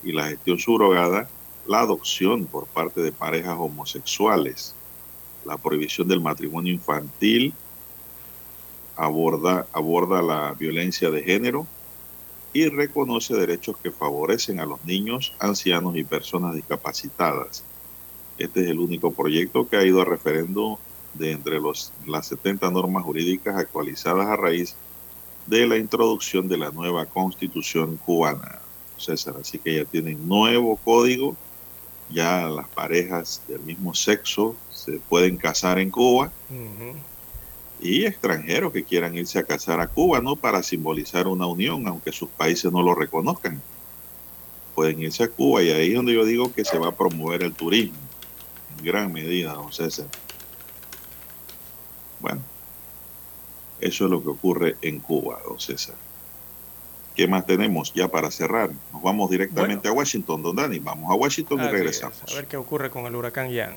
y 0.05 0.12
la 0.12 0.28
gestión 0.28 0.59
subrogada, 0.59 1.30
la 1.66 1.80
adopción 1.80 2.44
por 2.44 2.66
parte 2.66 3.01
de 3.01 3.10
parejas 3.10 3.56
homosexuales, 3.59 4.74
la 5.47 5.56
prohibición 5.56 6.06
del 6.06 6.20
matrimonio 6.20 6.74
infantil, 6.74 7.55
aborda, 8.97 9.66
aborda 9.72 10.20
la 10.20 10.52
violencia 10.52 11.10
de 11.10 11.22
género 11.22 11.66
y 12.52 12.66
reconoce 12.66 13.34
derechos 13.34 13.78
que 13.82 13.90
favorecen 13.90 14.60
a 14.60 14.66
los 14.66 14.84
niños, 14.84 15.32
ancianos 15.38 15.97
y 15.97 16.05
personas 16.05 16.55
discapacitadas. 16.55 17.64
Este 18.40 18.62
es 18.62 18.70
el 18.70 18.78
único 18.78 19.12
proyecto 19.12 19.68
que 19.68 19.76
ha 19.76 19.84
ido 19.84 20.00
a 20.00 20.06
referendo 20.06 20.78
de 21.12 21.32
entre 21.32 21.60
los, 21.60 21.92
las 22.06 22.26
70 22.28 22.70
normas 22.70 23.04
jurídicas 23.04 23.54
actualizadas 23.54 24.26
a 24.28 24.36
raíz 24.36 24.74
de 25.46 25.66
la 25.66 25.76
introducción 25.76 26.48
de 26.48 26.56
la 26.56 26.70
nueva 26.70 27.04
constitución 27.04 27.98
cubana. 27.98 28.60
César, 28.96 29.34
así 29.38 29.58
que 29.58 29.76
ya 29.76 29.84
tienen 29.84 30.26
nuevo 30.26 30.76
código, 30.76 31.36
ya 32.10 32.48
las 32.48 32.66
parejas 32.68 33.42
del 33.46 33.60
mismo 33.60 33.94
sexo 33.94 34.56
se 34.72 34.92
pueden 34.92 35.36
casar 35.36 35.78
en 35.78 35.90
Cuba 35.90 36.32
y 37.78 38.06
extranjeros 38.06 38.72
que 38.72 38.84
quieran 38.84 39.16
irse 39.16 39.38
a 39.38 39.42
casar 39.42 39.80
a 39.80 39.86
Cuba, 39.86 40.20
¿no? 40.20 40.36
Para 40.36 40.62
simbolizar 40.62 41.28
una 41.28 41.46
unión, 41.46 41.86
aunque 41.86 42.10
sus 42.10 42.30
países 42.30 42.72
no 42.72 42.82
lo 42.82 42.94
reconozcan. 42.94 43.60
Pueden 44.74 45.00
irse 45.00 45.24
a 45.24 45.28
Cuba 45.28 45.62
y 45.62 45.70
ahí 45.70 45.90
es 45.90 45.96
donde 45.96 46.14
yo 46.14 46.24
digo 46.24 46.54
que 46.54 46.64
se 46.64 46.78
va 46.78 46.88
a 46.88 46.96
promover 46.96 47.42
el 47.42 47.52
turismo, 47.52 47.98
gran 48.82 49.12
medida, 49.12 49.55
don 49.55 49.73
César. 49.73 50.07
Bueno, 52.20 52.40
eso 53.81 54.05
es 54.05 54.11
lo 54.11 54.23
que 54.23 54.28
ocurre 54.28 54.77
en 54.82 55.01
Cuba, 55.01 55.40
don 55.47 55.59
César. 55.59 55.94
¿Qué 57.15 57.27
más 57.27 57.44
tenemos 57.47 57.93
ya 57.93 58.09
para 58.09 58.31
cerrar? 58.31 58.70
Nos 58.93 59.02
vamos 59.02 59.31
directamente 59.31 59.89
a 59.89 59.93
Washington, 59.93 60.43
don 60.43 60.57
Dani. 60.57 60.78
Vamos 60.78 61.11
a 61.11 61.15
Washington 61.15 61.61
y 61.61 61.69
regresamos. 61.69 62.23
a 62.31 62.35
ver 62.35 62.47
qué 62.47 62.57
ocurre 62.57 62.90
con 62.90 63.07
el 63.07 63.15
huracán 63.15 63.51
Ian. 63.51 63.77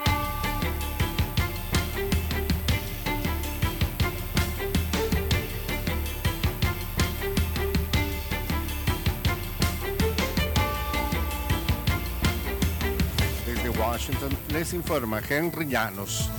Washington 13.91 14.31
les 14.53 14.71
informa 14.71 15.19
Henry 15.29 15.65
Llanos. 15.65 16.29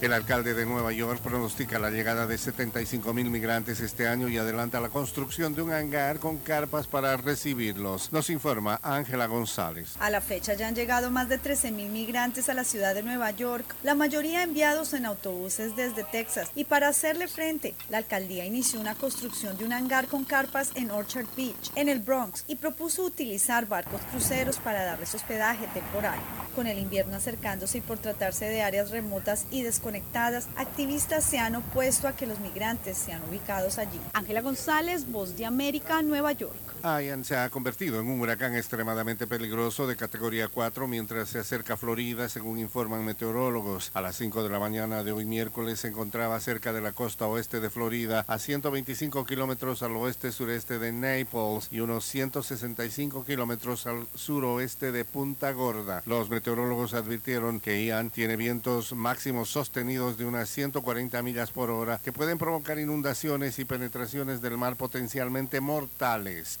El 0.00 0.14
alcalde 0.14 0.54
de 0.54 0.64
Nueva 0.64 0.92
York 0.92 1.20
pronostica 1.20 1.78
la 1.78 1.90
llegada 1.90 2.26
de 2.26 2.38
75 2.38 3.12
mil 3.12 3.28
migrantes 3.28 3.80
este 3.80 4.08
año 4.08 4.30
y 4.30 4.38
adelanta 4.38 4.80
la 4.80 4.88
construcción 4.88 5.54
de 5.54 5.60
un 5.60 5.72
hangar 5.72 6.20
con 6.20 6.38
carpas 6.38 6.86
para 6.86 7.18
recibirlos. 7.18 8.10
Nos 8.10 8.30
informa 8.30 8.80
Ángela 8.82 9.26
González. 9.26 9.96
A 10.00 10.08
la 10.08 10.22
fecha 10.22 10.54
ya 10.54 10.68
han 10.68 10.74
llegado 10.74 11.10
más 11.10 11.28
de 11.28 11.36
13 11.36 11.72
mil 11.72 11.90
migrantes 11.90 12.48
a 12.48 12.54
la 12.54 12.64
ciudad 12.64 12.94
de 12.94 13.02
Nueva 13.02 13.30
York, 13.32 13.74
la 13.82 13.94
mayoría 13.94 14.42
enviados 14.42 14.94
en 14.94 15.04
autobuses 15.04 15.76
desde 15.76 16.02
Texas. 16.04 16.50
Y 16.54 16.64
para 16.64 16.88
hacerle 16.88 17.28
frente, 17.28 17.74
la 17.90 17.98
alcaldía 17.98 18.46
inició 18.46 18.80
una 18.80 18.94
construcción 18.94 19.58
de 19.58 19.66
un 19.66 19.74
hangar 19.74 20.06
con 20.06 20.24
carpas 20.24 20.70
en 20.76 20.90
Orchard 20.90 21.26
Beach, 21.36 21.72
en 21.74 21.90
el 21.90 21.98
Bronx, 21.98 22.44
y 22.46 22.56
propuso 22.56 23.04
utilizar 23.04 23.66
barcos 23.66 24.00
cruceros 24.10 24.56
para 24.56 24.82
darles 24.82 25.14
hospedaje 25.14 25.66
temporal. 25.74 26.18
Con 26.56 26.66
el 26.66 26.78
invierno 26.78 27.16
acercándose 27.16 27.78
y 27.78 27.82
por 27.82 27.98
tratarse 27.98 28.46
de 28.46 28.62
áreas 28.62 28.90
remotas 28.90 29.44
y 29.50 29.62
desconectadas, 29.62 29.89
conectadas, 29.90 30.46
activistas 30.54 31.24
se 31.24 31.40
han 31.40 31.56
opuesto 31.56 32.06
a 32.06 32.12
que 32.12 32.24
los 32.24 32.38
migrantes 32.38 32.96
sean 32.96 33.20
ubicados 33.28 33.76
allí. 33.76 33.98
Ángela 34.12 34.40
González, 34.40 35.10
Voz 35.10 35.36
de 35.36 35.44
América, 35.44 36.00
Nueva 36.00 36.30
York. 36.30 36.54
Ian 36.82 37.24
se 37.24 37.36
ha 37.36 37.50
convertido 37.50 38.00
en 38.00 38.08
un 38.08 38.20
huracán 38.20 38.54
extremadamente 38.54 39.26
peligroso 39.26 39.88
de 39.88 39.96
categoría 39.96 40.46
4 40.46 40.86
mientras 40.86 41.28
se 41.28 41.40
acerca 41.40 41.74
a 41.74 41.76
Florida, 41.76 42.28
según 42.28 42.58
informan 42.60 43.04
meteorólogos. 43.04 43.90
A 43.92 44.00
las 44.00 44.16
5 44.16 44.44
de 44.44 44.48
la 44.48 44.60
mañana 44.60 45.02
de 45.02 45.10
hoy 45.10 45.24
miércoles 45.24 45.80
se 45.80 45.88
encontraba 45.88 46.38
cerca 46.38 46.72
de 46.72 46.80
la 46.80 46.92
costa 46.92 47.26
oeste 47.26 47.58
de 47.58 47.68
Florida, 47.68 48.24
a 48.28 48.38
125 48.38 49.26
kilómetros 49.26 49.82
al 49.82 49.96
oeste-sureste 49.96 50.78
de 50.78 50.92
Naples 50.92 51.68
y 51.72 51.80
unos 51.80 52.04
165 52.04 53.24
kilómetros 53.24 53.88
al 53.88 54.06
suroeste 54.14 54.92
de 54.92 55.04
Punta 55.04 55.50
Gorda. 55.50 56.02
Los 56.06 56.30
meteorólogos 56.30 56.94
advirtieron 56.94 57.58
que 57.58 57.84
Ian 57.84 58.10
tiene 58.10 58.36
vientos 58.36 58.92
máximos 58.92 59.50
sostenidos 59.50 59.79
de 59.80 60.26
unas 60.26 60.50
140 60.50 61.22
millas 61.22 61.50
por 61.52 61.70
hora 61.70 61.98
que 62.04 62.12
pueden 62.12 62.36
provocar 62.36 62.78
inundaciones 62.78 63.58
y 63.58 63.64
penetraciones 63.64 64.42
del 64.42 64.58
mar 64.58 64.76
potencialmente 64.76 65.60
mortales. 65.60 66.60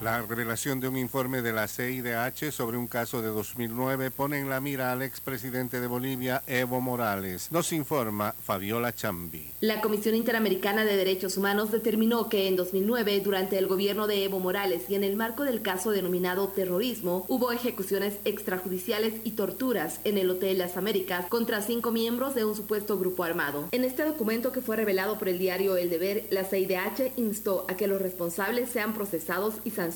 La 0.00 0.22
revelación 0.22 0.80
de 0.80 0.88
un 0.88 0.96
informe 0.96 1.42
de 1.42 1.52
la 1.52 1.68
CIDH 1.68 2.52
sobre 2.52 2.78
un 2.78 2.86
caso 2.86 3.20
de 3.20 3.28
2009 3.28 4.10
pone 4.10 4.38
en 4.38 4.48
la 4.48 4.58
mira 4.58 4.92
al 4.92 5.02
expresidente 5.02 5.78
de 5.78 5.86
Bolivia, 5.86 6.42
Evo 6.46 6.80
Morales. 6.80 7.52
Nos 7.52 7.70
informa 7.74 8.32
Fabiola 8.32 8.94
Chambi. 8.94 9.50
La 9.60 9.82
Comisión 9.82 10.14
Interamericana 10.14 10.86
de 10.86 10.96
Derechos 10.96 11.36
Humanos 11.36 11.70
determinó 11.70 12.30
que 12.30 12.48
en 12.48 12.56
2009, 12.56 13.20
durante 13.20 13.58
el 13.58 13.66
gobierno 13.66 14.06
de 14.06 14.24
Evo 14.24 14.40
Morales 14.40 14.84
y 14.88 14.94
en 14.94 15.04
el 15.04 15.16
marco 15.16 15.44
del 15.44 15.60
caso 15.60 15.90
denominado 15.90 16.48
terrorismo, 16.48 17.26
hubo 17.28 17.52
ejecuciones 17.52 18.14
extrajudiciales 18.24 19.12
y 19.24 19.32
torturas 19.32 20.00
en 20.04 20.16
el 20.16 20.30
Hotel 20.30 20.56
Las 20.56 20.78
Américas 20.78 21.26
contra 21.28 21.60
cinco 21.60 21.90
miembros 21.90 22.34
de 22.34 22.46
un 22.46 22.56
supuesto 22.56 22.98
grupo 22.98 23.22
armado. 23.22 23.68
En 23.70 23.84
este 23.84 24.06
documento 24.06 24.50
que 24.50 24.62
fue 24.62 24.76
revelado 24.76 25.18
por 25.18 25.28
el 25.28 25.38
diario 25.38 25.76
El 25.76 25.90
Deber, 25.90 26.26
la 26.30 26.44
CIDH 26.44 27.12
instó 27.16 27.66
a 27.68 27.76
que 27.76 27.86
los 27.86 28.00
responsables 28.00 28.70
sean 28.70 28.94
procesados 28.94 29.56
y 29.62 29.70
sancionados 29.72 29.89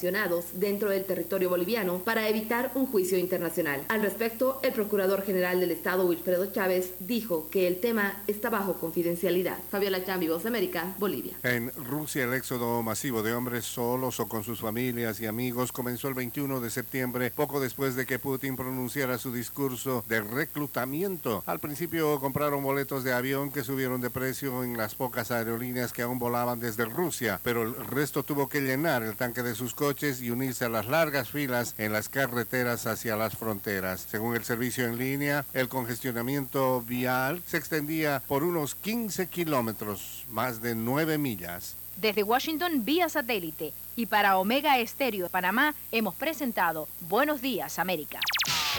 dentro 0.55 0.91
del 0.91 1.05
territorio 1.05 1.49
boliviano 1.49 1.99
para 1.99 2.29
evitar 2.29 2.73
un 2.75 2.87
juicio 2.87 3.17
internacional. 3.17 3.85
Al 3.89 4.03
respecto, 4.03 4.59
el 4.63 4.73
Procurador 4.73 5.23
General 5.23 5.61
del 5.61 5.71
Estado, 5.71 6.07
Wilfredo 6.07 6.51
Chávez, 6.53 6.95
dijo 6.99 7.49
que 7.51 7.67
el 7.67 7.81
tema 7.81 8.23
está 8.27 8.51
bajo 8.51 8.75
confidencialidad. 8.75 9.59
Fabiola 9.71 10.05
Chambi, 10.05 10.29
Voz 10.29 10.47
América, 10.47 10.95
Bolivia. 10.99 11.35
En 11.43 11.71
Rusia, 11.77 12.25
el 12.25 12.35
éxodo 12.35 12.83
masivo 12.83 13.23
de 13.23 13.35
hombres 13.35 13.65
solos 13.65 14.19
o 14.19 14.27
con 14.27 14.43
sus 14.43 14.61
familias 14.61 15.21
y 15.21 15.27
amigos 15.27 15.71
comenzó 15.71 16.09
el 16.09 16.15
21 16.15 16.61
de 16.61 16.71
septiembre, 16.71 17.31
poco 17.31 17.61
después 17.61 17.95
de 17.95 18.05
que 18.05 18.19
Putin 18.19 18.57
pronunciara 18.57 19.19
su 19.19 19.33
discurso 19.33 20.05
de 20.09 20.21
reclutamiento. 20.21 21.43
Al 21.47 21.61
principio 21.61 22.19
compraron 22.19 22.63
boletos 22.63 23.05
de 23.05 23.13
avión 23.13 23.51
que 23.51 23.63
subieron 23.63 24.01
de 24.01 24.11
precio 24.11 24.65
en 24.65 24.77
las 24.77 24.95
pocas 24.95 25.31
aerolíneas 25.31 25.93
que 25.93 26.03
aún 26.03 26.19
volaban 26.19 26.59
desde 26.59 26.85
Rusia, 26.85 27.41
pero 27.43 27.63
el 27.63 27.75
resto 27.87 28.23
tuvo 28.23 28.49
que 28.49 28.61
llenar 28.61 29.03
el 29.03 29.17
tanque 29.17 29.43
de 29.43 29.55
sus 29.55 29.75
coches 29.85 30.23
y 30.23 30.31
unirse 30.31 30.65
a 30.65 30.71
las 30.71 30.87
largas 30.87 31.29
filas 31.29 31.75
en 31.77 31.93
las 31.93 32.09
carreteras 32.09 32.87
hacia 32.87 33.17
las 33.17 33.37
fronteras. 33.37 34.07
Según 34.11 34.35
el 34.35 34.43
servicio 34.43 34.87
en 34.87 34.97
línea, 34.97 35.45
el 35.53 35.69
congestionamiento 35.69 36.81
vial 36.81 37.43
se 37.47 37.59
extendía 37.59 38.23
por 38.27 38.45
unos 38.45 38.75
15 38.77 39.27
kilómetros, 39.27 40.25
más 40.31 40.63
de 40.63 40.75
9 40.75 41.19
millas. 41.19 41.77
Desde 41.99 42.23
Washington 42.23 42.87
vía 42.87 43.11
satélite 43.11 43.75
y 43.95 44.07
para 44.07 44.39
Omega 44.39 44.79
Estéreo 44.79 45.25
de 45.25 45.29
Panamá 45.29 45.75
hemos 45.93 46.15
presentado 46.15 46.89
Buenos 47.01 47.43
Días 47.43 47.79
América. 47.79 48.21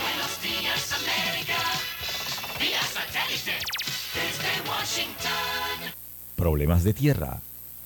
Buenos 0.02 0.42
días 0.42 0.92
América, 0.92 1.54
vía 2.58 2.82
satélite 2.82 3.58
desde 4.12 4.68
Washington. 4.68 5.94
Problemas 6.34 6.82
de 6.82 6.94
tierra, 6.94 7.40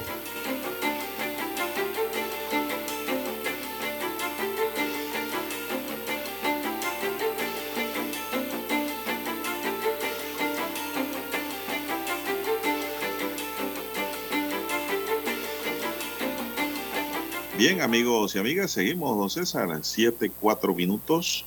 Bien, 17.57 17.81
amigos 17.81 18.35
y 18.35 18.39
amigas, 18.39 18.69
seguimos, 18.69 19.17
don 19.17 19.31
César, 19.31 19.67
7, 19.81 20.31
4 20.39 20.75
minutos. 20.75 21.43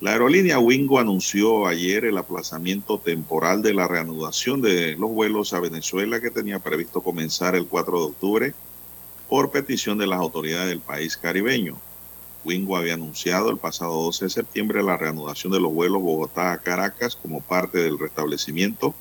La 0.00 0.12
aerolínea 0.12 0.58
Wingo 0.58 0.98
anunció 0.98 1.66
ayer 1.66 2.06
el 2.06 2.16
aplazamiento 2.16 2.98
temporal 2.98 3.60
de 3.60 3.74
la 3.74 3.86
reanudación 3.86 4.62
de 4.62 4.96
los 4.96 5.10
vuelos 5.10 5.52
a 5.52 5.60
Venezuela 5.60 6.22
que 6.22 6.30
tenía 6.30 6.58
previsto 6.58 7.02
comenzar 7.02 7.54
el 7.54 7.66
4 7.66 7.98
de 7.98 8.04
octubre 8.06 8.54
por 9.28 9.50
petición 9.50 9.98
de 9.98 10.06
las 10.06 10.18
autoridades 10.18 10.70
del 10.70 10.80
país 10.80 11.18
caribeño. 11.18 11.76
Wingo 12.46 12.78
había 12.78 12.94
anunciado 12.94 13.50
el 13.50 13.58
pasado 13.58 14.04
12 14.04 14.24
de 14.24 14.30
septiembre 14.30 14.82
la 14.82 14.96
reanudación 14.96 15.52
de 15.52 15.60
los 15.60 15.70
vuelos 15.70 16.00
Bogotá 16.00 16.52
a 16.52 16.58
Caracas 16.58 17.14
como 17.14 17.42
parte 17.42 17.76
del 17.80 17.98
restablecimiento 17.98 18.94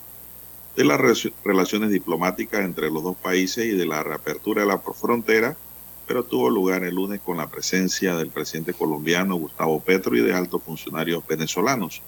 de 0.76 0.84
las 0.84 1.00
relaciones 1.46 1.92
diplomáticas 1.92 2.66
entre 2.66 2.92
los 2.92 3.04
dos 3.04 3.16
países 3.16 3.66
y 3.68 3.72
de 3.72 3.86
la 3.86 4.04
reapertura 4.04 4.64
de 4.64 4.68
la 4.68 4.80
frontera, 4.80 5.56
pero 6.10 6.24
tuvo 6.24 6.50
lugar 6.50 6.84
el 6.84 6.96
lunes 6.96 7.22
con 7.22 7.38
la 7.38 7.52
presencia 7.52 8.16
del 8.16 8.32
presidente 8.32 8.74
colombiano 8.74 9.36
Gustavo 9.36 9.80
Petro 9.80 10.18
y 10.18 10.22
de 10.22 10.34
altos 10.34 10.64
funcionarios 10.64 11.24
venezolanos. 11.28 12.02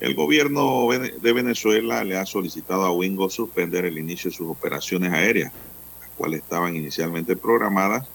El 0.00 0.16
gobierno 0.16 0.88
de 0.90 1.32
Venezuela 1.32 2.02
le 2.02 2.18
ha 2.18 2.26
solicitado 2.26 2.84
a 2.84 2.90
Wingo 2.90 3.30
suspender 3.30 3.84
el 3.84 3.96
inicio 3.96 4.28
de 4.28 4.36
sus 4.36 4.48
operaciones 4.48 5.12
aéreas, 5.12 5.52
las 6.00 6.10
cuales 6.16 6.42
estaban 6.42 6.74
inicialmente 6.74 7.36
programadas 7.36 8.08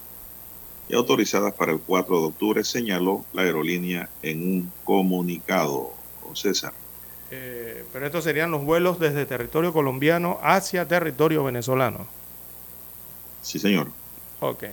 y 0.89 0.95
autorizadas 0.95 1.53
para 1.53 1.71
el 1.71 1.79
4 1.79 2.19
de 2.19 2.27
octubre, 2.27 2.63
señaló 2.65 3.23
la 3.31 3.43
aerolínea 3.43 4.09
en 4.21 4.43
un 4.43 4.71
comunicado. 4.83 5.93
César. 6.33 6.73
Eh, 7.31 7.85
pero 7.93 8.07
estos 8.07 8.25
serían 8.25 8.51
los 8.51 8.65
vuelos 8.65 8.99
desde 8.99 9.25
territorio 9.25 9.71
colombiano 9.71 10.37
hacia 10.43 10.85
territorio 10.85 11.45
venezolano. 11.45 12.05
Sí, 13.41 13.57
señor. 13.57 13.87
Ok. 14.41 14.65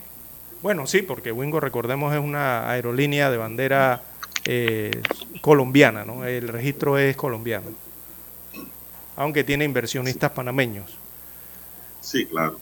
Bueno, 0.65 0.86
sí, 0.86 1.03
porque 1.03 1.31
Wingo, 1.31 1.61
recordemos, 1.61 2.15
es 2.15 2.20
una 2.20 2.70
aerolínea 2.70 3.31
de 3.31 3.36
bandera 3.36 4.01
eh, 4.47 5.03
colombiana, 5.43 6.07
¿no? 6.07 6.24
El 6.24 6.49
registro 6.49 6.97
es 6.97 7.15
colombiano. 7.19 7.66
Aunque 9.15 9.45
tiene 9.45 9.66
inversionistas 9.66 10.31
panameños. 10.31 10.97
Sí, 12.01 12.24
claro. 12.24 12.59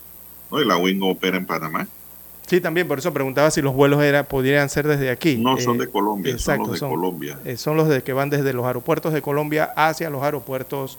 ¿No? 0.51 0.61
Y 0.61 0.65
la 0.65 0.79
Wingo 0.79 1.11
opera 1.11 1.37
en 1.37 1.47
Panamá. 1.47 1.87
Sí, 2.49 2.61
también, 2.61 2.89
por 2.89 2.99
eso 2.99 3.13
preguntaba 3.13 3.53
si 3.53 3.63
los 3.63 3.73
vuelos 3.73 4.03
era, 4.03 4.25
podrían 4.25 4.69
ser 4.69 4.89
desde 4.89 5.09
aquí. 5.09 5.37
No, 5.37 5.57
son 5.59 5.79
de 5.79 5.87
Colombia, 5.87 6.37
son 6.39 6.59
los 6.59 6.73
de 6.73 6.81
Colombia. 6.81 7.39
Eh, 7.45 7.57
son 7.57 7.77
los 7.77 7.89
de, 7.89 8.03
que 8.03 8.13
van 8.13 8.31
desde 8.31 8.53
los 8.53 8.67
aeropuertos 8.67 9.13
de 9.13 9.23
Colombia 9.23 9.73
hacia 9.77 10.11
los 10.11 10.25
aeropuertos 10.25 10.99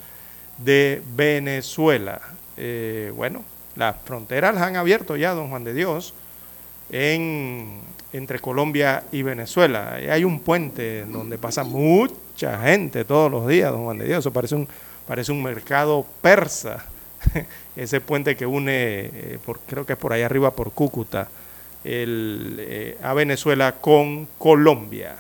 de 0.58 1.02
Venezuela. 1.18 2.22
Eh, 2.56 3.12
bueno, 3.14 3.44
las 3.76 3.98
fronteras 4.06 4.56
las 4.56 4.64
han 4.64 4.78
abierto 4.78 5.18
ya, 5.18 5.34
don 5.34 5.50
Juan 5.50 5.66
de 5.66 5.74
Dios, 5.74 6.14
en, 6.92 7.80
entre 8.14 8.40
Colombia 8.40 9.04
y 9.12 9.24
Venezuela. 9.24 9.96
Hay 9.96 10.24
un 10.24 10.40
puente 10.40 11.06
donde 11.06 11.38
pasa 11.38 11.64
mucha 11.64 12.60
gente 12.62 13.06
todos 13.06 13.32
los 13.32 13.48
días, 13.48 13.72
don 13.72 13.84
Juan 13.84 13.98
de 13.98 14.06
Dios. 14.06 14.20
Eso 14.20 14.32
parece 14.32 14.56
un, 14.56 14.68
parece 15.08 15.32
un 15.32 15.44
mercado 15.44 16.06
persa 16.22 16.86
ese 17.76 18.02
puente 18.02 18.36
que 18.36 18.46
une, 18.46 18.72
eh, 18.74 19.40
creo 19.68 19.86
que 19.86 19.94
es 19.94 20.00
por 20.00 20.14
ahí 20.14 20.22
arriba, 20.22 20.52
por 20.52 20.72
Cúcuta, 20.72 21.30
eh, 21.84 22.98
a 23.02 23.14
Venezuela 23.14 23.74
con 23.74 24.28
Colombia. 24.38 25.16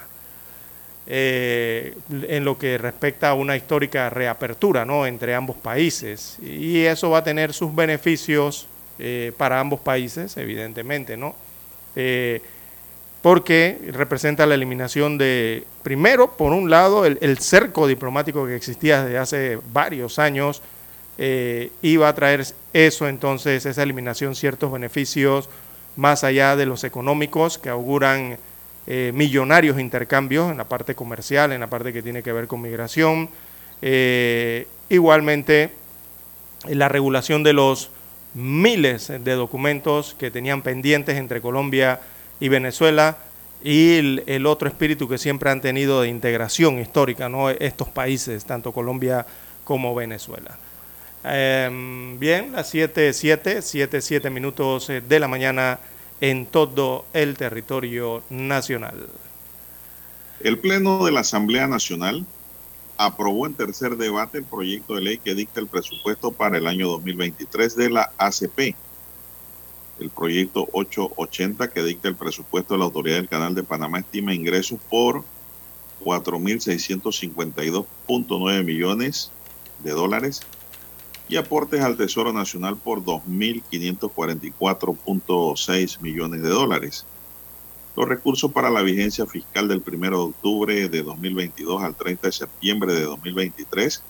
Eh, 1.05 1.97
en 2.29 2.45
lo 2.45 2.57
que 2.57 2.77
respecta 2.77 3.31
a 3.31 3.33
una 3.33 3.57
histórica 3.57 4.09
reapertura 4.09 4.85
¿no? 4.85 5.05
entre 5.05 5.35
ambos 5.35 5.57
países. 5.57 6.37
Y 6.41 6.85
eso 6.85 7.09
va 7.09 7.17
a 7.17 7.23
tener 7.25 7.51
sus 7.51 7.75
beneficios 7.75 8.67
para 9.35 9.59
ambos 9.59 9.81
países, 9.81 10.37
evidentemente, 10.37 11.17
¿no? 11.17 11.35
Porque 13.21 13.77
representa 13.91 14.45
la 14.45 14.55
eliminación 14.55 15.17
de, 15.17 15.65
primero, 15.83 16.31
por 16.31 16.51
un 16.51 16.69
lado, 16.69 17.05
el, 17.05 17.17
el 17.21 17.37
cerco 17.37 17.87
diplomático 17.87 18.45
que 18.45 18.55
existía 18.55 19.03
desde 19.03 19.17
hace 19.17 19.59
varios 19.71 20.19
años 20.19 20.61
eh, 21.17 21.71
iba 21.83 22.07
a 22.09 22.15
traer 22.15 22.43
eso 22.73 23.07
entonces, 23.07 23.65
esa 23.65 23.83
eliminación, 23.83 24.35
ciertos 24.35 24.71
beneficios 24.71 25.49
más 25.95 26.23
allá 26.23 26.55
de 26.55 26.65
los 26.65 26.83
económicos 26.83 27.59
que 27.59 27.69
auguran 27.69 28.37
eh, 28.87 29.11
millonarios 29.13 29.79
intercambios 29.79 30.49
en 30.49 30.57
la 30.57 30.63
parte 30.63 30.95
comercial, 30.95 31.51
en 31.51 31.61
la 31.61 31.67
parte 31.67 31.93
que 31.93 32.01
tiene 32.01 32.23
que 32.23 32.33
ver 32.33 32.47
con 32.47 32.61
migración. 32.61 33.29
Eh, 33.81 34.67
igualmente, 34.89 35.71
la 36.67 36.89
regulación 36.89 37.43
de 37.43 37.53
los 37.53 37.91
miles 38.33 39.07
de 39.07 39.33
documentos 39.33 40.15
que 40.17 40.31
tenían 40.31 40.61
pendientes 40.61 41.17
entre 41.17 41.41
Colombia 41.41 41.99
y 42.39 42.49
Venezuela 42.49 43.17
y 43.63 44.21
el, 44.27 44.45
otro 44.45 44.67
espíritu 44.67 45.07
que 45.07 45.17
siempre 45.17 45.49
han 45.49 45.61
tenido 45.61 46.01
de 46.01 46.09
integración 46.09 46.79
histórica, 46.79 47.29
¿no? 47.29 47.49
estos 47.49 47.87
países, 47.87 48.43
tanto 48.43 48.73
Colombia 48.73 49.25
como 49.63 49.95
Venezuela. 49.95 50.57
Eh, 51.23 52.17
bien, 52.19 52.51
las 52.51 52.69
7, 52.69 53.13
7, 53.13 53.61
7, 53.61 54.01
7 54.01 54.29
minutos 54.29 54.89
eh, 54.89 55.01
de 55.01 55.19
la 55.19 55.29
mañana 55.29 55.79
en 56.19 56.45
todo 56.45 57.05
el 57.13 57.37
territorio 57.37 58.23
nacional. 58.29 59.07
El 60.41 60.59
Pleno 60.59 61.05
de 61.05 61.11
la 61.13 61.21
Asamblea 61.21 61.67
Nacional 61.67 62.25
aprobó 63.05 63.45
en 63.45 63.53
tercer 63.53 63.97
debate 63.97 64.37
el 64.37 64.45
proyecto 64.45 64.95
de 64.95 65.01
ley 65.01 65.17
que 65.17 65.35
dicta 65.35 65.59
el 65.59 65.67
presupuesto 65.67 66.31
para 66.31 66.57
el 66.57 66.67
año 66.67 66.87
2023 66.87 67.75
de 67.75 67.89
la 67.89 68.13
ACP. 68.17 68.77
El 69.99 70.09
proyecto 70.09 70.69
880 70.71 71.69
que 71.69 71.83
dicta 71.83 72.07
el 72.07 72.15
presupuesto 72.15 72.73
de 72.73 72.77
la 72.79 72.85
Autoridad 72.85 73.17
del 73.17 73.27
Canal 73.27 73.55
de 73.55 73.63
Panamá 73.63 73.99
estima 73.99 74.33
ingresos 74.33 74.79
por 74.89 75.25
4.652.9 76.03 78.63
millones 78.63 79.31
de 79.83 79.91
dólares 79.91 80.41
y 81.29 81.37
aportes 81.37 81.81
al 81.81 81.95
Tesoro 81.97 82.33
Nacional 82.33 82.77
por 82.77 83.03
2.544.6 83.03 86.01
millones 86.01 86.41
de 86.41 86.49
dólares. 86.49 87.05
Los 87.95 88.09
recursos 88.09 88.51
para 88.51 88.71
la 88.71 88.81
vigencia 88.81 89.27
fiscal 89.27 89.67
del 89.67 89.83
1 89.85 90.09
de 90.09 90.15
octubre 90.15 90.89
de 90.89 91.03
2022 91.03 91.83
al 91.83 91.93
30 91.95 92.25
de 92.27 92.31
septiembre 92.31 92.91
de 92.93 93.03
2023 93.03 94.01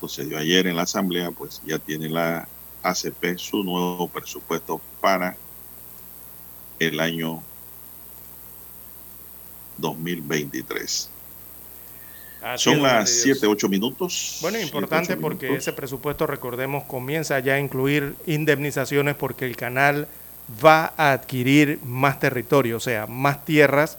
Sucedió 0.00 0.36
ayer 0.38 0.66
en 0.66 0.76
la 0.76 0.82
Asamblea, 0.82 1.30
pues 1.30 1.62
ya 1.66 1.78
tiene 1.78 2.10
la 2.10 2.46
ACP 2.82 3.38
su 3.38 3.64
nuevo 3.64 4.06
presupuesto 4.08 4.82
para 5.00 5.34
el 6.78 7.00
año 7.00 7.42
2023. 9.78 11.10
Son 12.56 12.82
las 12.82 13.10
7, 13.10 13.46
8 13.46 13.68
minutos. 13.68 14.38
Bueno, 14.40 14.60
importante 14.60 15.16
porque 15.16 15.54
ese 15.54 15.72
presupuesto, 15.72 16.26
recordemos, 16.26 16.84
comienza 16.84 17.38
ya 17.40 17.54
a 17.54 17.58
incluir 17.58 18.14
indemnizaciones 18.26 19.16
porque 19.16 19.44
el 19.44 19.56
canal 19.56 20.06
va 20.64 20.92
a 20.96 21.12
adquirir 21.12 21.80
más 21.84 22.20
territorio, 22.20 22.76
o 22.76 22.80
sea, 22.80 23.06
más 23.06 23.44
tierras 23.44 23.98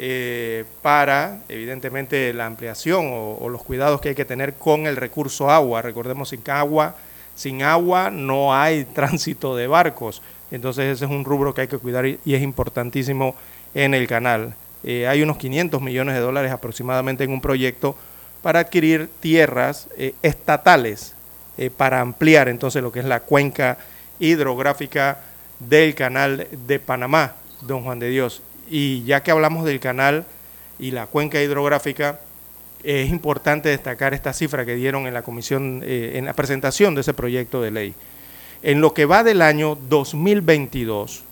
eh, 0.00 0.64
para, 0.82 1.40
evidentemente, 1.48 2.32
la 2.32 2.46
ampliación 2.46 3.08
o, 3.10 3.48
los 3.48 3.62
cuidados 3.62 4.00
que 4.00 4.10
hay 4.10 4.14
que 4.14 4.24
tener 4.24 4.54
con 4.54 4.86
el 4.86 4.96
recurso 4.96 5.50
agua. 5.50 5.82
Recordemos, 5.82 6.28
sin 6.28 6.42
agua, 6.50 6.96
sin 7.34 7.62
agua 7.62 8.10
no 8.10 8.54
hay 8.54 8.84
tránsito 8.94 9.56
de 9.56 9.66
barcos. 9.66 10.20
Entonces 10.50 10.96
ese 10.96 11.04
es 11.04 11.10
un 11.10 11.24
rubro 11.24 11.54
que 11.54 11.62
hay 11.62 11.68
que 11.68 11.78
cuidar 11.78 12.06
y, 12.06 12.18
es 12.24 12.42
importantísimo 12.42 13.34
en 13.74 13.94
el 13.94 14.06
canal. 14.06 14.54
Eh, 14.84 15.06
hay 15.06 15.22
unos 15.22 15.36
500 15.36 15.82
millones 15.82 16.14
de 16.14 16.20
dólares 16.20 16.52
aproximadamente 16.52 17.24
en 17.24 17.32
un 17.32 17.40
proyecto 17.40 17.96
para 18.42 18.60
adquirir 18.60 19.10
tierras 19.20 19.88
eh, 19.96 20.14
estatales 20.22 21.14
para 21.76 22.00
ampliar 22.00 22.48
entonces 22.48 22.80
lo 22.84 22.92
que 22.92 23.00
es 23.00 23.04
la 23.04 23.18
cuenca 23.18 23.78
hidrográfica 24.20 25.18
del 25.58 25.94
canal 25.94 26.46
de 26.66 26.78
Panamá, 26.78 27.34
don 27.62 27.82
Juan 27.82 27.98
de 27.98 28.10
Dios. 28.10 28.42
Y 28.70 29.04
ya 29.04 29.22
que 29.22 29.30
hablamos 29.30 29.64
del 29.64 29.80
canal 29.80 30.24
y 30.78 30.90
la 30.90 31.06
cuenca 31.06 31.42
hidrográfica, 31.42 32.20
es 32.84 33.10
importante 33.10 33.68
destacar 33.70 34.14
esta 34.14 34.32
cifra 34.32 34.64
que 34.64 34.76
dieron 34.76 35.06
en 35.06 35.14
la 35.14 35.22
comisión, 35.22 35.82
eh, 35.84 36.12
en 36.14 36.26
la 36.26 36.32
presentación 36.34 36.94
de 36.94 37.00
ese 37.00 37.14
proyecto 37.14 37.60
de 37.60 37.70
ley. 37.70 37.94
En 38.62 38.80
lo 38.80 38.94
que 38.94 39.06
va 39.06 39.22
del 39.22 39.42
año 39.42 39.78
2022, 39.88 41.22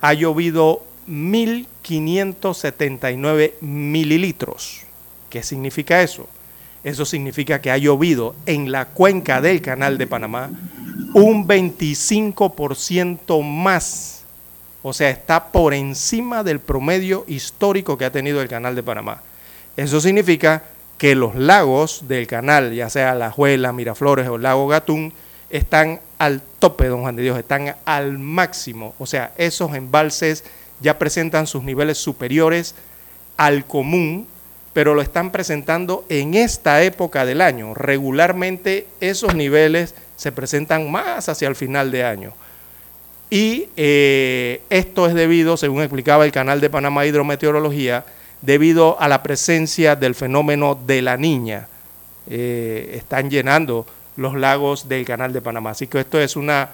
ha 0.00 0.14
llovido 0.14 0.84
1.579 1.08 3.54
mililitros. 3.60 4.82
¿Qué 5.30 5.42
significa 5.42 6.00
eso? 6.02 6.28
Eso 6.84 7.04
significa 7.04 7.60
que 7.60 7.72
ha 7.72 7.78
llovido 7.78 8.36
en 8.46 8.70
la 8.70 8.84
cuenca 8.86 9.40
del 9.40 9.60
canal 9.60 9.98
de 9.98 10.06
Panamá 10.06 10.50
un 11.14 11.48
25% 11.48 13.42
más. 13.42 14.22
O 14.82 14.92
sea, 14.92 15.10
está 15.10 15.50
por 15.50 15.74
encima 15.74 16.44
del 16.44 16.60
promedio 16.60 17.24
histórico 17.26 17.98
que 17.98 18.04
ha 18.04 18.12
tenido 18.12 18.40
el 18.40 18.46
canal 18.48 18.76
de 18.76 18.82
Panamá. 18.82 19.22
Eso 19.76 20.00
significa 20.00 20.62
que 20.98 21.14
los 21.14 21.34
lagos 21.34 22.08
del 22.08 22.26
canal, 22.26 22.72
ya 22.72 22.90
sea 22.90 23.14
La 23.14 23.30
Juela, 23.30 23.72
Miraflores 23.72 24.28
o 24.28 24.36
el 24.36 24.42
lago 24.42 24.68
Gatún, 24.68 25.12
están 25.50 26.00
al 26.18 26.42
tope, 26.58 26.86
don 26.88 27.02
Juan 27.02 27.16
de 27.16 27.22
Dios, 27.22 27.38
están 27.38 27.74
al 27.84 28.18
máximo. 28.18 28.94
O 28.98 29.06
sea, 29.06 29.32
esos 29.36 29.74
embalses 29.74 30.44
ya 30.80 30.98
presentan 30.98 31.46
sus 31.46 31.62
niveles 31.62 31.98
superiores 31.98 32.74
al 33.36 33.64
común, 33.66 34.26
pero 34.72 34.94
lo 34.94 35.02
están 35.02 35.32
presentando 35.32 36.04
en 36.08 36.34
esta 36.34 36.82
época 36.82 37.24
del 37.24 37.40
año. 37.40 37.74
Regularmente 37.74 38.86
esos 39.00 39.34
niveles 39.34 39.94
se 40.16 40.32
presentan 40.32 40.90
más 40.90 41.28
hacia 41.28 41.48
el 41.48 41.56
final 41.56 41.90
de 41.90 42.04
año. 42.04 42.34
Y 43.30 43.68
eh, 43.76 44.62
esto 44.70 45.06
es 45.06 45.14
debido, 45.14 45.56
según 45.56 45.82
explicaba 45.82 46.24
el 46.24 46.32
canal 46.32 46.60
de 46.60 46.70
Panamá 46.70 47.06
Hidrometeorología, 47.06 48.04
debido 48.40 49.00
a 49.00 49.08
la 49.08 49.22
presencia 49.22 49.96
del 49.96 50.14
fenómeno 50.14 50.78
de 50.86 51.02
la 51.02 51.16
niña. 51.16 51.68
Eh, 52.30 52.92
están 52.94 53.30
llenando 53.30 53.86
los 54.18 54.34
lagos 54.34 54.88
del 54.88 55.04
canal 55.04 55.32
de 55.32 55.40
Panamá. 55.40 55.70
Así 55.70 55.86
que 55.86 56.00
esto 56.00 56.20
es 56.20 56.36
una, 56.36 56.70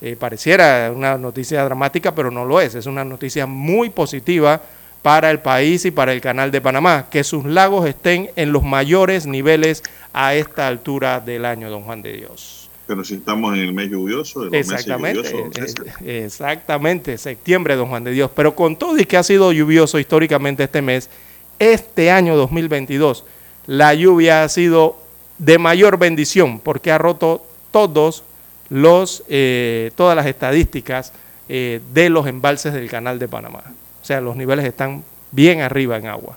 eh, 0.00 0.16
pareciera 0.18 0.90
una 0.90 1.18
noticia 1.18 1.62
dramática, 1.62 2.14
pero 2.14 2.30
no 2.30 2.44
lo 2.44 2.60
es. 2.60 2.74
Es 2.74 2.86
una 2.86 3.04
noticia 3.04 3.46
muy 3.46 3.90
positiva 3.90 4.60
para 5.02 5.30
el 5.30 5.40
país 5.40 5.84
y 5.84 5.90
para 5.90 6.12
el 6.12 6.20
canal 6.20 6.50
de 6.50 6.60
Panamá, 6.60 7.06
que 7.10 7.22
sus 7.24 7.44
lagos 7.44 7.86
estén 7.86 8.30
en 8.36 8.52
los 8.52 8.64
mayores 8.64 9.26
niveles 9.26 9.82
a 10.12 10.34
esta 10.34 10.66
altura 10.66 11.20
del 11.20 11.44
año, 11.44 11.70
don 11.70 11.82
Juan 11.82 12.02
de 12.02 12.14
Dios. 12.14 12.70
Pero 12.86 13.04
si 13.04 13.16
estamos 13.16 13.54
en 13.54 13.60
el 13.60 13.74
mes 13.74 13.90
lluvioso, 13.90 14.40
de 14.40 14.46
los 14.46 14.54
exactamente, 14.54 15.20
meses 15.20 15.74
lluviosos, 15.74 16.06
exactamente, 16.06 17.18
septiembre, 17.18 17.76
don 17.76 17.88
Juan 17.88 18.02
de 18.02 18.12
Dios. 18.12 18.30
Pero 18.34 18.54
con 18.56 18.76
todo 18.76 18.98
y 18.98 19.04
que 19.04 19.18
ha 19.18 19.22
sido 19.22 19.52
lluvioso 19.52 19.98
históricamente 19.98 20.64
este 20.64 20.80
mes, 20.80 21.10
este 21.58 22.10
año 22.10 22.34
2022, 22.34 23.26
la 23.66 23.92
lluvia 23.92 24.42
ha 24.42 24.48
sido 24.48 25.07
de 25.38 25.58
mayor 25.58 25.98
bendición 25.98 26.60
porque 26.60 26.90
ha 26.90 26.98
roto 26.98 27.44
todos 27.70 28.24
los, 28.70 29.24
eh, 29.28 29.90
todas 29.96 30.16
las 30.16 30.26
estadísticas 30.26 31.12
eh, 31.48 31.80
de 31.92 32.10
los 32.10 32.26
embalses 32.26 32.72
del 32.72 32.90
canal 32.90 33.18
de 33.18 33.28
Panamá. 33.28 33.62
O 34.02 34.04
sea, 34.04 34.20
los 34.20 34.36
niveles 34.36 34.64
están 34.64 35.04
bien 35.30 35.60
arriba 35.60 35.96
en 35.96 36.06
agua. 36.06 36.36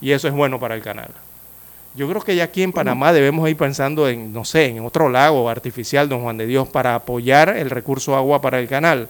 Y 0.00 0.12
eso 0.12 0.28
es 0.28 0.34
bueno 0.34 0.58
para 0.58 0.74
el 0.74 0.82
canal. 0.82 1.10
Yo 1.94 2.08
creo 2.08 2.22
que 2.22 2.34
ya 2.34 2.44
aquí 2.44 2.62
en 2.62 2.72
Panamá 2.72 3.12
debemos 3.12 3.48
ir 3.50 3.56
pensando 3.56 4.08
en, 4.08 4.32
no 4.32 4.44
sé, 4.44 4.66
en 4.66 4.84
otro 4.84 5.10
lago 5.10 5.48
artificial, 5.50 6.08
don 6.08 6.22
Juan 6.22 6.38
de 6.38 6.46
Dios, 6.46 6.66
para 6.68 6.94
apoyar 6.94 7.56
el 7.56 7.68
recurso 7.68 8.16
agua 8.16 8.40
para 8.40 8.58
el 8.58 8.68
canal. 8.68 9.08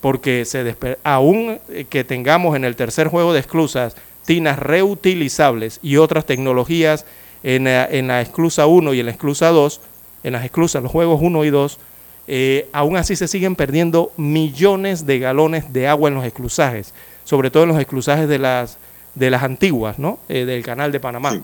Porque 0.00 0.44
se 0.44 0.76
aún 1.04 1.60
eh, 1.68 1.86
que 1.88 2.04
tengamos 2.04 2.56
en 2.56 2.64
el 2.64 2.74
tercer 2.74 3.08
juego 3.08 3.32
de 3.32 3.40
esclusas 3.40 3.96
tinas 4.24 4.58
reutilizables 4.58 5.78
y 5.82 5.98
otras 5.98 6.26
tecnologías 6.26 7.06
en 7.46 7.62
la, 7.62 7.86
en 7.86 8.08
la 8.08 8.20
esclusa 8.20 8.66
1 8.66 8.92
y 8.92 8.98
en 8.98 9.06
la 9.06 9.12
esclusa 9.12 9.50
2, 9.50 9.80
en 10.24 10.32
las 10.32 10.44
esclusas, 10.44 10.82
los 10.82 10.90
juegos 10.90 11.20
1 11.22 11.44
y 11.44 11.50
2, 11.50 11.78
eh, 12.26 12.68
aún 12.72 12.96
así 12.96 13.14
se 13.14 13.28
siguen 13.28 13.54
perdiendo 13.54 14.12
millones 14.16 15.06
de 15.06 15.20
galones 15.20 15.72
de 15.72 15.86
agua 15.86 16.08
en 16.08 16.16
los 16.16 16.24
esclusajes, 16.24 16.92
sobre 17.22 17.52
todo 17.52 17.62
en 17.62 17.68
los 17.68 17.78
esclusajes 17.78 18.28
de 18.28 18.40
las, 18.40 18.78
de 19.14 19.30
las 19.30 19.44
antiguas, 19.44 19.96
¿no? 20.00 20.18
Eh, 20.28 20.44
del 20.44 20.64
canal 20.64 20.90
de 20.90 20.98
Panamá. 20.98 21.40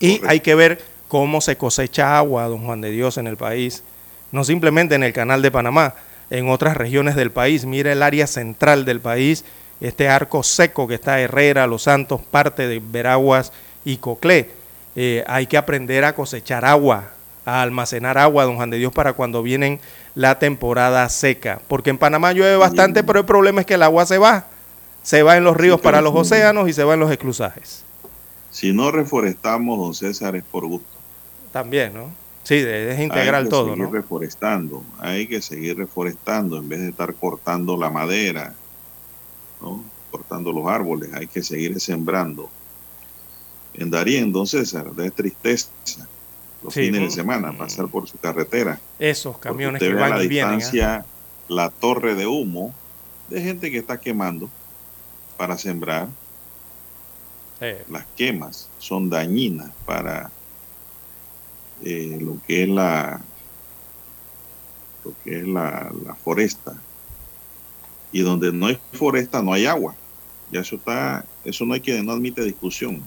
Y 0.00 0.20
hay 0.26 0.40
que 0.40 0.56
ver 0.56 0.82
cómo 1.06 1.40
se 1.40 1.56
cosecha 1.56 2.18
agua, 2.18 2.48
don 2.48 2.64
Juan 2.64 2.80
de 2.80 2.90
Dios, 2.90 3.18
en 3.18 3.28
el 3.28 3.36
país, 3.36 3.84
no 4.32 4.42
simplemente 4.42 4.96
en 4.96 5.04
el 5.04 5.12
canal 5.12 5.42
de 5.42 5.52
Panamá, 5.52 5.94
en 6.28 6.48
otras 6.48 6.76
regiones 6.76 7.14
del 7.14 7.30
país. 7.30 7.66
Mira 7.66 7.92
el 7.92 8.02
área 8.02 8.26
central 8.26 8.84
del 8.84 8.98
país, 8.98 9.44
este 9.80 10.08
arco 10.08 10.42
seco 10.42 10.88
que 10.88 10.94
está 10.94 11.20
Herrera, 11.20 11.68
Los 11.68 11.84
Santos, 11.84 12.20
parte 12.32 12.66
de 12.66 12.82
Veraguas 12.84 13.52
y 13.84 13.98
Coclé. 13.98 14.57
Eh, 15.00 15.22
hay 15.28 15.46
que 15.46 15.56
aprender 15.56 16.04
a 16.04 16.12
cosechar 16.12 16.64
agua, 16.64 17.10
a 17.44 17.62
almacenar 17.62 18.18
agua, 18.18 18.42
don 18.42 18.56
Juan 18.56 18.68
de 18.68 18.78
Dios, 18.78 18.92
para 18.92 19.12
cuando 19.12 19.44
vienen 19.44 19.78
la 20.16 20.40
temporada 20.40 21.08
seca. 21.08 21.60
Porque 21.68 21.90
en 21.90 21.98
Panamá 21.98 22.32
llueve 22.32 22.56
bastante, 22.56 23.04
pero 23.04 23.20
el 23.20 23.24
problema 23.24 23.60
es 23.60 23.66
que 23.68 23.74
el 23.74 23.84
agua 23.84 24.06
se 24.06 24.18
va. 24.18 24.46
Se 25.04 25.22
va 25.22 25.36
en 25.36 25.44
los 25.44 25.56
ríos 25.56 25.80
para 25.80 26.00
los 26.00 26.16
océanos 26.16 26.68
y 26.68 26.72
se 26.72 26.82
va 26.82 26.94
en 26.94 27.00
los 27.00 27.12
esclusajes. 27.12 27.84
Si 28.50 28.72
no 28.72 28.90
reforestamos, 28.90 29.78
don 29.78 29.94
César, 29.94 30.34
es 30.34 30.42
por 30.42 30.66
gusto. 30.66 30.98
También, 31.52 31.94
¿no? 31.94 32.10
Sí, 32.42 32.56
es 32.56 32.98
integral 32.98 33.42
hay 33.42 33.44
que 33.44 33.50
todo, 33.50 33.68
seguir 33.68 33.84
¿no? 33.84 33.92
reforestando, 33.92 34.82
hay 34.98 35.28
que 35.28 35.40
seguir 35.40 35.76
reforestando 35.76 36.56
en 36.56 36.68
vez 36.68 36.80
de 36.80 36.88
estar 36.88 37.14
cortando 37.14 37.76
la 37.76 37.88
madera, 37.88 38.52
¿no? 39.60 39.84
cortando 40.10 40.52
los 40.52 40.66
árboles, 40.66 41.10
hay 41.14 41.28
que 41.28 41.44
seguir 41.44 41.78
sembrando. 41.78 42.50
En 43.78 43.90
Darien, 43.90 44.32
don 44.32 44.46
César, 44.46 44.90
de 44.92 45.10
tristeza 45.10 45.70
los 46.62 46.74
Sí, 46.74 46.80
fines 46.80 47.00
de 47.02 47.10
semana, 47.10 47.56
pasar 47.56 47.86
por 47.88 48.08
su 48.08 48.18
carretera. 48.18 48.80
Esos 48.98 49.38
camiones 49.38 49.80
que 49.80 49.88
ve 49.88 49.98
a 49.98 50.08
van 50.08 50.18
la 50.18 50.24
y 50.24 50.28
vienen. 50.28 50.52
¿ah? 50.52 50.56
distancia 50.56 51.06
la 51.48 51.70
torre 51.70 52.14
de 52.14 52.26
humo 52.26 52.74
de 53.28 53.40
gente 53.40 53.70
que 53.70 53.78
está 53.78 54.00
quemando 54.00 54.50
para 55.36 55.56
sembrar. 55.56 56.08
Eh, 57.60 57.84
Las 57.88 58.04
quemas 58.16 58.68
son 58.78 59.08
dañinas 59.08 59.70
para 59.86 60.30
eh, 61.84 62.18
lo 62.20 62.38
que 62.46 62.64
es 62.64 62.68
la 62.68 63.20
lo 65.04 65.14
que 65.24 65.38
es 65.38 65.46
la, 65.46 65.92
la 66.04 66.14
foresta. 66.16 66.74
Y 68.10 68.20
donde 68.22 68.52
no 68.52 68.66
hay 68.66 68.78
foresta 68.92 69.42
no 69.42 69.52
hay 69.52 69.66
agua. 69.66 69.94
Ya 70.50 70.60
eso 70.60 70.76
está, 70.76 71.24
eso 71.44 71.64
no 71.64 71.74
hay 71.74 71.80
que 71.80 72.02
no 72.02 72.12
admite 72.12 72.42
discusión. 72.42 73.02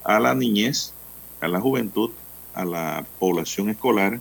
a 0.02 0.18
la 0.18 0.34
niñez, 0.34 0.92
a 1.40 1.46
la 1.46 1.60
juventud, 1.60 2.10
a 2.54 2.64
la 2.64 3.06
población 3.20 3.70
escolar 3.70 4.20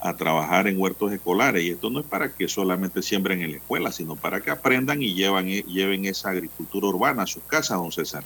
a 0.00 0.16
trabajar 0.16 0.68
en 0.68 0.80
huertos 0.80 1.12
escolares. 1.12 1.62
Y 1.64 1.70
esto 1.70 1.90
no 1.90 2.00
es 2.00 2.06
para 2.06 2.34
que 2.34 2.48
solamente 2.48 3.02
siembren 3.02 3.42
en 3.42 3.52
la 3.52 3.56
escuela, 3.58 3.92
sino 3.92 4.16
para 4.16 4.40
que 4.40 4.50
aprendan 4.50 5.02
y 5.02 5.14
llevan, 5.14 5.46
lleven 5.46 6.04
esa 6.04 6.30
agricultura 6.30 6.88
urbana 6.88 7.22
a 7.22 7.26
sus 7.26 7.42
casas, 7.44 7.78
don 7.78 7.92
César. 7.92 8.24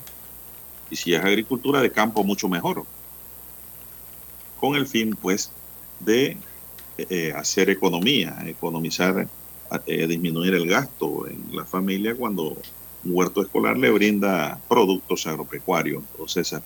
Y 0.90 0.96
si 0.96 1.14
es 1.14 1.20
agricultura 1.20 1.80
de 1.80 1.92
campo, 1.92 2.24
mucho 2.24 2.48
mejor. 2.48 2.84
Con 4.58 4.74
el 4.76 4.86
fin, 4.86 5.16
pues, 5.20 5.52
de 6.00 6.36
eh, 6.98 7.32
hacer 7.34 7.70
economía, 7.70 8.36
economizar, 8.46 9.28
eh, 9.86 10.06
disminuir 10.06 10.54
el 10.54 10.68
gasto 10.68 11.28
en 11.28 11.56
la 11.56 11.64
familia 11.64 12.14
cuando 12.16 12.56
un 13.04 13.14
huerto 13.14 13.40
escolar 13.40 13.78
le 13.78 13.90
brinda 13.90 14.60
productos 14.68 15.26
agropecuarios, 15.26 16.02
don 16.18 16.28
César. 16.28 16.62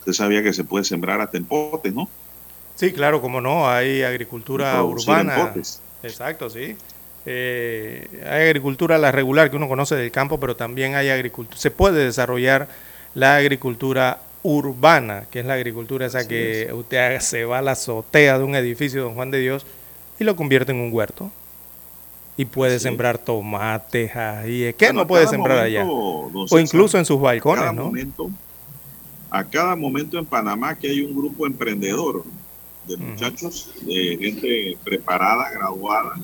Usted 0.00 0.12
sabía 0.12 0.42
que 0.42 0.52
se 0.52 0.64
puede 0.64 0.84
sembrar 0.84 1.20
hasta 1.20 1.38
en 1.38 1.46
potes, 1.46 1.94
¿no? 1.94 2.08
Sí, 2.74 2.92
claro, 2.92 3.20
como 3.20 3.40
no, 3.40 3.68
hay 3.70 4.02
agricultura 4.02 4.82
urbana. 4.82 5.54
Exacto, 6.02 6.50
sí. 6.50 6.76
Eh, 7.26 8.06
hay 8.28 8.42
agricultura 8.46 8.98
la 8.98 9.10
regular 9.12 9.50
que 9.50 9.56
uno 9.56 9.68
conoce 9.68 9.94
del 9.96 10.10
campo, 10.10 10.38
pero 10.38 10.56
también 10.56 10.94
hay 10.94 11.08
agricultura. 11.08 11.56
Se 11.58 11.70
puede 11.70 12.04
desarrollar 12.04 12.68
la 13.14 13.36
agricultura 13.36 14.18
urbana, 14.42 15.24
que 15.30 15.40
es 15.40 15.46
la 15.46 15.54
agricultura 15.54 16.04
esa 16.06 16.28
que 16.28 16.70
usted 16.74 17.20
se 17.20 17.44
va 17.46 17.58
a 17.58 17.62
la 17.62 17.72
azotea 17.72 18.38
de 18.38 18.44
un 18.44 18.54
edificio 18.54 19.02
Don 19.02 19.14
Juan 19.14 19.30
de 19.30 19.38
Dios 19.38 19.64
y 20.18 20.24
lo 20.24 20.36
convierte 20.36 20.72
en 20.72 20.78
un 20.80 20.92
huerto. 20.92 21.30
Y 22.36 22.46
puede 22.46 22.80
sembrar 22.80 23.18
tomates, 23.18 24.14
ajíes, 24.16 24.74
¿qué 24.74 24.86
Bueno, 24.86 25.02
no 25.02 25.06
puede 25.06 25.28
sembrar 25.28 25.58
momento, 25.58 25.80
allá? 25.80 26.48
O 26.50 26.58
incluso 26.58 26.98
en 26.98 27.04
sus 27.04 27.20
balcones, 27.20 27.72
¿no? 27.72 27.84
momento- 27.86 28.30
a 29.30 29.44
cada 29.44 29.74
momento 29.76 30.18
en 30.18 30.26
Panamá 30.26 30.76
que 30.76 30.88
hay 30.88 31.00
un 31.00 31.14
grupo 31.16 31.46
emprendedor 31.46 32.24
de 32.86 32.96
muchachos, 32.96 33.72
de 33.82 34.16
gente 34.20 34.78
preparada, 34.84 35.50
graduada, 35.50 36.16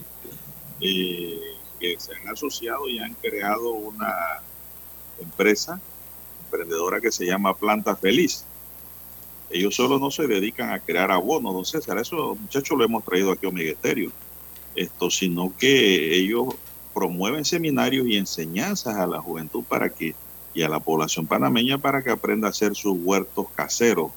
eh, 0.80 1.38
que 1.78 1.98
se 1.98 2.14
han 2.14 2.28
asociado 2.28 2.88
y 2.88 2.98
han 2.98 3.14
creado 3.14 3.72
una 3.72 4.42
empresa 5.20 5.80
emprendedora 6.44 7.00
que 7.00 7.12
se 7.12 7.26
llama 7.26 7.56
Planta 7.56 7.96
Feliz. 7.96 8.44
Ellos 9.50 9.74
solo 9.74 9.98
no 9.98 10.10
se 10.10 10.26
dedican 10.26 10.70
a 10.70 10.80
crear 10.80 11.10
abonos, 11.10 11.54
don 11.54 11.64
César, 11.64 11.98
eso 11.98 12.36
muchachos 12.36 12.76
lo 12.76 12.84
hemos 12.84 13.04
traído 13.04 13.32
aquí 13.32 13.46
a 13.46 13.48
Omega. 13.48 13.74
Esto, 14.74 15.10
sino 15.10 15.52
que 15.58 16.14
ellos 16.16 16.54
promueven 16.94 17.44
seminarios 17.44 18.06
y 18.06 18.16
enseñanzas 18.16 18.96
a 18.96 19.06
la 19.06 19.20
juventud 19.20 19.64
para 19.64 19.90
que 19.90 20.14
y 20.52 20.62
a 20.62 20.68
la 20.68 20.80
población 20.80 21.26
panameña 21.26 21.78
para 21.78 22.02
que 22.02 22.10
aprenda 22.10 22.48
a 22.48 22.50
hacer 22.50 22.74
sus 22.74 22.96
huertos 22.98 23.46
caseros. 23.54 24.10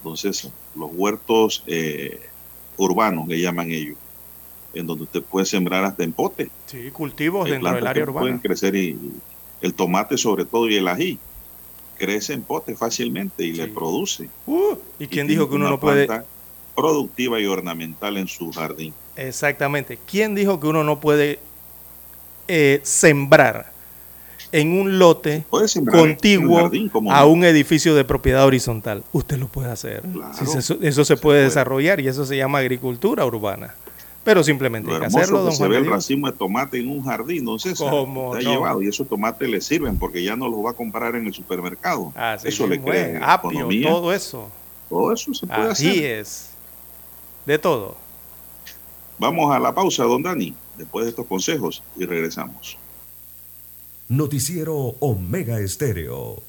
Entonces, 0.00 0.48
los 0.74 0.90
huertos 0.92 1.62
eh, 1.66 2.20
urbanos 2.76 3.28
le 3.28 3.40
llaman 3.40 3.70
ellos, 3.70 3.96
en 4.72 4.86
donde 4.86 5.04
usted 5.04 5.22
puede 5.22 5.44
sembrar 5.44 5.84
hasta 5.84 6.02
en 6.02 6.12
pote. 6.12 6.50
Sí, 6.66 6.90
cultivos 6.90 7.44
Hay 7.44 7.52
dentro 7.52 7.74
del 7.74 7.86
área 7.86 8.02
que 8.02 8.08
urbana. 8.08 8.20
Pueden 8.20 8.38
crecer 8.38 8.74
y 8.74 8.98
el 9.60 9.74
tomate 9.74 10.16
sobre 10.16 10.44
todo 10.46 10.68
y 10.68 10.76
el 10.76 10.88
ají 10.88 11.18
crece 11.98 12.32
en 12.32 12.42
pote 12.42 12.74
fácilmente 12.74 13.44
y 13.44 13.52
le 13.52 13.68
produce. 13.68 14.30
Uh, 14.46 14.74
¿Y 14.98 15.06
quién 15.06 15.26
dijo 15.26 15.48
que 15.50 15.56
uno 15.56 15.68
no 15.68 15.78
puede? 15.78 16.06
planta 16.06 16.26
productiva 16.74 17.38
y 17.38 17.46
ornamental 17.46 18.16
en 18.16 18.26
su 18.26 18.50
jardín. 18.52 18.94
Exactamente. 19.16 19.98
¿Quién 20.06 20.34
dijo 20.34 20.60
que 20.60 20.66
uno 20.66 20.82
no 20.82 20.98
puede 20.98 21.38
eh, 22.48 22.80
sembrar 22.84 23.72
en 24.52 24.78
un 24.78 24.98
lote 24.98 25.44
contiguo 25.90 26.60
jardín, 26.62 26.88
¿cómo 26.88 27.12
a 27.12 27.24
un 27.26 27.44
edificio 27.44 27.94
de 27.94 28.04
propiedad 28.04 28.44
horizontal? 28.44 29.04
Usted 29.12 29.38
lo 29.38 29.48
puede 29.48 29.70
hacer. 29.70 30.02
Eso, 30.42 30.76
eso 30.80 31.04
se 31.04 31.16
puede 31.16 31.44
desarrollar 31.44 32.00
y 32.00 32.08
eso 32.08 32.24
se 32.24 32.36
llama 32.36 32.58
agricultura 32.58 33.24
urbana. 33.24 33.74
Pero 34.22 34.44
simplemente 34.44 34.88
Lo 34.88 34.96
hay 34.96 35.00
que 35.00 35.06
hacerlo, 35.06 35.38
que 35.38 35.44
don 35.44 35.52
se 35.52 35.58
Juan 35.58 35.70
ve 35.70 35.76
de 35.76 35.82
el 35.82 35.90
racimo 35.90 36.26
de 36.30 36.36
tomate 36.36 36.78
en 36.78 36.90
un 36.90 37.02
jardín, 37.02 37.38
entonces 37.38 37.78
¿Cómo 37.78 38.36
está 38.36 38.44
no? 38.50 38.54
llevado 38.54 38.82
y 38.82 38.88
esos 38.88 39.08
tomates 39.08 39.48
le 39.48 39.60
sirven 39.62 39.96
porque 39.98 40.22
ya 40.22 40.36
no 40.36 40.46
los 40.46 40.64
va 40.64 40.70
a 40.70 40.74
comprar 40.74 41.14
en 41.16 41.26
el 41.26 41.32
supermercado. 41.32 42.12
Así 42.14 42.48
eso 42.48 42.66
le 42.66 42.80
crea 42.82 43.16
es. 43.16 43.22
Apio, 43.22 43.50
economía. 43.50 43.88
todo 43.88 44.12
eso. 44.12 44.50
Todo 44.90 45.12
eso 45.12 45.32
se 45.32 45.46
puede 45.46 45.70
Así 45.70 45.88
hacer. 45.90 46.04
es. 46.20 46.50
De 47.46 47.58
todo. 47.58 47.96
Vamos 49.18 49.54
a 49.54 49.58
la 49.58 49.74
pausa, 49.74 50.04
don 50.04 50.22
Dani, 50.22 50.54
después 50.76 51.06
de 51.06 51.10
estos 51.10 51.26
consejos 51.26 51.82
y 51.96 52.04
regresamos. 52.04 52.76
Noticiero 54.10 54.96
Omega 54.98 55.60
Estéreo. 55.60 56.42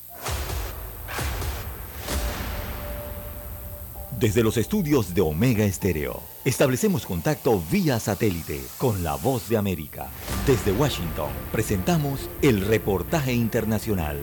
Desde 4.19 4.41
los 4.41 4.57
estudios 4.57 5.13
de 5.13 5.21
Omega 5.21 5.63
Estéreo, 5.63 6.23
establecemos 6.43 7.05
contacto 7.05 7.61
vía 7.71 7.99
satélite 7.99 8.59
con 8.79 9.03
la 9.03 9.13
voz 9.13 9.47
de 9.47 9.57
América. 9.57 10.09
Desde 10.47 10.71
Washington, 10.71 11.29
presentamos 11.51 12.31
el 12.41 12.61
reportaje 12.61 13.31
internacional. 13.31 14.17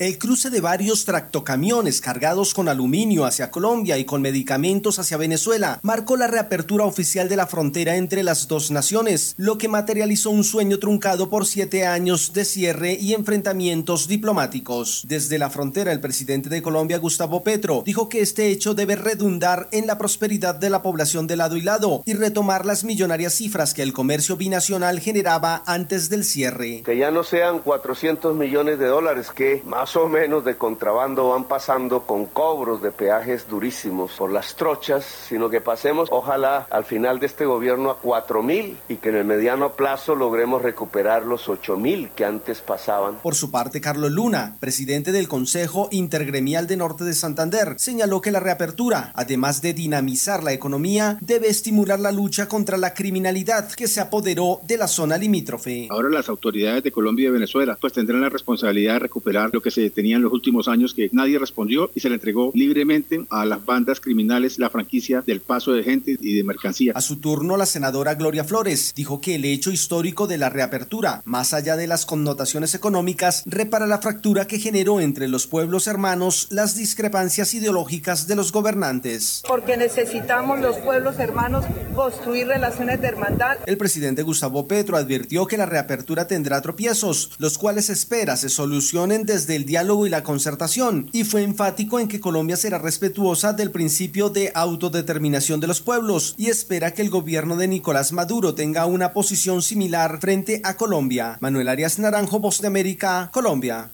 El 0.00 0.16
cruce 0.16 0.48
de 0.48 0.62
varios 0.62 1.04
tractocamiones 1.04 2.00
cargados 2.00 2.54
con 2.54 2.70
aluminio 2.70 3.26
hacia 3.26 3.50
Colombia 3.50 3.98
y 3.98 4.06
con 4.06 4.22
medicamentos 4.22 4.98
hacia 4.98 5.18
Venezuela 5.18 5.78
marcó 5.82 6.16
la 6.16 6.26
reapertura 6.26 6.86
oficial 6.86 7.28
de 7.28 7.36
la 7.36 7.46
frontera 7.46 7.96
entre 7.96 8.22
las 8.22 8.48
dos 8.48 8.70
naciones, 8.70 9.34
lo 9.36 9.58
que 9.58 9.68
materializó 9.68 10.30
un 10.30 10.42
sueño 10.42 10.78
truncado 10.78 11.28
por 11.28 11.44
siete 11.44 11.84
años 11.86 12.32
de 12.32 12.46
cierre 12.46 12.94
y 12.94 13.12
enfrentamientos 13.12 14.08
diplomáticos. 14.08 15.02
Desde 15.06 15.38
la 15.38 15.50
frontera, 15.50 15.92
el 15.92 16.00
presidente 16.00 16.48
de 16.48 16.62
Colombia, 16.62 16.96
Gustavo 16.96 17.44
Petro, 17.44 17.82
dijo 17.84 18.08
que 18.08 18.22
este 18.22 18.46
hecho 18.46 18.72
debe 18.72 18.96
redundar 18.96 19.68
en 19.70 19.86
la 19.86 19.98
prosperidad 19.98 20.54
de 20.54 20.70
la 20.70 20.80
población 20.80 21.26
de 21.26 21.36
lado 21.36 21.58
y 21.58 21.60
lado 21.60 22.02
y 22.06 22.14
retomar 22.14 22.64
las 22.64 22.84
millonarias 22.84 23.34
cifras 23.34 23.74
que 23.74 23.82
el 23.82 23.92
comercio 23.92 24.38
binacional 24.38 24.98
generaba 24.98 25.62
antes 25.66 26.08
del 26.08 26.24
cierre. 26.24 26.84
que 26.86 26.96
ya 26.96 27.10
no 27.10 27.22
sean 27.22 27.58
400 27.58 28.34
millones 28.34 28.78
de 28.78 28.86
dólares 28.86 29.28
que 29.30 29.62
más 29.66 29.89
o 29.96 30.08
menos 30.08 30.44
de 30.44 30.56
contrabando 30.56 31.30
van 31.30 31.44
pasando 31.44 32.02
con 32.02 32.26
cobros 32.26 32.82
de 32.82 32.90
peajes 32.92 33.48
durísimos 33.48 34.12
por 34.12 34.32
las 34.32 34.54
trochas, 34.54 35.04
sino 35.04 35.50
que 35.50 35.60
pasemos 35.60 36.08
ojalá 36.10 36.66
al 36.70 36.84
final 36.84 37.18
de 37.18 37.26
este 37.26 37.46
gobierno 37.46 37.90
a 37.90 37.98
4 37.98 38.42
mil 38.42 38.76
y 38.88 38.96
que 38.96 39.10
en 39.10 39.16
el 39.16 39.24
mediano 39.24 39.72
plazo 39.72 40.14
logremos 40.14 40.62
recuperar 40.62 41.24
los 41.24 41.48
8 41.48 41.76
mil 41.76 42.10
que 42.10 42.24
antes 42.24 42.60
pasaban. 42.60 43.16
Por 43.22 43.34
su 43.34 43.50
parte, 43.50 43.80
Carlos 43.80 44.10
Luna, 44.10 44.56
presidente 44.60 45.12
del 45.12 45.28
Consejo 45.28 45.88
Intergremial 45.90 46.66
de 46.66 46.76
Norte 46.76 47.04
de 47.04 47.14
Santander, 47.14 47.74
señaló 47.78 48.20
que 48.20 48.30
la 48.30 48.40
reapertura, 48.40 49.12
además 49.14 49.62
de 49.62 49.74
dinamizar 49.74 50.42
la 50.42 50.52
economía, 50.52 51.18
debe 51.20 51.48
estimular 51.48 52.00
la 52.00 52.12
lucha 52.12 52.48
contra 52.48 52.76
la 52.76 52.94
criminalidad 52.94 53.70
que 53.72 53.88
se 53.88 54.00
apoderó 54.00 54.60
de 54.64 54.76
la 54.76 54.88
zona 54.88 55.16
limítrofe. 55.18 55.88
Ahora 55.90 56.08
las 56.08 56.28
autoridades 56.28 56.82
de 56.82 56.92
Colombia 56.92 57.24
y 57.24 57.26
de 57.26 57.32
Venezuela 57.32 57.78
pues 57.80 57.92
tendrán 57.92 58.20
la 58.20 58.28
responsabilidad 58.28 58.94
de 58.94 58.98
recuperar 59.00 59.50
lo 59.52 59.60
que 59.60 59.70
se 59.70 59.79
tenía 59.88 60.16
en 60.16 60.22
los 60.22 60.32
últimos 60.34 60.68
años 60.68 60.92
que 60.92 61.08
nadie 61.12 61.38
respondió 61.38 61.90
y 61.94 62.00
se 62.00 62.10
le 62.10 62.16
entregó 62.16 62.50
libremente 62.54 63.24
a 63.30 63.46
las 63.46 63.64
bandas 63.64 64.00
criminales 64.00 64.58
la 64.58 64.68
franquicia 64.68 65.22
del 65.26 65.40
paso 65.40 65.72
de 65.72 65.82
gente 65.82 66.18
y 66.20 66.36
de 66.36 66.44
mercancía. 66.44 66.92
A 66.94 67.00
su 67.00 67.16
turno, 67.16 67.56
la 67.56 67.64
senadora 67.64 68.14
Gloria 68.16 68.44
Flores 68.44 68.92
dijo 68.94 69.20
que 69.20 69.36
el 69.36 69.44
hecho 69.46 69.70
histórico 69.70 70.26
de 70.26 70.36
la 70.36 70.50
reapertura, 70.50 71.22
más 71.24 71.54
allá 71.54 71.76
de 71.76 71.86
las 71.86 72.04
connotaciones 72.04 72.74
económicas, 72.74 73.44
repara 73.46 73.86
la 73.86 73.98
fractura 73.98 74.46
que 74.46 74.58
generó 74.58 75.00
entre 75.00 75.28
los 75.28 75.46
pueblos 75.46 75.86
hermanos 75.86 76.48
las 76.50 76.76
discrepancias 76.76 77.54
ideológicas 77.54 78.26
de 78.26 78.36
los 78.36 78.52
gobernantes. 78.52 79.42
porque 79.46 79.76
necesitamos 79.76 80.60
los 80.60 80.76
pueblos 80.78 81.18
hermanos 81.18 81.64
construir 81.94 82.48
relaciones 82.48 83.00
de 83.00 83.08
hermandad. 83.08 83.58
El 83.66 83.76
presidente 83.76 84.22
Gustavo 84.22 84.66
Petro 84.66 84.96
advirtió 84.96 85.46
que 85.46 85.56
la 85.56 85.66
reapertura 85.66 86.26
tendrá 86.26 86.60
tropiezos, 86.60 87.30
los 87.38 87.58
cuales 87.58 87.90
espera 87.90 88.36
se 88.36 88.48
solucionen 88.48 89.24
desde 89.24 89.56
el 89.56 89.64
diálogo 89.70 90.04
y 90.04 90.10
la 90.10 90.24
concertación, 90.24 91.08
y 91.12 91.22
fue 91.22 91.44
enfático 91.44 92.00
en 92.00 92.08
que 92.08 92.18
Colombia 92.18 92.56
será 92.56 92.78
respetuosa 92.78 93.52
del 93.52 93.70
principio 93.70 94.28
de 94.28 94.50
autodeterminación 94.52 95.60
de 95.60 95.68
los 95.68 95.80
pueblos 95.80 96.34
y 96.36 96.48
espera 96.48 96.92
que 96.92 97.02
el 97.02 97.08
gobierno 97.08 97.56
de 97.56 97.68
Nicolás 97.68 98.10
Maduro 98.10 98.56
tenga 98.56 98.86
una 98.86 99.12
posición 99.12 99.62
similar 99.62 100.18
frente 100.20 100.60
a 100.64 100.76
Colombia. 100.76 101.38
Manuel 101.40 101.68
Arias 101.68 102.00
Naranjo, 102.00 102.40
Voz 102.40 102.60
de 102.60 102.66
América, 102.66 103.30
Colombia. 103.32 103.90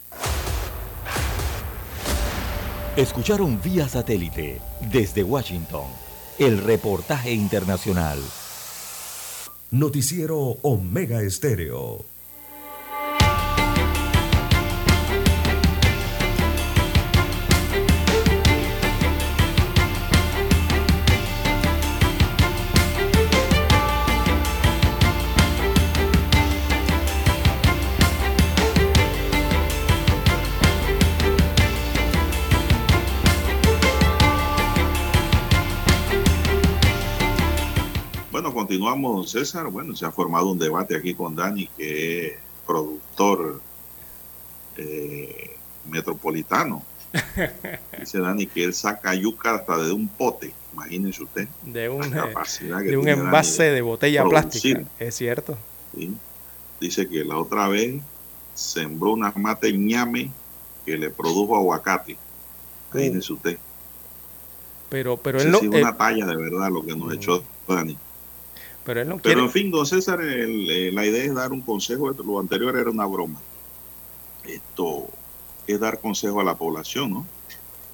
Escucharon 2.96 3.60
vía 3.62 3.86
satélite 3.86 4.62
desde 4.90 5.22
Washington 5.22 5.84
el 6.38 6.56
reportaje 6.56 7.32
internacional. 7.32 8.18
Noticiero 9.70 10.56
Omega 10.62 11.20
Estéreo. 11.20 12.15
Continuamos, 38.76 39.16
don 39.16 39.26
César. 39.26 39.68
Bueno, 39.68 39.96
se 39.96 40.04
ha 40.04 40.10
formado 40.10 40.50
un 40.50 40.58
debate 40.58 40.94
aquí 40.94 41.14
con 41.14 41.34
Dani, 41.34 41.66
que 41.78 42.26
es 42.26 42.32
productor 42.66 43.60
eh, 44.76 45.56
metropolitano. 45.88 46.82
Dice 47.98 48.18
Dani 48.18 48.46
que 48.46 48.64
él 48.64 48.74
saca 48.74 49.14
yuca 49.14 49.54
hasta 49.54 49.78
de 49.78 49.92
un 49.92 50.06
pote, 50.08 50.52
imagínense 50.74 51.22
usted. 51.22 51.48
De 51.64 51.88
un, 51.88 52.04
eh, 52.04 52.10
capacidad 52.10 52.82
que 52.82 52.90
de 52.90 52.96
un 52.98 53.06
Dani 53.06 53.20
envase 53.20 53.62
de 53.64 53.80
botella 53.80 54.22
producir. 54.24 54.76
plástica. 54.76 55.04
Es 55.04 55.14
cierto. 55.14 55.56
¿sí? 55.96 56.14
Dice 56.78 57.08
que 57.08 57.24
la 57.24 57.38
otra 57.38 57.68
vez 57.68 58.02
sembró 58.52 59.12
una 59.12 59.32
mata 59.36 59.68
ñame 59.70 60.30
que 60.84 60.98
le 60.98 61.08
produjo 61.08 61.56
aguacate. 61.56 62.18
Imagínense 62.92 63.32
usted. 63.32 63.58
Pero, 64.90 65.16
pero 65.16 65.40
él 65.40 65.50
no, 65.50 65.60
sí, 65.60 65.66
eh, 65.66 65.80
una 65.80 65.96
talla 65.96 66.26
de 66.26 66.36
verdad 66.36 66.70
lo 66.70 66.84
que 66.84 66.94
nos 66.94 67.14
echó 67.14 67.42
Dani. 67.66 67.96
Pero 68.86 69.00
él 69.02 69.08
no 69.08 69.20
Pero 69.22 69.42
quiere. 69.42 69.42
en 69.44 69.50
fin, 69.50 69.70
don 69.70 69.86
César, 69.86 70.20
el- 70.22 70.70
eh, 70.70 70.92
la 70.92 71.06
idea 71.06 71.24
es 71.24 71.34
dar 71.34 71.52
un 71.52 71.64
consejo. 71.64 72.10
Lo 72.12 72.40
anterior 72.40 72.76
era 72.78 72.90
una 72.90 73.06
broma. 73.06 73.46
Esto 74.42 75.20
es 75.66 75.80
dar 75.80 76.00
consejo 76.00 76.40
a 76.40 76.44
la 76.44 76.58
población, 76.58 77.10
¿no? 77.12 77.32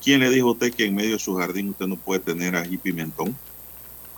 ¿Quién 0.00 0.20
le 0.20 0.30
dijo 0.30 0.48
a 0.50 0.52
usted 0.52 0.74
que 0.74 0.86
en 0.86 0.94
medio 0.96 1.14
de 1.14 1.18
su 1.20 1.34
jardín 1.36 1.70
usted 1.70 1.86
no 1.86 2.00
puede 2.02 2.20
tener 2.20 2.56
ají 2.56 2.78
pimentón? 2.78 3.40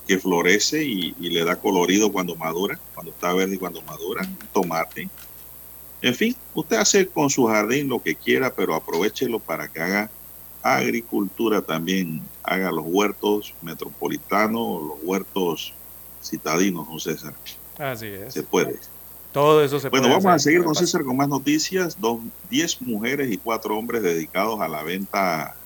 Que 0.06 0.18
florece 0.20 0.84
y, 0.86 1.14
y 1.18 1.30
le 1.30 1.44
da 1.44 1.60
colorido 1.60 2.12
cuando 2.12 2.36
madura, 2.36 2.82
cuando 2.94 3.12
está 3.12 3.34
verde 3.34 3.56
y 3.56 3.58
cuando 3.58 3.82
madura, 3.82 4.30
tomate. 4.52 5.12
En 6.00 6.14
fin, 6.14 6.42
usted 6.52 6.76
hace 6.76 7.10
con 7.12 7.30
su 7.30 7.46
jardín 7.46 7.88
lo 7.88 8.02
que 8.02 8.18
quiera, 8.18 8.54
pero 8.54 8.74
aprovechelo 8.74 9.44
para 9.44 9.70
que 9.70 9.80
haga 9.80 10.14
agricultura 10.62 11.64
también, 11.64 12.32
haga 12.42 12.72
los 12.72 12.84
huertos 12.86 13.56
metropolitanos, 13.60 14.82
los 14.82 14.98
huertos 15.02 15.78
citadinos, 16.24 16.86
don 16.86 17.00
César. 17.00 17.34
Así 17.78 18.06
es. 18.06 18.34
Se 18.34 18.42
puede. 18.42 18.78
Todo 19.32 19.64
eso 19.64 19.80
se 19.80 19.88
Bueno, 19.88 20.06
puede 20.06 20.16
vamos 20.16 20.32
a 20.32 20.38
seguir, 20.38 20.62
don 20.62 20.74
César, 20.74 21.02
con 21.04 21.16
más 21.16 21.28
noticias. 21.28 22.00
Dos, 22.00 22.20
diez 22.50 22.80
mujeres 22.80 23.32
y 23.32 23.36
cuatro 23.36 23.76
hombres 23.76 24.02
dedicados 24.02 24.60
a 24.60 24.68
la 24.68 24.82
venta, 24.82 25.56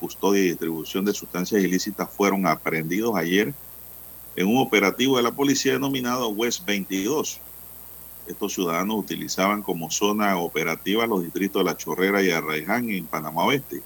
custodia 0.00 0.40
y 0.40 0.48
distribución 0.48 1.04
de 1.04 1.12
sustancias 1.12 1.62
ilícitas 1.62 2.08
fueron 2.10 2.46
aprehendidos 2.46 3.16
ayer 3.16 3.52
en 4.36 4.46
un 4.46 4.58
operativo 4.58 5.16
de 5.16 5.24
la 5.24 5.32
policía 5.32 5.72
denominado 5.72 6.28
West 6.28 6.64
22. 6.64 7.40
Estos 8.28 8.54
ciudadanos 8.54 8.96
utilizaban 8.96 9.62
como 9.62 9.90
zona 9.90 10.38
operativa 10.38 11.06
los 11.06 11.22
distritos 11.22 11.60
de 11.60 11.64
La 11.64 11.76
Chorrera 11.76 12.22
y 12.22 12.30
Arraiján 12.30 12.88
en 12.90 13.06
Panamá 13.06 13.44
Oeste. 13.44 13.82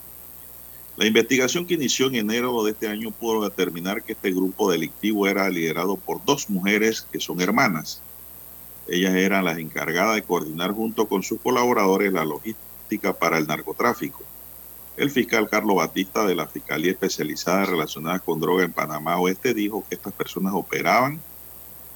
La 0.96 1.06
investigación 1.06 1.66
que 1.66 1.74
inició 1.74 2.08
en 2.08 2.16
enero 2.16 2.62
de 2.64 2.72
este 2.72 2.86
año 2.86 3.10
pudo 3.10 3.44
determinar 3.44 4.02
que 4.02 4.12
este 4.12 4.30
grupo 4.30 4.70
delictivo 4.70 5.26
era 5.26 5.48
liderado 5.48 5.96
por 5.96 6.22
dos 6.24 6.50
mujeres 6.50 7.00
que 7.00 7.18
son 7.18 7.40
hermanas. 7.40 8.02
Ellas 8.88 9.14
eran 9.14 9.46
las 9.46 9.58
encargadas 9.58 10.16
de 10.16 10.22
coordinar 10.22 10.72
junto 10.72 11.08
con 11.08 11.22
sus 11.22 11.40
colaboradores 11.40 12.12
la 12.12 12.26
logística 12.26 13.14
para 13.14 13.38
el 13.38 13.46
narcotráfico. 13.46 14.22
El 14.98 15.10
fiscal 15.10 15.48
Carlos 15.48 15.76
Batista 15.76 16.26
de 16.26 16.34
la 16.34 16.46
Fiscalía 16.46 16.92
Especializada 16.92 17.64
relacionada 17.64 18.18
con 18.18 18.38
droga 18.38 18.64
en 18.64 18.72
Panamá 18.72 19.18
Oeste 19.18 19.54
dijo 19.54 19.84
que 19.88 19.94
estas 19.94 20.12
personas 20.12 20.52
operaban 20.52 21.18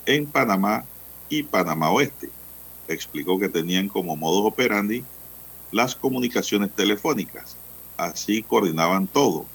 en 0.06 0.24
Panamá 0.24 0.86
y 1.28 1.42
Panamá 1.42 1.90
Oeste. 1.90 2.30
Explicó 2.88 3.38
que 3.38 3.50
tenían 3.50 3.88
como 3.88 4.16
modus 4.16 4.46
operandi 4.46 5.04
las 5.70 5.94
comunicaciones 5.94 6.70
telefónicas. 6.70 7.58
Así 7.96 8.42
coordinaban 8.42 9.06
todo. 9.06 9.46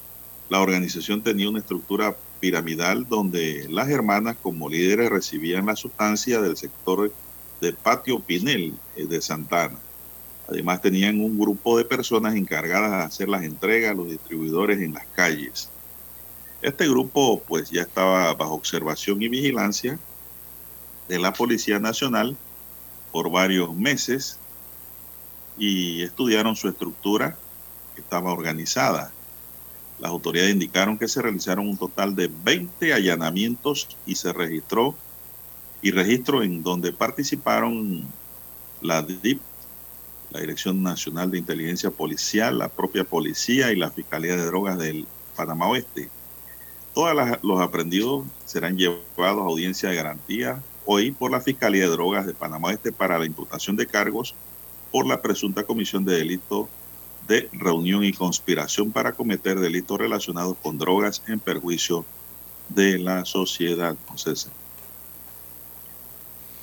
La 0.49 0.59
organización 0.59 1.21
tenía 1.21 1.49
una 1.49 1.59
estructura 1.59 2.15
piramidal 2.39 3.07
donde 3.07 3.67
las 3.69 3.89
hermanas 3.89 4.35
como 4.41 4.67
líderes 4.67 5.09
recibían 5.09 5.67
la 5.67 5.75
sustancia 5.75 6.41
del 6.41 6.57
sector 6.57 7.13
de 7.61 7.73
Patio 7.73 8.19
Pinel 8.19 8.73
eh, 8.95 9.05
de 9.05 9.21
Santana. 9.21 9.77
Además 10.49 10.81
tenían 10.81 11.21
un 11.21 11.39
grupo 11.39 11.77
de 11.77 11.85
personas 11.85 12.35
encargadas 12.35 12.91
de 12.91 12.97
hacer 12.97 13.29
las 13.29 13.43
entregas 13.43 13.91
a 13.91 13.93
los 13.93 14.09
distribuidores 14.09 14.81
en 14.81 14.93
las 14.93 15.05
calles. 15.15 15.69
Este 16.61 16.87
grupo 16.89 17.41
pues 17.47 17.69
ya 17.69 17.83
estaba 17.83 18.33
bajo 18.33 18.55
observación 18.55 19.21
y 19.21 19.29
vigilancia 19.29 19.97
de 21.07 21.19
la 21.19 21.31
Policía 21.31 21.79
Nacional 21.79 22.35
por 23.11 23.31
varios 23.31 23.73
meses 23.73 24.37
y 25.57 26.01
estudiaron 26.01 26.55
su 26.55 26.67
estructura 26.67 27.37
estaba 28.01 28.33
organizada. 28.33 29.11
Las 29.99 30.11
autoridades 30.11 30.53
indicaron 30.53 30.97
que 30.97 31.07
se 31.07 31.21
realizaron 31.21 31.67
un 31.67 31.77
total 31.77 32.15
de 32.15 32.29
20 32.43 32.93
allanamientos 32.93 33.87
y 34.05 34.15
se 34.15 34.33
registró 34.33 34.95
y 35.81 35.91
registro 35.91 36.43
en 36.43 36.63
donde 36.63 36.91
participaron 36.91 38.03
la 38.81 39.01
DIP, 39.03 39.39
la 40.31 40.39
Dirección 40.39 40.81
Nacional 40.81 41.29
de 41.29 41.37
Inteligencia 41.37 41.91
Policial, 41.91 42.57
la 42.57 42.69
propia 42.69 43.03
policía 43.03 43.71
y 43.71 43.75
la 43.75 43.91
Fiscalía 43.91 44.35
de 44.35 44.45
Drogas 44.45 44.77
del 44.77 45.05
Panamá 45.35 45.67
Oeste. 45.67 46.09
Todos 46.93 47.15
los 47.43 47.61
aprendidos 47.61 48.25
serán 48.45 48.77
llevados 48.77 49.41
a 49.41 49.49
audiencia 49.49 49.89
de 49.89 49.95
garantía 49.95 50.61
hoy 50.85 51.11
por 51.11 51.31
la 51.31 51.41
Fiscalía 51.41 51.83
de 51.83 51.91
Drogas 51.91 52.25
de 52.25 52.33
Panamá 52.33 52.69
Oeste 52.69 52.91
para 52.91 53.19
la 53.19 53.25
imputación 53.25 53.75
de 53.75 53.87
cargos 53.87 54.35
por 54.91 55.07
la 55.07 55.21
presunta 55.21 55.63
comisión 55.63 56.03
de 56.05 56.15
delito 56.15 56.69
de 57.27 57.49
reunión 57.53 58.03
y 58.03 58.13
conspiración 58.13 58.91
para 58.91 59.13
cometer 59.13 59.59
delitos 59.59 59.99
relacionados 59.99 60.57
con 60.61 60.77
drogas 60.77 61.23
en 61.27 61.39
perjuicio 61.39 62.05
de 62.69 62.99
la 62.99 63.25
sociedad. 63.25 63.95
Entonces, 63.99 64.49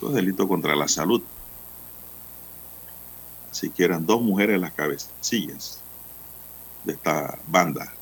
los 0.01 0.15
delitos 0.15 0.47
contra 0.47 0.77
la 0.77 0.89
salud. 0.89 1.23
Así 3.51 3.71
que 3.71 3.85
eran 3.85 4.07
dos 4.07 4.21
mujeres 4.21 4.61
las 4.61 4.73
cabecillas 4.73 5.83
de 6.85 6.93
esta 6.93 7.39
banda. 7.49 7.93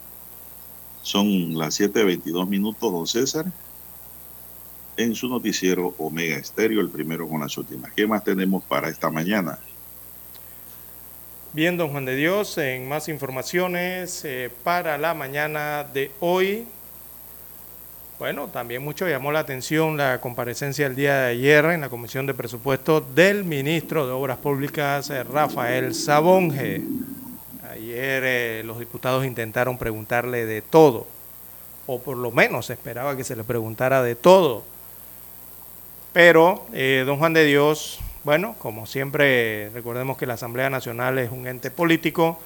Son 1.02 1.56
las 1.56 1.78
7.22 1.80 2.48
minutos, 2.48 2.92
don 2.92 3.06
César, 3.06 3.46
en 4.96 5.14
su 5.14 5.28
noticiero 5.28 5.94
Omega 5.98 6.36
Estéreo, 6.36 6.80
el 6.80 6.88
primero 6.88 7.28
con 7.28 7.40
las 7.40 7.56
últimas. 7.56 7.92
¿Qué 7.92 8.06
más 8.06 8.24
tenemos 8.24 8.64
para 8.64 8.88
esta 8.88 9.10
mañana? 9.10 9.58
Bien, 11.56 11.78
don 11.78 11.88
Juan 11.88 12.04
de 12.04 12.14
Dios, 12.14 12.58
en 12.58 12.86
más 12.86 13.08
informaciones 13.08 14.26
eh, 14.26 14.50
para 14.62 14.98
la 14.98 15.14
mañana 15.14 15.84
de 15.84 16.10
hoy. 16.20 16.66
Bueno, 18.18 18.48
también 18.48 18.84
mucho 18.84 19.08
llamó 19.08 19.32
la 19.32 19.38
atención 19.38 19.96
la 19.96 20.20
comparecencia 20.20 20.86
el 20.86 20.94
día 20.94 21.14
de 21.14 21.30
ayer 21.30 21.64
en 21.64 21.80
la 21.80 21.88
Comisión 21.88 22.26
de 22.26 22.34
Presupuestos 22.34 23.04
del 23.14 23.44
ministro 23.44 24.06
de 24.06 24.12
Obras 24.12 24.36
Públicas, 24.36 25.08
eh, 25.08 25.24
Rafael 25.24 25.94
Sabonge. 25.94 26.82
Ayer 27.70 28.22
eh, 28.26 28.62
los 28.62 28.78
diputados 28.78 29.24
intentaron 29.24 29.78
preguntarle 29.78 30.44
de 30.44 30.60
todo, 30.60 31.06
o 31.86 32.02
por 32.02 32.18
lo 32.18 32.30
menos 32.32 32.68
esperaba 32.68 33.16
que 33.16 33.24
se 33.24 33.34
le 33.34 33.44
preguntara 33.44 34.02
de 34.02 34.14
todo. 34.14 34.62
Pero 36.12 36.66
don 37.06 37.16
Juan 37.16 37.32
de 37.32 37.44
Dios, 37.46 37.98
bueno, 38.27 38.57
como 38.59 38.86
siempre, 38.86 39.70
recordemos 39.70 40.16
que 40.19 40.27
la 40.27 40.35
Asamblea 40.35 40.69
Nacional 40.69 41.16
es 41.19 41.31
un 41.31 41.47
ente 41.47 41.70
político, 41.70 42.40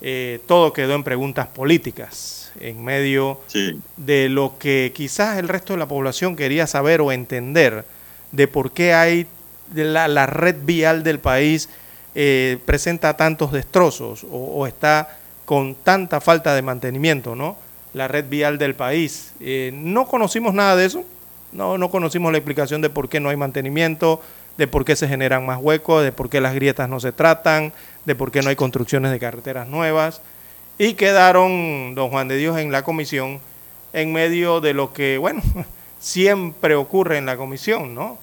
eh, 0.00 0.38
todo 0.46 0.72
quedó 0.72 0.94
en 0.94 1.02
preguntas 1.02 1.48
políticas, 1.48 2.52
en 2.60 2.84
medio 2.84 3.40
Sí. 3.48 3.76
de 3.96 4.28
lo 4.28 4.56
que 4.56 4.92
quizás 4.94 5.38
el 5.38 5.48
resto 5.48 5.72
de 5.72 5.80
la 5.80 5.88
población 5.88 6.36
quería 6.36 6.68
saber 6.68 7.00
o 7.00 7.10
entender 7.10 7.84
de 8.30 8.46
por 8.46 8.70
qué 8.70 8.94
hay 8.94 9.26
la, 9.74 10.06
la 10.06 10.26
red 10.26 10.54
vial 10.62 11.02
del 11.02 11.18
país 11.18 11.68
eh, 12.14 12.58
presenta 12.64 13.16
tantos 13.16 13.50
destrozos 13.50 14.22
o, 14.22 14.28
o 14.36 14.66
está 14.68 15.18
con 15.44 15.74
tanta 15.74 16.20
falta 16.20 16.54
de 16.54 16.62
mantenimiento, 16.62 17.34
¿no? 17.34 17.56
La 17.94 18.06
red 18.06 18.26
vial 18.28 18.58
del 18.58 18.76
país. 18.76 19.32
Eh, 19.40 19.72
no 19.74 20.06
conocimos 20.06 20.54
nada 20.54 20.76
de 20.76 20.84
eso, 20.86 21.02
no, 21.50 21.78
no 21.78 21.90
conocimos 21.90 22.30
la 22.30 22.38
explicación 22.38 22.80
de 22.80 22.90
por 22.90 23.08
qué 23.08 23.18
no 23.18 23.28
hay 23.30 23.36
mantenimiento, 23.36 24.20
de 24.56 24.66
por 24.66 24.84
qué 24.84 24.96
se 24.96 25.08
generan 25.08 25.44
más 25.44 25.58
huecos, 25.60 26.02
de 26.02 26.12
por 26.12 26.30
qué 26.30 26.40
las 26.40 26.54
grietas 26.54 26.88
no 26.88 27.00
se 27.00 27.12
tratan, 27.12 27.72
de 28.04 28.14
por 28.14 28.30
qué 28.30 28.42
no 28.42 28.48
hay 28.48 28.56
construcciones 28.56 29.12
de 29.12 29.18
carreteras 29.18 29.68
nuevas. 29.68 30.22
Y 30.78 30.94
quedaron, 30.94 31.94
don 31.94 32.10
Juan 32.10 32.28
de 32.28 32.36
Dios, 32.36 32.58
en 32.58 32.72
la 32.72 32.82
comisión 32.82 33.40
en 33.92 34.12
medio 34.12 34.60
de 34.60 34.74
lo 34.74 34.92
que, 34.92 35.18
bueno, 35.18 35.42
siempre 35.98 36.74
ocurre 36.74 37.18
en 37.18 37.26
la 37.26 37.36
comisión, 37.36 37.94
¿no? 37.94 38.18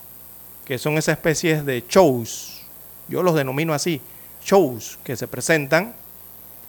Que 0.64 0.78
son 0.78 0.96
esas 0.98 1.16
especies 1.16 1.64
de 1.64 1.84
shows, 1.88 2.62
yo 3.08 3.22
los 3.22 3.34
denomino 3.34 3.74
así, 3.74 4.00
shows 4.44 4.98
que 5.04 5.16
se 5.16 5.28
presentan, 5.28 5.94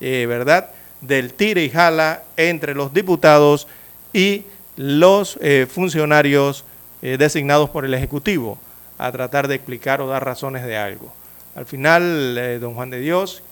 eh, 0.00 0.26
¿verdad? 0.28 0.70
Del 1.00 1.32
tira 1.34 1.60
y 1.60 1.70
jala 1.70 2.24
entre 2.36 2.74
los 2.74 2.92
diputados 2.92 3.68
y 4.12 4.44
los 4.76 5.38
eh, 5.40 5.66
funcionarios 5.70 6.64
eh, 7.00 7.16
designados 7.18 7.70
por 7.70 7.84
el 7.84 7.94
Ejecutivo 7.94 8.58
a 8.98 9.12
tratar 9.12 9.48
de 9.48 9.54
explicar 9.54 10.00
o 10.00 10.06
dar 10.06 10.24
razones 10.24 10.64
de 10.64 10.76
algo. 10.76 11.12
Al 11.54 11.66
final, 11.66 12.36
eh, 12.38 12.58
don 12.58 12.74
Juan 12.74 12.90
de 12.90 13.00
Dios, 13.00 13.42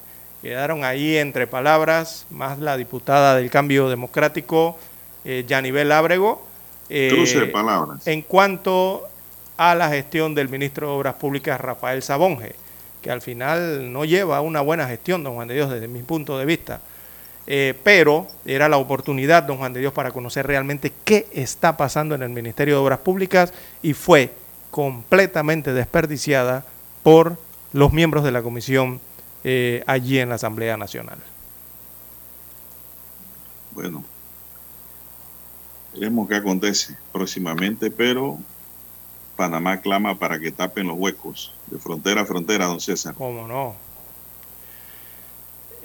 quedaron 0.43 0.85
ahí 0.85 1.17
entre 1.17 1.47
palabras, 1.47 2.27
más 2.31 2.59
la 2.59 2.77
diputada 2.77 3.37
del 3.37 3.51
Cambio 3.51 3.89
Democrático, 3.89 4.79
eh, 5.25 5.45
Yanibel 5.47 5.91
Ábrego, 5.93 6.47
Eh, 6.91 7.09
Cruce 7.11 7.41
de 7.41 7.47
palabras. 7.47 8.07
En 8.07 8.21
cuanto 8.21 9.09
a 9.57 9.75
la 9.75 9.89
gestión 9.89 10.35
del 10.35 10.51
ministro 10.51 10.89
de 10.89 10.93
Obras 10.93 11.15
Públicas, 11.15 11.59
Rafael 11.59 12.03
Sabonge, 12.03 12.55
que 13.01 13.11
al 13.11 13.23
final 13.23 13.91
no 13.91 14.05
lleva 14.05 14.43
una 14.43 14.61
buena 14.61 14.87
gestión, 14.87 15.25
don 15.25 15.35
Juan 15.35 15.49
de 15.49 15.55
Dios, 15.55 15.71
desde 15.71 15.89
mi 15.89 16.03
punto 16.03 16.37
de 16.37 16.45
vista. 16.45 16.81
Eh, 17.47 17.73
pero 17.83 18.27
era 18.45 18.69
la 18.69 18.77
oportunidad, 18.77 19.45
don 19.45 19.57
Juan 19.57 19.73
de 19.73 19.81
Dios, 19.81 19.95
para 19.95 20.11
conocer 20.11 20.47
realmente 20.47 20.93
qué 21.05 21.27
está 21.33 21.77
pasando 21.77 22.15
en 22.15 22.23
el 22.23 22.29
Ministerio 22.29 22.75
de 22.75 22.81
Obras 22.81 22.99
Públicas 22.99 23.53
y 23.83 23.95
fue 23.95 24.31
completamente 24.75 25.73
desperdiciada 25.73 26.67
por 27.05 27.39
los 27.73 27.93
miembros 27.93 28.25
de 28.25 28.33
la 28.33 28.43
comisión 28.43 29.01
eh, 29.45 29.85
allí 29.87 30.19
en 30.19 30.31
la 30.31 30.35
Asamblea 30.35 30.77
Nacional. 30.77 31.19
Bueno, 33.71 34.05
veremos 35.93 36.29
qué 36.29 36.35
acontece 36.35 36.97
próximamente, 37.13 37.89
pero 37.89 38.37
Panamá 39.37 39.81
clama 39.81 40.19
para 40.19 40.41
que 40.41 40.51
tapen 40.51 40.89
los 40.89 40.99
huecos 40.99 41.55
de 41.69 41.79
frontera 41.79 42.23
a 42.23 42.27
frontera, 42.27 42.67
don 42.67 42.81
César. 42.81 43.15
¿Cómo 43.15 43.47
no? 43.47 43.77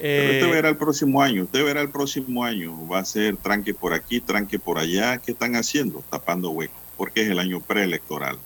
Pero 0.02 0.34
usted 0.34 0.48
Eh, 0.48 0.52
verá 0.52 0.70
el 0.70 0.78
próximo 0.78 1.22
año, 1.22 1.44
usted 1.44 1.64
verá 1.64 1.82
el 1.82 1.91
próximo 1.91 2.44
año, 2.44 2.88
va 2.88 2.98
a 2.98 3.06
ser 3.06 3.38
tranque 3.38 3.76
por 3.76 3.94
aquí, 3.94 4.20
tranque 4.20 4.57
por 4.57 4.80
allá, 4.80 5.20
¿qué 5.20 5.34
están 5.34 5.56
haciendo? 5.56 6.03
Tapando 6.10 6.49
huecos, 6.49 6.82
porque 6.98 7.22
es 7.22 7.30
el 7.30 7.38
año 7.38 7.60
preelectoral. 7.60 8.40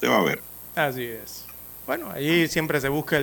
Usted 0.00 0.10
va 0.10 0.20
a 0.20 0.22
ver. 0.22 0.40
Así 0.76 1.04
es. 1.04 1.44
Bueno, 1.86 2.10
ahí 2.10 2.48
siempre 2.48 2.80
se 2.80 2.88
busca 2.88 3.20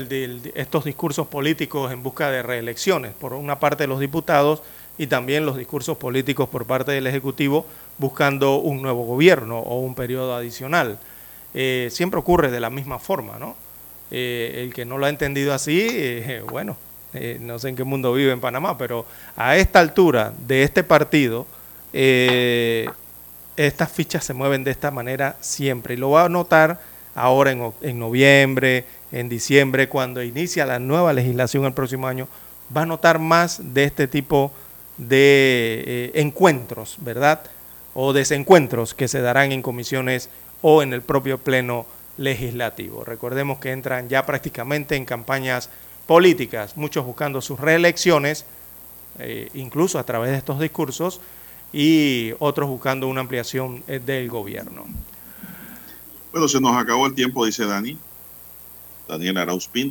estos 0.54 0.86
discursos 0.86 1.26
políticos 1.26 1.92
en 1.92 2.04
busca 2.04 2.30
de 2.30 2.44
reelecciones, 2.44 3.14
por 3.14 3.34
una 3.34 3.60
parte 3.60 3.86
de 3.86 3.88
los 3.88 4.00
diputados 4.00 4.62
y 5.00 5.08
también 5.08 5.44
los 5.44 5.58
discursos 5.58 5.98
políticos 5.98 6.48
por 6.50 6.68
parte 6.68 6.92
del 6.92 7.08
Ejecutivo 7.08 7.66
buscando 7.98 8.58
un 8.58 8.84
nuevo 8.84 9.06
gobierno 9.06 9.58
o 9.58 9.80
un 9.80 9.96
periodo 9.96 10.36
adicional. 10.36 11.00
Eh, 11.56 11.88
siempre 11.90 12.20
ocurre 12.20 12.52
de 12.52 12.60
la 12.60 12.70
misma 12.70 13.00
forma, 13.00 13.40
¿no? 13.40 13.56
Eh, 14.12 14.62
el 14.64 14.72
que 14.72 14.86
no 14.86 15.00
lo 15.00 15.08
ha 15.08 15.10
entendido 15.10 15.56
así, 15.56 15.88
eh, 15.90 16.44
bueno, 16.52 16.78
no 17.40 17.58
sé 17.58 17.70
en 17.70 17.76
qué 17.76 17.86
mundo 17.86 18.14
vive 18.14 18.32
en 18.34 18.40
Panamá, 18.40 18.78
pero 18.78 19.08
a 19.36 19.58
esta 19.58 19.80
altura 19.80 20.32
de 20.46 20.62
este 20.62 20.84
partido, 20.84 21.48
estas 23.58 23.92
fichas 23.92 24.24
se 24.24 24.34
mueven 24.34 24.64
de 24.64 24.72
esta 24.72 24.92
manera 24.92 25.36
siempre. 25.42 25.96
Y 25.96 25.98
lo 25.98 26.12
va 26.12 26.26
a 26.26 26.30
notar 26.30 26.80
ahora 27.16 27.52
en, 27.52 27.74
en 27.82 28.00
noviembre, 28.00 28.86
en 29.12 29.30
diciembre, 29.30 29.90
cuando 29.90 30.22
inicia 30.22 30.66
la 30.66 30.80
nueva 30.80 31.14
legislación 31.14 31.66
el 31.66 31.74
próximo 31.74 32.08
año, 32.08 32.28
va 32.76 32.82
a 32.82 32.86
notar 32.86 33.20
más 33.20 33.74
de 33.74 33.86
este 33.86 34.08
tipo 34.08 34.52
de 34.98 35.84
eh, 35.86 36.12
encuentros, 36.16 36.98
¿verdad? 37.00 37.42
O 37.94 38.14
desencuentros 38.14 38.94
que 38.94 39.08
se 39.08 39.22
darán 39.22 39.52
en 39.52 39.62
comisiones 39.62 40.30
o 40.62 40.82
en 40.82 40.94
el 40.94 41.02
propio 41.02 41.38
pleno 41.38 41.86
legislativo. 42.18 43.04
Recordemos 43.04 43.60
que 43.60 43.72
entran 43.72 44.10
ya 44.10 44.26
prácticamente 44.26 44.96
en 44.96 45.06
campañas 45.06 45.70
políticas, 46.06 46.76
muchos 46.78 47.06
buscando 47.06 47.42
sus 47.42 47.60
reelecciones, 47.60 48.46
eh, 49.20 49.50
incluso 49.54 50.00
a 50.00 50.04
través 50.04 50.32
de 50.32 50.38
estos 50.38 50.60
discursos, 50.60 51.22
y 51.74 52.34
otros 52.40 52.70
buscando 52.70 53.08
una 53.08 53.22
ampliación 53.22 53.84
eh, 53.88 54.00
del 54.00 54.30
gobierno. 54.30 54.86
Bueno, 56.32 56.48
se 56.48 56.60
nos 56.62 56.76
acabó 56.76 57.06
el 57.08 57.14
tiempo, 57.14 57.46
dice 57.46 57.66
Dani. 57.66 57.98
Daniel 59.08 59.38
Arauz 59.38 59.68
Pinto. 59.68 59.86